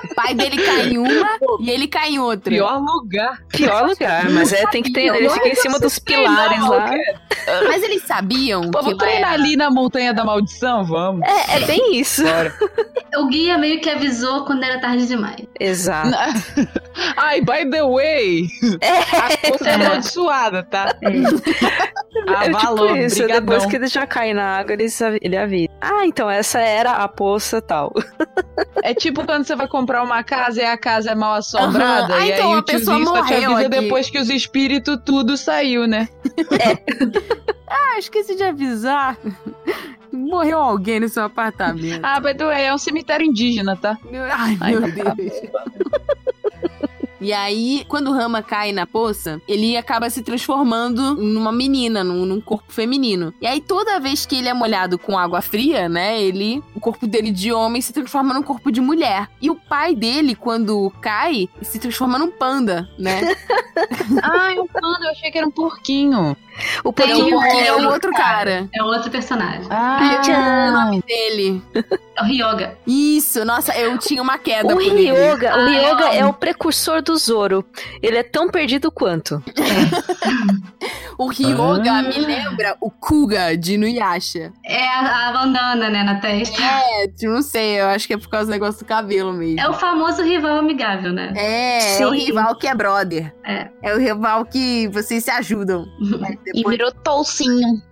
O 0.05 0.15
pai 0.15 0.35
dele 0.35 0.57
cai 0.57 0.89
em 0.89 0.99
uma 0.99 1.39
e 1.61 1.71
ele 1.71 1.89
cai 1.89 2.11
em 2.11 2.19
outra. 2.19 2.51
Pior 2.51 2.79
lugar. 2.79 3.43
Pior 3.49 3.89
lugar, 3.89 4.31
mas 4.31 4.53
é, 4.53 4.67
tem 4.67 4.83
que 4.83 4.93
ter. 4.93 5.15
Ele 5.15 5.29
fica 5.31 5.49
em 5.49 5.55
cima 5.55 5.79
dos 5.79 5.99
pilares 5.99 6.61
lá. 6.61 6.91
Mas 7.69 7.83
eles 7.83 8.05
sabiam 8.05 8.63
que 8.63 8.71
Vamos 8.71 8.97
treinar 8.97 9.33
era... 9.33 9.43
ali 9.43 9.57
na 9.57 9.71
Montanha 9.71 10.15
da 10.15 10.25
Maldição? 10.25 10.85
Vamos. 10.85 11.27
É, 11.27 11.57
é 11.57 11.61
bem 11.67 11.97
isso. 11.97 12.23
Bora. 12.23 12.55
O 13.17 13.27
guia 13.27 13.59
meio 13.59 13.81
que 13.81 13.91
avisou 13.91 14.45
quando 14.45 14.63
era 14.63 14.79
tarde 14.81 15.07
demais. 15.07 15.45
Exato. 15.59 16.11
Ai, 17.17 17.41
by 17.41 17.69
the 17.69 17.83
way, 17.83 18.47
a 19.13 19.49
coisa 19.49 19.71
é 19.71 19.75
amaldiçoada, 19.75 20.63
tá? 20.63 20.95
É 21.03 22.51
tipo 22.61 22.97
isso, 22.97 23.17
brigadão. 23.17 23.41
depois 23.41 23.67
que 23.67 23.77
ele 23.77 23.87
já 23.87 24.07
cai 24.07 24.33
na 24.35 24.59
água, 24.59 24.73
ele, 24.73 24.87
ele 25.21 25.37
avisa. 25.37 25.69
Ah, 25.81 26.07
então 26.07 26.31
essa 26.31 26.59
era 26.61 26.93
a 26.93 27.09
poça 27.09 27.61
tal. 27.61 27.93
É 28.83 28.95
tipo 28.95 29.27
quando 29.27 29.45
você 29.45 29.55
vai 29.55 29.69
comprar 29.69 30.03
uma 30.03 30.23
casa 30.25 30.63
e 30.63 30.65
a 30.65 30.77
casa 30.77 31.11
é 31.11 31.15
mal 31.15 31.35
assombrada. 31.35 32.15
Aham. 32.15 32.23
Ah, 32.23 32.27
e 32.27 32.31
então 32.33 32.49
aí 32.51 32.57
a 32.57 32.59
o 32.61 32.63
pessoa 32.63 32.99
morreu 32.99 33.51
avisa 33.53 33.67
aqui. 33.67 33.69
depois 33.69 34.09
que 34.09 34.19
os 34.19 34.31
espíritos 34.31 34.99
tudo 35.05 35.37
saiu, 35.37 35.87
né? 35.87 36.09
Ah, 37.69 37.99
esqueci 37.99 38.35
de 38.35 38.43
avisar. 38.43 39.17
Morreu 40.13 40.59
alguém 40.59 40.99
no 40.99 41.09
seu 41.09 41.23
apartamento. 41.23 42.01
Ah, 42.03 42.19
way, 42.21 42.35
é 42.65 42.75
um 42.75 42.79
cemitério 42.79 43.25
indígena, 43.25 43.77
tá? 43.77 43.97
Ai, 44.33 44.57
Ai, 44.61 44.73
meu 44.73 44.81
não 44.81 44.91
tá. 44.93 45.15
Deus. 45.15 45.33
E 47.21 47.33
aí, 47.33 47.85
quando 47.89 48.09
o 48.09 48.15
Rama 48.15 48.43
cai 48.43 48.73
na 48.73 48.87
poça, 48.87 49.41
ele 49.47 49.77
acaba 49.77 50.09
se 50.09 50.23
transformando 50.23 51.15
numa 51.15 51.53
menina, 51.53 52.03
num, 52.03 52.25
num 52.25 52.41
corpo 52.41 52.73
feminino. 52.73 53.35
E 53.41 53.47
aí, 53.47 53.61
toda 53.61 54.01
vez 54.01 54.25
que 54.25 54.37
ele 54.37 54.49
é 54.49 54.55
molhado 54.55 54.99
com 54.99 55.19
água 55.19 55.43
fria, 55.43 55.89
né, 55.89 56.21
ele 56.21 56.63
o 56.75 56.81
corpo 56.81 57.07
dele 57.07 57.31
de 57.31 57.53
homem 57.53 57.83
se 57.83 57.93
transforma 57.93 58.33
num 58.33 58.43
corpo 58.43 58.73
de 58.73 58.81
mulher. 58.81 59.29
E 59.41 59.51
o 59.51 59.55
pai 59.55 59.95
dele, 59.95 60.35
quando 60.35 60.91
cai, 61.01 61.49
se 61.63 61.79
transforma 61.79 62.19
num 62.19 62.31
panda, 62.31 62.89
né? 62.99 63.21
ah, 64.23 64.55
é 64.55 64.61
um 64.61 64.67
panda, 64.67 65.05
eu 65.05 65.11
achei 65.11 65.31
que 65.31 65.39
era 65.39 65.47
um 65.47 65.51
porquinho. 65.51 66.37
O 66.85 66.93
porquinho 66.93 67.43
é, 67.43 67.67
é, 67.67 67.73
o 67.75 67.89
outro 67.89 68.13
cara. 68.13 68.69
É 68.75 68.83
outro 68.83 69.11
personagem. 69.11 69.67
Ah, 69.71 70.21
é 70.27 70.69
o 70.69 70.73
nome 70.73 71.03
dele. 71.07 71.63
É 72.17 72.23
o 72.23 72.25
Ryoga. 72.25 72.79
Isso, 72.87 73.45
nossa, 73.45 73.77
eu 73.77 73.97
tinha 73.99 74.21
uma 74.21 74.39
queda 74.39 74.75
o 74.75 74.77
por 74.77 74.83
Ryoga, 74.83 75.53
ele. 75.53 75.63
O 75.63 75.67
Ryoga 75.69 76.05
é 76.15 76.25
o 76.25 76.33
precursor 76.33 77.03
do 77.03 77.10
Zoro. 77.17 77.65
Ele 78.03 78.17
é 78.17 78.23
tão 78.23 78.49
perdido 78.49 78.91
quanto. 78.91 79.43
o 81.19 81.27
Ryoga 81.29 81.93
ah. 81.93 82.03
me 82.03 82.19
lembra 82.19 82.77
o 82.81 82.91
Kuga 82.91 83.57
de 83.57 83.77
Nuyasha. 83.77 84.53
É 84.65 84.89
a, 84.89 85.29
a 85.29 85.33
bandana, 85.33 85.91
né, 85.91 86.03
na 86.03 86.21
testa. 86.21 86.63
É, 86.63 87.07
não 87.23 87.43
sei, 87.43 87.81
eu 87.81 87.87
acho 87.89 88.07
que 88.07 88.15
é 88.15 88.19
por 88.19 88.29
causa 88.29 88.47
do 88.47 88.53
negócio 88.53 88.81
do 88.81 88.87
cabelo 88.87 89.33
mesmo. 89.33 89.61
É 89.61 89.69
o 89.69 89.75
famoso 89.75 90.23
rival 90.23 90.59
amigável, 90.59 91.13
né? 91.13 91.33
É, 91.37 91.81
Sim. 91.81 92.03
é 92.03 92.07
o 92.07 92.11
rival 92.11 92.57
que 92.57 92.67
é 92.67 92.75
brother. 92.75 93.35
É. 93.45 93.69
É 93.83 93.95
o 93.95 93.99
rival 93.99 94.45
que 94.45 94.89
vocês 94.89 95.25
se 95.25 95.31
ajudam. 95.31 95.87
Depois... 96.01 96.39
E 96.55 96.69
virou 96.69 96.93
toucinho. 96.93 97.83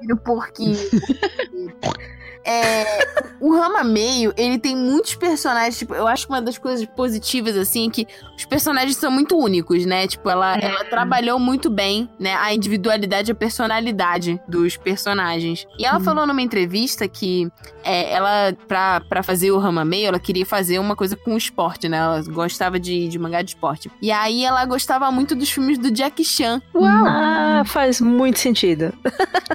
Vira 0.00 0.16
porquinho. 0.16 0.76
É, 2.44 3.06
o 3.40 3.54
Rama 3.56 3.84
Meio, 3.84 4.32
ele 4.36 4.58
tem 4.58 4.76
muitos 4.76 5.14
personagens. 5.14 5.78
Tipo, 5.78 5.94
eu 5.94 6.06
acho 6.06 6.26
que 6.26 6.32
uma 6.32 6.42
das 6.42 6.58
coisas 6.58 6.84
positivas, 6.86 7.56
assim, 7.56 7.88
é 7.88 7.90
que 7.90 8.06
os 8.36 8.44
personagens 8.44 8.96
são 8.96 9.10
muito 9.10 9.36
únicos, 9.36 9.84
né? 9.86 10.06
Tipo, 10.06 10.28
ela, 10.28 10.56
é. 10.56 10.64
ela 10.64 10.84
trabalhou 10.84 11.38
muito 11.38 11.70
bem, 11.70 12.08
né? 12.18 12.34
A 12.34 12.54
individualidade 12.54 13.30
e 13.30 13.32
a 13.32 13.34
personalidade 13.34 14.40
dos 14.48 14.76
personagens. 14.76 15.66
E 15.78 15.84
ela 15.84 15.98
hum. 15.98 16.04
falou 16.04 16.26
numa 16.26 16.42
entrevista 16.42 17.06
que 17.08 17.48
é, 17.84 18.12
ela, 18.12 18.52
pra, 18.66 19.00
pra 19.00 19.22
fazer 19.22 19.50
o 19.50 19.58
Rama 19.58 19.84
Meio, 19.84 20.08
ela 20.08 20.20
queria 20.20 20.46
fazer 20.46 20.78
uma 20.78 20.96
coisa 20.96 21.16
com 21.16 21.34
o 21.34 21.38
esporte, 21.38 21.88
né? 21.88 21.98
Ela 21.98 22.22
gostava 22.22 22.78
de, 22.78 23.08
de 23.08 23.18
mangá 23.18 23.42
de 23.42 23.50
esporte. 23.50 23.90
E 24.00 24.10
aí 24.10 24.44
ela 24.44 24.64
gostava 24.64 25.10
muito 25.10 25.34
dos 25.34 25.50
filmes 25.50 25.78
do 25.78 25.90
Jack 25.90 26.24
Chan. 26.24 26.60
Uau! 26.74 27.04
Ah, 27.06 27.62
faz 27.66 28.00
muito 28.00 28.38
sentido. 28.38 28.92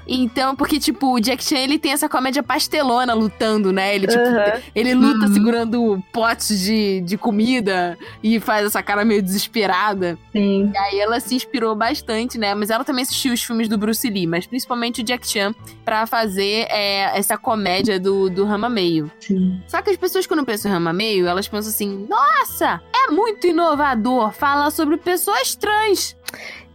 então, 0.07 0.55
porque, 0.55 0.79
tipo, 0.79 1.13
o 1.13 1.19
Jack 1.19 1.43
Chan, 1.43 1.59
ele 1.59 1.79
tem 1.79 1.91
essa 1.91 2.09
comédia 2.09 2.43
pastel 2.43 2.76
pastelona 2.77 3.13
lutando, 3.13 3.71
né? 3.71 3.95
Ele, 3.95 4.07
tipo, 4.07 4.21
uhum. 4.21 4.61
ele 4.75 4.93
luta 4.93 5.25
uhum. 5.25 5.33
segurando 5.33 6.03
potes 6.11 6.59
de, 6.59 7.01
de 7.01 7.17
comida 7.17 7.97
e 8.21 8.39
faz 8.39 8.65
essa 8.65 8.83
cara 8.83 9.03
meio 9.03 9.21
desesperada. 9.21 10.17
Sim. 10.31 10.71
E 10.73 10.77
aí 10.77 10.99
ela 10.99 11.19
se 11.19 11.35
inspirou 11.35 11.75
bastante, 11.75 12.37
né? 12.37 12.53
Mas 12.53 12.69
ela 12.69 12.83
também 12.83 13.03
assistiu 13.03 13.33
os 13.33 13.43
filmes 13.43 13.67
do 13.67 13.77
Bruce 13.77 14.07
Lee, 14.09 14.27
mas 14.27 14.45
principalmente 14.45 15.01
o 15.01 15.03
Jack 15.03 15.27
Chan, 15.27 15.53
pra 15.83 16.05
fazer 16.05 16.67
é, 16.69 17.17
essa 17.17 17.37
comédia 17.37 17.99
do, 17.99 18.29
do 18.29 18.45
Rama 18.45 18.69
Meio. 18.69 19.11
Sim. 19.19 19.61
Só 19.67 19.81
que 19.81 19.89
as 19.89 19.97
pessoas, 19.97 20.27
quando 20.27 20.45
pensam 20.45 20.69
em 20.69 20.73
Rama 20.73 20.93
Meio, 20.93 21.27
elas 21.27 21.47
pensam 21.47 21.69
assim: 21.69 22.07
nossa, 22.07 22.81
é 22.93 23.11
muito 23.11 23.47
inovador 23.47 24.31
falar 24.31 24.69
sobre 24.71 24.97
pessoas 24.97 25.55
trans. 25.55 26.15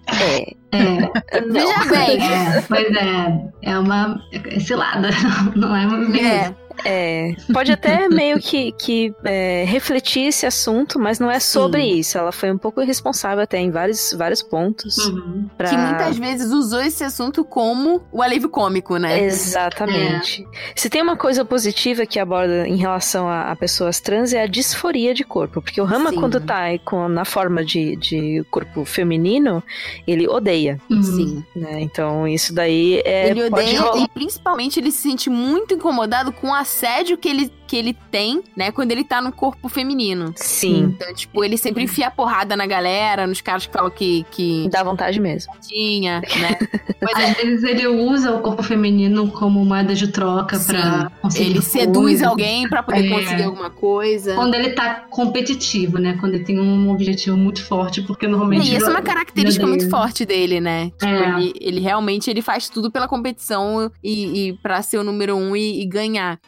É. 0.07 0.55
é. 0.73 1.41
Veja 1.51 1.85
bem. 1.91 2.23
É, 2.23 2.61
pois 2.69 2.97
é. 2.97 3.51
É 3.63 3.79
uma 3.79 4.21
cilada. 4.61 5.11
Não 5.55 5.75
é 5.77 5.87
uma 5.87 6.19
é. 6.19 6.55
É, 6.85 7.35
pode 7.53 7.73
até 7.73 8.09
meio 8.09 8.39
que, 8.39 8.73
que 8.73 9.15
é, 9.25 9.65
refletir 9.65 10.29
esse 10.29 10.47
assunto, 10.47 10.99
mas 10.99 11.19
não 11.19 11.31
é 11.31 11.41
sobre 11.41 11.83
Sim. 11.83 11.99
isso. 11.99 12.19
Ela 12.19 12.33
foi 12.33 12.51
um 12.51 12.59
pouco 12.59 12.83
irresponsável 12.83 13.43
até 13.43 13.59
em 13.59 13.71
vários, 13.71 14.13
vários 14.13 14.43
pontos. 14.43 14.97
Uhum. 14.99 15.49
Pra... 15.57 15.69
Que 15.69 15.77
muitas 15.77 16.19
vezes 16.19 16.53
usou 16.53 16.81
esse 16.81 17.05
assunto 17.05 17.45
como 17.45 18.03
o 18.11 18.23
alívio 18.23 18.49
cômico, 18.49 18.97
né? 18.97 19.25
Exatamente. 19.25 20.43
É. 20.43 20.73
Se 20.75 20.89
tem 20.89 21.03
uma 21.03 21.17
coisa 21.17 21.45
positiva 21.45 22.07
que 22.07 22.19
aborda 22.19 22.67
em 22.67 22.77
relação 22.77 23.29
a, 23.29 23.51
a, 23.51 23.57
pessoas 23.57 24.01
trans 24.01 24.33
é 24.33 24.43
a 24.43 24.47
disforia 24.47 25.15
de 25.15 25.25
corpo. 25.25 25.61
Porque 25.63 25.81
o 25.81 25.85
Rama, 25.85 26.11
Sim. 26.11 26.17
quando 26.17 26.41
tá 26.41 26.63
com, 26.85 27.09
na 27.09 27.25
forma 27.25 27.65
de, 27.65 27.97
de 27.97 28.45
corpo 28.51 28.85
feminino, 28.85 29.63
ele 30.07 30.27
odeia. 30.29 30.79
Uhum. 30.91 31.03
Sim. 31.03 31.45
Né? 31.55 31.81
Então, 31.81 32.27
isso 32.27 32.55
daí 32.55 33.03
é. 33.05 33.31
Ele 33.31 33.45
odeia 33.45 33.81
e 33.97 34.09
principalmente 34.09 34.81
ele 34.81 34.91
se 34.91 35.03
sente 35.03 35.31
muito 35.31 35.75
incomodado 35.75 36.33
com 36.33 36.55
a 36.55 36.62
assédio 36.63 37.17
que 37.17 37.29
ele, 37.29 37.53
que 37.67 37.77
ele 37.77 37.97
tem, 38.11 38.43
né, 38.57 38.73
quando 38.73 38.93
ele 38.93 39.05
tá 39.05 39.21
no 39.21 39.33
corpo 39.33 39.69
feminino. 39.69 40.33
Sim. 40.37 40.95
Então, 40.95 41.15
tipo, 41.15 41.45
ele 41.45 41.57
sempre 41.57 41.85
enfia 41.85 42.11
porrada 42.11 42.57
na 42.57 42.67
galera, 42.67 43.27
nos 43.27 43.41
caras 43.41 43.67
que 43.67 43.73
falam 43.73 43.91
que. 43.91 44.25
que... 44.31 44.69
Dá 44.71 44.83
vontade 44.83 45.21
mesmo. 45.21 45.53
Tinha, 45.61 46.21
né? 46.21 46.59
Mas 47.03 47.31
às 47.31 47.37
vezes 47.37 47.65
ele 47.65 47.87
usa 47.87 48.33
o 48.33 48.41
corpo 48.41 48.63
feminino 48.63 49.31
como 49.31 49.65
moeda 49.65 49.95
de 49.95 50.09
troca 50.09 50.57
Sim. 50.57 50.73
pra 50.73 51.11
conseguir. 51.21 51.51
Ele 51.51 51.63
seduz 51.63 52.23
alguém 52.23 52.69
para 52.69 52.83
poder 52.83 53.07
é. 53.07 53.11
conseguir 53.11 53.43
alguma 53.43 53.71
coisa. 53.71 54.35
Quando 54.35 54.55
ele 54.55 54.71
tá 54.71 55.07
competitivo, 55.11 55.99
né? 55.99 56.17
Quando 56.21 56.35
ele 56.35 56.45
tem 56.45 56.61
um 56.61 56.91
objetivo 56.91 57.37
muito 57.37 57.65
forte, 57.65 58.03
porque 58.03 58.29
normalmente. 58.29 58.71
E 58.71 58.77
essa 58.77 58.87
é 58.87 58.91
uma 58.91 59.03
característica 59.03 59.67
muito 59.67 59.89
forte 59.91 60.25
dele, 60.25 60.61
né? 60.61 60.91
Tipo, 60.91 61.07
é. 61.07 61.41
ele, 61.41 61.53
ele, 61.61 61.81
realmente 61.81 62.31
ele 62.31 62.41
faz 62.41 62.69
tudo 62.69 62.91
pela 62.91 63.09
competição 63.09 63.91
e, 64.03 64.49
e 64.49 64.53
para 64.55 64.81
ser 64.83 64.99
o 64.99 65.05
número 65.05 65.37
um 65.37 65.57
e, 65.57 65.83
e 65.83 65.87
ganhar 65.87 66.39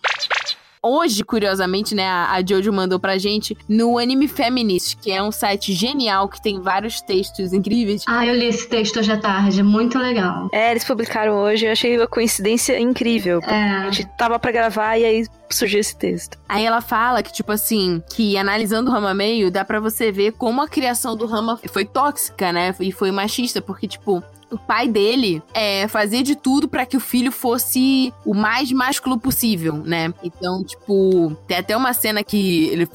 hoje, 0.85 1.25
curiosamente, 1.25 1.95
né, 1.95 2.07
a, 2.07 2.41
Jojo 2.47 2.73
mandou 2.73 3.01
pra 3.01 3.17
gente 3.17 3.57
no 3.69 3.99
Anime 3.99 4.29
Feminist, 4.29 4.97
que 4.99 5.11
é 5.11 5.23
um 5.23 5.33
site 5.33 5.73
genial 5.73 6.29
que 6.29 6.43
tem 6.43 6.61
vários 6.61 7.01
textos 7.01 7.53
incríveis. 7.53 8.03
Ah, 8.07 8.27
eu 8.27 8.35
li 8.35 8.47
esse 8.47 8.69
texto 8.69 8.99
hoje 8.99 9.11
à 9.11 9.17
tarde, 9.17 9.61
é 9.61 9.63
muito 9.63 9.99
legal. 9.99 10.49
É, 10.53 10.71
eles 10.71 10.85
publicaram 10.85 11.35
hoje, 11.37 11.67
eu 11.67 11.73
achei 11.73 11.97
uma 11.97 12.07
coincidência 12.07 12.79
incrível. 12.79 13.41
É. 13.43 13.87
A 13.87 13.91
gente 13.91 14.09
tava 14.19 14.39
pra 14.39 14.53
gravar 14.53 14.99
e 14.99 15.05
aí 15.05 15.27
surgiu 15.51 15.81
esse 15.81 15.97
texto. 15.97 16.39
Aí 16.49 16.65
ela 16.65 16.81
fala 16.81 17.23
que, 17.23 17.33
tipo 17.33 17.53
assim, 17.53 18.03
que 18.11 18.37
analisando 18.37 18.91
o 18.91 18.93
Rama 18.93 19.15
meio, 19.15 19.51
dá 19.51 19.65
para 19.65 19.81
você 19.81 20.13
ver 20.13 20.33
como 20.33 20.61
a 20.61 20.69
criação 20.69 21.17
do 21.17 21.27
Rama 21.27 21.59
foi 21.73 21.85
tóxica, 21.85 22.53
né? 22.53 22.75
E 22.81 22.93
foi 22.93 23.11
machista, 23.11 23.63
porque, 23.63 23.87
tipo, 23.87 24.23
o 24.55 24.59
pai 24.59 24.89
dele 24.89 25.43
é, 25.53 25.87
fazia 25.89 26.23
de 26.23 26.37
tudo 26.37 26.69
para 26.69 26.87
que 26.87 26.97
o 26.97 27.01
filho 27.01 27.33
fosse 27.33 28.13
o 28.25 28.35
mais 28.35 28.71
másculo 28.71 29.19
possível, 29.19 29.75
né? 29.75 30.13
Então, 30.23 30.63
tipo, 30.63 31.37
tem 31.47 31.59
até 31.59 31.77
uma 31.77 31.93
cena 31.93 32.23
que 32.23 32.69
ele 32.69 32.89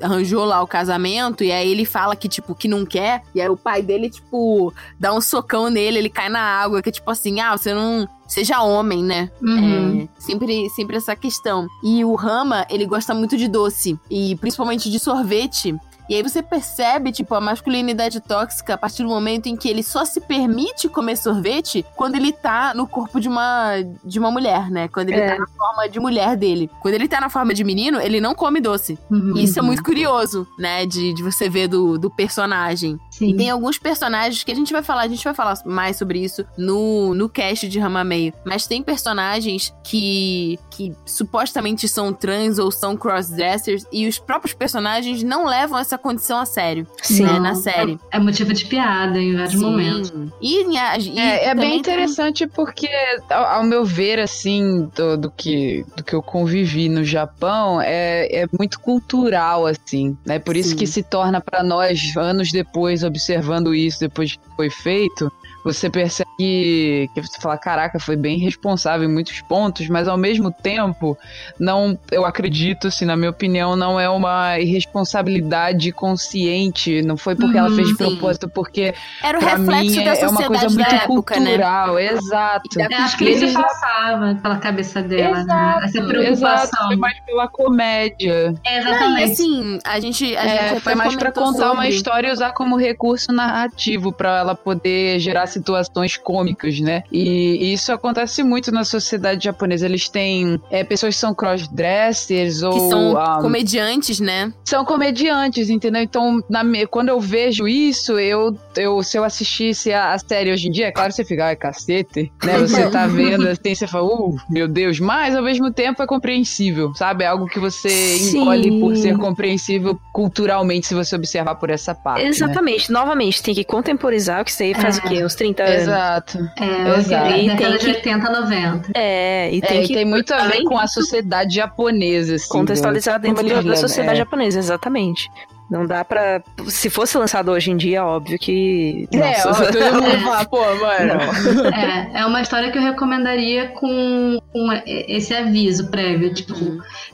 arranjou 0.00 0.44
lá 0.44 0.62
o 0.62 0.66
casamento 0.66 1.42
e 1.42 1.50
aí 1.50 1.70
ele 1.70 1.84
fala 1.84 2.14
que, 2.14 2.28
tipo, 2.28 2.54
que 2.54 2.68
não 2.68 2.84
quer. 2.84 3.22
E 3.34 3.40
aí 3.40 3.48
o 3.48 3.56
pai 3.56 3.82
dele, 3.82 4.10
tipo, 4.10 4.72
dá 4.98 5.12
um 5.14 5.20
socão 5.20 5.70
nele, 5.70 5.98
ele 5.98 6.10
cai 6.10 6.28
na 6.28 6.40
água, 6.40 6.82
que 6.82 6.90
é 6.90 6.92
tipo 6.92 7.10
assim, 7.10 7.40
ah, 7.40 7.56
você 7.56 7.72
não, 7.72 8.08
seja 8.26 8.62
homem, 8.62 9.02
né? 9.02 9.30
Uhum. 9.40 10.02
É, 10.02 10.20
sempre, 10.20 10.68
sempre 10.70 10.96
essa 10.96 11.16
questão. 11.16 11.66
E 11.82 12.04
o 12.04 12.14
Rama, 12.14 12.66
ele 12.68 12.86
gosta 12.86 13.14
muito 13.14 13.36
de 13.36 13.48
doce. 13.48 13.98
E 14.10 14.36
principalmente 14.36 14.90
de 14.90 14.98
sorvete. 14.98 15.74
E 16.08 16.14
aí 16.14 16.22
você 16.22 16.42
percebe, 16.42 17.12
tipo, 17.12 17.34
a 17.34 17.40
masculinidade 17.40 18.20
tóxica 18.20 18.74
a 18.74 18.78
partir 18.78 19.02
do 19.02 19.08
momento 19.08 19.46
em 19.46 19.56
que 19.56 19.68
ele 19.68 19.82
só 19.82 20.04
se 20.04 20.20
permite 20.20 20.88
comer 20.88 21.16
sorvete 21.16 21.84
quando 21.96 22.16
ele 22.16 22.32
tá 22.32 22.72
no 22.74 22.86
corpo 22.86 23.20
de 23.20 23.28
uma, 23.28 23.74
de 24.04 24.18
uma 24.18 24.30
mulher, 24.30 24.70
né? 24.70 24.88
Quando 24.88 25.10
ele 25.10 25.20
é. 25.20 25.34
tá 25.34 25.38
na 25.38 25.46
forma 25.46 25.88
de 25.88 26.00
mulher 26.00 26.36
dele. 26.36 26.70
Quando 26.80 26.94
ele 26.94 27.08
tá 27.08 27.20
na 27.20 27.28
forma 27.28 27.52
de 27.52 27.64
menino, 27.64 28.00
ele 28.00 28.20
não 28.20 28.34
come 28.34 28.60
doce. 28.60 28.98
Uhum. 29.10 29.36
Isso 29.36 29.58
é 29.58 29.62
muito 29.62 29.82
curioso, 29.82 30.46
né? 30.58 30.86
De, 30.86 31.12
de 31.12 31.22
você 31.22 31.48
ver 31.48 31.68
do, 31.68 31.98
do 31.98 32.10
personagem. 32.10 32.98
Sim. 33.10 33.30
E 33.30 33.36
tem 33.36 33.50
alguns 33.50 33.78
personagens 33.78 34.44
que 34.44 34.52
a 34.52 34.54
gente 34.54 34.72
vai 34.72 34.82
falar, 34.82 35.02
a 35.02 35.08
gente 35.08 35.24
vai 35.24 35.34
falar 35.34 35.58
mais 35.64 35.96
sobre 35.96 36.18
isso 36.18 36.44
no, 36.56 37.14
no 37.14 37.28
cast 37.28 37.68
de 37.68 37.78
Rama 37.78 38.04
Meio. 38.04 38.32
Mas 38.44 38.66
tem 38.66 38.82
personagens 38.82 39.74
que, 39.82 40.58
que 40.70 40.94
supostamente 41.04 41.88
são 41.88 42.12
trans 42.12 42.58
ou 42.58 42.70
são 42.70 42.96
crossdressers 42.96 43.84
e 43.92 44.06
os 44.06 44.18
próprios 44.18 44.54
personagens 44.54 45.22
não 45.22 45.46
levam 45.46 45.78
essa 45.78 45.95
essa 45.96 45.98
condição 45.98 46.38
a 46.38 46.46
sério. 46.46 46.86
Sim. 47.02 47.24
Né, 47.24 47.40
na 47.40 47.54
série. 47.54 47.98
É, 48.12 48.18
é, 48.18 48.20
motivo 48.20 48.52
de 48.52 48.66
piada 48.66 49.18
em 49.18 49.34
vários 49.34 49.54
Sim. 49.54 49.60
momentos. 49.60 50.12
E, 50.40 50.62
e 50.70 51.18
é, 51.18 51.46
é 51.46 51.54
bem 51.54 51.78
interessante 51.78 52.46
tem... 52.46 52.48
porque, 52.48 52.88
ao, 53.30 53.44
ao, 53.44 53.64
meu 53.64 53.84
ver, 53.84 54.18
assim, 54.18 54.88
do, 54.94 55.16
do, 55.16 55.30
que, 55.30 55.84
do 55.96 56.04
que 56.04 56.14
eu 56.14 56.22
convivi 56.22 56.88
no 56.88 57.02
Japão, 57.02 57.80
é, 57.80 58.42
é 58.42 58.46
muito 58.56 58.78
cultural, 58.78 59.66
assim, 59.66 60.16
né? 60.24 60.38
Por 60.38 60.56
isso 60.56 60.70
Sim. 60.70 60.76
que 60.76 60.86
se 60.86 61.02
torna 61.02 61.40
para 61.40 61.62
nós, 61.62 62.16
anos 62.16 62.52
depois, 62.52 63.02
observando 63.02 63.74
isso, 63.74 63.98
depois 64.00 64.32
que 64.32 64.56
foi 64.56 64.70
feito, 64.70 65.32
você 65.66 65.90
percebe 65.90 66.30
que, 66.38 67.10
que 67.14 67.20
você 67.22 67.40
fala, 67.40 67.56
caraca, 67.58 67.98
foi 67.98 68.14
bem 68.16 68.38
responsável 68.38 69.08
em 69.08 69.12
muitos 69.12 69.40
pontos, 69.40 69.88
mas 69.88 70.06
ao 70.06 70.16
mesmo 70.16 70.50
tempo, 70.52 71.16
não, 71.58 71.98
eu 72.10 72.24
acredito, 72.24 72.88
assim, 72.88 73.04
na 73.04 73.16
minha 73.16 73.30
opinião, 73.30 73.74
não 73.74 73.98
é 73.98 74.08
uma 74.08 74.58
irresponsabilidade 74.60 75.92
consciente, 75.92 77.02
não 77.02 77.16
foi 77.16 77.34
porque 77.34 77.56
ela 77.56 77.70
fez 77.70 77.88
de 77.88 77.96
propósito, 77.96 78.48
porque 78.48 78.94
Era 79.22 79.38
o 79.38 79.40
pra 79.40 79.56
reflexo 79.56 79.98
mim 79.98 80.04
da 80.04 80.10
é, 80.10 80.12
é 80.12 80.28
sociedade 80.28 80.32
uma 80.32 80.46
coisa 80.46 80.68
muito 80.68 80.94
época, 80.94 81.40
né? 81.40 81.46
cultural, 81.50 81.98
exato. 81.98 82.68
Eu 82.80 82.96
acho 82.98 83.16
que 83.18 83.24
E 83.24 83.32
isso 83.32 83.44
eles- 83.44 83.54
passava 83.54 84.34
pela 84.42 84.56
cabeça 84.58 85.02
dela, 85.02 85.42
né? 85.42 85.42
Exato, 85.42 85.84
Essa 85.86 85.98
Exato, 85.98 86.08
preocupação. 86.08 86.86
foi 86.88 86.96
mais 86.96 87.18
pela 87.20 87.48
comédia. 87.48 88.54
É, 88.64 88.80
Não, 88.82 88.90
e 88.90 88.94
exatamente. 88.94 89.32
assim, 89.32 89.78
a 89.84 90.00
gente, 90.00 90.36
a 90.36 90.46
gente 90.46 90.58
É, 90.58 90.70
até 90.70 90.80
foi 90.80 90.94
mais 90.94 91.14
pra 91.16 91.30
comentou 91.32 91.52
contar 91.52 91.66
uma 91.72 91.82
sobre- 91.82 91.88
história 91.88 92.28
e 92.28 92.32
usar 92.32 92.52
como 92.52 92.76
recurso 92.76 93.32
narrativo 93.32 94.12
pra 94.12 94.38
ela 94.38 94.54
poder 94.54 95.18
gerar 95.18 95.46
situações 95.58 96.16
cômicas, 96.16 96.78
né? 96.80 97.02
E, 97.10 97.56
e 97.66 97.72
isso 97.72 97.92
acontece 97.92 98.42
muito 98.42 98.70
na 98.70 98.84
sociedade 98.84 99.44
japonesa. 99.44 99.86
Eles 99.86 100.08
têm 100.08 100.60
é, 100.70 100.84
pessoas 100.84 101.14
que 101.14 101.20
são 101.20 101.34
crossdressers 101.34 102.62
ou 102.62 102.72
Que 102.72 102.88
são 102.88 103.16
ah, 103.16 103.38
comediantes, 103.40 104.20
né? 104.20 104.52
são 104.64 104.84
comediantes, 104.84 105.70
entendeu? 105.70 106.02
Então, 106.02 106.42
na 106.48 106.62
quando 106.90 107.08
eu 107.08 107.20
vejo 107.20 107.66
isso, 107.68 108.18
eu, 108.18 108.56
eu 108.76 109.02
se 109.02 109.16
eu 109.16 109.24
assistisse 109.24 109.92
a, 109.92 110.12
a 110.12 110.18
série 110.18 110.52
hoje 110.52 110.68
em 110.68 110.70
dia, 110.70 110.86
é 110.88 110.92
claro 110.92 111.10
que 111.10 111.16
você 111.16 111.24
fica, 111.24 111.46
ai, 111.46 111.56
cacete, 111.56 112.32
né? 112.44 112.58
Você 112.66 112.90
tá 112.90 113.06
vendo 113.06 113.46
assim, 113.48 113.74
você 113.74 113.86
fala, 113.86 114.06
uh, 114.06 114.36
meu 114.50 114.66
Deus, 114.66 114.98
mas 114.98 115.34
ao 115.36 115.42
mesmo 115.42 115.72
tempo 115.72 116.02
é 116.02 116.06
compreensível, 116.06 116.92
sabe? 116.94 117.24
É 117.24 117.28
algo 117.28 117.46
que 117.46 117.58
você 117.60 117.88
Sim. 117.88 118.40
encolhe 118.40 118.80
por 118.80 118.96
ser 118.96 119.16
compreensível 119.16 119.98
culturalmente, 120.12 120.86
se 120.86 120.94
você 120.94 121.14
observar 121.14 121.54
por 121.54 121.70
essa 121.70 121.94
parte. 121.94 122.22
né? 122.22 122.28
Exatamente. 122.28 122.90
Novamente, 122.90 123.42
tem 123.42 123.54
que 123.54 123.64
contemporizar, 123.64 124.44
que 124.44 124.50
isso 124.50 124.62
aí 124.62 124.74
faz 124.74 124.98
É. 124.98 125.00
o 125.00 125.08
quê? 125.08 125.24
Uns 125.36 125.38
30 125.38 125.62
anos. 125.62 125.82
Exato. 125.82 126.50
É, 126.58 126.98
Exato. 126.98 127.26
é, 127.32 127.42
E 127.44 127.48
década 127.48 127.68
tem 127.70 127.78
de 127.78 127.78
que- 127.78 127.86
80, 127.96 128.30
90. 128.30 128.90
É, 128.94 129.50
e 129.54 129.58
É, 129.58 129.60
tem 129.60 129.82
e 129.82 129.86
que 129.86 129.94
tem 129.94 130.04
muito 130.04 130.32
a 130.32 130.46
ver 130.48 130.62
com 130.64 130.78
a 130.78 130.86
sociedade 130.86 131.54
japonesa, 131.54 132.36
assim. 132.36 132.48
contextualizar 132.48 133.20
como 133.20 133.34
dentro 133.34 133.54
da, 133.54 133.62
da 133.70 133.76
sociedade 133.76 134.16
é. 134.16 134.18
japonesa, 134.24 134.58
exatamente. 134.58 135.28
Não 135.68 135.84
dá 135.84 136.04
pra. 136.04 136.40
Se 136.68 136.88
fosse 136.88 137.18
lançado 137.18 137.50
hoje 137.50 137.72
em 137.72 137.76
dia, 137.76 138.04
óbvio 138.04 138.38
que. 138.38 139.08
É, 139.12 139.18
Nossa. 139.44 139.50
ó, 139.64 139.66
todo 139.66 139.94
mundo 140.02 140.20
fala, 140.24 140.44
pô, 140.44 140.58
mano. 140.60 141.70
É, 141.74 142.20
é 142.20 142.24
uma 142.26 142.40
história 142.40 142.70
que 142.70 142.78
eu 142.78 142.82
recomendaria 142.82 143.68
com, 143.70 144.38
com 144.52 144.68
esse 144.86 145.34
aviso 145.34 145.90
prévio. 145.90 146.32
Tipo, 146.32 146.54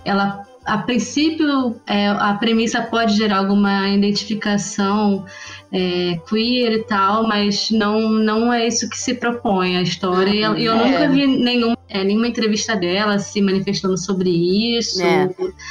ela. 0.04 0.42
A 0.64 0.78
princípio, 0.78 1.80
é, 1.88 2.06
a 2.06 2.34
premissa 2.38 2.82
pode 2.82 3.16
gerar 3.16 3.38
alguma 3.38 3.88
identificação 3.88 5.24
é, 5.72 6.18
queer 6.28 6.72
e 6.72 6.82
tal, 6.84 7.26
mas 7.26 7.70
não, 7.70 8.08
não 8.10 8.52
é 8.52 8.66
isso 8.66 8.88
que 8.90 8.98
se 8.98 9.14
propõe 9.14 9.76
a 9.76 9.82
história. 9.82 10.30
E 10.30 10.42
eu, 10.42 10.54
eu 10.56 10.72
É. 10.74 10.76
nunca 10.84 11.08
vi 11.08 11.26
nenhum, 11.26 11.74
é, 11.88 12.04
nenhuma 12.04 12.28
entrevista 12.28 12.76
dela 12.76 13.18
se 13.18 13.40
manifestando 13.40 13.96
sobre 13.96 14.30
isso. 14.78 15.02
É. 15.02 15.28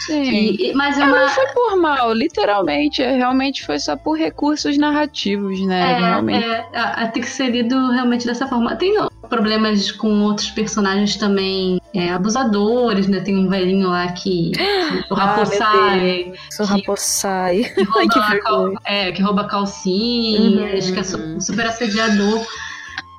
Sim. 0.07 0.21
E- 0.23 0.69
e- 0.69 0.73
mas 0.73 0.97
é 0.97 1.03
uma. 1.05 1.19
não 1.21 1.29
foi 1.29 1.45
por 1.47 1.77
mal, 1.77 2.13
literalmente. 2.13 3.01
é, 3.01 3.15
Realmente 3.15 3.63
foi 3.65 3.77
só 3.79 3.95
por 3.95 4.17
recursos 4.17 4.77
narrativos, 4.77 5.59
né? 5.65 5.97
realmente. 5.99 6.43
É, 6.45 6.49
é, 6.73 6.77
a- 6.77 7.03
a- 7.03 7.07
tem 7.07 7.21
que 7.21 7.29
ser 7.29 7.49
lido 7.51 7.75
realmente 7.91 8.25
dessa 8.25 8.47
forma. 8.47 8.75
Tem 8.75 8.95
problemas 9.31 9.91
com 9.91 10.21
outros 10.21 10.51
personagens 10.51 11.15
também 11.15 11.81
é, 11.95 12.11
abusadores, 12.11 13.07
né? 13.07 13.21
Tem 13.21 13.35
um 13.35 13.49
velhinho 13.49 13.89
lá 13.89 14.11
que, 14.11 14.51
que 15.07 15.13
o 15.13 15.15
Ah, 15.15 15.25
Raposai, 15.37 16.33
Sou 16.51 16.65
rapossai. 16.67 17.63
que 17.63 17.83
rouba, 17.83 17.99
Ai, 17.99 18.07
que 18.07 18.39
cal- 18.43 18.73
é, 18.85 19.11
que 19.11 19.21
rouba 19.23 19.43
calcinhas, 19.45 20.87
Uhum. 20.87 20.93
que 20.93 20.99
é 20.99 21.03
su- 21.03 21.41
super 21.41 21.65
assediador. 21.65 22.45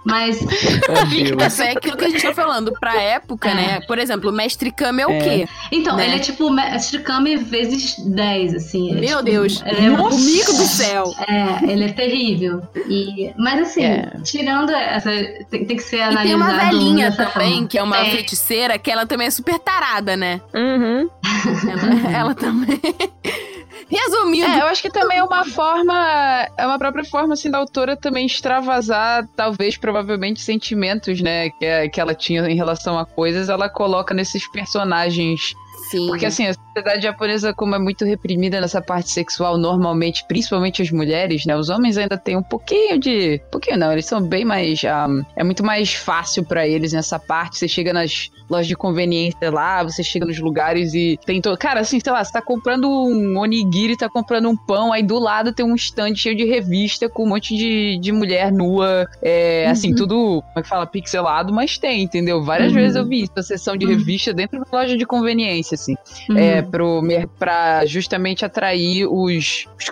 Mas 0.05 0.41
é 1.61 1.70
aquilo 1.73 1.97
que 1.97 2.05
a 2.05 2.09
gente 2.09 2.23
tá 2.23 2.35
falando. 2.35 2.73
Pra 2.81 3.01
época, 3.01 3.51
É. 3.51 3.55
né? 3.55 3.81
Por 3.87 3.99
exemplo, 3.99 4.31
o 4.31 4.33
Mestre 4.33 4.70
Kami 4.73 5.03
é 5.03 5.07
o 5.07 5.11
É. 5.11 5.19
quê? 5.20 5.49
Então, 5.70 5.97
Né? 5.97 6.07
ele 6.07 6.16
é 6.16 6.19
tipo 6.19 6.51
Mestre 6.51 6.99
Kami 7.01 7.37
vezes 7.37 7.97
10, 7.99 8.55
assim. 8.55 8.91
é 8.91 8.95
Meu 8.95 9.09
tipo- 9.19 9.23
Deus. 9.23 9.62
ele 9.65 9.87
é 9.87 9.91
Nossa. 9.91 10.16
Comigo 10.16 10.53
do 10.53 10.65
céu. 10.66 11.05
É, 11.29 11.70
ele 11.70 11.85
é 11.85 11.93
terrível. 11.93 12.62
E, 12.89 13.33
mas 13.39 13.61
assim, 13.69 13.85
É. 13.85 14.12
tirando 14.24 14.70
essa. 14.70 15.11
Tem, 15.51 15.65
tem 15.65 15.77
que 15.77 15.83
ser 15.83 15.97
E 15.99 16.03
analisado. 16.03 16.27
tem 16.27 16.35
uma 16.35 16.53
velhinha 16.53 17.12
também, 17.12 17.53
forma. 17.55 17.66
que 17.69 17.79
é 17.79 17.83
uma 17.83 17.99
É. 17.99 18.11
feiticeira, 18.11 18.79
que 18.79 18.91
ela 18.91 19.07
também 19.07 19.27
é 19.27 19.31
super 19.31 19.59
tarada, 19.59 20.16
né? 20.16 20.41
Uhum. 20.55 21.09
Ela, 21.70 22.16
ela 22.19 22.35
também. 22.35 22.81
Resumindo, 23.93 24.47
É, 24.47 24.60
eu 24.60 24.66
acho 24.66 24.81
que 24.81 24.90
também 24.90 25.19
é 25.19 25.23
uma 25.23 25.44
forma, 25.44 26.48
é 26.56 26.66
uma 26.66 26.78
própria 26.78 27.05
forma, 27.05 27.35
assim, 27.35 27.51
da 27.51 27.59
autora 27.59 27.94
também 27.94 28.24
extravasar, 28.24 29.28
talvez, 29.36 29.77
provavelmente, 29.77 30.40
sentimentos, 30.40 31.20
né, 31.20 31.51
que, 31.51 31.89
que 31.90 32.01
ela 32.01 32.14
tinha 32.14 32.48
em 32.48 32.56
relação 32.56 32.98
a 32.98 33.05
coisas, 33.05 33.51
ela 33.51 33.69
coloca 33.69 34.14
nesses 34.14 34.51
personagens 34.51 35.55
sim. 35.93 36.06
Porque 36.06 36.27
assim, 36.27 36.47
a 36.47 36.55
sociedade 36.55 37.02
japonesa, 37.02 37.52
como 37.52 37.74
é 37.74 37.78
muito 37.78 38.05
reprimida 38.05 38.60
nessa 38.60 38.81
parte 38.81 39.10
sexual, 39.10 39.59
normalmente, 39.59 40.24
principalmente 40.27 40.81
as 40.81 40.90
mulheres, 40.90 41.44
né? 41.44 41.55
Os 41.55 41.69
homens 41.69 41.98
ainda 41.98 42.16
têm 42.16 42.36
um 42.36 42.43
pouquinho 42.43 42.98
de. 42.98 43.40
pouquinho 43.51 43.77
não, 43.77 43.93
eles 43.93 44.06
são 44.06 44.20
bem 44.20 44.44
mais. 44.44 44.82
ah, 44.85 45.06
é 45.36 45.44
muito 45.44 45.62
mais 45.62 45.93
fácil 45.94 46.44
pra 46.44 46.66
eles 46.66 46.93
nessa 46.93 47.19
parte. 47.19 47.59
Você 47.59 47.69
chega 47.69 47.93
nas 47.93 48.31
lojas 48.53 48.66
de 48.66 48.77
conveniência 48.77 49.51
lá, 49.51 49.83
você 49.83 50.03
chega 50.03 50.27
nos 50.27 50.39
lugares 50.39 50.95
e 50.95 51.19
tem 51.24 51.41
todo. 51.41 51.57
Cara, 51.59 51.81
assim, 51.81 51.99
sei 52.01 52.12
lá, 52.12 52.23
você 52.23 52.33
tá 52.33 52.43
comprando 52.43 52.89
um 52.89 53.39
onigiri, 53.39 53.97
tá 53.97 54.09
comprando 54.09 54.49
um 54.49 54.57
pão, 54.57 54.93
aí 54.93 55.03
do 55.03 55.19
lado 55.19 55.53
tem 55.53 55.65
um 55.65 55.74
stand 55.74 56.15
cheio 56.15 56.37
de 56.37 56.45
revista 56.45 57.09
com 57.09 57.24
um 57.24 57.29
monte 57.29 57.57
de, 57.57 57.99
de 58.01 58.12
mulher 58.12 58.53
nua. 58.53 59.07
É, 59.23 59.66
assim, 59.69 59.95
tudo, 59.95 60.43
como 60.43 60.59
é 60.59 60.62
que 60.62 60.69
fala, 60.69 60.87
pixelado, 60.87 61.53
mas 61.53 61.79
tem, 61.79 62.03
entendeu? 62.03 62.43
Várias 62.43 62.69
Uhum. 62.73 62.79
vezes 62.79 62.97
eu 62.97 63.07
vi 63.07 63.23
isso, 63.23 63.33
a 63.37 63.43
sessão 63.43 63.77
de 63.77 63.87
Uhum. 63.87 63.93
revista 63.93 64.33
dentro 64.33 64.61
da 64.61 64.79
loja 64.79 64.97
de 64.97 65.05
conveniência, 65.07 65.74
assim 65.74 65.95
Uhum. 66.31 66.37
é, 66.39 66.62
pro, 66.62 67.03
pra 67.39 67.85
justamente 67.87 68.45
atrair 68.45 69.07
os, 69.07 69.66
os, 69.79 69.91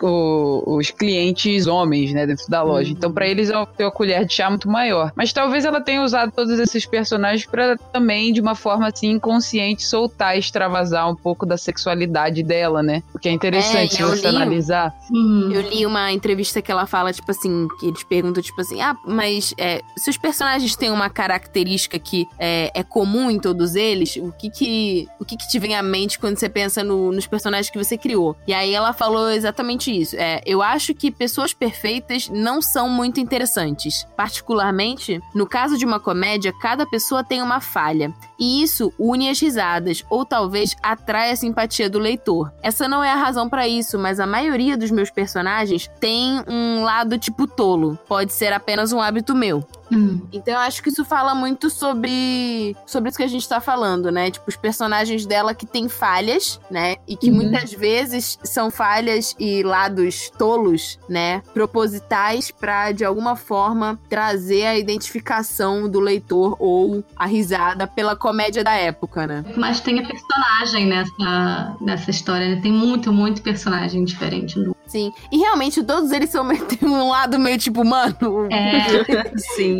os 0.67 0.91
clientes 0.91 1.67
homens, 1.67 2.13
né, 2.13 2.27
dentro 2.27 2.45
da 2.49 2.63
loja. 2.63 2.91
Uhum. 2.91 2.95
Então, 2.97 3.13
pra 3.13 3.27
eles, 3.27 3.51
é 3.51 3.57
uma, 3.57 3.67
tem 3.67 3.87
uma 3.87 3.93
colher 3.93 4.25
de 4.25 4.35
chá 4.35 4.49
muito 4.51 4.69
maior. 4.69 5.13
Mas 5.17 5.33
talvez 5.33 5.65
ela 5.65 5.81
tenha 5.81 6.03
usado 6.03 6.31
todos 6.33 6.59
esses 6.59 6.87
personagens 6.87 7.47
pra 7.47 7.77
também, 7.93 8.33
de 8.33 8.41
uma 8.41 8.50
forma 8.55 8.89
assim, 8.89 9.11
inconsciente, 9.11 9.83
soltar, 9.87 10.37
extravasar 10.39 11.09
um 11.11 11.15
pouco 11.15 11.45
da 11.47 11.57
sexualidade 11.57 12.43
dela, 12.43 12.83
né? 12.83 13.03
O 13.15 13.19
que 13.19 13.29
é 13.29 13.33
interessante 13.33 14.01
É, 14.01 14.05
eu 14.05 14.09
você 14.09 14.31
li- 14.31 14.37
analisar. 14.37 14.95
Uhum. 15.11 15.51
Eu 15.53 15.61
li 15.63 15.85
uma 15.87 16.13
entrevista 16.13 16.61
que 16.63 16.71
ela 16.71 16.87
fala, 16.87 17.13
tipo 17.13 17.31
assim, 17.31 17.69
que 17.79 17.87
eles 17.87 18.03
perguntam, 18.03 18.43
tipo 18.43 18.61
assim, 18.61 18.81
ah, 18.81 18.97
mas 19.07 19.55
é, 19.59 19.81
se 19.97 20.11
os 20.11 20.17
personagens 20.17 20.75
têm 20.77 20.91
uma 20.91 21.09
característica 21.11 21.99
que 21.99 22.27
é, 22.39 22.71
é 22.75 22.83
comum 22.83 23.31
em 23.31 23.39
todos 23.39 23.75
eles, 23.75 24.17
o 24.17 24.33
que 24.33 24.51
que, 24.51 25.09
o 25.19 25.25
que 25.25 25.37
que 25.37 25.49
te 25.49 25.59
vem 25.59 25.75
à 25.75 25.83
mente 25.83 26.19
quando 26.19 26.39
você 26.39 26.49
pensa 26.49 26.83
no- 26.85 27.13
nos 27.13 27.27
personagens 27.27 27.71
que 27.71 27.79
você 27.79 27.97
criou? 27.97 28.37
E 28.47 28.53
aí 28.55 28.73
ela 28.75 28.93
falou 28.93 29.31
exatamente 29.31 29.91
isso. 29.91 30.17
É, 30.17 30.41
eu 30.47 30.63
acho 30.63 30.95
que 30.95 31.11
pessoas 31.11 31.53
perfeitas 31.53 32.29
não 32.29 32.61
são 32.63 32.89
muito 32.89 33.21
interessantes. 33.21 34.07
Particularmente, 34.17 35.21
no 35.35 35.47
caso 35.47 35.77
de 35.79 35.85
uma 35.85 36.01
comédia, 36.01 36.53
cada 36.61 36.87
pessoa 36.87 37.23
tem 37.23 37.43
uma 37.43 37.61
falha. 37.61 38.13
E 38.41 38.63
isso 38.63 38.91
une 38.99 39.29
as 39.29 39.39
risadas, 39.39 40.03
ou 40.09 40.25
talvez 40.25 40.75
atrai 40.83 41.31
a 41.31 41.37
simpatia 41.37 41.91
do 41.91 41.99
leitor. 41.99 42.51
Essa 42.63 42.89
não 42.89 43.05
é 43.05 43.13
a 43.13 43.17
razão 43.17 43.51
pra 43.51 43.69
isso, 43.69 43.99
mas 43.99 44.19
a 44.19 44.27
maioria 44.27 44.79
dos 44.79 44.91
meus 44.91 45.11
personagens 45.11 45.91
tem 46.01 46.43
um 46.49 46.83
lado 46.83 47.19
tipo 47.19 47.47
tolo. 47.47 47.99
Pode 48.09 48.33
ser 48.33 48.53
apenas 48.55 48.93
um 48.93 49.01
hábito 49.01 49.35
meu. 49.35 49.63
Uhum. 49.91 50.27
Então 50.33 50.55
eu 50.55 50.61
acho 50.61 50.83
que 50.83 50.89
isso 50.89 51.05
fala 51.05 51.35
muito 51.35 51.69
sobre 51.71 52.77
sobre 52.87 53.09
isso 53.09 53.19
que 53.19 53.25
a 53.25 53.29
gente 53.29 53.49
tá 53.49 53.61
falando, 53.61 54.11
né? 54.11 54.31
Tipo, 54.31 54.49
os 54.49 54.57
personagens 54.57 55.27
dela 55.27 55.55
que 55.55 55.67
têm 55.67 55.89
falhas, 55.89 56.61
né? 56.71 56.97
E 57.07 57.17
que 57.17 57.31
Uhum. 57.31 57.37
muitas 57.37 57.73
vezes 57.73 58.39
são 58.45 58.71
falhas 58.71 59.35
e 59.39 59.63
lados 59.63 60.31
tolos, 60.39 60.99
né? 61.09 61.43
Propositais 61.55 62.51
pra 62.51 62.93
de 62.93 63.05
alguma 63.05 63.37
forma 63.37 63.99
trazer 64.09 64.67
a 64.67 64.79
identificação 64.79 65.89
do 65.89 66.01
leitor 66.01 66.57
ou 66.59 67.05
a 67.17 67.27
risada 67.27 67.87
pela 67.87 68.15
comédia 68.17 68.63
da 68.65 68.73
época, 68.75 69.27
né? 69.27 69.45
Mas 69.57 69.81
tem 69.81 70.01
personagem 70.07 70.87
nessa, 70.87 71.77
nessa 71.81 72.11
história, 72.11 72.49
né? 72.55 72.61
Tem 72.63 72.73
muito, 72.73 73.13
muito 73.13 73.43
personagem 73.43 74.05
diferente. 74.05 74.59
No... 74.59 74.75
Sim. 74.87 75.13
E 75.31 75.39
realmente 75.39 75.83
todos 75.83 76.11
eles 76.11 76.31
são 76.31 76.47
tem 76.67 76.89
um 76.89 77.09
lado 77.09 77.39
meio 77.39 77.59
tipo, 77.59 77.85
mano, 77.85 78.49
É, 78.51 79.31
Sim. 79.55 79.80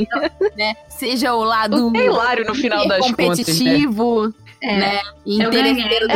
Né? 0.57 0.75
Seja 0.89 1.35
o 1.35 1.43
lado 1.43 1.91
É 1.97 2.05
hilário 2.05 2.45
no 2.45 2.55
final 2.55 2.87
das 2.87 3.11
contas, 3.11 3.61
né? 3.61 3.87
É. 4.63 4.77
né? 4.77 5.01
E 5.25 5.43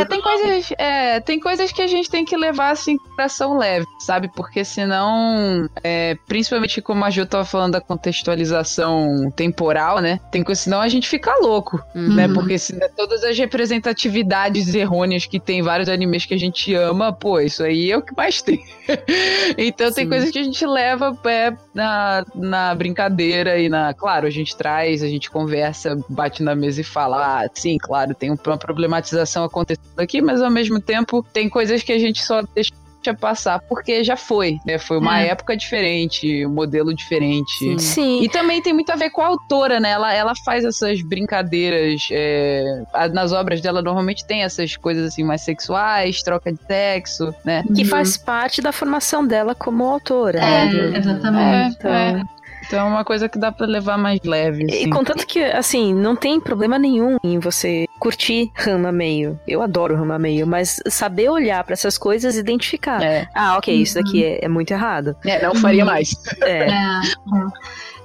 É, 0.00 0.04
tem 0.04 0.20
coisas, 0.20 0.72
é, 0.78 1.20
tem 1.20 1.40
coisas 1.40 1.72
que 1.72 1.82
a 1.82 1.86
gente 1.86 2.10
tem 2.10 2.24
que 2.24 2.36
levar 2.36 2.70
assim 2.70 2.92
em 2.92 2.98
coração 2.98 3.56
leve, 3.56 3.86
sabe? 4.00 4.30
Porque 4.34 4.64
senão, 4.64 5.68
é, 5.82 6.16
principalmente 6.26 6.80
como 6.82 7.04
a 7.04 7.10
Ju 7.10 7.26
tava 7.26 7.44
falando 7.44 7.72
da 7.72 7.80
contextualização 7.80 9.30
temporal, 9.34 10.00
né? 10.00 10.20
Tem 10.30 10.42
coisa, 10.42 10.60
senão 10.62 10.80
a 10.80 10.88
gente 10.88 11.08
fica 11.08 11.32
louco, 11.40 11.82
Uhum. 11.94 12.14
né? 12.14 12.28
Porque 12.28 12.58
se 12.58 12.74
todas 12.96 13.24
as 13.24 13.38
representatividades 13.38 14.74
errôneas 14.74 15.26
que 15.26 15.40
tem 15.40 15.62
vários 15.62 15.88
animes 15.88 16.26
que 16.26 16.34
a 16.34 16.38
gente 16.38 16.74
ama, 16.74 17.12
pô, 17.12 17.40
isso 17.40 17.62
aí 17.62 17.90
é 17.90 17.96
o 17.96 18.02
que 18.02 18.14
mais 18.16 18.42
tem. 18.42 18.64
então 19.56 19.90
tem 19.92 20.04
Sim. 20.04 20.08
coisas 20.08 20.30
que 20.30 20.38
a 20.38 20.42
gente 20.42 20.66
leva 20.66 21.16
é, 21.26 21.52
na, 21.74 22.24
na 22.34 22.74
brincadeira 22.74 23.58
e 23.58 23.68
na. 23.68 23.94
Claro, 23.94 24.26
a 24.26 24.30
gente 24.30 24.56
traz, 24.56 25.02
a 25.02 25.08
gente 25.08 25.30
conversa, 25.30 25.96
bate 26.08 26.42
na 26.42 26.54
mesa 26.54 26.80
e 26.80 26.84
fala, 26.84 27.42
ah, 27.42 27.48
sim, 27.54 27.78
claro, 27.78 28.14
tem 28.14 28.33
uma 28.46 28.58
problematização 28.58 29.44
acontecendo 29.44 29.98
aqui, 29.98 30.20
mas 30.22 30.40
ao 30.42 30.50
mesmo 30.50 30.80
tempo 30.80 31.24
tem 31.32 31.48
coisas 31.48 31.82
que 31.82 31.92
a 31.92 31.98
gente 31.98 32.22
só 32.24 32.42
deixa 32.54 32.72
passar, 33.20 33.58
porque 33.68 34.02
já 34.02 34.16
foi, 34.16 34.56
né? 34.64 34.78
Foi 34.78 34.96
uma 34.96 35.20
É. 35.20 35.28
época 35.28 35.54
diferente, 35.54 36.46
um 36.46 36.48
modelo 36.48 36.94
diferente. 36.94 37.52
Sim. 37.58 37.78
Sim. 37.78 38.22
E 38.22 38.30
também 38.30 38.62
tem 38.62 38.72
muito 38.72 38.90
a 38.90 38.96
ver 38.96 39.10
com 39.10 39.20
a 39.20 39.26
autora, 39.26 39.78
né? 39.78 39.90
Ela, 39.90 40.14
ela 40.14 40.32
faz 40.42 40.64
essas 40.64 41.02
brincadeiras. 41.02 42.08
é, 42.10 42.82
nas 43.12 43.30
obras 43.32 43.60
dela 43.60 43.82
normalmente 43.82 44.26
tem 44.26 44.42
essas 44.42 44.74
coisas 44.76 45.06
assim 45.08 45.22
mais 45.22 45.42
sexuais, 45.42 46.22
troca 46.22 46.50
de 46.50 46.58
sexo, 46.66 47.34
né? 47.44 47.62
Que 47.76 47.84
faz 47.84 48.16
parte 48.16 48.62
da 48.62 48.72
formação 48.72 49.26
dela 49.26 49.54
como 49.54 49.84
autora. 49.84 50.38
É, 50.38 50.64
né? 50.72 50.98
exatamente. 50.98 51.86
É, 51.86 51.90
é. 51.90 52.22
Então 52.66 52.78
é 52.78 52.90
uma 52.90 53.04
coisa 53.04 53.28
que 53.28 53.38
dá 53.38 53.50
pra 53.52 53.66
levar 53.66 53.96
mais 53.98 54.20
leve. 54.24 54.64
E 54.68 54.74
assim. 54.74 54.90
contanto 54.90 55.26
que, 55.26 55.42
assim, 55.42 55.94
não 55.94 56.14
tem 56.16 56.40
problema 56.40 56.78
nenhum 56.78 57.16
em 57.22 57.38
você 57.38 57.86
curtir 57.98 58.50
Rama 58.54 58.90
Meio. 58.92 59.38
Eu 59.46 59.62
adoro 59.62 59.96
Rama 59.96 60.18
Meio, 60.18 60.46
mas 60.46 60.80
saber 60.88 61.28
olhar 61.30 61.62
pra 61.64 61.72
essas 61.74 61.96
coisas 61.98 62.36
e 62.36 62.40
identificar. 62.40 63.02
É, 63.02 63.28
Ah, 63.34 63.56
ok, 63.56 63.74
isso 63.74 63.94
daqui 63.94 64.24
é, 64.24 64.44
é 64.44 64.48
muito 64.48 64.70
errado. 64.72 65.16
é, 65.24 65.42
não 65.42 65.54
faria 65.54 65.84
mais. 65.84 66.10
É. 66.42 66.64
É, 66.64 66.68
é. 66.68 67.00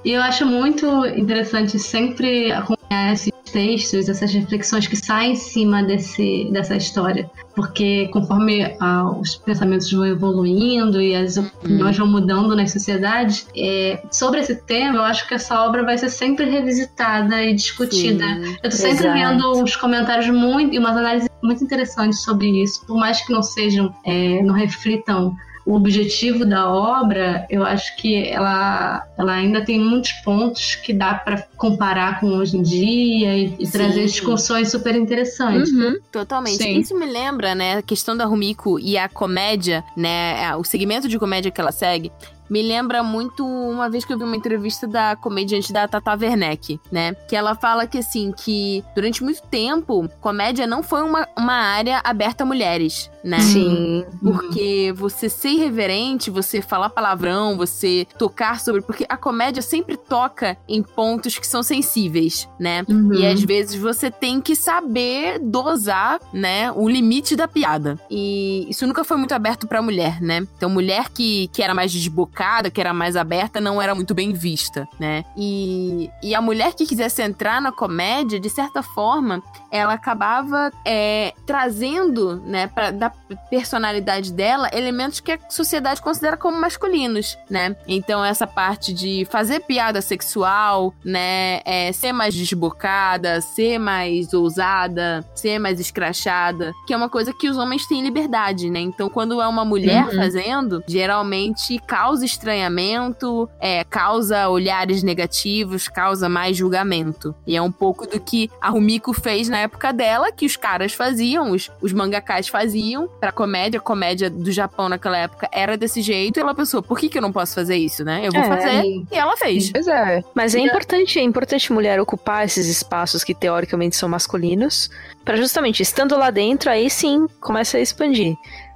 E 0.04 0.12
eu 0.12 0.22
acho 0.22 0.46
muito 0.46 0.86
interessante 1.06 1.78
sempre 1.78 2.50
acompanhar 2.52 3.12
esses 3.12 3.30
textos, 3.52 4.08
essas 4.08 4.32
reflexões 4.32 4.86
que 4.86 4.96
saem 4.96 5.32
em 5.32 5.36
cima 5.36 5.82
desse, 5.82 6.48
dessa 6.52 6.76
história. 6.76 7.30
Porque 7.54 8.08
conforme 8.12 8.76
ah, 8.80 9.10
os 9.10 9.36
pensamentos 9.36 9.90
vão 9.92 10.06
evoluindo 10.06 11.00
e 11.00 11.14
as 11.14 11.36
opiniões 11.36 11.98
vão 11.98 12.06
mudando 12.06 12.56
nas 12.56 12.70
sociedades, 12.72 13.46
é, 13.56 14.02
sobre 14.10 14.40
esse 14.40 14.54
tema, 14.54 14.98
eu 14.98 15.02
acho 15.02 15.26
que 15.28 15.34
essa 15.34 15.62
obra 15.62 15.84
vai 15.84 15.98
ser 15.98 16.08
sempre 16.08 16.48
revisitada 16.48 17.42
e 17.42 17.54
discutida. 17.54 18.24
Sim. 18.24 18.56
Eu 18.62 18.70
tô 18.70 18.76
sempre 18.76 19.06
Exato. 19.06 19.18
vendo 19.18 19.62
uns 19.62 19.76
comentários 19.76 20.28
muito 20.28 20.74
e 20.74 20.78
umas 20.78 20.96
análises 20.96 21.28
muito 21.42 21.64
interessantes 21.64 22.20
sobre 22.20 22.62
isso, 22.62 22.86
por 22.86 22.96
mais 22.96 23.20
que 23.24 23.32
não 23.32 23.42
sejam, 23.42 23.94
é, 24.04 24.42
não 24.42 24.54
reflitam 24.54 25.34
o 25.64 25.74
objetivo 25.74 26.44
da 26.44 26.70
obra, 26.70 27.46
eu 27.50 27.64
acho 27.64 27.96
que 27.96 28.26
ela, 28.28 29.06
ela 29.16 29.32
ainda 29.32 29.64
tem 29.64 29.78
muitos 29.78 30.12
pontos 30.24 30.74
que 30.74 30.92
dá 30.92 31.14
para 31.14 31.42
comparar 31.56 32.20
com 32.20 32.28
hoje 32.28 32.56
em 32.56 32.62
dia 32.62 33.36
e, 33.36 33.54
e 33.58 33.68
trazer 33.70 34.04
discussões 34.06 34.70
super 34.70 34.94
interessantes. 34.96 35.70
Uhum. 35.72 35.98
Totalmente. 36.10 36.62
Sim. 36.62 36.78
Isso 36.78 36.96
me 36.98 37.06
lembra, 37.06 37.54
né, 37.54 37.78
a 37.78 37.82
questão 37.82 38.16
da 38.16 38.24
Rumiko 38.24 38.78
e 38.78 38.96
a 38.96 39.08
comédia, 39.08 39.84
né, 39.96 40.54
o 40.56 40.64
segmento 40.64 41.08
de 41.08 41.18
comédia 41.18 41.50
que 41.50 41.60
ela 41.60 41.72
segue. 41.72 42.10
Me 42.50 42.62
lembra 42.62 43.00
muito 43.00 43.46
uma 43.46 43.88
vez 43.88 44.04
que 44.04 44.12
eu 44.12 44.18
vi 44.18 44.24
uma 44.24 44.34
entrevista 44.34 44.84
da 44.84 45.14
comediante 45.14 45.72
da 45.72 45.86
Tata 45.86 46.18
Werneck, 46.20 46.80
né? 46.90 47.14
Que 47.28 47.36
ela 47.36 47.54
fala 47.54 47.86
que, 47.86 47.98
assim, 47.98 48.32
que 48.32 48.82
durante 48.92 49.22
muito 49.22 49.40
tempo, 49.42 50.10
comédia 50.20 50.66
não 50.66 50.82
foi 50.82 51.02
uma, 51.02 51.28
uma 51.38 51.54
área 51.54 52.00
aberta 52.02 52.42
a 52.42 52.46
mulheres, 52.46 53.08
né? 53.24 53.40
Sim. 53.40 54.04
Porque 54.22 54.92
você 54.96 55.28
ser 55.28 55.50
irreverente, 55.50 56.30
você 56.30 56.62
falar 56.62 56.90
palavrão, 56.90 57.56
você 57.56 58.06
tocar 58.18 58.60
sobre. 58.60 58.80
Porque 58.82 59.04
a 59.08 59.16
comédia 59.16 59.62
sempre 59.62 59.96
toca 59.96 60.56
em 60.68 60.82
pontos 60.82 61.38
que 61.38 61.46
são 61.46 61.62
sensíveis, 61.62 62.48
né? 62.58 62.84
Uhum. 62.88 63.14
E 63.14 63.26
às 63.26 63.42
vezes 63.42 63.80
você 63.80 64.10
tem 64.10 64.40
que 64.40 64.54
saber 64.54 65.38
dosar, 65.38 66.20
né, 66.32 66.72
o 66.72 66.88
limite 66.88 67.36
da 67.36 67.48
piada. 67.48 67.98
E 68.10 68.66
isso 68.68 68.86
nunca 68.86 69.04
foi 69.04 69.16
muito 69.16 69.32
aberto 69.32 69.66
pra 69.66 69.82
mulher, 69.82 70.20
né? 70.20 70.46
Então, 70.56 70.70
mulher 70.70 71.08
que, 71.10 71.48
que 71.48 71.62
era 71.62 71.74
mais 71.74 71.92
desbocada, 71.92 72.70
que 72.70 72.80
era 72.80 72.92
mais 72.92 73.16
aberta, 73.16 73.60
não 73.60 73.80
era 73.80 73.94
muito 73.94 74.14
bem 74.14 74.32
vista, 74.32 74.88
né? 74.98 75.24
E, 75.36 76.10
e 76.22 76.34
a 76.34 76.40
mulher 76.40 76.74
que 76.74 76.86
quisesse 76.86 77.22
entrar 77.22 77.60
na 77.60 77.72
comédia, 77.72 78.40
de 78.40 78.48
certa 78.48 78.82
forma, 78.82 79.42
ela 79.70 79.94
acabava 79.94 80.70
é, 80.84 81.34
trazendo, 81.46 82.36
né, 82.44 82.66
pra, 82.66 82.90
da 82.90 83.09
personalidade 83.48 84.32
dela, 84.32 84.68
elementos 84.72 85.20
que 85.20 85.32
a 85.32 85.38
sociedade 85.48 86.02
considera 86.02 86.36
como 86.36 86.60
masculinos, 86.60 87.38
né? 87.48 87.76
Então, 87.86 88.24
essa 88.24 88.46
parte 88.46 88.92
de 88.92 89.26
fazer 89.30 89.60
piada 89.60 90.00
sexual, 90.00 90.94
né, 91.04 91.60
é, 91.64 91.92
ser 91.92 92.12
mais 92.12 92.34
desbocada, 92.34 93.40
ser 93.40 93.78
mais 93.78 94.32
ousada, 94.34 95.24
ser 95.34 95.58
mais 95.58 95.80
escrachada, 95.80 96.72
que 96.86 96.92
é 96.92 96.96
uma 96.96 97.08
coisa 97.08 97.32
que 97.32 97.48
os 97.48 97.56
homens 97.56 97.86
têm 97.86 98.02
liberdade, 98.02 98.70
né? 98.70 98.80
Então, 98.80 99.08
quando 99.08 99.40
é 99.40 99.46
uma 99.46 99.64
mulher 99.64 100.06
Uhum. 100.06 100.16
fazendo, 100.16 100.82
geralmente 100.86 101.78
causa 101.86 102.24
estranhamento, 102.24 103.48
é, 103.60 103.84
causa 103.84 104.48
olhares 104.48 105.02
negativos, 105.02 105.88
causa 105.88 106.28
mais 106.28 106.56
julgamento. 106.56 107.34
E 107.46 107.56
é 107.56 107.62
um 107.62 107.72
pouco 107.72 108.06
do 108.06 108.20
que 108.20 108.50
a 108.60 108.68
Rumiko 108.70 109.12
fez 109.12 109.48
na 109.48 109.58
época 109.58 109.92
dela, 109.92 110.32
que 110.32 110.46
os 110.46 110.56
caras 110.56 110.92
faziam, 110.92 111.50
os, 111.50 111.70
os 111.80 111.92
mangakás 111.92 112.48
faziam 112.48 112.99
pra 113.20 113.32
comédia. 113.32 113.78
A 113.78 113.82
comédia 113.82 114.28
do 114.30 114.50
Japão 114.50 114.88
naquela 114.88 115.16
época 115.18 115.48
era 115.52 115.76
desse 115.76 116.00
jeito. 116.02 116.38
E 116.38 116.40
ela 116.40 116.54
pensou, 116.54 116.82
por 116.82 116.98
que, 116.98 117.08
que 117.08 117.18
eu 117.18 117.22
não 117.22 117.32
posso 117.32 117.54
fazer 117.54 117.76
isso, 117.76 118.04
né? 118.04 118.20
Eu 118.26 118.32
vou 118.32 118.42
É. 118.42 118.46
fazer. 118.48 118.82
E 118.84 119.16
ela 119.16 119.36
fez. 119.36 119.70
Pois 119.70 119.86
é. 119.88 120.22
Mas 120.34 120.54
é 120.54 120.60
importante, 120.60 121.18
é 121.18 121.22
importante 121.22 121.72
mulher 121.72 122.00
ocupar 122.00 122.44
esses 122.44 122.66
espaços 122.66 123.22
que 123.24 123.34
teoricamente 123.34 123.96
são 123.96 124.08
masculinos, 124.08 124.90
pra 125.24 125.36
justamente 125.36 125.82
estando 125.82 126.16
lá 126.16 126.30
dentro, 126.30 126.70
aí 126.70 126.88
sim 126.90 127.26
começa 127.40 127.76
a 127.78 127.80
expandir. 127.80 128.34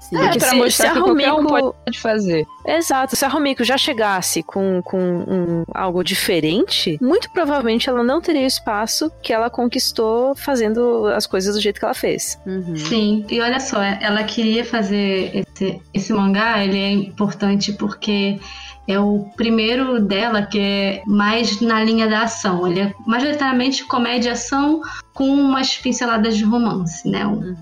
Sim. 0.09 0.17
É, 0.17 0.37
pra 0.39 0.49
se- 0.51 0.55
mostrar 0.57 0.87
se 0.87 0.91
a 0.91 0.93
que 0.95 1.01
qualquer 1.01 1.33
um 1.33 1.45
pode 1.47 1.99
fazer. 2.01 2.47
Exato, 2.67 3.17
se 3.17 3.25
a 3.25 3.29
Romiko 3.29 3.65
já 3.65 3.77
chegasse 3.79 4.43
com, 4.43 4.81
com 4.83 4.99
um, 4.99 5.65
algo 5.75 6.03
diferente, 6.05 6.99
muito 7.01 7.31
provavelmente 7.31 7.89
ela 7.89 8.03
não 8.03 8.21
teria 8.21 8.43
o 8.43 8.47
espaço 8.47 9.11
que 9.23 9.33
ela 9.33 9.49
conquistou 9.51 10.35
fazendo 10.35 11.07
as 11.07 11.27
coisas 11.27 11.55
do 11.55 11.61
jeito 11.61 11.79
que 11.79 11.85
ela 11.85 11.95
fez. 11.95 12.39
Uhum. 12.47 12.77
Sim, 12.77 13.25
e 13.31 13.41
olha 13.41 13.61
só, 13.61 13.83
ela 13.83 14.23
queria 14.25 14.65
fazer 14.65 15.31
esse, 15.55 15.81
esse 15.93 16.13
mangá, 16.13 16.63
ele 16.65 16.79
é 16.79 16.91
importante 16.93 17.73
porque 17.73 18.39
é 18.87 18.99
o 18.99 19.27
primeiro 19.37 20.01
dela 20.01 20.43
que 20.43 20.59
é 20.59 21.03
mais 21.07 21.61
na 21.61 21.83
linha 21.83 22.07
da 22.09 22.23
ação. 22.23 22.67
Ele 22.67 22.81
é 22.81 22.95
majoritariamente 23.07 23.85
comédia 23.85 24.31
e 24.31 24.33
ação 24.33 24.83
com 25.15 25.29
umas 25.29 25.77
pinceladas 25.77 26.37
de 26.37 26.45
romance, 26.45 27.09
né? 27.09 27.25
Um- 27.25 27.55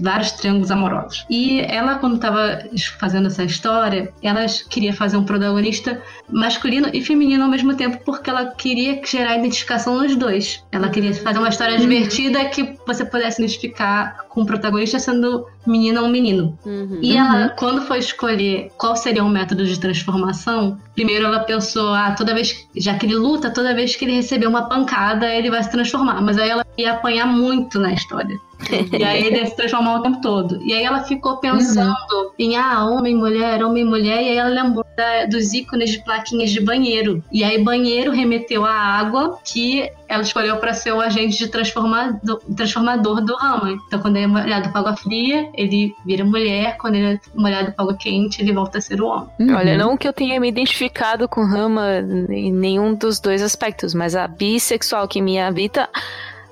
vários 0.00 0.32
triângulos 0.32 0.72
amorosos. 0.72 1.24
E 1.30 1.60
ela, 1.60 1.94
quando 2.00 2.16
estava 2.16 2.58
fazendo 2.98 3.28
essa 3.28 3.44
história, 3.44 4.12
ela 4.20 4.44
queria 4.68 4.92
fazer 4.92 5.16
um 5.16 5.22
protagonista 5.22 6.02
masculino 6.28 6.90
e 6.92 7.00
feminino 7.00 7.44
ao 7.44 7.48
mesmo 7.48 7.72
tempo, 7.74 8.00
porque 8.04 8.28
ela 8.28 8.46
queria 8.46 9.00
gerar 9.04 9.36
identificação 9.38 10.02
nos 10.02 10.16
dois. 10.16 10.64
Ela 10.72 10.88
queria 10.88 11.14
fazer 11.14 11.38
uma 11.38 11.48
história 11.48 11.78
divertida 11.78 12.44
que 12.46 12.76
você 12.84 13.04
pudesse 13.04 13.40
identificar 13.40 14.24
com 14.28 14.42
o 14.42 14.46
protagonista 14.46 14.98
sendo 14.98 15.46
menina 15.64 16.02
ou 16.02 16.08
menino. 16.08 16.58
Uhum. 16.66 16.98
E 17.00 17.16
ela, 17.16 17.50
quando 17.50 17.82
foi 17.82 17.98
escolher 17.98 18.72
qual 18.76 18.96
seria 18.96 19.22
o 19.22 19.28
método 19.28 19.64
de 19.64 19.78
transformação, 19.78 20.49
alimentação 20.50 20.78
primeiro 21.00 21.24
ela 21.24 21.40
pensou, 21.40 21.94
ah, 21.94 22.14
toda 22.16 22.34
vez, 22.34 22.68
já 22.76 22.94
que 22.94 23.06
ele 23.06 23.14
luta, 23.14 23.50
toda 23.50 23.74
vez 23.74 23.96
que 23.96 24.04
ele 24.04 24.16
receber 24.16 24.46
uma 24.46 24.68
pancada, 24.68 25.34
ele 25.34 25.50
vai 25.50 25.62
se 25.62 25.70
transformar. 25.70 26.20
Mas 26.20 26.36
aí 26.36 26.50
ela 26.50 26.64
ia 26.76 26.92
apanhar 26.92 27.26
muito 27.26 27.78
na 27.78 27.94
história. 27.94 28.36
e 28.92 29.02
aí 29.02 29.26
ele 29.26 29.38
ia 29.38 29.46
se 29.46 29.56
transformar 29.56 30.00
o 30.00 30.02
tempo 30.02 30.20
todo. 30.20 30.60
E 30.62 30.74
aí 30.74 30.84
ela 30.84 31.02
ficou 31.04 31.38
pensando 31.38 31.94
em, 32.38 32.56
ah, 32.56 32.84
homem, 32.84 33.16
mulher, 33.16 33.64
homem, 33.64 33.82
mulher, 33.82 34.22
e 34.22 34.28
aí 34.28 34.36
ela 34.36 34.50
lembrou 34.50 34.84
da- 34.94 35.24
dos 35.24 35.54
ícones 35.54 35.90
de 35.90 36.04
plaquinhas 36.04 36.50
de 36.50 36.60
banheiro. 36.60 37.24
E 37.32 37.42
aí 37.42 37.62
banheiro 37.64 38.10
remeteu 38.12 38.66
à 38.66 38.72
água 38.72 39.38
que 39.42 39.90
ela 40.06 40.22
escolheu 40.22 40.56
para 40.56 40.74
ser 40.74 40.92
o 40.92 41.00
agente 41.00 41.38
de 41.38 41.48
transformador, 41.48 42.40
transformador 42.54 43.24
do 43.24 43.34
Rama. 43.36 43.78
Então 43.86 44.00
quando 44.00 44.16
ele 44.16 44.24
é 44.26 44.28
molhado 44.28 44.70
com 44.70 44.78
água 44.78 44.96
fria, 44.96 45.48
ele 45.54 45.94
vira 46.04 46.24
mulher, 46.24 46.76
quando 46.76 46.96
ele 46.96 47.14
é 47.14 47.20
molhado 47.34 47.72
com 47.72 47.82
água 47.82 47.94
quente, 47.96 48.42
ele 48.42 48.52
volta 48.52 48.76
a 48.78 48.80
ser 48.80 49.00
o 49.00 49.06
homem. 49.06 49.28
Uhum. 49.38 49.56
Olha, 49.56 49.78
não 49.78 49.96
que 49.96 50.06
eu 50.06 50.12
tenha 50.12 50.38
me 50.38 50.48
identificado 50.48 50.89
com 51.28 51.44
Rama 51.44 51.98
em 52.28 52.52
nenhum 52.52 52.94
dos 52.94 53.20
dois 53.20 53.42
aspectos, 53.42 53.94
mas 53.94 54.14
a 54.14 54.26
bissexual 54.26 55.06
que 55.08 55.22
me 55.22 55.38
habita 55.38 55.88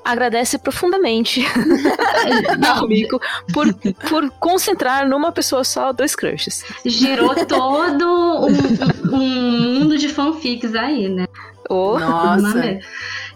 agradece 0.05 0.57
profundamente 0.59 1.45
a 2.67 2.73
Romiko 2.73 3.21
por, 3.53 3.75
por 4.09 4.31
concentrar 4.39 5.07
numa 5.07 5.33
pessoa 5.33 5.63
só 5.65 5.93
dois 5.93 6.17
crushes. 6.17 6.65
Gerou 6.85 7.35
todo 7.47 8.47
um, 8.47 9.15
um 9.15 9.71
mundo 9.75 9.99
de 9.99 10.09
fanfics 10.09 10.75
aí, 10.75 11.09
né? 11.09 11.27
Oh, 11.69 11.99
Nossa. 11.99 12.79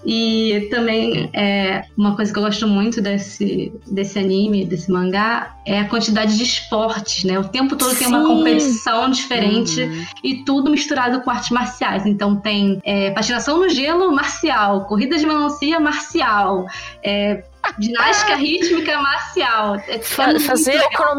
E 0.04 0.68
também 0.70 1.30
é 1.32 1.84
uma 1.96 2.16
coisa 2.16 2.32
que 2.32 2.38
eu 2.38 2.42
gosto 2.42 2.66
muito 2.66 3.00
desse, 3.00 3.72
desse 3.90 4.18
anime, 4.18 4.64
desse 4.64 4.90
mangá, 4.90 5.56
é 5.64 5.78
a 5.78 5.88
quantidade 5.88 6.36
de 6.36 6.42
esportes, 6.42 7.24
né? 7.24 7.38
O 7.38 7.44
tempo 7.44 7.76
todo 7.76 7.94
tem 7.96 8.08
uma 8.08 8.22
Sim. 8.22 8.26
competição 8.26 9.10
diferente 9.10 9.82
Uhum. 9.82 10.04
e 10.24 10.44
tudo 10.44 10.70
misturado 10.70 11.20
com 11.20 11.30
artes 11.30 11.50
marciais. 11.50 12.04
Então 12.06 12.36
tem 12.36 12.80
é, 12.84 13.10
patinação 13.12 13.58
no 13.58 13.68
gelo 13.68 14.12
marcial, 14.12 14.86
corrida 14.86 15.16
de 15.16 15.26
melancia 15.26 15.78
marcial, 15.78 16.66
é, 17.02 17.44
ginástica 17.78 18.34
rítmica 18.36 18.98
marcial. 19.00 19.76
É, 19.86 19.96
é 19.96 19.98
fa- 20.02 20.26
muito 20.28 20.44
fazer 20.44 20.72
legal. 20.72 21.16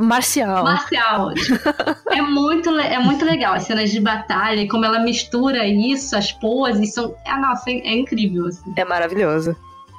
marcial. 0.00 0.64
Marcial. 0.64 1.30
é, 2.10 2.22
muito, 2.22 2.70
é 2.78 2.98
muito 2.98 3.24
legal 3.24 3.54
as 3.54 3.64
cenas 3.64 3.90
de 3.90 4.00
batalha 4.00 4.60
e 4.60 4.68
como 4.68 4.84
ela 4.84 5.00
mistura 5.00 5.66
isso, 5.66 6.16
as 6.16 6.32
poses, 6.32 6.92
são. 6.94 7.14
Ah, 7.26 7.38
nossa, 7.38 7.70
é, 7.70 7.74
é 7.78 7.94
incrível. 7.94 8.46
Assim. 8.46 8.72
É 8.76 8.84
maravilhoso. 8.84 9.56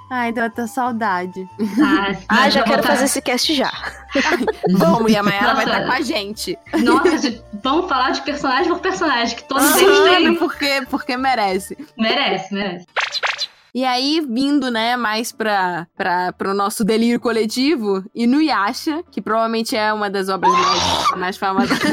Ai, 0.09 0.31
deu 0.31 0.45
até 0.45 0.65
saudade. 0.67 1.45
Ah, 1.83 2.15
Ah, 2.29 2.49
já 2.49 2.63
quero 2.63 2.77
vontade. 2.77 2.87
fazer 2.87 3.03
esse 3.05 3.21
cast 3.21 3.53
já. 3.53 3.69
Vamos, 4.71 5.11
e 5.11 5.17
a 5.17 5.21
Mayara 5.23 5.53
vai 5.53 5.65
estar 5.65 5.85
com 5.85 5.91
a 5.91 6.01
gente. 6.01 6.57
Nossa, 6.81 7.43
vamos 7.61 7.89
falar 7.89 8.11
de 8.11 8.21
personagem 8.21 8.69
por 8.69 8.79
personagem, 8.79 9.35
que 9.35 9.43
todos 9.43 9.75
eles 9.75 9.99
Aham, 9.99 10.07
têm. 10.15 10.35
porque, 10.35 10.83
porque 10.89 11.17
merece. 11.17 11.77
Merece, 11.97 12.53
merece. 12.53 12.85
E 13.77 13.85
aí, 13.85 14.25
vindo, 14.27 14.71
né, 14.71 14.97
mais 14.97 15.31
pra, 15.31 15.85
pra, 15.95 16.33
pro 16.33 16.51
nosso 16.51 16.83
delírio 16.83 17.19
coletivo, 17.19 18.03
Inuyasha, 18.15 19.03
que 19.11 19.21
provavelmente 19.21 19.75
é 19.75 19.93
uma 19.93 20.09
das 20.09 20.29
obras 20.29 20.51
mais, 20.51 21.11
mais 21.15 21.37
famosas. 21.37 21.77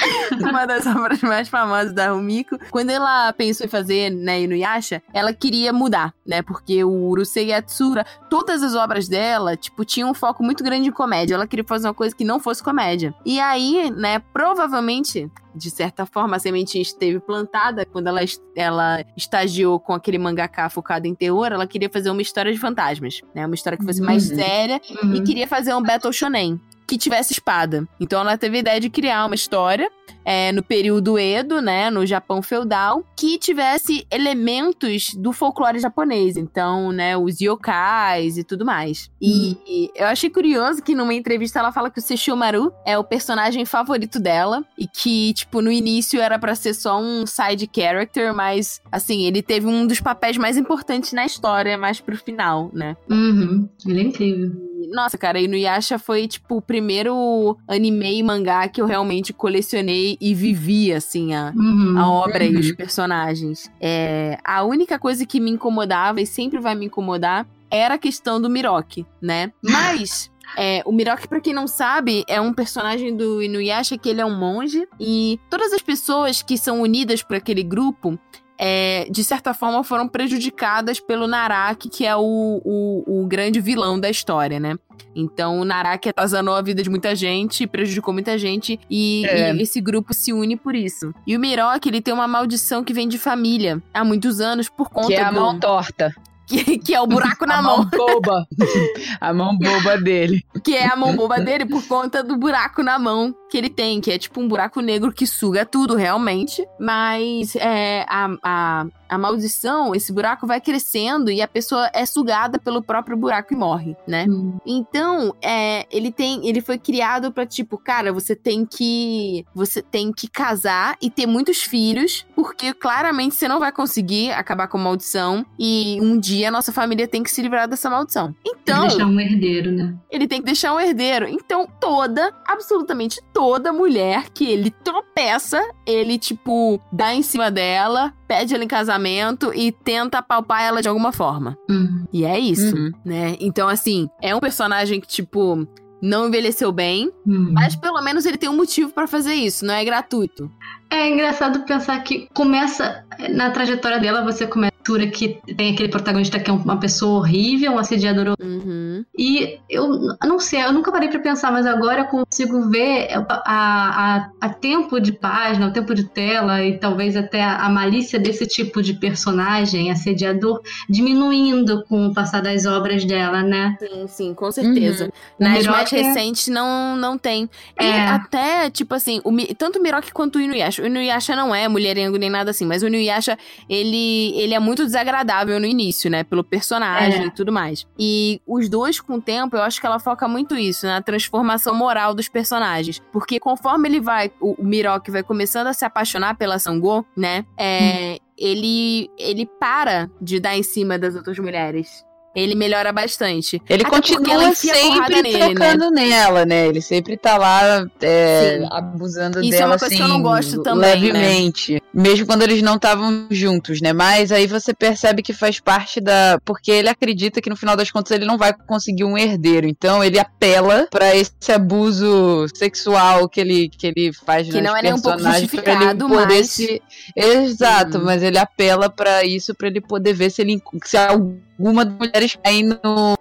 uma 0.40 0.66
das 0.66 0.86
obras 0.86 1.20
mais 1.22 1.48
famosas 1.48 1.92
da 1.92 2.12
Rumiko. 2.12 2.58
Quando 2.70 2.90
ela 2.90 3.32
pensou 3.32 3.66
em 3.66 3.68
fazer, 3.68 4.10
né, 4.10 4.42
Inuyasha, 4.42 5.02
ela 5.12 5.32
queria 5.32 5.72
mudar, 5.72 6.14
né, 6.26 6.42
porque 6.42 6.82
o 6.84 7.08
Urusei 7.08 7.48
Yatsura, 7.50 8.04
todas 8.28 8.62
as 8.62 8.74
obras 8.74 9.08
dela, 9.08 9.56
tipo, 9.56 9.84
tinham 9.84 10.10
um 10.10 10.14
foco 10.14 10.42
muito 10.42 10.62
grande 10.64 10.88
em 10.88 10.92
comédia. 10.92 11.34
Ela 11.34 11.46
queria 11.46 11.64
fazer 11.64 11.86
uma 11.88 11.94
coisa 11.94 12.14
que 12.14 12.24
não 12.24 12.38
fosse 12.40 12.62
comédia. 12.62 13.14
E 13.24 13.38
aí, 13.40 13.90
né, 13.90 14.20
provavelmente 14.32 15.30
de 15.52 15.68
certa 15.68 16.06
forma, 16.06 16.36
a 16.36 16.38
sementinha 16.38 16.80
esteve 16.80 17.18
plantada 17.18 17.84
quando 17.84 18.06
ela, 18.06 18.20
ela 18.54 19.04
estagiou 19.16 19.80
com 19.80 19.92
aquele 19.92 20.16
mangaká 20.16 20.70
focado 20.70 21.08
em 21.08 21.14
terror. 21.14 21.48
Ela 21.50 21.66
queria 21.66 21.90
fazer 21.90 22.08
uma 22.08 22.22
história 22.22 22.52
de 22.52 22.58
fantasmas, 22.58 23.20
né? 23.34 23.44
Uma 23.46 23.56
história 23.56 23.76
que 23.76 23.84
fosse 23.84 24.00
mais 24.00 24.30
Uhum. 24.30 24.36
séria 24.36 24.80
e 25.02 25.04
Uhum. 25.18 25.24
queria 25.24 25.48
fazer 25.48 25.74
um 25.74 25.82
Battle 25.82 26.12
Shonen 26.12 26.60
que 26.90 26.98
tivesse 26.98 27.32
espada. 27.32 27.86
Então 28.00 28.20
ela 28.20 28.36
teve 28.36 28.56
a 28.56 28.60
ideia 28.60 28.80
de 28.80 28.90
criar 28.90 29.24
uma 29.24 29.36
história 29.36 29.88
é, 30.24 30.50
no 30.50 30.60
período 30.60 31.16
Edo, 31.16 31.62
né, 31.62 31.88
no 31.88 32.04
Japão 32.04 32.42
feudal, 32.42 33.04
que 33.16 33.38
tivesse 33.38 34.04
elementos 34.10 35.14
do 35.14 35.32
folclore 35.32 35.78
japonês. 35.78 36.36
Então, 36.36 36.90
né, 36.90 37.16
os 37.16 37.40
yokais 37.40 38.36
e 38.36 38.42
tudo 38.42 38.64
mais. 38.64 39.08
E, 39.22 39.56
e 39.64 39.90
eu 39.94 40.08
achei 40.08 40.28
curioso 40.28 40.82
que 40.82 40.96
numa 40.96 41.14
entrevista 41.14 41.60
ela 41.60 41.70
fala 41.70 41.90
que 41.90 42.00
o 42.00 42.02
Sesshomaru 42.02 42.72
é 42.84 42.98
o 42.98 43.04
personagem 43.04 43.64
favorito 43.64 44.18
dela 44.18 44.64
e 44.76 44.84
que, 44.88 45.32
tipo, 45.34 45.62
no 45.62 45.70
início 45.70 46.20
era 46.20 46.40
pra 46.40 46.56
ser 46.56 46.74
só 46.74 47.00
um 47.00 47.24
side 47.24 47.70
character, 47.72 48.34
mas, 48.34 48.80
assim, 48.90 49.26
ele 49.26 49.42
teve 49.42 49.68
um 49.68 49.86
dos 49.86 50.00
papéis 50.00 50.36
mais 50.36 50.56
importantes 50.56 51.12
na 51.12 51.24
história, 51.24 51.78
mais 51.78 52.00
pro 52.00 52.16
final, 52.16 52.68
né? 52.74 52.96
Uhum. 53.08 53.68
Ele 53.86 54.00
é 54.00 54.02
incrível. 54.02 54.69
Nossa, 54.90 55.16
cara, 55.16 55.40
Inuyasha 55.40 55.98
foi, 55.98 56.26
tipo, 56.26 56.56
o 56.56 56.62
primeiro 56.62 57.56
anime 57.68 58.18
e 58.18 58.22
mangá 58.22 58.68
que 58.68 58.80
eu 58.82 58.86
realmente 58.86 59.32
colecionei 59.32 60.18
e 60.20 60.34
vivi, 60.34 60.92
assim, 60.92 61.34
a, 61.34 61.52
Uhum. 61.56 61.94
a 61.96 62.08
obra 62.10 62.44
e 62.44 62.54
Uhum. 62.54 62.60
os 62.60 62.72
personagens. 62.72 63.70
É, 63.80 64.38
a 64.44 64.62
única 64.64 64.98
coisa 64.98 65.24
que 65.24 65.38
me 65.40 65.50
incomodava 65.50 66.20
e 66.20 66.26
sempre 66.26 66.58
vai 66.58 66.74
me 66.74 66.86
incomodar 66.86 67.46
era 67.70 67.94
a 67.94 67.98
questão 67.98 68.40
do 68.40 68.50
Miroki, 68.50 69.06
né? 69.22 69.52
Mas. 69.62 70.30
é, 70.56 70.82
o 70.84 70.90
Miroki, 70.90 71.28
pra 71.28 71.40
quem 71.40 71.52
não 71.54 71.68
sabe, 71.68 72.24
é 72.26 72.40
um 72.40 72.52
personagem 72.52 73.16
do 73.16 73.40
Inuyasha 73.40 73.96
que 73.96 74.08
ele 74.08 74.20
é 74.20 74.26
um 74.26 74.36
monge 74.36 74.84
e 74.98 75.38
todas 75.48 75.72
as 75.72 75.80
pessoas 75.80 76.42
que 76.42 76.58
são 76.58 76.80
unidas 76.82 77.22
por 77.22 77.36
aquele 77.36 77.62
grupo 77.62 78.18
é, 78.62 79.06
de 79.10 79.24
certa 79.24 79.54
forma, 79.54 79.82
foram 79.82 80.06
prejudicadas 80.06 81.00
pelo 81.00 81.26
Naraki, 81.26 81.88
que 81.88 82.04
é 82.04 82.14
o, 82.14 82.60
o, 82.62 83.22
o 83.22 83.26
grande 83.26 83.58
vilão 83.58 83.98
da 83.98 84.10
história, 84.10 84.60
né? 84.60 84.76
Então, 85.16 85.58
o 85.58 85.64
Naraki 85.64 86.08
atazanou 86.10 86.54
a 86.54 86.60
vida 86.62 86.82
de 86.82 86.90
muita 86.90 87.16
gente, 87.16 87.66
prejudicou 87.66 88.12
muita 88.12 88.36
gente, 88.38 88.78
e, 88.88 89.24
É. 89.26 89.54
e 89.54 89.62
esse 89.62 89.80
grupo 89.80 90.12
se 90.12 90.32
une 90.32 90.56
por 90.56 90.74
isso. 90.74 91.12
E 91.26 91.34
o 91.36 91.40
Miroki, 91.40 91.88
ele 91.88 92.00
tem 92.02 92.12
uma 92.12 92.28
maldição 92.28 92.84
que 92.84 92.92
vem 92.92 93.08
de 93.08 93.18
família 93.18 93.82
há 93.94 94.04
muitos 94.04 94.40
anos 94.40 94.68
por 94.68 94.90
conta 94.90 95.08
Que 95.08 95.14
é 95.14 95.22
a 95.22 95.30
do... 95.32 95.40
mão 95.40 95.58
torta. 95.58 96.14
Que, 96.50 96.78
que 96.78 96.94
é 96.94 97.00
o 97.00 97.06
buraco 97.06 97.46
na 97.46 97.58
a 97.58 97.62
mão. 97.62 97.84
boba. 97.84 98.46
a 99.20 99.32
mão 99.32 99.56
boba 99.56 99.96
dele. 99.96 100.44
que 100.64 100.74
é 100.74 100.86
a 100.86 100.96
mão 100.96 101.14
boba 101.14 101.38
dele 101.38 101.64
por 101.64 101.86
conta 101.86 102.22
do 102.24 102.36
buraco 102.36 102.82
na 102.82 102.98
mão 102.98 103.34
que 103.48 103.56
ele 103.56 103.70
tem, 103.70 104.00
que 104.00 104.10
é 104.10 104.18
tipo 104.18 104.40
um 104.40 104.48
buraco 104.48 104.80
negro 104.80 105.12
que 105.12 105.26
suga 105.26 105.66
tudo 105.66 105.96
realmente, 105.96 106.66
mas 106.78 107.56
é, 107.56 108.06
a, 108.08 108.28
a, 108.42 108.86
a 109.08 109.18
maldição, 109.18 109.94
esse 109.94 110.12
buraco 110.12 110.46
vai 110.46 110.60
crescendo 110.60 111.30
e 111.30 111.42
a 111.42 111.48
pessoa 111.48 111.90
é 111.92 112.06
sugada 112.06 112.58
pelo 112.58 112.80
próprio 112.80 113.16
buraco 113.16 113.52
e 113.52 113.56
morre, 113.56 113.96
né? 114.06 114.26
Uhum. 114.26 114.58
Então, 114.64 115.34
é, 115.42 115.84
ele 115.90 116.12
tem, 116.12 116.48
ele 116.48 116.60
foi 116.60 116.78
criado 116.78 117.32
pra 117.32 117.44
tipo, 117.44 117.76
cara, 117.76 118.12
você 118.12 118.36
tem 118.36 118.64
que, 118.64 119.44
você 119.52 119.82
tem 119.82 120.12
que 120.12 120.28
casar 120.28 120.96
e 121.02 121.10
ter 121.10 121.26
muitos 121.26 121.62
filhos, 121.62 122.24
porque 122.36 122.72
claramente 122.72 123.34
você 123.34 123.48
não 123.48 123.58
vai 123.58 123.72
conseguir 123.72 124.30
acabar 124.30 124.68
com 124.68 124.78
a 124.78 124.82
maldição 124.82 125.44
e 125.58 125.98
um 126.00 126.18
dia 126.18 126.39
a 126.44 126.50
nossa 126.50 126.72
família 126.72 127.06
tem 127.08 127.22
que 127.22 127.30
se 127.30 127.42
livrar 127.42 127.68
dessa 127.68 127.88
maldição. 127.90 128.34
Então, 128.46 128.86
Deixar 128.88 129.06
um 129.06 129.18
herdeiro, 129.20 129.70
né? 129.72 129.94
ele 130.10 130.26
tem 130.28 130.40
que 130.40 130.46
deixar 130.46 130.74
um 130.74 130.80
herdeiro. 130.80 131.26
Então, 131.28 131.66
toda, 131.80 132.32
absolutamente 132.46 133.20
toda 133.32 133.72
mulher 133.72 134.26
que 134.32 134.44
ele 134.44 134.70
tropeça, 134.70 135.60
ele, 135.86 136.18
tipo, 136.18 136.80
dá 136.92 137.14
em 137.14 137.22
cima 137.22 137.50
dela, 137.50 138.12
pede 138.28 138.54
ela 138.54 138.64
em 138.64 138.68
casamento 138.68 139.52
e 139.54 139.72
tenta 139.72 140.18
apalpar 140.18 140.62
ela 140.62 140.80
de 140.82 140.88
alguma 140.88 141.12
forma. 141.12 141.56
Uhum. 141.68 142.04
E 142.12 142.24
é 142.24 142.38
isso, 142.38 142.76
Uhum. 142.76 142.92
né? 143.04 143.36
Então, 143.40 143.68
assim, 143.68 144.08
é 144.22 144.34
um 144.34 144.40
personagem 144.40 145.00
que, 145.00 145.08
tipo, 145.08 145.66
não 146.02 146.28
envelheceu 146.28 146.72
bem, 146.72 147.10
Uhum. 147.26 147.50
mas 147.52 147.76
pelo 147.76 148.00
menos 148.00 148.24
ele 148.24 148.38
tem 148.38 148.48
um 148.48 148.56
motivo 148.56 148.90
pra 148.92 149.06
fazer 149.06 149.34
isso, 149.34 149.64
não 149.66 149.74
é 149.74 149.84
gratuito. 149.84 150.50
É 150.90 151.08
engraçado 151.08 151.60
pensar 151.66 152.02
que 152.02 152.26
começa 152.34 153.04
na 153.30 153.50
trajetória 153.50 154.00
dela, 154.00 154.24
você 154.24 154.46
começa 154.46 154.69
que 155.12 155.38
tem 155.56 155.72
aquele 155.72 155.88
protagonista 155.88 156.38
que 156.40 156.50
é 156.50 156.52
uma 156.52 156.78
pessoa 156.78 157.18
horrível, 157.20 157.72
um 157.72 157.78
assediador 157.78 158.34
Uhum. 158.40 159.04
E 159.18 159.58
eu 159.68 159.88
não 160.24 160.38
sei, 160.38 160.62
eu 160.64 160.72
nunca 160.72 160.90
parei 160.92 161.08
pra 161.08 161.18
pensar, 161.20 161.50
mas 161.52 161.66
agora 161.66 162.00
eu 162.02 162.04
consigo 162.06 162.68
ver 162.68 163.08
a, 163.12 163.42
a, 163.44 164.30
a 164.40 164.48
tempo 164.48 165.00
de 165.00 165.12
página, 165.12 165.68
o 165.68 165.72
tempo 165.72 165.94
de 165.94 166.04
tela 166.04 166.62
e 166.64 166.78
talvez 166.78 167.16
até 167.16 167.42
a, 167.42 167.56
a 167.66 167.68
malícia 167.68 168.18
desse 168.18 168.46
tipo 168.46 168.82
de 168.82 168.94
personagem 168.94 169.90
assediador 169.90 170.60
diminuindo 170.88 171.84
com 171.84 172.06
o 172.06 172.14
passar 172.14 172.40
das 172.40 172.66
obras 172.66 173.04
dela, 173.04 173.42
né? 173.42 173.76
Sim, 173.78 174.06
sim, 174.08 174.34
com 174.34 174.50
certeza. 174.50 175.10
O 175.38 175.42
Nas 175.44 175.66
mais 175.66 175.92
é- 175.92 176.02
recentes 176.02 176.48
não, 176.48 176.96
não 176.96 177.18
tem. 177.18 177.48
E 177.80 177.84
É. 177.84 178.06
até, 178.06 178.70
tipo 178.70 178.94
assim, 178.94 179.20
o, 179.24 179.32
tanto 179.54 179.78
o 179.78 179.82
Miroki 179.82 180.12
quanto 180.12 180.36
o 180.36 180.40
Inuyasha. 180.40 180.82
O 180.82 180.86
Inuyasha 180.86 181.34
não 181.36 181.54
é 181.54 181.68
mulherengo 181.68 182.16
nem 182.16 182.30
nada 182.30 182.50
assim, 182.50 182.64
mas 182.66 182.82
o 182.82 182.86
Inuyasha, 182.86 183.36
ele, 183.68 184.32
ele 184.38 184.54
é 184.54 184.58
muito 184.58 184.69
desagradável 184.74 185.58
no 185.60 185.66
início, 185.66 186.10
né? 186.10 186.24
Pelo 186.24 186.42
personagem 186.44 187.22
É. 187.22 187.26
e 187.26 187.30
tudo 187.30 187.52
mais. 187.52 187.86
E 187.98 188.40
os 188.46 188.68
dois, 188.68 189.00
com 189.00 189.14
o 189.14 189.20
tempo, 189.20 189.56
eu 189.56 189.62
acho 189.62 189.80
que 189.80 189.86
ela 189.86 189.98
foca 189.98 190.26
muito 190.28 190.56
isso, 190.56 190.86
na 190.86 191.00
transformação 191.02 191.74
moral 191.74 192.14
dos 192.14 192.28
personagens. 192.28 193.00
Porque 193.12 193.38
conforme 193.40 193.88
ele 193.88 194.00
vai, 194.00 194.30
o, 194.40 194.60
o 194.60 194.64
Miroki 194.64 195.10
vai 195.10 195.22
começando 195.22 195.66
a 195.66 195.72
se 195.72 195.84
apaixonar 195.84 196.36
pela 196.36 196.58
Sango, 196.58 197.06
né? 197.16 197.44
É, 197.58 198.18
ele, 198.36 199.10
ele 199.18 199.46
para 199.58 200.10
de 200.20 200.40
dar 200.40 200.56
em 200.56 200.62
cima 200.62 200.98
das 200.98 201.14
outras 201.14 201.38
mulheres. 201.38 202.04
Ele 202.34 202.54
melhora 202.54 202.92
bastante. 202.92 203.60
Ele 203.68 203.82
Até 203.82 203.90
continua 203.90 204.54
sempre 204.54 205.20
nele, 205.20 205.38
né? 205.38 205.48
tocando 205.48 205.90
nela, 205.90 206.46
né? 206.46 206.68
Ele 206.68 206.80
sempre 206.80 207.16
tá 207.16 207.36
lá 207.36 207.84
é, 208.00 208.60
abusando 208.70 209.40
Isso 209.40 209.54
é 209.54 209.58
dela 209.58 209.72
uma 209.72 209.78
coisa 209.78 209.86
assim, 209.86 209.96
que 209.96 210.02
eu 210.02 210.08
não 210.08 210.22
gosto 210.22 210.62
também, 210.62 210.80
né? 210.80 210.94
levemente. 210.94 211.79
Mesmo 211.92 212.24
quando 212.24 212.42
eles 212.42 212.62
não 212.62 212.76
estavam 212.76 213.26
juntos, 213.30 213.80
né? 213.80 213.92
Mas 213.92 214.30
aí 214.30 214.46
você 214.46 214.72
percebe 214.72 215.22
que 215.22 215.32
faz 215.32 215.58
parte 215.58 216.00
da. 216.00 216.38
Porque 216.44 216.70
ele 216.70 216.88
acredita 216.88 217.40
que 217.40 217.50
no 217.50 217.56
final 217.56 217.74
das 217.76 217.90
contas 217.90 218.12
ele 218.12 218.24
não 218.24 218.38
vai 218.38 218.52
conseguir 218.52 219.02
um 219.02 219.18
herdeiro. 219.18 219.66
Então 219.66 220.02
ele 220.04 220.16
apela 220.18 220.86
pra 220.88 221.16
esse 221.16 221.50
abuso 221.52 222.46
sexual 222.54 223.28
que 223.28 223.40
ele, 223.40 223.68
que 223.68 223.88
ele 223.88 224.12
faz 224.12 224.48
Que 224.48 224.60
não 224.60 224.76
é 224.76 224.82
nem 224.82 224.92
um 224.94 225.00
pouco 225.00 225.16
personagens 225.18 225.50
pra 225.50 225.58
ele 225.72 225.72
justificado, 225.72 226.08
poder 226.08 226.34
mas- 226.38 226.50
se- 226.50 226.82
Exato, 227.16 227.98
Uhum. 227.98 228.04
mas 228.04 228.22
ele 228.22 228.38
apela 228.38 228.88
pra 228.88 229.24
isso 229.24 229.52
pra 229.54 229.66
ele 229.66 229.80
poder 229.80 230.12
ver 230.12 230.30
se 230.30 230.42
ele 230.42 230.62
se 230.84 230.96
alguma 230.96 231.84
das 231.84 231.94
mulheres 231.98 232.36
caem 232.42 232.62
no 232.64 233.14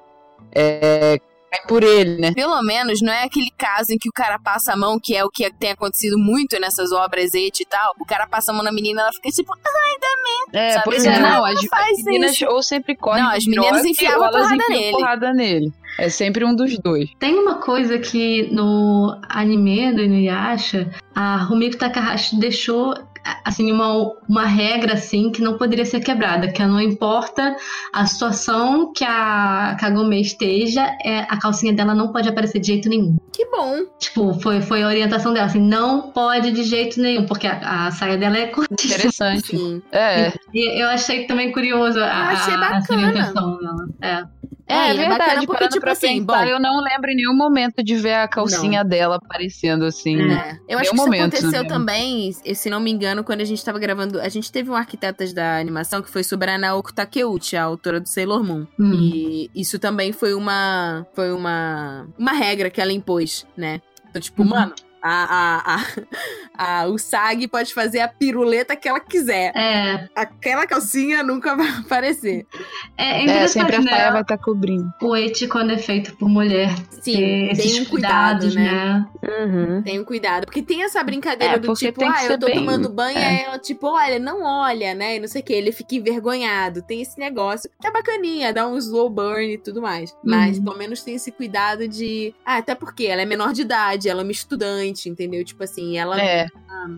é, 0.55 1.19
cai 1.49 1.61
por 1.67 1.83
ele, 1.83 2.17
né? 2.19 2.31
Pelo 2.33 2.61
menos 2.61 3.01
não 3.01 3.11
é 3.11 3.23
aquele 3.23 3.51
caso 3.57 3.91
em 3.91 3.97
que 3.97 4.09
o 4.09 4.11
cara 4.13 4.39
passa 4.39 4.73
a 4.73 4.77
mão, 4.77 4.99
que 5.01 5.15
é 5.15 5.23
o 5.23 5.29
que 5.29 5.51
tem 5.53 5.71
acontecido 5.71 6.17
muito 6.17 6.59
nessas 6.59 6.91
obras 6.91 7.33
et 7.33 7.59
e 7.59 7.65
tal. 7.65 7.93
O 7.99 8.05
cara 8.05 8.27
passa 8.27 8.51
a 8.51 8.55
mão 8.55 8.63
na 8.63 8.71
menina, 8.71 9.01
ela 9.01 9.13
fica 9.13 9.29
tipo, 9.29 9.53
É, 10.53 10.71
Sabe, 10.71 10.85
pois 10.85 11.05
assim, 11.05 11.09
é, 11.09 11.19
não, 11.19 11.29
não, 11.29 11.45
as, 11.45 11.59
as 11.71 12.03
meninas 12.03 12.31
isso. 12.33 12.45
ou 12.47 12.63
sempre 12.63 12.95
correm 12.95 13.23
Não, 13.23 13.31
as 13.31 13.45
meninas 13.45 13.85
enfiavam 13.85 14.25
elas 14.25 14.41
porrada 14.41 14.55
enfiam 14.63 14.79
nele. 14.79 14.91
porrada 14.91 15.33
nele. 15.33 15.73
É 15.99 16.07
sempre 16.09 16.45
um 16.45 16.55
dos 16.55 16.77
dois. 16.79 17.09
Tem 17.19 17.35
uma 17.35 17.55
coisa 17.55 17.99
que 17.99 18.43
no 18.53 19.19
anime 19.27 19.91
do 19.93 20.01
Inuyasha, 20.01 20.89
a 21.13 21.37
Rumiko 21.43 21.77
Takahashi 21.77 22.39
deixou 22.39 22.93
assim, 23.43 23.71
uma, 23.71 24.13
uma 24.27 24.45
regra, 24.45 24.93
assim, 24.93 25.31
que 25.31 25.41
não 25.41 25.57
poderia 25.57 25.85
ser 25.85 25.99
quebrada, 26.01 26.51
que 26.51 26.63
não 26.65 26.79
importa 26.81 27.55
a 27.93 28.05
situação 28.05 28.91
que 28.93 29.03
a 29.03 29.75
Kagome 29.79 30.21
esteja, 30.21 30.85
é, 31.03 31.19
a 31.21 31.37
calcinha 31.37 31.73
dela 31.73 31.93
não 31.95 32.11
pode 32.11 32.27
aparecer 32.29 32.59
de 32.59 32.67
jeito 32.67 32.89
nenhum. 32.89 33.17
Que 33.31 33.45
bom. 33.45 33.85
Tipo, 33.99 34.33
foi, 34.41 34.61
foi 34.61 34.83
a 34.83 34.87
orientação 34.87 35.33
dela, 35.33 35.45
assim, 35.45 35.59
não 35.61 36.11
pode 36.11 36.51
de 36.51 36.63
jeito 36.63 36.99
nenhum, 37.01 37.25
porque 37.25 37.47
a, 37.47 37.87
a 37.87 37.91
saia 37.91 38.17
dela 38.17 38.37
é 38.37 38.47
curtíssima. 38.47 38.95
Interessante. 38.95 39.57
Sim. 39.57 39.81
É. 39.91 40.33
E 40.53 40.81
eu 40.81 40.87
achei 40.89 41.25
também 41.25 41.51
curioso 41.51 41.99
a, 41.99 42.03
Eu 42.03 42.07
achei 42.07 42.53
a- 42.53 42.57
essa 42.57 42.79
bacana. 42.93 43.07
orientação 43.07 43.57
dela. 43.59 43.87
É. 44.01 44.38
É, 44.69 44.73
É, 44.73 44.89
é 44.91 44.93
verdade, 44.93 45.19
bacana 45.19 45.45
porque, 45.47 45.67
tipo 45.69 45.89
assim, 45.89 46.23
bom- 46.23 46.35
eu 46.43 46.59
não 46.59 46.81
lembro 46.83 47.09
em 47.09 47.15
nenhum 47.15 47.35
momento 47.35 47.83
de 47.83 47.95
ver 47.97 48.13
a 48.13 48.27
calcinha 48.27 48.83
dela 48.83 49.15
aparecendo 49.15 49.83
assim. 49.85 50.21
É. 50.31 50.59
Eu 50.67 50.77
acho 50.79 50.89
que 50.91 50.95
isso 50.95 51.05
momento, 51.05 51.21
aconteceu 51.35 51.63
né? 51.63 51.67
também, 51.67 52.31
se 52.31 52.69
não 52.69 52.79
me 52.79 52.91
engano, 52.91 53.23
quando 53.23 53.41
a 53.41 53.45
gente 53.45 53.65
tava 53.65 53.79
gravando. 53.79 54.21
A 54.21 54.29
gente 54.29 54.51
teve 54.51 54.69
um 54.69 54.75
arquitetas 54.75 55.33
da 55.33 55.57
animação 55.57 56.01
que 56.03 56.09
foi 56.09 56.23
sobre 56.23 56.51
a 56.51 56.57
Naoko 56.57 56.93
Takeuchi, 56.93 57.57
a 57.57 57.63
autora 57.63 57.99
do 57.99 58.07
Sailor 58.07 58.43
Moon. 58.43 58.67
Hum. 58.79 58.93
E 58.93 59.49
isso 59.55 59.79
também 59.79 60.11
foi 60.11 60.33
uma. 60.35 61.05
Foi 61.15 61.31
uma. 61.33 62.07
Uma 62.17 62.33
regra 62.33 62.69
que 62.69 62.79
ela 62.79 62.93
impôs, 62.93 63.47
né? 63.57 63.81
Então, 64.09 64.21
tipo, 64.21 64.43
Uhum. 64.43 64.49
mano. 64.49 64.73
A, 65.01 65.77
a, 65.77 65.81
a, 66.57 66.81
a, 66.81 66.87
o 66.87 66.97
SAG 66.97 67.47
pode 67.47 67.73
fazer 67.73 67.99
a 68.01 68.07
piruleta 68.07 68.75
que 68.75 68.87
ela 68.87 68.99
quiser. 68.99 69.51
É, 69.55 70.09
Aquela 70.15 70.65
calcinha 70.67 71.23
nunca 71.23 71.55
vai 71.55 71.67
aparecer. 71.69 72.45
é, 72.97 73.25
é 73.25 73.29
É, 73.43 73.47
sempre 73.47 73.77
a 73.77 73.81
né? 73.81 73.89
saia 73.89 74.11
vai 74.11 74.21
estar 74.21 74.37
cobrindo. 74.37 74.91
O 75.01 75.13
quando 75.49 75.71
é 75.71 75.77
feito 75.77 76.15
por 76.17 76.27
mulher, 76.29 76.69
Sim, 77.01 77.49
tem 77.55 77.81
um 77.81 77.85
cuidado, 77.85 78.39
cuidados, 78.41 78.55
né? 78.55 78.63
né? 78.63 79.07
Uhum. 79.39 79.81
Tem 79.83 79.99
um 79.99 80.03
cuidado. 80.03 80.45
Porque 80.45 80.61
tem 80.61 80.83
essa 80.83 81.01
brincadeira 81.03 81.55
É, 81.55 81.59
do 81.59 81.73
tipo, 81.73 82.03
ah, 82.03 82.25
eu 82.25 82.37
tô 82.37 82.45
bem- 82.47 82.55
tomando 82.55 82.89
banho, 82.89 83.17
é. 83.17 83.43
ela, 83.43 83.59
tipo, 83.59 83.87
olha, 83.87 84.19
não 84.19 84.43
olha, 84.43 84.93
né? 84.93 85.15
E 85.15 85.19
não 85.19 85.27
sei 85.27 85.41
o 85.41 85.43
que. 85.45 85.53
Ele 85.53 85.71
fica 85.71 85.95
envergonhado. 85.95 86.81
Tem 86.81 87.01
esse 87.01 87.17
negócio. 87.19 87.69
Que 87.79 87.87
é 87.87 87.91
bacaninha, 87.91 88.53
dá 88.53 88.67
um 88.67 88.77
slow 88.77 89.09
burn 89.09 89.53
e 89.53 89.57
tudo 89.57 89.81
mais. 89.81 90.15
Mas 90.23 90.57
Uhum. 90.57 90.63
pelo 90.65 90.77
menos 90.77 91.01
tem 91.03 91.15
esse 91.15 91.31
cuidado 91.31 91.87
de. 91.87 92.33
Ah, 92.45 92.57
até 92.57 92.75
porque 92.75 93.05
ela 93.05 93.21
é 93.21 93.25
menor 93.25 93.53
de 93.53 93.61
idade, 93.61 94.09
ela 94.09 94.21
é 94.21 94.23
uma 94.23 94.31
estudante, 94.31 94.88
entendeu? 95.07 95.43
Tipo 95.43 95.63
assim, 95.63 95.97
ela 95.97 96.19
É. 96.21 96.47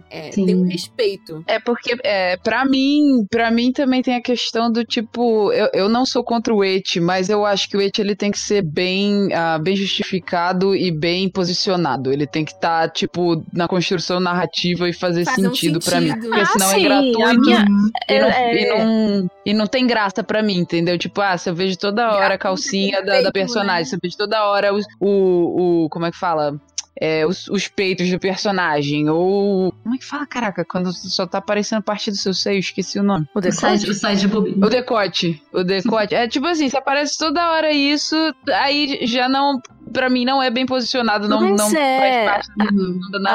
é, 0.10 0.30
tem 0.30 0.56
um 0.56 0.68
respeito. 0.68 1.44
É 1.48 1.60
porque, 1.60 1.98
é, 2.04 2.38
pra 2.38 2.64
mim, 2.66 3.26
para 3.30 3.50
mim 3.52 3.72
também 3.72 4.02
tem 4.02 4.16
a 4.16 4.22
questão 4.22 4.72
do 4.72 4.84
tipo, 4.86 5.52
eu, 5.52 5.70
eu 5.74 5.90
não 5.90 6.06
sou 6.06 6.24
contra 6.24 6.54
o 6.54 6.64
et, 6.64 7.00
mas 7.00 7.30
eu 7.30 7.46
acho 7.46 7.68
que 7.70 7.76
o 7.78 7.82
et 7.82 7.98
ele 8.00 8.16
tem 8.16 8.32
que 8.32 8.40
ser 8.40 8.62
bem, 8.62 9.34
ah, 9.34 9.58
bem 9.60 9.76
justificado 9.76 10.76
e 10.76 10.92
bem 10.92 11.30
posicionado. 11.30 12.12
Ele 12.14 12.26
tem 12.28 12.46
que 12.46 12.52
estar, 12.54 12.90
tipo, 12.92 13.44
na 13.54 13.68
construção 13.68 14.20
narrativa 14.20 14.88
e 14.88 14.94
fazer 14.94 15.26
Fazer 15.26 15.42
um 15.48 15.54
sentido 15.54 15.80
pra 15.80 16.00
mim. 16.00 16.08
sentido. 16.10 16.28
Porque 16.28 16.42
Ah, 16.42 16.46
senão 16.46 16.68
sim, 16.70 16.76
é 16.76 16.84
gratuito. 16.84 17.40
minha- 17.42 17.66
E 18.10 18.20
não, 18.20 18.28
É, 18.30 18.56
e, 18.56 18.70
não, 18.70 19.30
e 19.46 19.54
não 19.54 19.68
tem 19.68 19.88
graça 19.88 20.24
pra 20.24 20.42
mim, 20.44 20.58
entendeu? 20.58 20.98
Tipo, 20.98 21.22
ah, 21.22 21.38
se 21.38 21.50
eu 21.50 21.56
vejo 21.56 21.78
toda 21.78 22.12
hora 22.14 22.36
a 22.36 22.38
calcinha 22.38 22.98
da, 23.00 23.06
da 23.06 23.06
perfeito, 23.14 23.32
personagem, 23.34 23.80
né? 23.82 23.86
se 23.86 23.96
eu 23.96 24.00
vejo 24.02 24.18
toda 24.18 24.44
hora 24.46 24.74
o, 24.74 24.80
o, 25.00 25.86
o- 25.86 25.90
como 25.90 26.06
é 26.06 26.12
que 26.12 26.18
fala? 26.18 26.54
É, 27.00 27.26
os, 27.26 27.48
os 27.48 27.68
peitos 27.68 28.10
do 28.10 28.20
personagem, 28.20 29.10
ou. 29.10 29.72
Como 29.84 29.96
é 29.96 29.98
que 29.98 30.06
fala, 30.06 30.26
caraca? 30.28 30.66
Quando 30.66 30.92
só 30.92 31.26
tá 31.26 31.38
aparecendo 31.38 31.82
parte 31.82 32.12
do 32.12 32.18
seu 32.18 32.34
seio, 32.34 32.60
esqueci 32.60 33.00
o 33.00 33.04
nome. 33.04 33.28
O 33.34 33.40
O 33.40 33.52
side, 33.52 33.90
o 33.90 33.94
side 33.94 34.28
boob. 34.28 34.52
O 34.64 34.70
decote. 34.70 35.42
O 35.54 35.64
decote. 35.64 36.14
É 36.14 36.28
tipo 36.28 36.46
assim, 36.48 36.70
se 36.70 36.78
aparece 36.78 37.18
toda 37.18 37.52
hora 37.52 37.72
isso, 37.72 38.16
aí 38.50 39.00
já 39.04 39.30
não. 39.30 39.62
Pra 39.92 40.10
mim 40.10 40.26
não 40.26 40.42
é 40.42 40.50
bem 40.50 40.66
posicionado, 40.66 41.28
não, 41.28 41.42
Mas 41.42 41.60
não 41.72 41.80
é, 41.80 42.26
faz 42.26 42.48
parte 42.48 42.50
da 42.58 42.66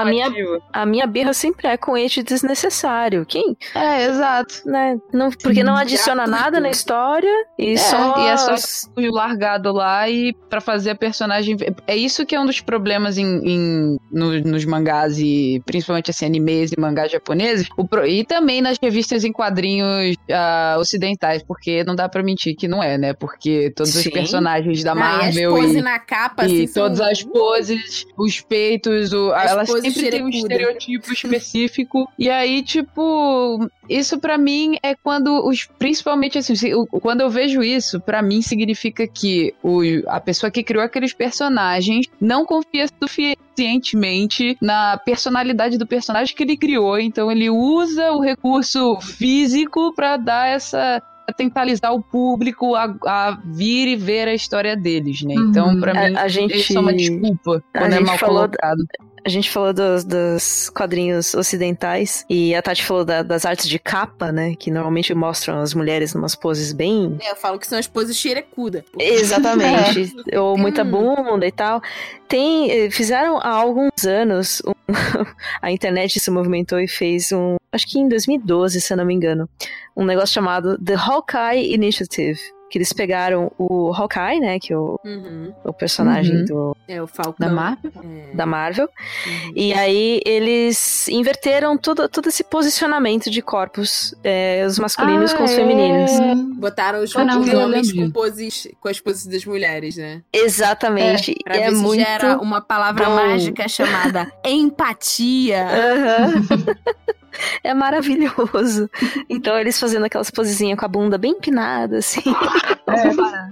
a 0.00 0.04
minha- 0.04 0.24
narrativa. 0.28 0.60
A 0.72 0.86
minha 0.86 1.06
birra 1.06 1.32
sempre 1.32 1.66
é 1.68 1.76
com 1.76 1.96
ete 1.96 2.22
desnecessário. 2.22 3.24
Quem, 3.26 3.56
É, 3.74 4.04
exato. 4.06 4.62
né? 4.66 4.96
Não, 5.12 5.30
porque 5.30 5.62
não 5.62 5.76
adiciona 5.76 6.24
Gratuito. 6.24 6.42
nada 6.44 6.60
na 6.60 6.70
história 6.70 7.32
e 7.58 7.76
só. 7.78 8.14
e 8.18 8.28
é 8.28 8.36
só 8.36 8.54
o 8.96 9.10
largado 9.14 9.72
lá 9.72 10.08
e 10.08 10.32
pra 10.48 10.60
fazer 10.60 10.90
a 10.90 10.94
personagem. 10.94 11.56
É 11.86 11.96
isso 11.96 12.24
que 12.24 12.34
é 12.34 12.40
um 12.40 12.46
dos 12.46 12.60
problemas 12.60 13.18
em, 13.18 13.26
em- 13.44 13.96
no- 14.10 14.40
nos 14.40 14.64
mangás 14.64 15.18
e 15.18 15.62
principalmente 15.66 16.10
assim, 16.10 16.26
animes 16.26 16.72
e 16.72 16.80
mangás 16.80 17.10
japoneses. 17.10 17.68
O 17.76 17.86
pro- 17.86 18.06
e 18.06 18.24
também 18.24 18.60
nas 18.62 18.78
revistas 18.80 19.24
em 19.24 19.32
quadrinhos 19.32 20.16
ah, 20.30 20.76
ocidentais, 20.78 21.42
porque 21.42 21.84
não 21.84 21.94
dá 21.94 22.08
pra 22.08 22.22
mentir 22.22 22.54
que 22.56 22.68
não 22.68 22.82
é, 22.82 22.96
né? 22.98 23.12
Porque 23.12 23.72
todos 23.74 23.94
os 23.94 24.02
Sim. 24.02 24.10
personagens 24.10 24.82
da 24.82 24.92
Ah, 24.92 24.94
e 24.94 24.98
Marvel 24.98 25.58
e, 25.64 25.82
na 25.82 25.98
capa, 25.98 26.45
assim, 26.46 26.66
são- 26.66 26.82
todas 26.84 27.00
as 27.00 27.22
poses, 27.22 28.06
os 28.16 28.40
peitos, 28.40 29.12
o, 29.12 29.32
As 29.32 29.50
elas 29.50 29.68
poses 29.70 29.94
sempre 29.94 30.10
têm 30.10 30.22
um 30.24 30.28
estereotipo 30.28 31.12
específico. 31.12 32.08
E 32.18 32.30
aí, 32.30 32.62
tipo, 32.62 33.68
isso 33.88 34.18
pra 34.18 34.36
mim 34.38 34.76
é 34.82 34.94
quando 34.94 35.46
os. 35.46 35.66
Principalmente 35.78 36.38
assim, 36.38 36.54
quando 37.02 37.20
eu 37.20 37.30
vejo 37.30 37.62
isso, 37.62 38.00
pra 38.00 38.22
mim 38.22 38.40
significa 38.42 39.06
que 39.06 39.54
o, 39.62 39.80
a 40.08 40.20
pessoa 40.20 40.50
que 40.50 40.62
criou 40.62 40.82
aqueles 40.84 41.12
personagens 41.12 42.06
não 42.20 42.44
confia 42.46 42.86
suficientemente 43.02 44.56
na 44.60 44.96
personalidade 44.98 45.78
do 45.78 45.86
personagem 45.86 46.34
que 46.34 46.42
ele 46.42 46.56
criou. 46.56 46.98
Então 46.98 47.30
ele 47.30 47.48
usa 47.50 48.12
o 48.12 48.20
recurso 48.20 48.98
físico 49.00 49.92
pra 49.94 50.16
dar 50.16 50.48
essa. 50.48 51.02
Pra 51.26 51.34
tentalizar 51.34 51.92
o 51.92 52.00
público 52.02 52.74
a, 52.76 52.94
a 53.04 53.38
vir 53.44 53.88
e 53.88 53.96
ver 53.96 54.28
a 54.28 54.34
história 54.34 54.76
deles, 54.76 55.22
né? 55.22 55.34
Então, 55.36 55.68
Uhum. 55.68 55.80
pra 55.80 55.92
A- 55.92 56.08
mim, 56.08 56.16
a 56.16 56.28
gente- 56.28 56.56
isso 56.56 56.76
é 56.76 56.80
uma 56.80 56.94
desculpa 56.94 57.62
a 57.74 57.78
quando 57.80 57.92
é 57.94 58.00
mal 58.00 58.18
colocado. 58.18 58.84
A 59.24 59.28
gente 59.28 59.50
falou 59.50 59.72
dos, 59.72 60.04
dos 60.04 60.70
quadrinhos 60.70 61.34
ocidentais 61.34 62.24
e 62.30 62.54
a 62.54 62.62
Tati 62.62 62.84
falou 62.84 63.04
da- 63.04 63.24
das 63.24 63.44
artes 63.44 63.68
de 63.68 63.76
capa, 63.76 64.30
né? 64.30 64.54
Que 64.56 64.70
normalmente 64.70 65.12
mostram 65.14 65.58
as 65.60 65.74
mulheres 65.74 66.14
numas 66.14 66.36
poses 66.36 66.72
bem. 66.72 67.18
É, 67.20 67.32
eu 67.32 67.36
falo 67.36 67.58
que 67.58 67.66
são 67.66 67.76
as 67.76 67.88
poses 67.88 68.16
xerecuda. 68.16 68.84
Exatamente. 68.96 70.14
Ou 70.38 70.54
Tem 70.54 70.62
muita 70.62 70.84
um- 70.84 70.90
bunda 71.24 71.44
e 71.44 71.50
tal. 71.50 71.80
Tem. 72.28 72.70
eh, 72.70 72.90
Fizeram 72.90 73.38
há 73.38 73.48
alguns 73.50 74.04
anos. 74.06 74.62
um- 74.64 74.72
a 75.60 75.72
internet 75.72 76.20
se 76.20 76.30
movimentou 76.30 76.78
e 76.78 76.86
fez 76.86 77.32
um. 77.32 77.56
Acho 77.76 77.86
que 77.86 77.98
em 77.98 78.08
2012, 78.08 78.80
se 78.80 78.92
eu 78.92 78.96
não 78.96 79.04
me 79.04 79.14
engano. 79.14 79.48
Um 79.96 80.04
negócio 80.04 80.34
chamado 80.34 80.76
The 80.82 80.94
Hawkeye 80.94 81.72
Initiative. 81.72 82.40
Que 82.68 82.78
eles 82.78 82.92
pegaram 82.92 83.52
o 83.56 83.92
Hawkeye, 83.94 84.40
né? 84.40 84.58
Que 84.58 84.72
é 84.72 84.76
o, 84.76 84.98
Uhum. 85.04 85.52
o 85.62 85.72
personagem 85.72 86.38
Uhum. 86.38 86.44
do, 86.46 86.76
É, 86.88 87.00
o 87.00 87.06
Falcão. 87.06 87.34
Da 87.38 87.48
Marvel? 87.48 87.92
É. 88.02 88.34
da 88.34 88.44
Marvel. 88.44 88.88
Uhum. 89.24 89.52
E 89.54 89.72
aí 89.72 90.20
eles 90.26 91.06
inverteram 91.06 91.78
todo, 91.78 92.08
todo 92.08 92.28
esse 92.28 92.42
posicionamento 92.42 93.30
de 93.30 93.40
corpos, 93.40 94.12
é, 94.24 94.64
os 94.66 94.80
masculinos 94.80 95.32
com 95.32 95.44
os 95.44 95.52
Ah, 95.52 95.54
femininos. 95.54 96.10
é. 96.10 96.34
Botaram 96.58 97.04
os, 97.04 97.14
Ah, 97.14 97.22
homens 97.64 97.92
com, 97.92 98.10
poses, 98.10 98.66
com 98.80 98.88
as 98.88 98.98
poses 98.98 99.26
das 99.28 99.44
mulheres, 99.44 99.96
né? 99.96 100.22
Exatamente. 100.32 101.36
Pra 101.44 101.56
é 101.56 101.70
ver 101.70 101.76
se 101.76 101.82
muito. 101.82 102.00
gera 102.00 102.36
uma 102.38 102.60
palavra 102.60 103.04
bom. 103.06 103.14
mágica 103.14 103.68
chamada 103.68 104.26
empatia. 104.44 105.64
Aham. 105.68 106.32
É 107.64 107.74
maravilhoso. 107.74 108.88
Então 109.28 109.58
eles 109.58 109.78
fazendo 109.78 110.04
aquelas 110.06 110.30
posezinhas 110.30 110.78
com 110.78 110.84
a 110.84 110.88
bunda 110.88 111.18
bem 111.18 111.32
empinada, 111.32 111.98
assim. 111.98 112.22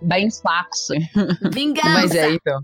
Bem 0.00 0.28
flaxo. 0.30 0.92
Vingança. 1.52 1.88
Mas 1.90 2.14
é, 2.14 2.32
então. 2.32 2.60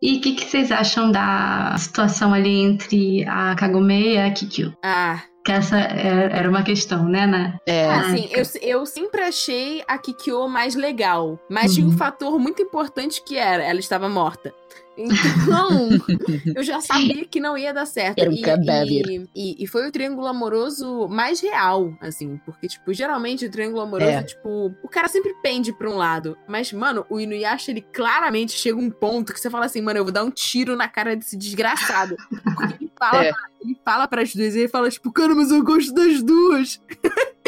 E 0.00 0.16
o 0.16 0.20
que, 0.20 0.34
que 0.34 0.44
vocês 0.44 0.70
acham 0.72 1.10
da 1.10 1.74
situação 1.78 2.32
ali 2.32 2.62
entre 2.62 3.24
a 3.28 3.54
Kagome 3.56 4.14
e 4.14 4.18
a 4.18 4.30
Kikyo? 4.30 4.72
Ah, 4.82 5.20
Que 5.44 5.52
essa 5.52 5.78
é- 5.78 6.30
era 6.32 6.48
uma 6.48 6.62
questão, 6.62 7.04
né, 7.04 7.26
né? 7.26 7.58
É. 7.66 7.86
assim, 7.90 8.28
eu, 8.30 8.42
eu 8.62 8.86
sempre 8.86 9.20
achei 9.22 9.82
a 9.88 9.98
Kikyo 9.98 10.48
mais 10.48 10.74
legal. 10.74 11.38
Mas 11.50 11.74
tinha 11.74 11.86
um 11.86 11.90
Uhum. 11.90 11.96
fator 11.98 12.38
muito 12.38 12.62
importante 12.62 13.22
que 13.22 13.36
era, 13.36 13.62
ela 13.64 13.80
estava 13.80 14.08
morta. 14.08 14.54
Então, 14.96 15.88
eu 16.56 16.62
já 16.64 16.80
sabia 16.80 17.24
que 17.24 17.38
não 17.38 17.56
ia 17.56 17.72
dar 17.72 17.86
certo. 17.86 18.18
Era 18.18 18.28
um 18.28 18.32
e, 18.34 18.42
e, 18.42 19.28
e, 19.34 19.64
e 19.64 19.66
foi 19.66 19.86
o 19.86 19.92
triângulo 19.92 20.26
amoroso 20.26 21.06
mais 21.08 21.40
real, 21.40 21.94
assim. 22.00 22.40
Porque, 22.44 22.66
tipo, 22.66 22.92
geralmente 22.92 23.46
o 23.46 23.50
triângulo 23.50 23.80
amoroso, 23.82 24.10
É. 24.10 24.22
tipo, 24.24 24.74
o 24.82 24.88
cara 24.88 25.06
sempre 25.06 25.34
pende 25.40 25.72
pra 25.72 25.88
um 25.88 25.96
lado. 25.96 26.36
Mas, 26.48 26.72
mano, 26.72 27.06
o 27.08 27.20
Inuyasha, 27.20 27.70
ele 27.70 27.80
claramente 27.80 28.52
chega 28.52 28.76
um 28.76 28.90
ponto 28.90 29.32
que 29.32 29.38
você 29.40 29.48
fala 29.48 29.66
assim, 29.66 29.80
mano, 29.80 30.00
eu 30.00 30.04
vou 30.04 30.12
dar 30.12 30.24
um 30.24 30.30
tiro 30.30 30.74
na 30.74 30.88
cara 30.88 31.14
desse 31.14 31.36
desgraçado. 31.36 32.16
Porque 32.42 32.74
ele 32.84 32.92
fala, 32.98 33.24
É. 33.26 33.32
ele 33.62 33.78
fala 33.84 34.08
pras 34.08 34.34
duas 34.34 34.54
e 34.56 34.58
ele 34.60 34.68
fala, 34.68 34.90
tipo, 34.90 35.12
cara, 35.12 35.32
mas 35.34 35.52
eu 35.52 35.62
gosto 35.62 35.94
das 35.94 36.22
duas. 36.24 36.80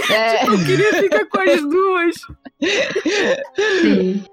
É. 0.09 0.47
Eu 0.47 0.57
queria 0.65 0.95
ficar 0.95 1.27
com 1.27 1.41
as 1.41 1.61
duas. 1.61 2.17
Sim. 3.83 4.25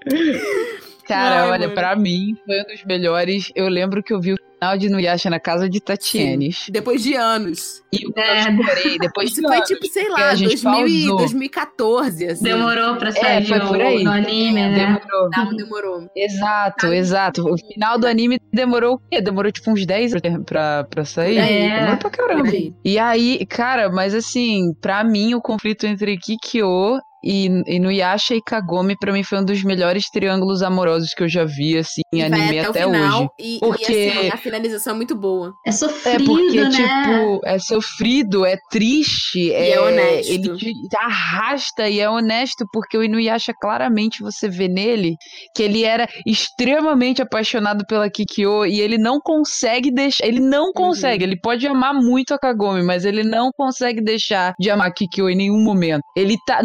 Cara, 1.07 1.43
Ai, 1.43 1.49
olha, 1.51 1.59
mano. 1.67 1.73
pra 1.73 1.95
mim 1.95 2.35
foi 2.45 2.61
um 2.61 2.65
dos 2.65 2.83
melhores. 2.83 3.51
Eu 3.55 3.67
lembro 3.67 4.03
que 4.03 4.13
eu 4.13 4.19
vi 4.19 4.33
o 4.33 4.37
final 4.59 4.77
de 4.77 4.89
Nuyasha 4.89 5.29
na 5.29 5.39
casa 5.39 5.69
de 5.69 5.79
Tatienes. 5.79 6.65
Depois 6.69 7.01
de 7.01 7.13
anos. 7.13 7.83
E 7.93 8.03
eu 8.03 8.11
é. 8.15 8.41
chorei 8.41 8.97
depois 8.97 9.31
Isso 9.31 9.41
de 9.41 9.47
foi 9.47 9.57
anos, 9.57 9.67
tipo, 9.67 9.85
sei 9.87 10.09
lá, 10.09 10.29
a 10.29 10.35
gente 10.35 10.61
2000 10.63 10.87
e 10.87 11.07
pausou. 11.07 11.25
É,2014, 11.25 12.31
assim. 12.31 12.43
Demorou 12.43 12.95
pra 12.97 13.11
sair 13.11 13.45
foi 13.45 13.59
por 13.59 13.79
aí. 13.79 14.01
o, 14.01 14.03
no 14.03 14.11
anime, 14.11 14.53
né? 14.53 14.73
Demorou. 14.73 15.29
Não, 15.35 15.55
demorou. 15.55 16.09
Exato, 16.15 16.87
exato. 16.87 17.47
O 17.53 17.57
final 17.57 17.97
do 17.97 18.07
anime 18.07 18.39
demorou 18.51 18.95
o 18.95 18.99
quê? 18.99 19.21
Demorou 19.21 19.51
tipo 19.51 19.71
uns 19.71 19.85
10 19.85 20.11
pra, 20.11 20.39
pra, 20.45 20.83
pra 20.83 21.05
sair? 21.05 21.37
É. 21.37 21.79
Demorou 21.79 21.97
pra 21.97 22.09
caramba. 22.09 22.51
E 22.83 22.99
aí, 22.99 23.45
cara, 23.45 23.89
mas 23.89 24.13
assim, 24.13 24.73
pra 24.81 25.03
mim 25.03 25.33
o 25.35 25.41
conflito 25.41 25.85
entre 25.85 26.17
Kikyo 26.17 26.99
e, 27.23 27.47
e 27.67 27.79
Nuyasha 27.79 28.35
e 28.35 28.41
Kagome, 28.41 28.95
pra 28.97 29.11
mim, 29.13 29.23
foi 29.23 29.39
um 29.39 29.45
dos 29.45 29.63
melhores 29.63 30.09
triângulos 30.09 30.61
amorosos 30.61 31.13
que 31.13 31.23
eu 31.23 31.29
já 31.29 31.43
vi, 31.45 31.77
assim, 31.77 32.01
em 32.13 32.23
anime 32.23 32.59
até, 32.59 32.69
até, 32.69 32.85
o 32.87 32.91
final, 32.91 33.19
hoje. 33.21 33.29
E, 33.39 33.59
Porque- 33.59 33.91
e 33.93 34.09
assim, 34.09 34.29
a 34.29 34.37
finalização 34.37 34.93
é 34.93 34.95
muito 34.95 35.15
boa. 35.15 35.53
É 35.65 35.69
É 35.69 35.71
sofrido, 35.73 36.25
porque, 36.25 36.61
né? 36.63 36.69
tipo, 36.69 37.41
é 37.45 37.59
sofrido, 37.59 38.45
é 38.45 38.57
triste, 38.69 39.51
é, 39.53 39.71
é 39.71 39.81
honesto. 39.81 40.31
Ele 40.31 40.57
te 40.57 40.97
arrasta 40.97 41.87
e 41.89 41.99
é 41.99 42.09
honesto, 42.09 42.65
porque 42.71 42.97
o 42.97 43.03
Inuyasha, 43.03 43.53
claramente, 43.59 44.21
você 44.21 44.47
vê 44.49 44.67
nele 44.67 45.15
que 45.55 45.63
ele 45.63 45.83
era 45.83 46.07
extremamente 46.25 47.21
apaixonado 47.21 47.85
pela 47.87 48.09
Kikyo 48.09 48.65
e 48.65 48.79
ele 48.79 48.97
não 48.97 49.19
consegue 49.19 49.91
deixar. 49.91 50.25
Ele 50.25 50.39
Uhum. 50.39 50.49
não 50.49 50.71
consegue, 50.73 51.23
ele 51.23 51.39
pode 51.39 51.67
amar 51.67 51.93
muito 51.93 52.33
a 52.33 52.39
Kagome, 52.39 52.83
mas 52.83 53.05
ele 53.05 53.23
não 53.23 53.49
consegue 53.55 54.01
deixar 54.01 54.53
de 54.59 54.69
amar 54.69 54.87
a 54.87 54.91
Kikyo 54.93 55.29
em 55.29 55.35
nenhum 55.35 55.61
momento. 55.63 56.01
Ele 56.15 56.35
tá. 56.45 56.61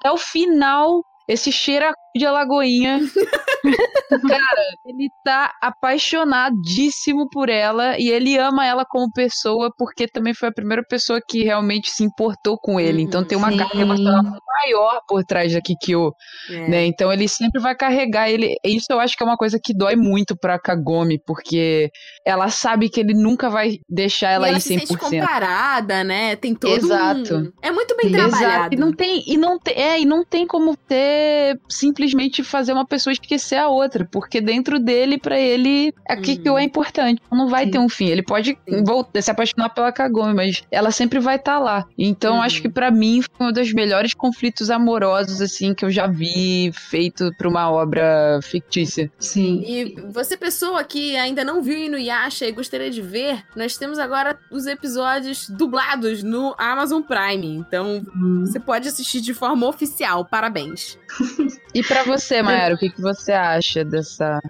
Até 0.00 0.10
o 0.12 0.16
final. 0.16 1.02
Esse 1.28 1.50
cheira 1.50 1.92
de 2.16 2.26
Alagoinha. 2.26 3.00
Cara, 4.28 4.62
ele 4.84 5.08
tá 5.24 5.52
apaixonadíssimo 5.60 7.28
por 7.30 7.48
ela 7.48 7.98
e 7.98 8.08
ele 8.08 8.36
ama 8.38 8.64
ela 8.66 8.84
como 8.84 9.10
pessoa 9.12 9.70
porque 9.76 10.06
também 10.06 10.34
foi 10.34 10.48
a 10.48 10.52
primeira 10.52 10.82
pessoa 10.88 11.20
que 11.26 11.42
realmente 11.42 11.90
se 11.90 12.04
importou 12.04 12.56
com 12.58 12.78
ele. 12.78 12.98
Uhum, 12.98 13.08
então 13.08 13.24
tem 13.24 13.36
uma 13.36 13.50
sim. 13.50 13.58
carga 13.58 13.80
emocional 13.80 14.22
maior 14.64 15.00
por 15.08 15.22
trás 15.24 15.52
da 15.52 15.60
Kikyo, 15.60 16.12
É. 16.50 16.68
né? 16.68 16.86
Então 16.86 17.12
ele 17.12 17.28
sempre 17.28 17.60
vai 17.60 17.74
carregar 17.74 18.30
ele. 18.30 18.54
Isso 18.64 18.86
eu 18.90 19.00
acho 19.00 19.16
que 19.16 19.22
é 19.22 19.26
uma 19.26 19.36
coisa 19.36 19.58
que 19.62 19.74
dói 19.76 19.96
muito 19.96 20.36
pra 20.36 20.58
Kagome, 20.58 21.20
porque 21.26 21.90
ela 22.24 22.48
sabe 22.48 22.88
que 22.88 23.00
ele 23.00 23.14
nunca 23.14 23.50
vai 23.50 23.78
deixar 23.88 24.30
ela 24.30 24.46
e 24.46 24.50
ela 24.50 24.58
ir 24.58 24.60
se 24.60 24.68
sente 24.68 24.86
100%. 24.94 24.98
comparada, 24.98 26.04
né? 26.04 26.36
Tem 26.36 26.54
todo 26.54 26.72
Exato. 26.74 27.36
um... 27.36 27.52
É 27.62 27.70
muito 27.70 27.96
bem 27.96 28.06
Exato. 28.12 28.30
trabalhado. 28.30 28.74
E 28.74 28.78
não 28.78 28.92
tem, 28.92 29.22
e 29.26 29.36
não 29.36 29.58
tem, 29.58 29.74
é, 29.74 30.00
e 30.00 30.04
não 30.04 30.24
tem 30.24 30.46
como 30.46 30.76
ter 30.76 31.58
simplesmente 32.06 32.42
fazer 32.44 32.72
uma 32.72 32.86
pessoa 32.86 33.12
esquecer 33.12 33.56
a 33.56 33.68
outra, 33.68 34.06
porque 34.10 34.40
dentro 34.40 34.78
dele, 34.78 35.18
pra 35.18 35.38
ele, 35.38 35.92
a 36.08 36.16
Kikyo 36.16 36.52
Uhum. 36.52 36.58
é 36.58 36.62
importante. 36.64 37.20
Não 37.30 37.48
vai 37.48 37.64
Sim. 37.64 37.70
ter 37.72 37.78
um 37.78 37.88
fim. 37.88 38.06
Ele 38.06 38.22
pode 38.22 38.56
voltar, 38.84 39.20
se 39.22 39.30
apaixonar 39.30 39.70
pela 39.70 39.90
Kagome, 39.92 40.34
mas 40.34 40.62
ela 40.70 40.90
sempre 40.90 41.18
vai 41.18 41.36
estar 41.36 41.58
lá. 41.58 41.84
Então, 41.98 42.36
Uhum. 42.36 42.42
acho 42.42 42.62
que 42.62 42.68
pra 42.68 42.90
mim 42.90 43.20
foi 43.22 43.46
um 43.48 43.52
dos 43.52 43.72
melhores 43.72 44.14
conflitos 44.14 44.70
amorosos 44.70 45.40
assim 45.40 45.74
que 45.74 45.84
eu 45.84 45.90
já 45.90 46.06
vi 46.06 46.70
feito 46.72 47.30
pra 47.36 47.48
uma 47.48 47.70
obra 47.70 48.38
fictícia. 48.42 49.10
Sim. 49.18 49.62
E 49.66 50.00
você, 50.12 50.36
pessoa 50.36 50.82
que 50.84 51.16
ainda 51.16 51.44
não 51.44 51.62
viu 51.62 51.76
Inuyasha 51.78 52.46
e 52.46 52.52
gostaria 52.52 52.90
de 52.90 53.02
ver, 53.02 53.42
nós 53.56 53.76
temos 53.76 53.98
agora 53.98 54.38
os 54.50 54.66
episódios 54.66 55.48
dublados 55.48 56.22
no 56.22 56.54
Amazon 56.58 57.02
Prime. 57.02 57.46
Então, 57.56 58.02
Hum. 58.16 58.44
você 58.46 58.60
pode 58.60 58.88
assistir 58.88 59.20
de 59.20 59.34
forma 59.34 59.66
oficial. 59.66 60.24
Parabéns. 60.24 60.98
E 61.76 61.82
pra 61.82 62.04
você, 62.04 62.42
Mayara, 62.42 62.74
o 62.74 62.78
que, 62.78 62.88
que 62.88 63.02
você 63.02 63.32
acha 63.32 63.84
dessa 63.84 64.40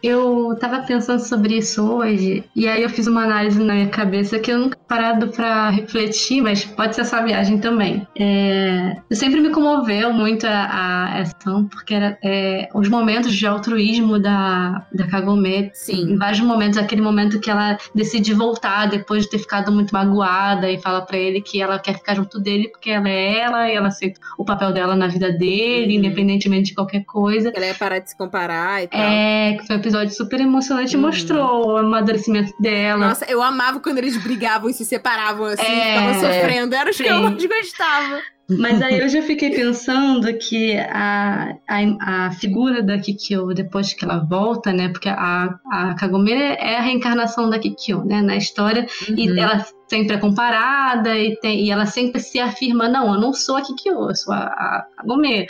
Eu 0.00 0.56
tava 0.60 0.82
pensando 0.82 1.18
sobre 1.18 1.56
isso 1.56 1.82
hoje, 1.82 2.44
e 2.54 2.68
aí 2.68 2.80
eu 2.84 2.88
fiz 2.88 3.08
uma 3.08 3.24
análise 3.24 3.58
na 3.58 3.74
minha 3.74 3.88
cabeça 3.88 4.38
que 4.38 4.52
eu 4.52 4.58
nunca 4.58 4.78
parado 4.86 5.26
pra 5.32 5.68
refletir, 5.68 6.40
mas 6.40 6.64
pode 6.64 6.94
ser 6.94 7.00
essa 7.00 7.20
viagem 7.24 7.58
também. 7.58 8.06
É, 8.16 8.96
sempre 9.10 9.40
me 9.40 9.50
comoveu 9.50 10.12
muito 10.12 10.46
a, 10.46 10.50
a 10.50 11.20
ação, 11.22 11.66
porque 11.66 11.92
era 11.92 12.16
é, 12.22 12.68
os 12.72 12.88
momentos 12.88 13.34
de 13.34 13.44
altruísmo 13.48 14.20
da, 14.20 14.86
da 14.94 15.08
Kagome. 15.08 15.72
Sim. 15.74 16.12
Em 16.12 16.16
vários 16.16 16.38
momentos, 16.40 16.78
aquele 16.78 17.02
momento 17.02 17.40
que 17.40 17.50
ela 17.50 17.76
decide 17.92 18.32
voltar 18.32 18.86
depois 18.86 19.24
de 19.24 19.30
ter 19.30 19.38
ficado 19.40 19.72
muito 19.72 19.90
magoada 19.92 20.70
e 20.70 20.80
fala 20.80 21.00
pra 21.02 21.18
ele 21.18 21.40
que 21.40 21.60
ela 21.60 21.80
quer 21.80 21.94
ficar 21.94 22.14
junto 22.14 22.38
dele 22.38 22.68
porque 22.68 22.90
ela 22.90 23.08
é 23.08 23.38
ela 23.40 23.68
e 23.68 23.74
ela 23.74 23.88
aceita 23.88 24.20
o 24.38 24.44
papel 24.44 24.72
dela 24.72 24.94
na 24.94 25.08
vida 25.08 25.32
dele, 25.32 25.94
Uhum. 25.94 25.98
independentemente 25.98 26.68
de 26.70 26.75
qualquer 26.76 27.04
coisa. 27.04 27.50
Ela 27.54 27.66
ia 27.66 27.74
parar 27.74 27.98
de 27.98 28.10
se 28.10 28.16
comparar 28.16 28.84
e 28.84 28.88
tal. 28.88 29.00
É, 29.00 29.56
que 29.58 29.66
foi 29.66 29.76
um 29.76 29.78
episódio 29.80 30.14
super 30.14 30.40
emocionante 30.40 30.92
e 30.94 30.96
Uhum. 30.96 31.02
mostrou 31.02 31.66
o 31.72 31.76
amadurecimento 31.78 32.52
dela. 32.60 33.08
Nossa, 33.08 33.24
eu 33.28 33.42
amava 33.42 33.80
quando 33.80 33.98
eles 33.98 34.16
brigavam 34.22 34.70
e 34.70 34.74
se 34.74 34.84
separavam 34.84 35.46
assim, 35.46 35.62
É, 35.64 35.94
ficavam 35.98 36.14
sofrendo. 36.20 36.74
Era 36.74 36.90
os 36.90 36.96
que 36.96 37.06
eu 37.06 37.20
mais 37.22 37.44
gostava. 37.44 38.20
Mas 38.48 38.80
aí 38.80 39.00
eu 39.00 39.08
já 39.08 39.20
fiquei 39.22 39.50
pensando 39.50 40.32
que 40.38 40.76
a, 40.78 41.56
a, 41.68 42.26
a 42.26 42.30
figura 42.30 42.80
da 42.80 42.96
Kikyo, 42.96 43.52
depois 43.52 43.92
que 43.92 44.04
ela 44.04 44.18
volta, 44.18 44.72
né? 44.72 44.88
Porque 44.88 45.08
a, 45.08 45.58
a 45.68 45.94
Kagome 45.98 46.32
é 46.32 46.76
a 46.76 46.80
reencarnação 46.80 47.50
da 47.50 47.58
Kikyo, 47.58 48.04
né? 48.04 48.22
Na 48.22 48.36
história. 48.36 48.86
Uhum. 49.08 49.16
E 49.18 49.40
ela 49.40 49.66
sempre 49.88 50.14
é 50.14 50.18
comparada 50.20 51.16
e, 51.18 51.34
tem, 51.40 51.64
e 51.64 51.70
ela 51.72 51.86
sempre 51.86 52.20
se 52.20 52.38
afirma, 52.38 52.88
não, 52.88 53.14
eu 53.14 53.20
não 53.20 53.32
sou 53.32 53.56
a 53.56 53.62
Kikyo, 53.62 54.10
eu 54.10 54.14
sou 54.14 54.32
a, 54.32 54.38
a 54.44 54.86
Kagome. 54.96 55.48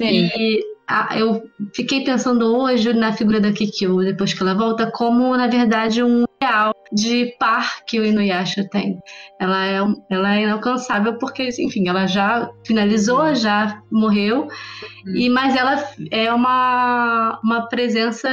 Sim. 0.00 0.28
E 0.36 0.60
a- 0.88 1.16
eu 1.18 1.42
fiquei 1.74 2.04
pensando 2.04 2.56
hoje 2.56 2.92
na 2.92 3.12
figura 3.12 3.40
da 3.40 3.52
Kikyo, 3.52 3.98
depois 4.04 4.34
que 4.34 4.42
ela 4.42 4.54
volta, 4.54 4.90
como, 4.90 5.36
na 5.36 5.46
verdade, 5.46 6.02
um 6.02 6.24
ideal 6.40 6.74
de 6.92 7.34
par 7.38 7.84
que 7.86 7.98
o 7.98 8.04
Inuyasha 8.04 8.68
tem. 8.70 8.98
Ela 9.40 9.66
é, 9.66 9.78
ela 10.10 10.36
é 10.36 10.42
inalcançável 10.42 11.16
porque, 11.18 11.48
enfim, 11.58 11.88
ela 11.88 12.06
já 12.06 12.50
finalizou, 12.66 13.34
já 13.34 13.80
morreu, 13.90 14.46
e 15.14 15.28
mas 15.30 15.56
ela 15.56 15.82
é 16.10 16.32
uma, 16.32 17.40
uma 17.42 17.68
presença 17.68 18.28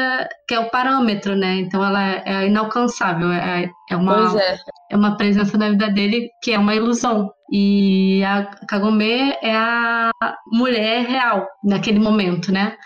que 0.47 0.53
é 0.53 0.59
o 0.59 0.69
parâmetro, 0.69 1.35
né? 1.35 1.55
Então 1.55 1.83
ela 1.83 2.21
é 2.25 2.47
inalcançável, 2.47 3.31
é, 3.31 3.69
é, 3.89 3.95
uma, 3.95 4.39
é. 4.41 4.57
é 4.91 4.97
uma 4.97 5.15
presença 5.15 5.57
na 5.57 5.69
vida 5.69 5.89
dele 5.89 6.29
que 6.43 6.51
é 6.51 6.59
uma 6.59 6.75
ilusão. 6.75 7.31
E 7.52 8.23
a 8.23 8.45
Kagome 8.65 9.34
é 9.41 9.53
a 9.53 10.11
mulher 10.48 11.06
real 11.06 11.45
naquele 11.61 11.99
momento, 11.99 12.52
né? 12.52 12.78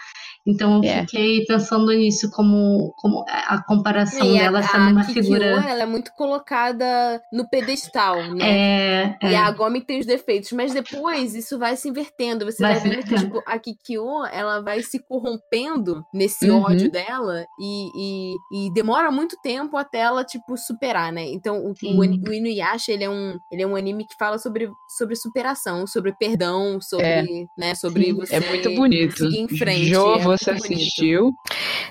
Então 0.48 0.78
eu 0.78 0.84
É. 0.90 1.02
fiquei 1.02 1.44
pensando 1.46 1.92
nisso 1.92 2.30
como, 2.32 2.94
como 2.98 3.24
a 3.28 3.64
comparação 3.64 4.28
E 4.28 4.38
dela 4.38 4.60
a 4.60 4.64
sendo 4.64 4.92
uma 4.92 5.06
Kikyo, 5.06 5.24
figura. 5.24 5.46
ela 5.46 5.82
é 5.84 5.86
muito 5.86 6.12
colocada 6.14 7.22
no 7.34 7.50
pedestal, 7.50 8.16
né? 8.36 8.46
É, 8.46 9.18
E 9.24 9.34
é, 9.34 9.38
a 9.38 9.50
Gomi 9.52 9.82
tem 9.82 10.00
os 10.00 10.06
defeitos, 10.06 10.52
mas 10.52 10.74
depois 10.74 11.34
isso 11.36 11.58
vai 11.58 11.76
se 11.76 11.90
invertendo. 11.90 12.46
Você 12.46 12.62
Vai 12.62 12.80
vai, 12.80 12.90
vendo 12.90 13.04
que, 13.06 13.16
tipo, 13.16 13.42
a 13.46 13.58
Kikyo, 13.58 14.26
ela 14.32 14.62
vai 14.62 14.82
se 14.84 15.00
corrompendo 15.00 16.04
nesse 16.14 16.50
Uhum. 16.50 16.62
ódio 16.62 16.92
dela 16.92 17.46
e, 17.60 18.34
e, 18.54 18.68
e 18.68 18.74
demora 18.74 19.10
muito 19.12 19.36
tempo 19.42 19.78
até 19.78 20.00
ela, 20.00 20.24
tipo, 20.24 20.56
superar, 20.58 21.12
né? 21.12 21.26
Então, 21.26 21.58
o, 21.66 21.72
o, 21.72 22.00
o 22.30 22.34
Inuyasha, 22.34 22.92
ele 22.92 23.04
é, 23.04 23.10
um, 23.10 23.38
ele 23.52 23.64
é 23.64 23.68
um 23.68 23.76
anime 23.76 24.06
que 24.06 24.16
fala 24.18 24.38
sobre, 24.38 24.70
sobre 24.98 25.16
superação, 25.16 25.88
sobre 25.88 26.14
perdão, 26.14 26.80
sobre, 26.82 27.06
É. 27.08 27.24
né, 27.58 27.74
sobre 27.76 28.06
Sim. 28.06 28.14
você 28.14 28.36
É 28.36 28.40
muito 28.42 28.70
bonito. 28.76 29.18
seguir 29.18 29.40
em 29.40 29.48
frente. 29.48 29.86
Jo, 29.86 30.16
é 30.16 30.35
você 30.38 30.52
muito 30.52 30.64
bonito. 30.64 30.78
assistiu? 30.82 31.32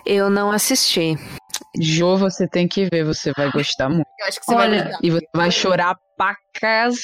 Eu 0.07 0.31
não 0.31 0.51
assisti. 0.51 1.17
Jo, 1.81 2.17
você 2.17 2.47
tem 2.49 2.69
que 2.69 2.89
ver, 2.91 3.05
você 3.05 3.33
vai 3.37 3.51
gostar 3.51 3.89
muito. 3.89 4.07
Eu 4.21 4.27
acho 4.27 4.41
que 4.41 4.47
você 4.47 4.55
Olha, 4.55 4.77
vai 4.79 4.85
gostar. 4.85 4.99
E 5.03 5.11
você 5.11 5.27
vai 5.35 5.51
chorar 5.51 5.97
pra 6.17 6.37
casa. 6.61 6.97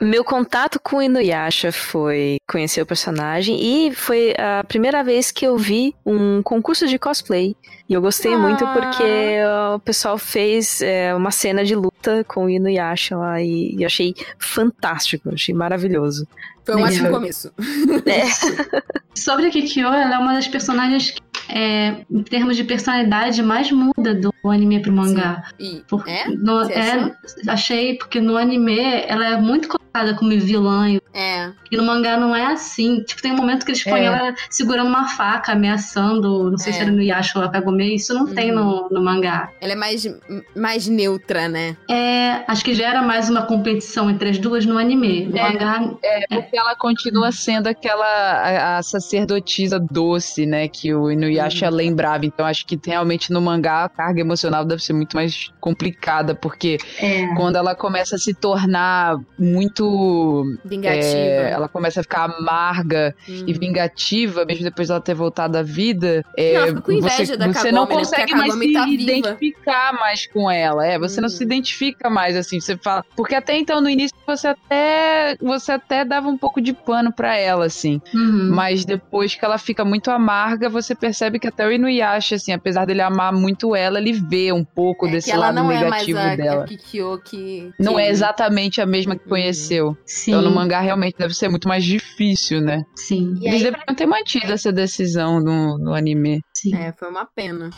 Meu 0.00 0.24
contato 0.24 0.80
com 0.80 0.96
o 0.96 1.02
Inuyasha 1.02 1.70
foi 1.70 2.38
conhecer 2.48 2.80
o 2.80 2.86
personagem 2.86 3.58
e 3.62 3.94
foi 3.94 4.34
a 4.38 4.64
primeira 4.64 5.04
vez 5.04 5.30
que 5.30 5.46
eu 5.46 5.58
vi 5.58 5.94
um 6.06 6.42
concurso 6.42 6.86
de 6.86 6.98
cosplay. 6.98 7.54
E 7.88 7.92
eu 7.92 8.00
gostei 8.00 8.32
Ah. 8.32 8.38
muito 8.38 8.66
porque 8.68 9.38
o 9.74 9.78
pessoal 9.80 10.16
fez 10.16 10.80
é, 10.80 11.14
uma 11.14 11.30
cena 11.30 11.62
de 11.62 11.74
luta 11.74 12.24
com 12.24 12.46
o 12.46 12.50
Inuyasha 12.50 13.16
lá 13.16 13.42
e, 13.42 13.74
e 13.76 13.84
achei 13.84 14.14
fantástico, 14.38 15.28
achei 15.30 15.54
maravilhoso. 15.54 16.26
Foi 16.64 16.76
um 16.76 16.82
ótimo 16.84 17.10
começo. 17.10 17.52
Sobre 19.14 19.46
a 19.46 19.50
Kikyo, 19.50 19.86
ela 19.88 20.14
é 20.14 20.18
uma 20.18 20.34
das 20.34 20.48
personagens 20.48 21.10
que, 21.10 21.20
é, 21.48 21.96
em 22.10 22.22
termos 22.22 22.56
de 22.56 22.64
personalidade, 22.64 23.42
mais 23.42 23.70
muda 23.70 24.14
do 24.14 24.32
anime 24.44 24.80
pro 24.80 24.92
mangá. 24.92 25.44
E, 25.60 25.82
Porque 25.88 26.10
é? 26.10 26.28
no- 26.28 26.62
é, 26.70 27.14
achei, 27.48 27.96
porque 27.98 28.20
no 28.20 28.36
anime 28.36 28.78
ela 29.06 29.26
é 29.26 29.36
muito 29.36 29.68
colocada 29.68 30.14
como 30.14 30.30
vilã. 30.30 30.86
É. 31.14 31.50
E 31.70 31.76
no 31.76 31.84
mangá 31.84 32.16
não 32.16 32.34
é 32.34 32.46
assim. 32.46 33.02
Tipo, 33.02 33.20
tem 33.20 33.32
um 33.32 33.36
momento 33.36 33.66
que 33.66 33.70
eles 33.72 33.84
põem 33.84 34.00
É. 34.02 34.04
ela 34.06 34.34
segurando 34.48 34.88
uma 34.88 35.06
faca, 35.08 35.52
ameaçando, 35.52 36.50
não 36.50 36.56
sei 36.56 36.72
É. 36.72 36.76
se 36.76 36.80
era 36.82 36.90
no 36.90 37.02
Yasha 37.02 37.38
ou 37.38 37.50
Kagome. 37.50 37.94
Isso 37.94 38.14
não 38.14 38.26
tem 38.26 38.50
no, 38.50 38.88
no 38.90 39.04
mangá. 39.04 39.50
Ela 39.60 39.72
é 39.72 39.76
mais, 39.76 40.06
mais 40.56 40.88
neutra, 40.88 41.48
né? 41.50 41.76
É, 41.90 42.42
acho 42.48 42.64
que 42.64 42.72
gera 42.74 43.02
mais 43.02 43.28
uma 43.28 43.42
competição 43.42 44.08
entre 44.10 44.30
as 44.30 44.38
duas 44.38 44.64
no 44.64 44.78
anime. 44.78 45.26
No 45.26 45.36
É. 45.36 45.52
mangá, 45.52 45.90
É, 46.02 46.26
porque 46.28 46.56
ela 46.56 46.74
continua 46.76 47.30
sendo 47.30 47.66
aquela 47.66 48.06
a, 48.06 48.78
a 48.78 48.82
sacerdotisa 49.02 49.78
doce, 49.78 50.46
né? 50.46 50.68
Que 50.68 50.94
o 50.94 51.10
Inuyasha 51.10 51.68
lembrava. 51.68 52.24
Então 52.26 52.46
acho 52.46 52.64
que 52.66 52.78
realmente 52.84 53.32
no 53.32 53.40
mangá 53.40 53.84
a 53.84 53.88
carga 53.88 54.20
emocional 54.20 54.64
deve 54.64 54.82
ser 54.82 54.92
muito 54.92 55.14
mais 55.16 55.50
complicada, 55.60 56.34
porque 56.34 56.78
é. 56.98 57.26
quando 57.34 57.56
ela 57.56 57.74
começa 57.74 58.16
a 58.16 58.18
se 58.18 58.32
tornar 58.34 59.16
muito. 59.38 60.44
Vingativa. 60.64 61.02
é, 61.04 61.50
ela 61.50 61.68
começa 61.68 62.00
a 62.00 62.02
ficar 62.02 62.24
amarga 62.24 63.14
Uhum. 63.28 63.44
e 63.46 63.52
vingativa, 63.52 64.44
mesmo 64.44 64.64
depois 64.64 64.88
dela 64.88 65.00
ter 65.00 65.14
voltado 65.14 65.56
à 65.58 65.62
vida. 65.62 66.24
é, 66.36 66.70
Não, 66.72 66.80
com 66.82 66.92
inveja 66.92 67.24
você, 67.26 67.36
da 67.36 67.46
você 67.46 67.52
Kagome, 67.54 67.72
não 67.72 67.86
né? 67.86 67.94
Consegue 67.94 68.32
mais 68.34 68.46
Kagome 68.52 68.66
se 68.66 68.72
tá 68.72 68.88
identificar 68.88 69.92
mais 69.94 70.26
com 70.26 70.50
ela. 70.50 70.86
É, 70.86 70.98
você 70.98 71.20
não 71.20 71.28
Uhum. 71.28 71.34
se 71.36 71.44
identifica 71.44 72.10
mais 72.10 72.36
assim. 72.36 72.60
Você 72.60 72.76
fala. 72.76 73.04
Porque 73.16 73.34
até 73.34 73.56
então, 73.56 73.80
no 73.80 73.88
início, 73.88 74.16
você 74.26 74.48
até. 74.48 75.36
Você 75.40 75.72
até 75.72 76.04
dava 76.04 76.28
um 76.28 76.36
pouco 76.38 76.60
de 76.60 76.72
pano 76.72 77.12
pra 77.12 77.36
ela, 77.36 77.66
assim. 77.66 78.00
Uhum. 78.14 78.50
Mas 78.54 78.84
depois 78.96 79.34
que 79.34 79.44
ela 79.44 79.58
fica 79.58 79.84
muito 79.84 80.10
amarga, 80.10 80.68
você 80.68 80.94
percebe 80.94 81.38
que 81.38 81.46
até 81.48 81.66
o 81.66 81.72
Inuyasha, 81.72 82.34
assim, 82.36 82.52
apesar 82.52 82.84
dele 82.84 83.00
amar 83.00 83.32
muito 83.32 83.74
ela, 83.74 83.98
ele 83.98 84.12
vê 84.12 84.52
um 84.52 84.64
pouco 84.64 85.06
É 85.06 85.12
desse 85.12 85.28
que 85.30 85.32
ela 85.32 85.46
lado 85.46 85.54
não 85.56 85.70
é 85.72 85.88
mais 85.88 86.06
negativo 86.06 86.18
a, 86.18 86.36
dela. 86.36 86.62
a 86.64 86.66
Kikyo 86.66 87.18
que... 87.24 87.70
Não 87.78 87.94
que- 87.94 88.00
é 88.02 88.08
exatamente 88.10 88.80
a 88.80 88.86
mesma 88.86 89.16
que 89.16 89.22
Uhum. 89.24 89.28
conheceu. 89.30 89.96
Sim, 90.06 90.32
Então 90.32 90.42
no 90.42 90.50
mangá 90.50 90.80
realmente 90.80 91.16
deve 91.18 91.32
ser 91.34 91.48
muito 91.48 91.66
mais 91.68 91.84
difícil, 91.84 92.60
né? 92.60 92.82
sim, 92.96 93.34
E 93.40 93.48
Eles 93.48 93.62
aí, 93.64 93.70
deveriam 93.70 93.94
ter 93.96 94.06
mantido 94.06 94.52
essa 94.52 94.70
decisão 94.72 95.40
no, 95.40 95.78
no 95.78 95.94
anime. 95.94 96.40
Sim. 96.62 96.74
É, 96.74 96.92
foi 96.92 97.08
uma 97.08 97.26
pena. 97.26 97.70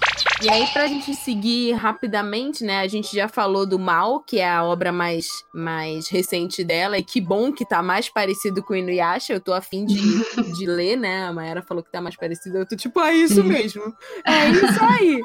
E 0.43 0.51
aí, 0.51 0.66
pra 0.73 0.86
gente 0.86 1.15
seguir 1.15 1.73
rapidamente, 1.73 2.65
né? 2.65 2.81
A 2.81 2.89
gente 2.89 3.15
já 3.15 3.28
falou 3.28 3.65
do 3.65 3.78
Mal, 3.78 4.20
que 4.20 4.40
é 4.40 4.51
a 4.51 4.65
obra 4.65 4.93
mais, 4.93 5.27
mais 5.55 6.09
recente 6.09 6.62
dela. 6.65 6.98
E 6.98 7.02
que 7.02 7.20
bom 7.20 7.52
que 7.52 7.65
tá 7.65 7.82
mais 7.82 8.09
parecido 8.09 8.62
com 8.62 8.74
o 8.74 8.77
Inuyasha. 8.77 9.32
Eu 9.32 9.40
tô 9.40 9.52
afim 9.52 9.86
de, 9.86 9.94
de 10.59 10.66
ler, 10.66 10.97
né? 10.97 11.24
A 11.24 11.32
Mayara 11.32 11.62
falou 11.62 11.82
que 11.82 11.90
tá 11.90 12.01
mais 12.01 12.16
parecido. 12.16 12.59
Eu 12.59 12.66
tô 12.66 12.77
tipo, 12.77 13.01
é 13.01 13.15
isso 13.15 13.43
Sim. 13.43 13.48
mesmo. 13.48 13.82
É 14.27 14.51
isso 14.51 14.85
aí. 14.85 15.20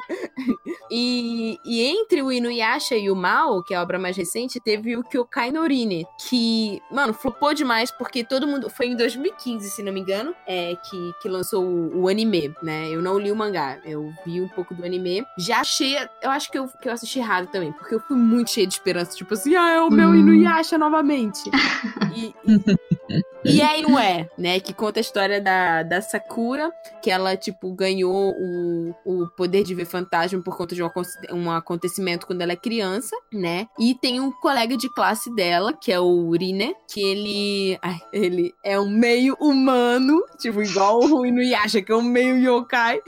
e, 0.90 1.58
e 1.64 1.82
entre 1.82 2.22
o 2.22 2.32
Inuyasha 2.32 2.96
e 2.96 3.10
o 3.10 3.16
Mal, 3.16 3.62
que 3.62 3.74
é 3.74 3.76
a 3.76 3.82
obra 3.82 3.98
mais 3.98 4.16
recente, 4.16 4.60
teve 4.60 4.96
o 4.96 5.02
Kyokai 5.02 5.50
no 5.50 5.66
Rine, 5.66 6.06
que, 6.28 6.80
mano, 6.90 7.12
flopou 7.12 7.52
demais, 7.52 7.90
porque 7.90 8.24
todo 8.24 8.46
mundo. 8.46 8.70
Foi 8.70 8.86
em 8.86 8.96
2015, 8.96 9.68
se 9.68 9.82
não 9.82 9.92
me 9.92 10.00
engano, 10.00 10.34
é, 10.46 10.76
que, 10.76 11.12
que 11.20 11.28
lançou 11.28 11.64
o, 11.64 12.02
o 12.02 12.08
anime, 12.08 12.54
né? 12.62 12.88
Eu 12.88 13.02
não 13.02 13.18
li 13.18 13.30
o 13.30 13.36
mangá, 13.36 13.49
eu 13.84 14.12
vi 14.24 14.40
um 14.40 14.48
pouco 14.48 14.74
do 14.74 14.84
anime. 14.84 15.24
Já 15.38 15.60
achei. 15.60 15.96
Eu 16.22 16.30
acho 16.30 16.50
que 16.50 16.58
eu, 16.58 16.68
que 16.68 16.88
eu 16.88 16.92
assisti 16.92 17.18
errado 17.18 17.48
também, 17.48 17.72
porque 17.72 17.94
eu 17.94 18.00
fui 18.00 18.16
muito 18.16 18.50
cheia 18.50 18.66
de 18.66 18.74
esperança. 18.74 19.16
Tipo 19.16 19.34
assim, 19.34 19.54
ah, 19.54 19.70
é 19.70 19.80
o 19.80 19.90
meu 19.90 20.10
Hum. 20.10 20.14
Inuyasha 20.16 20.76
novamente. 20.76 21.50
e, 22.14 22.34
e, 23.44 23.56
e 23.56 23.62
aí 23.62 23.82
não 23.82 23.98
é, 23.98 24.28
né? 24.36 24.60
Que 24.60 24.72
conta 24.72 25.00
a 25.00 25.02
história 25.02 25.40
da, 25.40 25.82
da 25.82 26.00
Sakura, 26.02 26.70
que 27.02 27.10
ela, 27.10 27.36
tipo, 27.36 27.72
ganhou 27.72 28.34
o, 28.36 28.94
o 29.04 29.28
poder 29.28 29.62
de 29.64 29.74
ver 29.74 29.86
fantasma 29.86 30.40
por 30.42 30.56
conta 30.56 30.74
de 30.74 30.82
um, 30.82 30.90
um 31.32 31.50
acontecimento 31.50 32.26
quando 32.26 32.42
ela 32.42 32.52
é 32.52 32.56
criança, 32.56 33.16
né? 33.32 33.66
E 33.78 33.94
tem 33.94 34.20
um 34.20 34.30
colega 34.30 34.76
de 34.76 34.92
classe 34.92 35.34
dela, 35.34 35.72
que 35.72 35.92
é 35.92 36.00
o 36.00 36.30
Rine, 36.32 36.74
que 36.90 37.00
ele. 37.00 37.78
ai, 37.82 38.00
ele 38.12 38.52
é 38.64 38.78
um 38.78 38.88
meio 38.88 39.36
humano, 39.40 40.22
tipo, 40.38 40.62
igual 40.62 41.00
o 41.00 41.24
Inuyasha, 41.24 41.80
que 41.82 41.92
é 41.92 41.96
um 41.96 42.02
meio 42.02 42.36
yokai. 42.36 43.00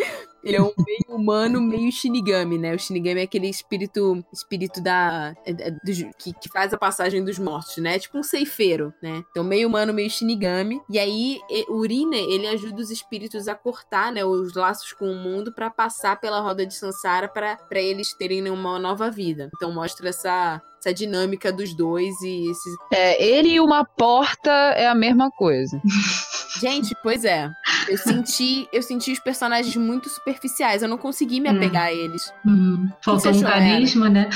Ele 0.45 0.57
é 0.57 0.63
um 0.63 0.73
meio 0.87 1.05
humano, 1.21 1.61
meio 1.61 1.91
Shinigami, 1.93 2.59
né? 2.59 2.75
O 2.75 2.79
Shinigami 2.79 3.21
é 3.21 3.25
aquele 3.25 3.49
espírito 3.49 4.25
espírito 4.33 4.81
da 4.83 5.35
é, 5.47 5.51
é, 5.51 5.71
dos- 5.71 6.03
que, 6.19 6.33
que 6.33 6.49
faz 6.49 6.73
a 6.75 6.79
passagem 6.79 7.25
dos 7.25 7.39
mortos, 7.39 7.77
né? 7.79 7.99
Tipo 7.99 8.19
um 8.19 8.23
ceifeiro, 8.23 8.93
né? 9.03 9.23
Então 9.31 9.45
meio 9.45 9.69
humano, 9.69 9.93
meio 9.93 10.11
Shinigami. 10.11 10.81
E 10.91 10.99
aí 10.99 11.39
o 11.69 11.75
Urine, 11.77 12.17
ele 12.19 12.47
ajuda 12.49 12.81
os 12.81 12.91
espíritos 12.91 13.47
a 13.49 13.55
cortar, 13.55 14.11
né, 14.13 14.25
os 14.25 14.55
laços 14.55 14.93
com 14.93 15.11
o 15.11 15.15
mundo 15.17 15.53
pra 15.53 15.71
passar 15.71 16.21
pela 16.21 16.41
roda 16.41 16.67
de 16.67 16.75
Sansara 16.75 17.29
pra 17.29 17.59
eles 17.75 18.13
terem 18.13 18.49
uma 18.51 18.79
nova 18.79 19.11
vida. 19.11 19.51
Então 19.55 19.73
mostra 19.73 20.09
essa 20.09 20.61
essa 20.83 20.93
dinâmica 20.93 21.53
dos 21.53 21.73
dois 21.73 22.21
e 22.23 22.51
esses... 22.51 22.75
É, 22.93 23.25
ele 23.25 23.51
e 23.51 23.61
uma 23.61 23.85
porta 23.85 24.51
é 24.51 24.89
a 24.89 24.95
mesma 24.95 25.31
coisa. 25.31 25.81
Gente, 26.61 26.95
pois 27.03 27.25
é. 27.25 27.51
Eu 27.89 27.97
senti, 27.97 28.69
eu 28.73 28.83
senti 28.83 29.13
os 29.13 29.19
personagens 29.19 29.75
muito 29.77 30.09
superficiais. 30.09 30.83
Eu 30.83 30.89
não 30.89 30.99
consegui 30.99 31.41
me 31.41 31.49
Hum. 31.51 31.57
apegar 31.57 31.85
a 31.85 31.93
eles. 31.93 32.33
Uhum. 32.45 32.89
Faltou 33.01 33.33
um 33.33 33.41
carisma, 33.41 34.09
né? 34.09 34.29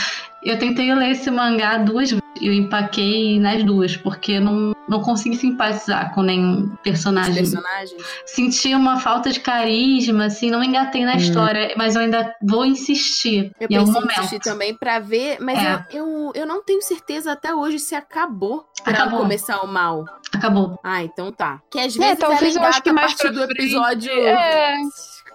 Eu 0.47 0.59
tentei 0.59 0.95
ler 0.95 1.11
esse 1.11 1.31
mangá 1.31 1.79
duas 1.79 2.11
vezes 2.11 2.23
e 2.41 2.47
eu 2.47 2.53
empaquei 2.53 3.41
nas 3.41 3.65
duas, 3.65 3.97
porque 3.97 4.39
não, 4.39 4.73
não 4.89 5.01
consegui 5.01 5.37
simpatizar 5.37 6.15
com 6.15 6.23
nenhum 6.23 6.69
personagem. 6.85 7.35
personagens. 7.35 8.03
Senti 8.27 8.75
uma 8.75 9.01
falta 9.01 9.31
de 9.33 9.41
carisma, 9.41 10.27
assim, 10.27 10.51
não 10.51 10.63
engatei 10.63 11.05
na 11.05 11.15
Hum. 11.15 11.17
história, 11.17 11.73
mas 11.77 11.95
eu 11.97 12.03
ainda 12.03 12.33
vou 12.43 12.65
insistir 12.67 13.51
Eu 13.59 13.69
em 13.71 13.77
algum 13.77 13.93
momento. 13.93 14.19
assistir 14.19 14.39
também 14.41 14.75
pra 14.77 14.99
ver, 15.01 15.39
mas 15.41 15.59
É. 15.59 15.85
eu, 15.93 16.07
eu, 16.07 16.33
eu 16.43 16.47
não 16.47 16.63
tenho 16.63 16.83
certeza 16.83 17.33
até 17.33 17.55
hoje 17.55 17.79
se 17.79 17.95
acabou 17.95 18.67
pra 18.85 18.93
Acabou. 18.93 19.21
começar 19.21 19.61
o 19.65 19.67
mal. 19.67 20.05
Acabou. 20.33 20.79
Ah, 20.85 21.03
então 21.03 21.33
tá. 21.33 21.61
Que 21.71 21.79
às 21.81 21.97
É, 21.97 21.99
vezes 21.99 22.19
talvez 22.19 22.55
ela 22.55 22.67
eu 22.67 22.69
acho 22.69 22.83
que 22.83 22.91
a 22.91 22.93
mais 22.93 23.15
do 23.17 23.43
episódio. 23.45 24.13
é, 24.13 24.77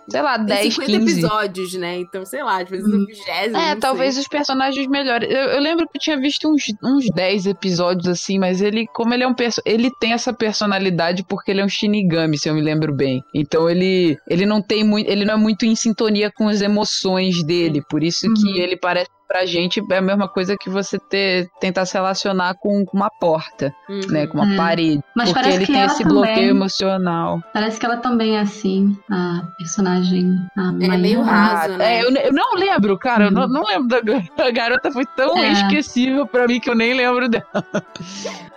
Sei 0.10 0.22
lá, 0.22 0.38
Tem 0.38 0.45
10, 0.48 0.73
50 0.73 0.91
15. 0.99 1.11
episódios, 1.11 1.73
né? 1.76 1.99
Então, 1.99 2.26
sei 2.26 2.44
lá, 2.44 2.61
às 2.61 2.69
vezes 2.69 2.88
no 2.88 3.06
vigésimo. 3.06 3.57
É, 3.57 3.73
não 3.73 3.80
talvez 3.80 4.15
sei. 4.15 4.23
os 4.23 4.28
personagens 4.28 4.88
melhores. 4.88 5.30
Eu, 5.30 5.38
eu 5.38 5.61
lembro 5.61 5.88
que 5.88 5.98
eu 5.98 6.02
tinha 6.02 6.19
visto 6.19 6.49
uns, 6.49 6.64
uns 6.84 7.06
10 7.14 7.45
episódios 7.45 8.07
assim, 8.07 8.38
mas 8.40 8.61
ele, 8.61 8.88
como 8.94 9.14
ele 9.14 9.23
é 9.23 9.28
um 9.28 9.34
perso 9.34 9.61
ele 9.65 9.90
tem 9.99 10.14
essa 10.14 10.34
personalidade 10.34 11.23
porque 11.28 11.52
ele 11.52 11.61
é 11.61 11.65
um 11.65 11.69
Shinigami, 11.69 12.38
se 12.38 12.49
eu 12.49 12.53
me 12.53 12.61
lembro 12.61 12.94
bem. 12.94 13.23
Então 13.34 13.69
ele 13.69 14.18
ele 14.28 14.45
não 14.45 14.61
tem 14.61 14.84
muito, 14.84 15.10
ele 15.10 15.23
não 15.26 15.36
é 15.36 15.38
muito 15.38 15.65
em 15.65 15.76
sintonia 15.76 16.32
com 16.32 16.48
as 16.48 16.61
emoções 16.61 17.44
dele, 17.44 17.82
por 17.90 18.03
isso 18.03 18.32
que 18.34 18.41
Uhum. 18.52 18.56
ele 18.56 18.76
parece 18.78 19.10
pra 19.32 19.45
gente 19.45 19.82
é 19.90 19.98
a 19.98 20.02
mesma 20.02 20.28
coisa 20.28 20.58
que 20.58 20.70
você 20.70 20.99
ter, 20.99 21.48
tentar 21.62 21.86
se 21.86 21.94
relacionar 21.94 22.53
com 22.56 22.84
uma 22.94 23.10
porta, 23.10 23.74
Uhum. 23.88 24.02
né, 24.10 24.28
com 24.28 24.38
uma 24.38 24.53
É. 24.53 24.58
parede. 24.58 25.02
Mas 25.16 25.30
porque 25.30 25.41
parece 25.41 25.58
ele 25.58 25.66
que 25.68 25.72
tem 25.72 25.82
esse 25.84 26.03
também- 26.03 26.14
bloqueio 26.14 26.49
emocional. 26.49 27.41
Parece 27.53 27.80
que 27.80 27.86
ela 27.86 27.95
também 27.98 28.36
é 28.36 28.41
assim, 28.41 28.98
a 29.10 29.41
personagem. 29.58 30.36
A 30.58 30.70
É 30.94 30.98
meio 30.98 31.22
raso, 31.22 31.78
né? 31.78 31.95
É, 31.99 32.03
eu, 32.03 32.12
eu 32.12 32.34
não 32.34 32.56
lembro, 32.56 32.98
cara. 32.99 33.26
Eu 33.26 33.32
não, 33.32 33.44
Uhum. 33.44 33.48
não 33.49 33.64
lembro 33.64 33.88
da 33.88 34.02
garota. 34.02 34.44
A 34.44 34.52
garota 34.52 34.91
foi 34.91 35.06
tão 35.16 35.38
É. 35.38 35.52
esquecível 35.53 36.28
pra 36.28 36.45
mim 36.48 36.60
que 36.60 36.70
eu 36.70 36.76
nem 36.76 36.94
lembro 36.94 37.30
dela. 37.30 37.45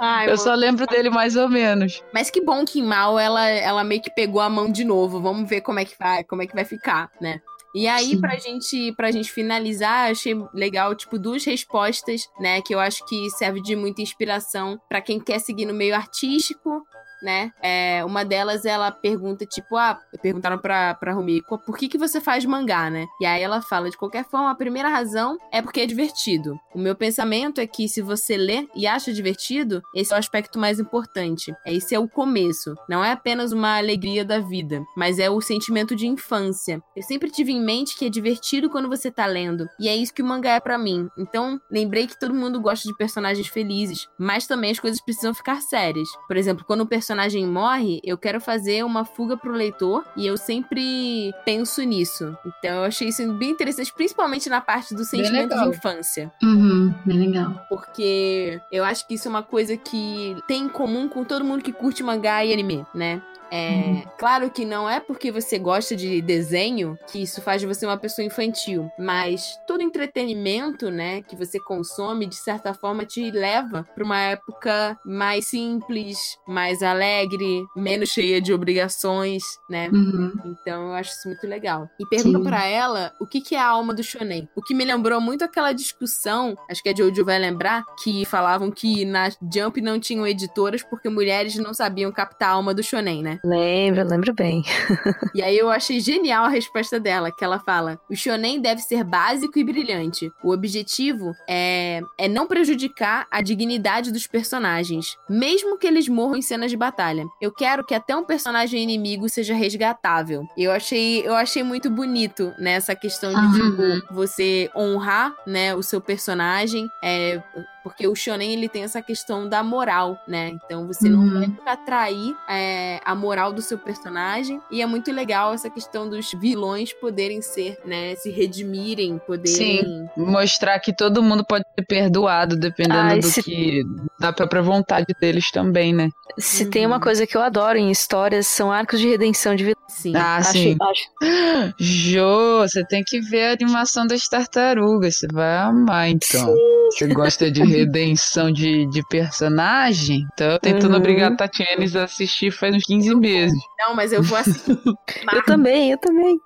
Ai, 0.00 0.24
Eu 0.24 0.30
mano. 0.30 0.38
só 0.38 0.54
lembro 0.54 0.86
dele 0.86 1.08
mais 1.10 1.36
ou 1.36 1.48
menos. 1.48 2.02
Mas 2.12 2.30
que 2.30 2.40
bom 2.44 2.64
que 2.64 2.80
em 2.80 2.84
Mal 2.84 3.18
ela, 3.18 3.48
ela 3.48 3.84
meio 3.84 4.02
que 4.02 4.10
pegou 4.10 4.40
a 4.40 4.48
mão 4.50 4.70
de 4.70 4.84
novo. 4.84 5.20
Vamos 5.20 5.48
ver 5.48 5.60
como 5.60 5.78
é 5.78 5.84
que 5.84 5.94
vai, 5.98 6.24
como 6.24 6.42
é 6.42 6.46
que 6.46 6.54
vai 6.54 6.64
ficar, 6.64 7.10
né? 7.20 7.40
E 7.74 7.88
aí, 7.88 8.10
Sim. 8.10 8.20
pra 8.20 8.36
gente, 8.36 8.92
pra 8.92 9.10
gente 9.10 9.32
finalizar, 9.32 10.10
achei 10.10 10.32
legal, 10.54 10.94
tipo, 10.94 11.18
duas 11.18 11.44
respostas, 11.44 12.22
né? 12.38 12.62
Que 12.62 12.72
eu 12.74 12.78
acho 12.78 13.04
que 13.06 13.28
serve 13.30 13.60
de 13.60 13.74
muita 13.74 14.00
inspiração 14.00 14.80
pra 14.88 15.00
quem 15.00 15.18
quer 15.18 15.40
seguir 15.40 15.66
no 15.66 15.74
meio 15.74 15.94
artístico, 15.94 16.82
né? 17.22 17.52
É, 17.62 18.04
uma 18.04 18.24
delas, 18.24 18.64
ela 18.64 18.90
pergunta, 18.90 19.44
tipo, 19.46 19.76
ah, 19.76 20.00
perguntaram 20.22 20.58
pra, 20.58 20.94
pra 20.94 21.12
Rumiko, 21.12 21.58
por 21.58 21.76
que, 21.76 21.88
que 21.88 21.98
você 21.98 22.20
faz 22.20 22.44
mangá, 22.44 22.90
né? 22.90 23.06
E 23.20 23.26
aí 23.26 23.42
ela 23.42 23.60
fala, 23.62 23.90
de 23.90 23.96
qualquer 23.96 24.24
forma, 24.24 24.50
a 24.50 24.54
primeira 24.54 24.88
razão 24.88 25.38
é 25.52 25.60
porque 25.62 25.80
é 25.80 25.86
divertido. 25.86 26.58
O 26.74 26.78
meu 26.78 26.94
pensamento 26.94 27.60
é 27.60 27.66
que 27.66 27.88
se 27.88 28.00
você 28.00 28.36
lê 28.36 28.68
e 28.74 28.86
acha 28.86 29.12
divertido, 29.12 29.82
esse 29.94 30.12
é 30.12 30.16
o 30.16 30.18
aspecto 30.18 30.58
mais 30.58 30.78
importante. 30.78 31.54
É, 31.64 31.72
Esse 31.74 31.94
é 31.94 31.98
o 31.98 32.08
começo. 32.08 32.74
Não 32.88 33.04
é 33.04 33.12
apenas 33.12 33.52
uma 33.52 33.76
alegria 33.76 34.24
da 34.24 34.38
vida, 34.38 34.82
mas 34.96 35.18
é 35.18 35.28
o 35.30 35.40
sentimento 35.40 35.94
de 35.96 36.06
infância. 36.06 36.82
Eu 36.96 37.02
sempre 37.02 37.30
tive 37.30 37.52
em 37.52 37.60
mente 37.62 37.96
que 37.96 38.06
é 38.06 38.10
divertido 38.10 38.70
quando 38.70 38.88
você 38.88 39.10
tá 39.10 39.26
lendo. 39.26 39.66
E 39.78 39.88
é 39.88 39.96
isso 39.96 40.14
que 40.14 40.22
o 40.22 40.24
mangá 40.24 40.52
é 40.54 40.60
pra 40.60 40.78
mim. 40.78 41.08
Então, 41.18 41.60
lembrei 41.70 42.06
que 42.06 42.18
todo 42.18 42.34
mundo 42.34 42.60
gosta 42.60 42.88
de 42.88 42.96
personagens 42.96 43.46
felizes, 43.48 44.08
mas 44.18 44.46
também 44.46 44.70
as 44.70 44.80
coisas 44.80 45.00
precisam 45.00 45.34
ficar 45.34 45.60
sérias. 45.60 46.08
Por 46.26 46.36
exemplo, 46.36 46.64
quando 46.66 46.82
um 46.82 46.86
personagem 47.04 47.46
morre, 47.46 48.00
eu 48.02 48.16
quero 48.16 48.40
fazer 48.40 48.82
uma 48.82 49.04
fuga 49.04 49.36
pro 49.36 49.52
leitor 49.52 50.02
e 50.16 50.26
eu 50.26 50.38
sempre 50.38 51.34
penso 51.44 51.82
nisso. 51.82 52.34
Então, 52.46 52.76
eu 52.78 52.84
achei 52.84 53.08
isso 53.08 53.30
bem 53.34 53.50
interessante, 53.50 53.92
principalmente 53.92 54.48
na 54.48 54.58
parte 54.62 54.94
do 54.94 55.04
sentimento 55.04 55.54
de 55.54 55.68
infância 55.68 56.32
Uhum, 56.42 56.94
bem 57.04 57.18
legal. 57.18 57.60
porque 57.68 58.58
eu 58.72 58.82
acho 58.84 59.06
que 59.06 59.14
isso 59.14 59.28
é 59.28 59.30
uma 59.30 59.42
coisa 59.42 59.76
que 59.76 60.34
tem 60.48 60.62
em 60.62 60.68
comum 60.68 61.06
com 61.06 61.24
todo 61.24 61.44
mundo 61.44 61.62
que 61.62 61.72
curte 61.74 62.02
mangá 62.02 62.42
e 62.42 62.54
anime, 62.54 62.86
né? 62.94 63.20
É, 63.50 63.84
Uhum. 63.84 64.02
Claro 64.18 64.50
que 64.50 64.64
não 64.64 64.88
é 64.88 65.00
porque 65.00 65.30
você 65.30 65.58
gosta 65.58 65.94
de 65.94 66.20
desenho 66.22 66.98
que 67.10 67.22
isso 67.22 67.42
faz 67.42 67.60
de 67.60 67.66
você 67.66 67.86
uma 67.86 67.96
pessoa 67.96 68.24
infantil, 68.24 68.90
mas 68.98 69.58
todo 69.66 69.82
entretenimento, 69.82 70.90
né, 70.90 71.22
que 71.22 71.36
você 71.36 71.58
consome, 71.60 72.26
de 72.26 72.36
certa 72.36 72.74
forma 72.74 73.04
te 73.04 73.30
leva 73.30 73.86
para 73.94 74.04
uma 74.04 74.18
época 74.20 74.98
mais 75.04 75.46
simples, 75.46 76.38
mais 76.46 76.82
alegre, 76.82 77.64
menos 77.76 78.10
cheia 78.10 78.40
de 78.40 78.52
obrigações, 78.52 79.42
né? 79.68 79.88
Uhum. 79.92 80.32
Então 80.46 80.88
eu 80.88 80.94
acho 80.94 81.12
isso 81.12 81.28
muito 81.28 81.46
legal. 81.46 81.88
E 81.98 82.06
pergunta 82.06 82.40
pra 82.40 82.66
ela 82.66 83.12
o 83.20 83.26
que, 83.26 83.40
que 83.40 83.54
é 83.54 83.60
a 83.60 83.68
alma 83.68 83.94
do 83.94 84.02
shonen. 84.02 84.48
O 84.56 84.62
que 84.62 84.74
me 84.74 84.84
lembrou 84.84 85.20
muito 85.20 85.44
aquela 85.44 85.72
discussão, 85.72 86.56
acho 86.70 86.82
que 86.82 86.88
a 86.88 86.94
Jojo 86.94 87.24
vai 87.24 87.38
lembrar, 87.38 87.84
que 88.02 88.24
falavam 88.24 88.70
que 88.70 89.04
na 89.04 89.28
Jump 89.52 89.80
não 89.80 90.00
tinham 90.00 90.26
editoras 90.26 90.82
porque 90.82 91.08
mulheres 91.08 91.56
não 91.56 91.74
sabiam 91.74 92.10
captar 92.12 92.50
a 92.50 92.52
alma 92.52 92.74
do 92.74 92.82
shonen, 92.82 93.22
né? 93.22 93.38
Lembro, 93.44 94.02
lembro 94.04 94.32
bem. 94.32 94.64
E 95.34 95.42
aí 95.42 95.58
eu 95.58 95.68
achei 95.68 95.98
genial 95.98 96.44
a 96.44 96.48
resposta 96.48 96.98
dela, 97.00 97.30
que 97.30 97.44
ela 97.44 97.58
fala: 97.58 97.98
"O 98.08 98.14
shonen 98.14 98.60
deve 98.60 98.80
ser 98.80 99.02
básico 99.02 99.58
e 99.58 99.64
brilhante. 99.64 100.30
O 100.42 100.52
objetivo 100.52 101.32
é 101.48 102.00
é 102.16 102.28
não 102.28 102.46
prejudicar 102.46 103.26
a 103.30 103.42
dignidade 103.42 104.12
dos 104.12 104.26
personagens, 104.26 105.16
mesmo 105.28 105.76
que 105.76 105.86
eles 105.86 106.08
morram 106.08 106.36
em 106.36 106.42
cenas 106.42 106.70
de 106.70 106.76
batalha. 106.76 107.24
Eu 107.42 107.52
quero 107.52 107.84
que 107.84 107.94
até 107.94 108.16
um 108.16 108.24
personagem 108.24 108.82
inimigo 108.82 109.28
seja 109.28 109.54
resgatável." 109.54 110.46
Eu 110.56 110.70
achei 110.70 111.26
eu 111.26 111.34
achei 111.34 111.62
muito 111.62 111.90
bonito 111.90 112.54
nessa 112.58 112.94
questão 112.94 113.30
de 113.30 113.36
Aham. 113.38 114.00
tipo, 114.00 114.14
você 114.14 114.70
honrar, 114.74 115.34
né, 115.46 115.74
o 115.74 115.82
seu 115.82 116.00
personagem, 116.00 116.88
é 117.02 117.42
porque 117.84 118.08
o 118.08 118.14
shonen 118.16 118.52
ele 118.54 118.68
tem 118.68 118.82
essa 118.82 119.00
questão 119.02 119.46
da 119.48 119.62
moral, 119.62 120.18
né? 120.26 120.48
Então 120.64 120.86
você 120.86 121.08
não 121.08 121.20
Uhum. 121.20 121.34
vai 121.38 121.46
nunca 121.46 121.76
trair 121.76 122.34
é, 122.48 122.98
a 123.04 123.14
moral 123.14 123.52
do 123.52 123.60
seu 123.62 123.78
personagem. 123.78 124.60
E 124.70 124.80
é 124.82 124.86
muito 124.86 125.12
legal 125.12 125.52
essa 125.54 125.68
questão 125.70 126.08
dos 126.08 126.32
vilões 126.32 126.92
poderem 126.94 127.42
ser, 127.42 127.78
né? 127.84 128.14
Se 128.16 128.30
redimirem, 128.30 129.18
poderem. 129.26 130.08
Mostrar 130.16 130.78
que 130.80 130.92
todo 130.94 131.22
mundo 131.22 131.44
pode 131.46 131.64
ser 131.78 131.84
perdoado, 131.86 132.56
dependendo 132.56 132.98
Ai, 133.00 133.20
do 133.20 133.26
se- 133.28 133.42
que. 133.42 133.82
da 134.18 134.32
própria 134.32 134.62
vontade 134.62 135.06
deles 135.20 135.50
também, 135.50 135.92
né? 135.92 136.08
Se 136.38 136.70
tem 136.70 136.86
uma 136.86 136.96
Uhum. 136.96 137.02
coisa 137.02 137.26
que 137.26 137.36
eu 137.36 137.42
adoro 137.42 137.76
em 137.78 137.90
histórias, 137.90 138.46
são 138.46 138.72
arcos 138.72 138.98
de 138.98 139.08
redenção 139.08 139.54
de 139.54 139.62
vilão. 139.64 139.74
Sim. 139.88 140.16
Ah, 140.16 140.36
Acho- 140.38 140.52
sim. 140.52 140.76
acho- 140.80 141.74
Jô, 141.78 142.60
você 142.60 142.84
tem 142.86 143.02
que 143.04 143.20
ver 143.20 143.44
a 143.48 143.52
animação 143.52 144.06
das 144.06 144.26
tartarugas, 144.28 145.16
você 145.16 145.26
vai 145.32 145.56
amar 145.58 146.08
então. 146.08 146.54
Você 146.90 147.06
gosta 147.08 147.50
de 147.50 147.62
redenção 147.78 148.50
de, 148.52 148.86
de 148.86 149.02
personagem? 149.08 150.26
Então 150.32 150.52
eu 150.52 150.58
tentando 150.58 150.92
Uhum. 150.92 150.98
obrigar 150.98 151.32
a 151.32 151.36
Tatianes 151.36 151.96
a 151.96 152.04
assistir 152.04 152.50
faz 152.50 152.74
uns 152.74 152.82
15 152.84 153.14
meses. 153.16 153.58
Não, 153.78 153.94
mas 153.94 154.12
eu 154.12 154.22
vou 154.22 154.38
assistir. 154.38 154.78
Eu 155.32 155.42
também, 155.44 155.90
eu 155.90 155.98
também. 155.98 156.38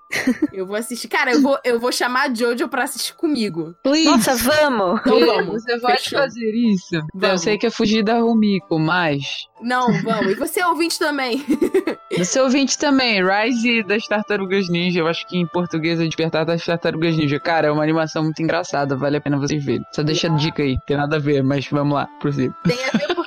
eu 0.53 0.67
vou 0.67 0.77
assistir. 0.77 1.09
Cara, 1.09 1.33
eu 1.33 1.43
vou, 1.43 1.59
eu 1.65 1.79
vou 1.79 1.93
chamar 1.93 2.31
a 2.31 2.35
Jojo 2.35 2.69
pra 2.69 2.85
assistir 2.85 3.15
comigo. 3.15 3.75
Please. 3.83 4.05
Nossa, 4.07 4.35
vamos! 4.37 5.01
Então 5.01 5.21
vamos. 5.21 5.63
Você 5.63 5.79
vai 5.79 5.97
Fechou. 5.99 6.19
fazer 6.19 6.51
isso? 6.55 6.95
Eu 6.97 7.03
Vamos. 7.15 7.43
sei 7.43 7.59
que 7.59 7.67
é 7.67 7.71
fugir 7.71 8.03
da 8.03 8.19
Rumiko, 8.19 8.79
mas. 8.79 9.47
Não, 9.61 9.93
vamos. 10.03 10.33
E 10.33 10.35
você 10.37 10.65
ouvinte 10.65 10.99
também. 10.99 11.45
Você 12.17 12.41
ouvinte 12.41 12.77
também, 12.79 13.23
Rise 13.23 13.83
das 13.85 14.05
Tartarugas 14.09 14.69
Ninja. 14.71 15.01
Eu 15.01 15.07
acho 15.07 15.27
que 15.29 15.37
em 15.37 15.47
português 15.47 16.01
é 16.01 16.05
Despertar 16.07 16.45
das 16.45 16.65
Tartarugas 16.65 17.15
Ninja. 17.17 17.39
Cara, 17.39 17.69
é 17.69 17.71
uma 17.71 17.83
animação 17.83 18.25
muito 18.25 18.43
engraçada, 18.43 18.97
vale 18.97 19.19
a 19.19 19.21
pena 19.21 19.37
vocês 19.39 19.63
verem. 19.63 19.85
Só 19.95 20.03
deixa 20.03 20.27
a 20.27 20.35
dica 20.35 20.63
aí, 20.63 20.77
tem 20.87 20.97
nada 20.97 21.18
a 21.19 21.21
ver, 21.21 21.43
mas 21.43 21.69
vamos 21.69 21.95
lá, 21.95 22.07
prossiga. 22.21 22.55
Tem 22.65 22.79
a 22.85 22.91
ver 22.97 23.18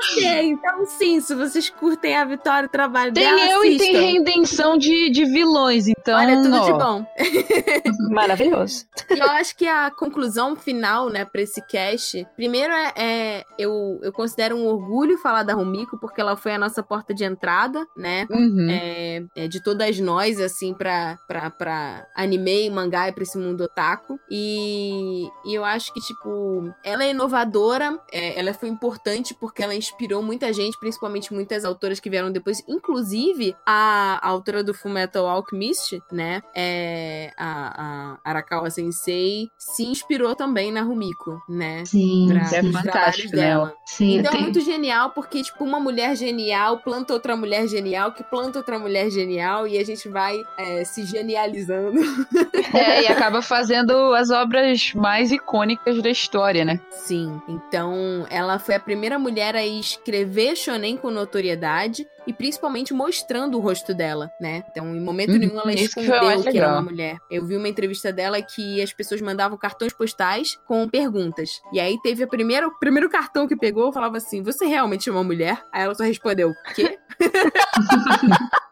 tem 0.00 0.14
você. 0.20 0.42
Então, 0.42 0.86
sim, 0.86 1.20
se 1.20 1.34
vocês 1.34 1.68
curtem 1.70 2.16
a 2.16 2.24
Vitória 2.24 2.66
e 2.66 2.68
o 2.68 2.70
trabalho 2.70 3.12
Tem 3.12 3.24
dela, 3.24 3.40
eu 3.50 3.64
e 3.64 3.76
tem 3.78 3.96
assistam. 3.96 4.12
redenção 4.12 4.78
de, 4.78 5.10
de 5.10 5.24
vilões, 5.24 5.86
então. 5.88 6.18
Olha, 6.18 6.36
tudo 6.42 6.56
ó, 6.56 6.64
de 6.64 6.72
bom. 6.72 7.06
Maravilhoso. 8.10 8.86
E 9.10 9.18
eu 9.18 9.26
acho 9.30 9.56
que 9.56 9.66
a 9.66 9.90
conclusão 9.90 10.56
final, 10.56 11.08
né, 11.10 11.24
pra 11.24 11.42
esse 11.42 11.60
cast, 11.66 12.26
primeiro 12.36 12.72
é, 12.72 12.92
é- 12.96 13.44
eu, 13.58 13.98
eu 14.02 14.12
considero 14.12 14.56
um 14.56 14.66
orgulho 14.66 15.18
falar 15.18 15.42
da 15.42 15.54
Rumiko, 15.54 15.98
porque 15.98 16.20
ela 16.20 16.36
foi 16.36 16.54
a 16.54 16.58
nossa 16.58 16.82
porta 16.82 17.12
de 17.14 17.24
entrada, 17.24 17.86
né? 17.96 18.26
Uhum. 18.30 18.68
É, 18.70 19.22
é 19.36 19.48
de 19.48 19.62
todas 19.62 19.98
nós, 20.00 20.40
assim, 20.40 20.74
pra, 20.74 21.18
pra, 21.26 21.50
pra 21.50 22.06
anime 22.14 22.66
e 22.66 22.70
mangá 22.70 23.08
e 23.08 23.12
pra 23.12 23.22
esse 23.22 23.36
mundo 23.38 23.64
otaku. 23.64 24.18
E, 24.30 25.26
e 25.44 25.54
eu 25.54 25.64
acho 25.64 25.92
que, 25.92 26.00
tipo, 26.00 26.72
ela 26.84 27.04
é 27.04 27.10
inovadora, 27.10 27.98
é, 28.12 28.38
ela 28.38 28.52
foi 28.54 28.68
importante 28.68 29.34
porque 29.34 29.62
ela 29.62 29.74
inspirou 29.90 30.22
muita 30.22 30.52
gente, 30.52 30.78
principalmente 30.78 31.32
muitas 31.32 31.64
autoras 31.64 31.98
que 32.00 32.10
vieram 32.10 32.30
depois, 32.30 32.62
inclusive 32.68 33.54
a, 33.66 34.18
a 34.22 34.28
autora 34.28 34.62
do 34.62 34.74
Fullmetal 34.74 35.26
Alchemist, 35.28 36.00
né? 36.12 36.42
É, 36.54 37.32
a, 37.36 38.16
a 38.24 38.30
Arakawa 38.30 38.70
Sensei 38.70 39.48
se 39.58 39.84
inspirou 39.84 40.34
também 40.34 40.70
na 40.72 40.82
Rumiko, 40.82 41.40
né? 41.48 41.84
Sim, 41.84 42.26
Pra, 42.28 42.56
é 42.56 42.62
fantástico, 42.72 43.36
né? 43.36 43.42
dela. 43.42 43.74
sim. 43.86 44.18
Então 44.18 44.30
é 44.30 44.34
tem- 44.34 44.42
muito 44.42 44.60
genial, 44.60 45.10
porque, 45.10 45.42
tipo, 45.42 45.64
uma 45.64 45.80
mulher 45.80 46.14
genial 46.16 46.78
planta 46.78 47.12
outra 47.12 47.36
mulher 47.36 47.66
genial, 47.66 48.12
que 48.12 48.22
planta 48.22 48.58
outra 48.58 48.78
mulher 48.78 49.10
genial, 49.10 49.66
e 49.66 49.78
a 49.78 49.84
gente 49.84 50.08
vai 50.08 50.42
é, 50.56 50.84
se 50.84 51.04
genializando. 51.04 51.98
É, 52.74 53.02
e 53.04 53.06
acaba 53.06 53.40
fazendo 53.40 54.12
as 54.14 54.30
obras 54.30 54.92
mais 54.94 55.32
icônicas 55.32 56.02
da 56.02 56.10
história, 56.10 56.64
né? 56.66 56.78
Sim, 56.90 57.40
então 57.48 58.26
ela 58.28 58.58
foi 58.58 58.74
a 58.74 58.80
primeira 58.80 59.18
mulher 59.18 59.56
a 59.56 59.64
escrever 59.78 60.56
shonen 60.56 60.96
com 60.96 61.10
notoriedade 61.10 62.06
e 62.26 62.32
principalmente 62.32 62.92
mostrando 62.92 63.56
o 63.56 63.60
rosto 63.60 63.94
dela, 63.94 64.30
né? 64.40 64.62
Então, 64.70 64.94
em 64.94 65.00
momento 65.00 65.32
Uhum, 65.32 65.38
nenhum 65.38 65.58
ela 65.58 65.72
isso 65.72 65.94
que 65.94 66.00
escondeu 66.00 66.42
que 66.42 66.58
era 66.58 66.72
uma 66.72 66.82
mulher. 66.82 67.18
Eu 67.30 67.46
vi 67.46 67.56
uma 67.56 67.68
entrevista 67.68 68.12
dela 68.12 68.40
que 68.42 68.82
as 68.82 68.92
pessoas 68.92 69.20
mandavam 69.20 69.56
cartões 69.56 69.92
postais 69.92 70.58
com 70.66 70.88
perguntas. 70.88 71.60
E 71.72 71.80
aí 71.80 71.96
teve 72.02 72.22
a 72.22 72.26
primeira, 72.26 72.66
o 72.66 72.78
primeiro 72.78 73.08
cartão 73.08 73.48
que 73.48 73.56
pegou, 73.56 73.92
falava 73.92 74.18
assim: 74.18 74.42
"Você 74.42 74.66
realmente 74.66 75.08
é 75.08 75.12
uma 75.12 75.24
mulher?" 75.24 75.64
Aí 75.72 75.82
ela 75.84 75.94
só 75.94 76.04
respondeu: 76.04 76.52
"Quê?" 76.74 76.98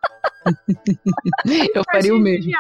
Eu 1.74 1.82
faria 1.90 2.14
o 2.14 2.18
mesmo. 2.18 2.52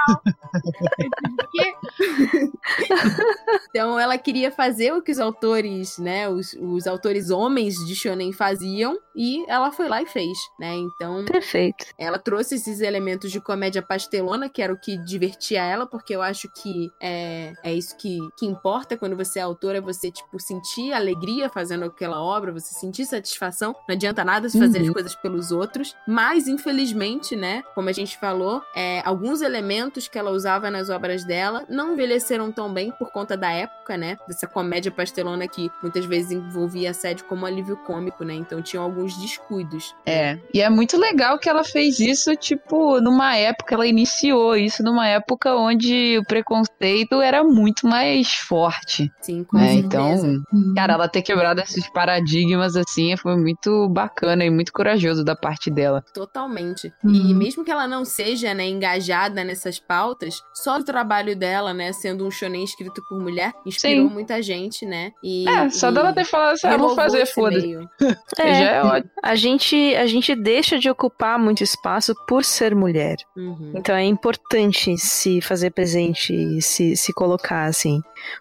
Então 3.70 3.98
ela 3.98 4.16
queria 4.18 4.50
fazer 4.50 4.92
o 4.92 5.02
que 5.02 5.12
os 5.12 5.18
autores, 5.18 5.98
né, 5.98 6.28
os, 6.28 6.54
os 6.54 6.86
autores 6.86 7.30
homens 7.30 7.74
de 7.86 7.94
shonen 7.94 8.32
faziam 8.32 8.98
e 9.14 9.44
ela 9.48 9.70
foi 9.70 9.88
lá 9.88 10.02
e 10.02 10.06
fez, 10.06 10.36
né? 10.58 10.74
Então 10.74 11.24
Perfeito. 11.24 11.86
ela 11.98 12.18
trouxe 12.18 12.56
esses 12.56 12.80
elementos 12.80 13.30
de 13.30 13.40
comédia 13.40 13.82
pastelona, 13.82 14.48
que 14.48 14.62
era 14.62 14.72
o 14.72 14.78
que 14.78 14.96
divertia 14.98 15.62
ela, 15.62 15.86
porque 15.86 16.14
eu 16.14 16.22
acho 16.22 16.48
que 16.52 16.90
é, 17.00 17.52
é 17.62 17.74
isso 17.74 17.96
que, 17.96 18.18
que 18.38 18.46
importa 18.46 18.96
quando 18.96 19.16
você 19.16 19.38
é 19.38 19.42
autora, 19.42 19.78
é 19.78 19.80
você, 19.80 20.10
tipo, 20.10 20.38
sentir 20.40 20.92
alegria 20.92 21.48
fazendo 21.48 21.84
aquela 21.84 22.22
obra, 22.22 22.52
você 22.52 22.74
sentir 22.74 23.04
satisfação. 23.06 23.74
Não 23.88 23.94
adianta 23.94 24.24
nada 24.24 24.48
se 24.48 24.58
fazer 24.58 24.80
Uhum. 24.80 24.88
as 24.88 24.92
coisas 24.92 25.14
pelos 25.16 25.50
outros. 25.52 25.94
Mas, 26.06 26.48
infelizmente, 26.48 27.34
né, 27.36 27.62
como 27.76 27.90
a 27.90 27.92
gente 27.92 28.16
falou, 28.16 28.62
é, 28.74 29.02
alguns 29.04 29.42
elementos 29.42 30.08
que 30.08 30.18
ela 30.18 30.30
usava 30.30 30.70
nas 30.70 30.88
obras 30.88 31.24
dela 31.24 31.62
não 31.68 31.92
envelheceram 31.92 32.50
tão 32.50 32.72
bem 32.72 32.90
por 32.98 33.12
conta 33.12 33.36
da 33.36 33.50
época, 33.50 33.98
né? 33.98 34.16
Dessa 34.26 34.46
comédia 34.46 34.90
pastelona 34.90 35.46
que 35.46 35.70
muitas 35.82 36.06
vezes 36.06 36.30
envolvia 36.32 36.90
assédio 36.90 37.26
como 37.26 37.44
alívio 37.44 37.76
cômico, 37.76 38.24
né? 38.24 38.32
Então 38.32 38.62
tinham 38.62 38.82
alguns 38.82 39.14
descuidos. 39.18 39.94
É, 40.06 40.38
e 40.54 40.62
é 40.62 40.70
muito 40.70 40.96
legal 40.98 41.38
que 41.38 41.50
ela 41.50 41.62
fez 41.62 42.00
isso, 42.00 42.34
tipo, 42.34 42.98
numa 43.02 43.36
época, 43.36 43.74
ela 43.74 43.86
iniciou 43.86 44.56
isso 44.56 44.82
numa 44.82 45.06
época 45.06 45.54
onde 45.54 46.16
o 46.18 46.24
preconceito 46.24 47.20
era 47.20 47.44
muito 47.44 47.86
mais 47.86 48.32
forte. 48.32 49.12
Sim, 49.20 49.44
com 49.44 49.58
né? 49.58 49.74
certeza. 49.74 50.26
Então, 50.26 50.42
Uhum. 50.50 50.72
cara, 50.74 50.94
ela 50.94 51.08
ter 51.08 51.20
quebrado 51.20 51.60
esses 51.60 51.86
paradigmas 51.90 52.74
assim 52.74 53.14
foi 53.18 53.36
muito 53.36 53.86
bacana 53.90 54.46
e 54.46 54.50
muito 54.50 54.72
corajoso 54.72 55.22
da 55.22 55.36
parte 55.36 55.70
dela. 55.70 56.02
Totalmente. 56.14 56.90
Uhum. 57.04 57.12
E 57.12 57.34
mesmo 57.34 57.65
que 57.66 57.72
ela 57.72 57.88
não 57.88 58.04
seja, 58.04 58.54
né, 58.54 58.64
engajada 58.64 59.42
nessas 59.42 59.80
pautas, 59.80 60.40
só 60.54 60.78
o 60.78 60.84
trabalho 60.84 61.34
dela, 61.34 61.74
né, 61.74 61.92
sendo 61.92 62.24
um 62.24 62.30
shonen 62.30 62.62
escrito 62.62 63.02
por 63.08 63.20
mulher, 63.20 63.52
inspirou 63.66 64.06
Sim. 64.06 64.14
muita 64.14 64.40
gente, 64.40 64.86
né? 64.86 65.10
E, 65.20 65.48
É, 65.48 65.68
só 65.68 65.90
e 65.90 65.92
dela 65.92 66.12
ter 66.12 66.24
falado 66.24 66.54
assim, 66.54 66.68
ah, 66.68 66.76
vou 66.76 66.94
fazer, 66.94 67.26
foda-se. 67.26 67.76
Já 68.38 68.44
é 68.44 68.82
ótimo. 68.84 69.10
A 69.20 69.34
gente, 69.34 69.96
a 69.96 70.06
gente 70.06 70.34
deixa 70.36 70.78
de 70.78 70.88
ocupar 70.88 71.40
muito 71.40 71.64
espaço 71.64 72.14
por 72.28 72.44
ser 72.44 72.72
mulher. 72.72 73.16
Uhum. 73.36 73.72
Então 73.74 73.96
é 73.96 74.04
importante 74.04 74.96
se 74.96 75.40
fazer 75.40 75.72
presente 75.72 76.32
e 76.32 76.62
se, 76.62 76.96
se 76.96 77.12
colocar, 77.12 77.64
assim. 77.64 78.00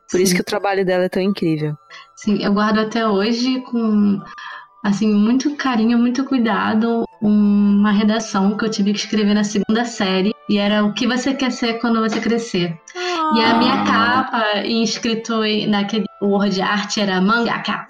Por 0.09 0.19
isso 0.19 0.31
Sim. 0.31 0.35
que 0.35 0.41
o 0.41 0.45
trabalho 0.45 0.85
dela 0.85 1.05
é 1.05 1.09
tão 1.09 1.21
incrível. 1.21 1.75
Sim, 2.15 2.43
eu 2.43 2.53
guardo 2.53 2.79
até 2.79 3.07
hoje 3.07 3.59
com 3.61 4.21
assim 4.85 5.11
muito 5.11 5.55
carinho, 5.55 5.97
muito 5.97 6.23
cuidado 6.23 7.05
uma 7.19 7.91
redação 7.91 8.55
que 8.55 8.65
eu 8.65 8.69
tive 8.69 8.93
que 8.93 8.99
escrever 8.99 9.33
na 9.33 9.43
segunda 9.43 9.83
série 9.83 10.31
e 10.47 10.59
era 10.59 10.85
o 10.85 10.93
que 10.93 11.07
você 11.07 11.33
quer 11.33 11.51
ser 11.51 11.79
quando 11.79 11.99
você 11.99 12.19
crescer. 12.19 12.79
E 13.35 13.41
a 13.41 13.55
minha 13.55 13.83
capa 13.83 14.59
e 14.63 14.83
escrito 14.83 15.39
naquele 15.67 16.05
word 16.21 16.61
art 16.61 16.97
era 16.97 17.19
mangaka. 17.19 17.87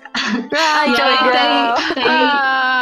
Ai, 0.57 0.87
e 0.89 0.95
que 0.95 1.01
aí 1.01 1.17
tem, 1.17 1.95
tem, 1.95 2.03
tem 2.03 2.74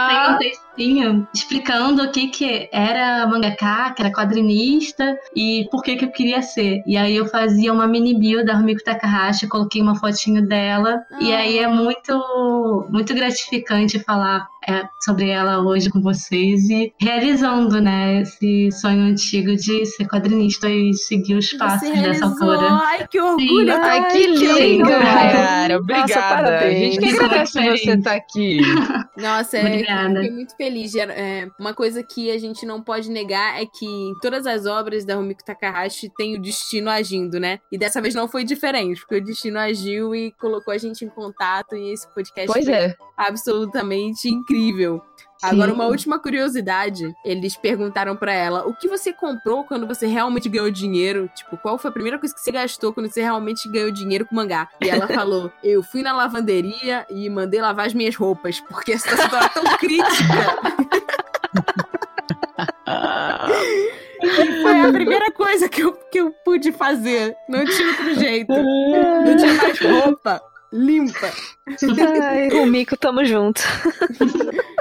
explicando 1.33 2.03
o 2.03 2.11
que 2.11 2.27
que 2.27 2.69
era 2.71 3.25
mangaka, 3.27 3.93
que 3.93 4.01
era 4.01 4.11
quadrinista 4.11 5.17
e 5.35 5.67
por 5.71 5.83
que 5.83 5.95
que 5.95 6.05
eu 6.05 6.11
queria 6.11 6.41
ser. 6.41 6.83
E 6.85 6.97
aí 6.97 7.15
eu 7.15 7.25
fazia 7.27 7.71
uma 7.71 7.87
mini 7.87 8.17
bio 8.17 8.45
da 8.45 8.55
Rumiko 8.55 8.83
Takahashi, 8.83 9.47
coloquei 9.47 9.81
uma 9.81 9.95
fotinho 9.95 10.45
dela 10.45 11.05
ah. 11.11 11.17
e 11.21 11.33
aí 11.33 11.59
é 11.59 11.67
muito 11.67 12.87
muito 12.89 13.13
gratificante 13.13 13.99
falar 13.99 14.47
é, 14.67 14.83
sobre 15.03 15.29
ela 15.29 15.59
hoje 15.59 15.89
com 15.89 16.01
vocês 16.01 16.69
e 16.69 16.93
realizando, 16.99 17.81
né, 17.81 18.21
esse 18.21 18.71
sonho 18.71 19.01
antigo 19.01 19.55
de 19.55 19.85
ser 19.85 20.07
quadrinista 20.07 20.69
e 20.69 20.93
seguir 20.93 21.35
os 21.35 21.51
passos 21.53 21.89
dessa 21.89 22.25
autora. 22.25 22.67
Ai, 22.83 23.07
que 23.07 23.19
orgulho! 23.19 23.73
Sim. 23.73 23.79
Ai, 23.81 24.11
que 24.11 24.27
lindo, 24.27 24.89
cara! 24.89 25.77
Obrigada. 25.77 26.51
Nossa, 26.51 26.65
a 26.65 26.69
gente 26.69 26.97
que 26.97 27.09
agradece 27.09 27.53
você 27.53 27.91
estar 27.91 28.09
tá 28.09 28.15
aqui. 28.15 28.59
Nossa, 29.17 29.57
é, 29.57 29.61
Obrigada. 29.61 30.15
fiquei 30.15 30.31
muito 30.31 30.55
feliz. 30.55 30.95
É, 30.95 31.47
uma 31.59 31.73
coisa 31.73 32.03
que 32.03 32.31
a 32.31 32.37
gente 32.37 32.65
não 32.65 32.81
pode 32.81 33.09
negar 33.09 33.61
é 33.61 33.65
que 33.65 33.85
em 33.85 34.13
todas 34.21 34.47
as 34.47 34.65
obras 34.65 35.05
da 35.05 35.15
Rumiko 35.15 35.43
Takahashi 35.43 36.09
tem 36.15 36.35
o 36.35 36.41
destino 36.41 36.89
agindo, 36.89 37.39
né? 37.39 37.59
E 37.71 37.77
dessa 37.77 38.01
vez 38.01 38.15
não 38.15 38.27
foi 38.27 38.43
diferente, 38.43 39.01
porque 39.01 39.17
o 39.17 39.23
destino 39.23 39.59
agiu 39.59 40.15
e 40.15 40.31
colocou 40.39 40.73
a 40.73 40.77
gente 40.77 41.03
em 41.03 41.09
contato 41.09 41.75
e 41.75 41.93
esse 41.93 42.07
podcast 42.13 42.51
pois 42.51 42.67
é. 42.67 42.95
absolutamente 43.17 44.29
incrível. 44.29 44.52
Sim. 45.43 45.47
Agora, 45.49 45.73
uma 45.73 45.85
última 45.87 46.17
curiosidade. 46.17 47.13
Eles 47.23 47.57
perguntaram 47.57 48.15
para 48.15 48.33
ela: 48.33 48.65
o 48.65 48.73
que 48.73 48.87
você 48.87 49.11
comprou 49.11 49.65
quando 49.65 49.85
você 49.85 50.07
realmente 50.07 50.47
ganhou 50.47 50.71
dinheiro? 50.71 51.29
Tipo, 51.35 51.57
qual 51.57 51.77
foi 51.77 51.89
a 51.89 51.93
primeira 51.93 52.17
coisa 52.17 52.33
que 52.33 52.39
você 52.39 52.51
gastou 52.51 52.93
quando 52.93 53.11
você 53.11 53.21
realmente 53.21 53.69
ganhou 53.69 53.91
dinheiro 53.91 54.25
com 54.25 54.35
mangá? 54.35 54.69
E 54.81 54.89
ela 54.89 55.05
falou: 55.13 55.51
eu 55.61 55.83
fui 55.83 56.01
na 56.01 56.13
lavanderia 56.13 57.05
e 57.09 57.29
mandei 57.29 57.61
lavar 57.61 57.87
as 57.87 57.93
minhas 57.93 58.15
roupas, 58.15 58.61
porque 58.61 58.93
a 58.93 58.99
situação 58.99 59.37
era 59.37 59.49
tão 59.49 59.63
crítica. 59.77 60.23
foi 64.61 64.79
a 64.79 64.91
primeira 64.93 65.31
coisa 65.31 65.67
que 65.67 65.81
eu, 65.81 65.91
que 65.91 66.21
eu 66.21 66.31
pude 66.45 66.71
fazer. 66.71 67.35
Não 67.49 67.65
tinha 67.65 67.89
outro 67.89 68.15
jeito. 68.15 68.53
Não 68.53 69.35
tinha 69.35 69.53
mais 69.55 69.79
roupa 69.79 70.41
limpa. 70.73 71.31
Ai, 72.21 72.49
o 72.49 72.65
Mico, 72.65 72.97
tamo 72.97 73.23
junto. 73.23 73.61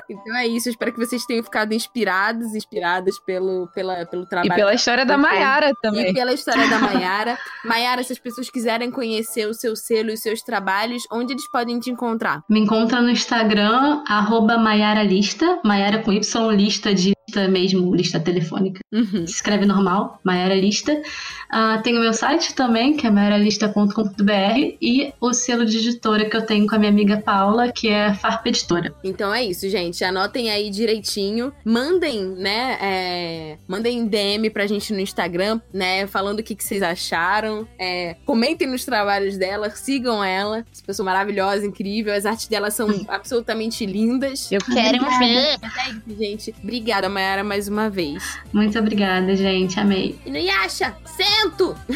Então 0.09 0.37
é 0.37 0.47
isso, 0.47 0.69
eu 0.69 0.73
espero 0.73 0.93
que 0.93 0.99
vocês 0.99 1.25
tenham 1.25 1.43
ficado 1.43 1.73
inspirados, 1.73 2.55
inspiradas 2.55 3.19
pelo, 3.21 3.69
pela, 3.75 4.05
pelo 4.07 4.27
trabalho. 4.27 4.53
E 4.53 4.55
pela 4.55 4.75
história 4.75 5.07
da 5.07 5.17
Maiara 5.17 5.73
também. 5.83 6.11
E 6.11 6.15
pela 6.15 6.33
história 6.33 6.69
da 6.69 6.79
Maiara. 6.79 7.39
Maiara, 7.65 8.03
se 8.03 8.13
as 8.13 8.19
pessoas 8.19 8.51
quiserem 8.51 8.91
conhecer 8.91 9.47
o 9.47 9.55
seu 9.55 9.75
selo 9.75 10.11
e 10.11 10.15
os 10.15 10.21
seus 10.21 10.43
trabalhos, 10.43 11.03
onde 11.11 11.33
eles 11.33 11.51
podem 11.51 11.79
te 11.81 11.91
encontrar? 11.91 12.43
Me 12.49 12.61
encontra 12.61 13.01
no 13.01 13.11
Instagram, 13.11 14.03
arroba 14.07 14.59
Maiara 14.59 15.03
Lista, 15.03 15.61
Maiara 15.65 16.03
com 16.03 16.13
Y, 16.13 16.53
lista 16.53 16.95
de 16.95 17.13
lista 17.33 17.49
mesmo, 17.49 17.95
lista 17.95 18.21
telefônica. 18.21 18.81
Uhum. 18.93 19.27
Se 19.27 19.35
escreve 19.35 19.65
normal, 19.65 20.21
Maiara 20.23 20.55
Lista. 20.55 20.93
Uh, 20.93 21.83
tem 21.83 21.97
o 21.97 22.01
meu 22.01 22.13
site 22.13 22.55
também, 22.55 22.97
que 22.97 23.07
é 23.07 23.11
maiaralista.com.br 23.11 24.77
e 24.81 25.13
o 25.21 25.33
selo 25.33 25.65
de 25.65 25.79
editora 25.79 26.29
que 26.29 26.37
eu 26.37 26.45
tenho 26.45 26.67
com 26.67 26.75
a 26.75 26.79
minha 26.79 26.91
amiga 26.91 27.21
Paula, 27.21 27.71
que 27.73 27.89
é 27.89 28.15
Farpa 28.15 28.49
Editora. 28.49 28.95
Então 29.03 29.33
é 29.33 29.45
isso, 29.45 29.69
gente. 29.69 30.05
Anotem 30.05 30.51
aí 30.51 30.71
direitinho. 30.71 31.53
Mandem, 31.65 32.23
né? 32.23 32.79
É... 32.81 33.59
Mandem 33.67 34.07
DM 34.07 34.51
pra 34.51 34.67
gente 34.67 34.93
no 34.93 35.01
Instagram, 35.01 35.61
né? 35.73 36.07
Falando 36.07 36.41
o 36.41 36.43
que, 36.43 36.55
que 36.55 36.65
vocês 36.65 36.83
acharam. 36.83 37.67
É... 37.79 38.17
Comentem 38.25 38.69
nos 38.69 38.85
trabalhos 38.85 39.37
dela, 39.37 39.71
sigam 39.71 40.23
ela. 40.23 40.65
Essa 40.73 40.83
pessoa 40.85 41.05
maravilhosa, 41.05 41.67
incrível. 41.67 42.15
As 42.15 42.27
artes 42.27 42.49
dela 42.49 42.71
são 42.71 42.89
absolutamente 43.09 43.85
lindas. 43.87 44.51
Eu 44.51 44.61
quero 44.61 45.05
ver. 45.19 45.59
É 45.63 45.91
isso, 45.91 46.19
gente. 46.19 46.55
Obrigada, 46.63 47.09
Mayara, 47.23 47.45
mais 47.45 47.69
uma 47.69 47.89
vez. 47.89 48.39
Muito 48.53 48.77
obrigada, 48.77 49.37
gente. 49.37 49.79
Amei. 49.79 50.19
E 50.27 50.31
Yasha, 50.31 50.93
sento! 51.07 51.77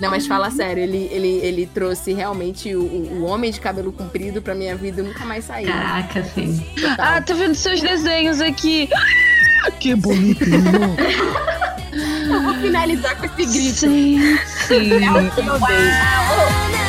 Não, 0.00 0.10
mas 0.10 0.28
fala 0.28 0.48
sério, 0.50 0.80
ele, 0.80 1.08
ele, 1.10 1.40
ele 1.42 1.66
trouxe 1.66 2.12
realmente 2.12 2.72
o, 2.76 2.82
o 2.82 3.24
homem 3.24 3.50
de 3.50 3.58
cabelo 3.58 3.90
comprido 3.92 4.40
pra 4.40 4.54
minha 4.54 4.76
vida 4.76 5.00
e 5.00 5.04
nunca 5.04 5.24
mais 5.24 5.44
saiu. 5.44 5.66
Caraca, 5.72 6.22
sim. 6.22 6.64
Total. 6.76 6.96
Ah, 6.98 7.20
tô 7.20 7.34
vendo 7.34 7.56
seus 7.56 7.80
desenhos 7.80 8.40
aqui. 8.40 8.88
Que 9.80 9.94
bonitinho. 9.94 10.96
Eu 12.30 12.42
vou 12.42 12.54
finalizar 12.54 13.16
com 13.16 13.26
esse 13.26 13.44
grito. 13.44 13.74
Sim, 13.76 14.38
sim. 14.46 15.04
É 15.04 15.10
o 15.10 15.30
que 15.30 15.40
eu 15.40 15.54
odeio. 15.54 16.87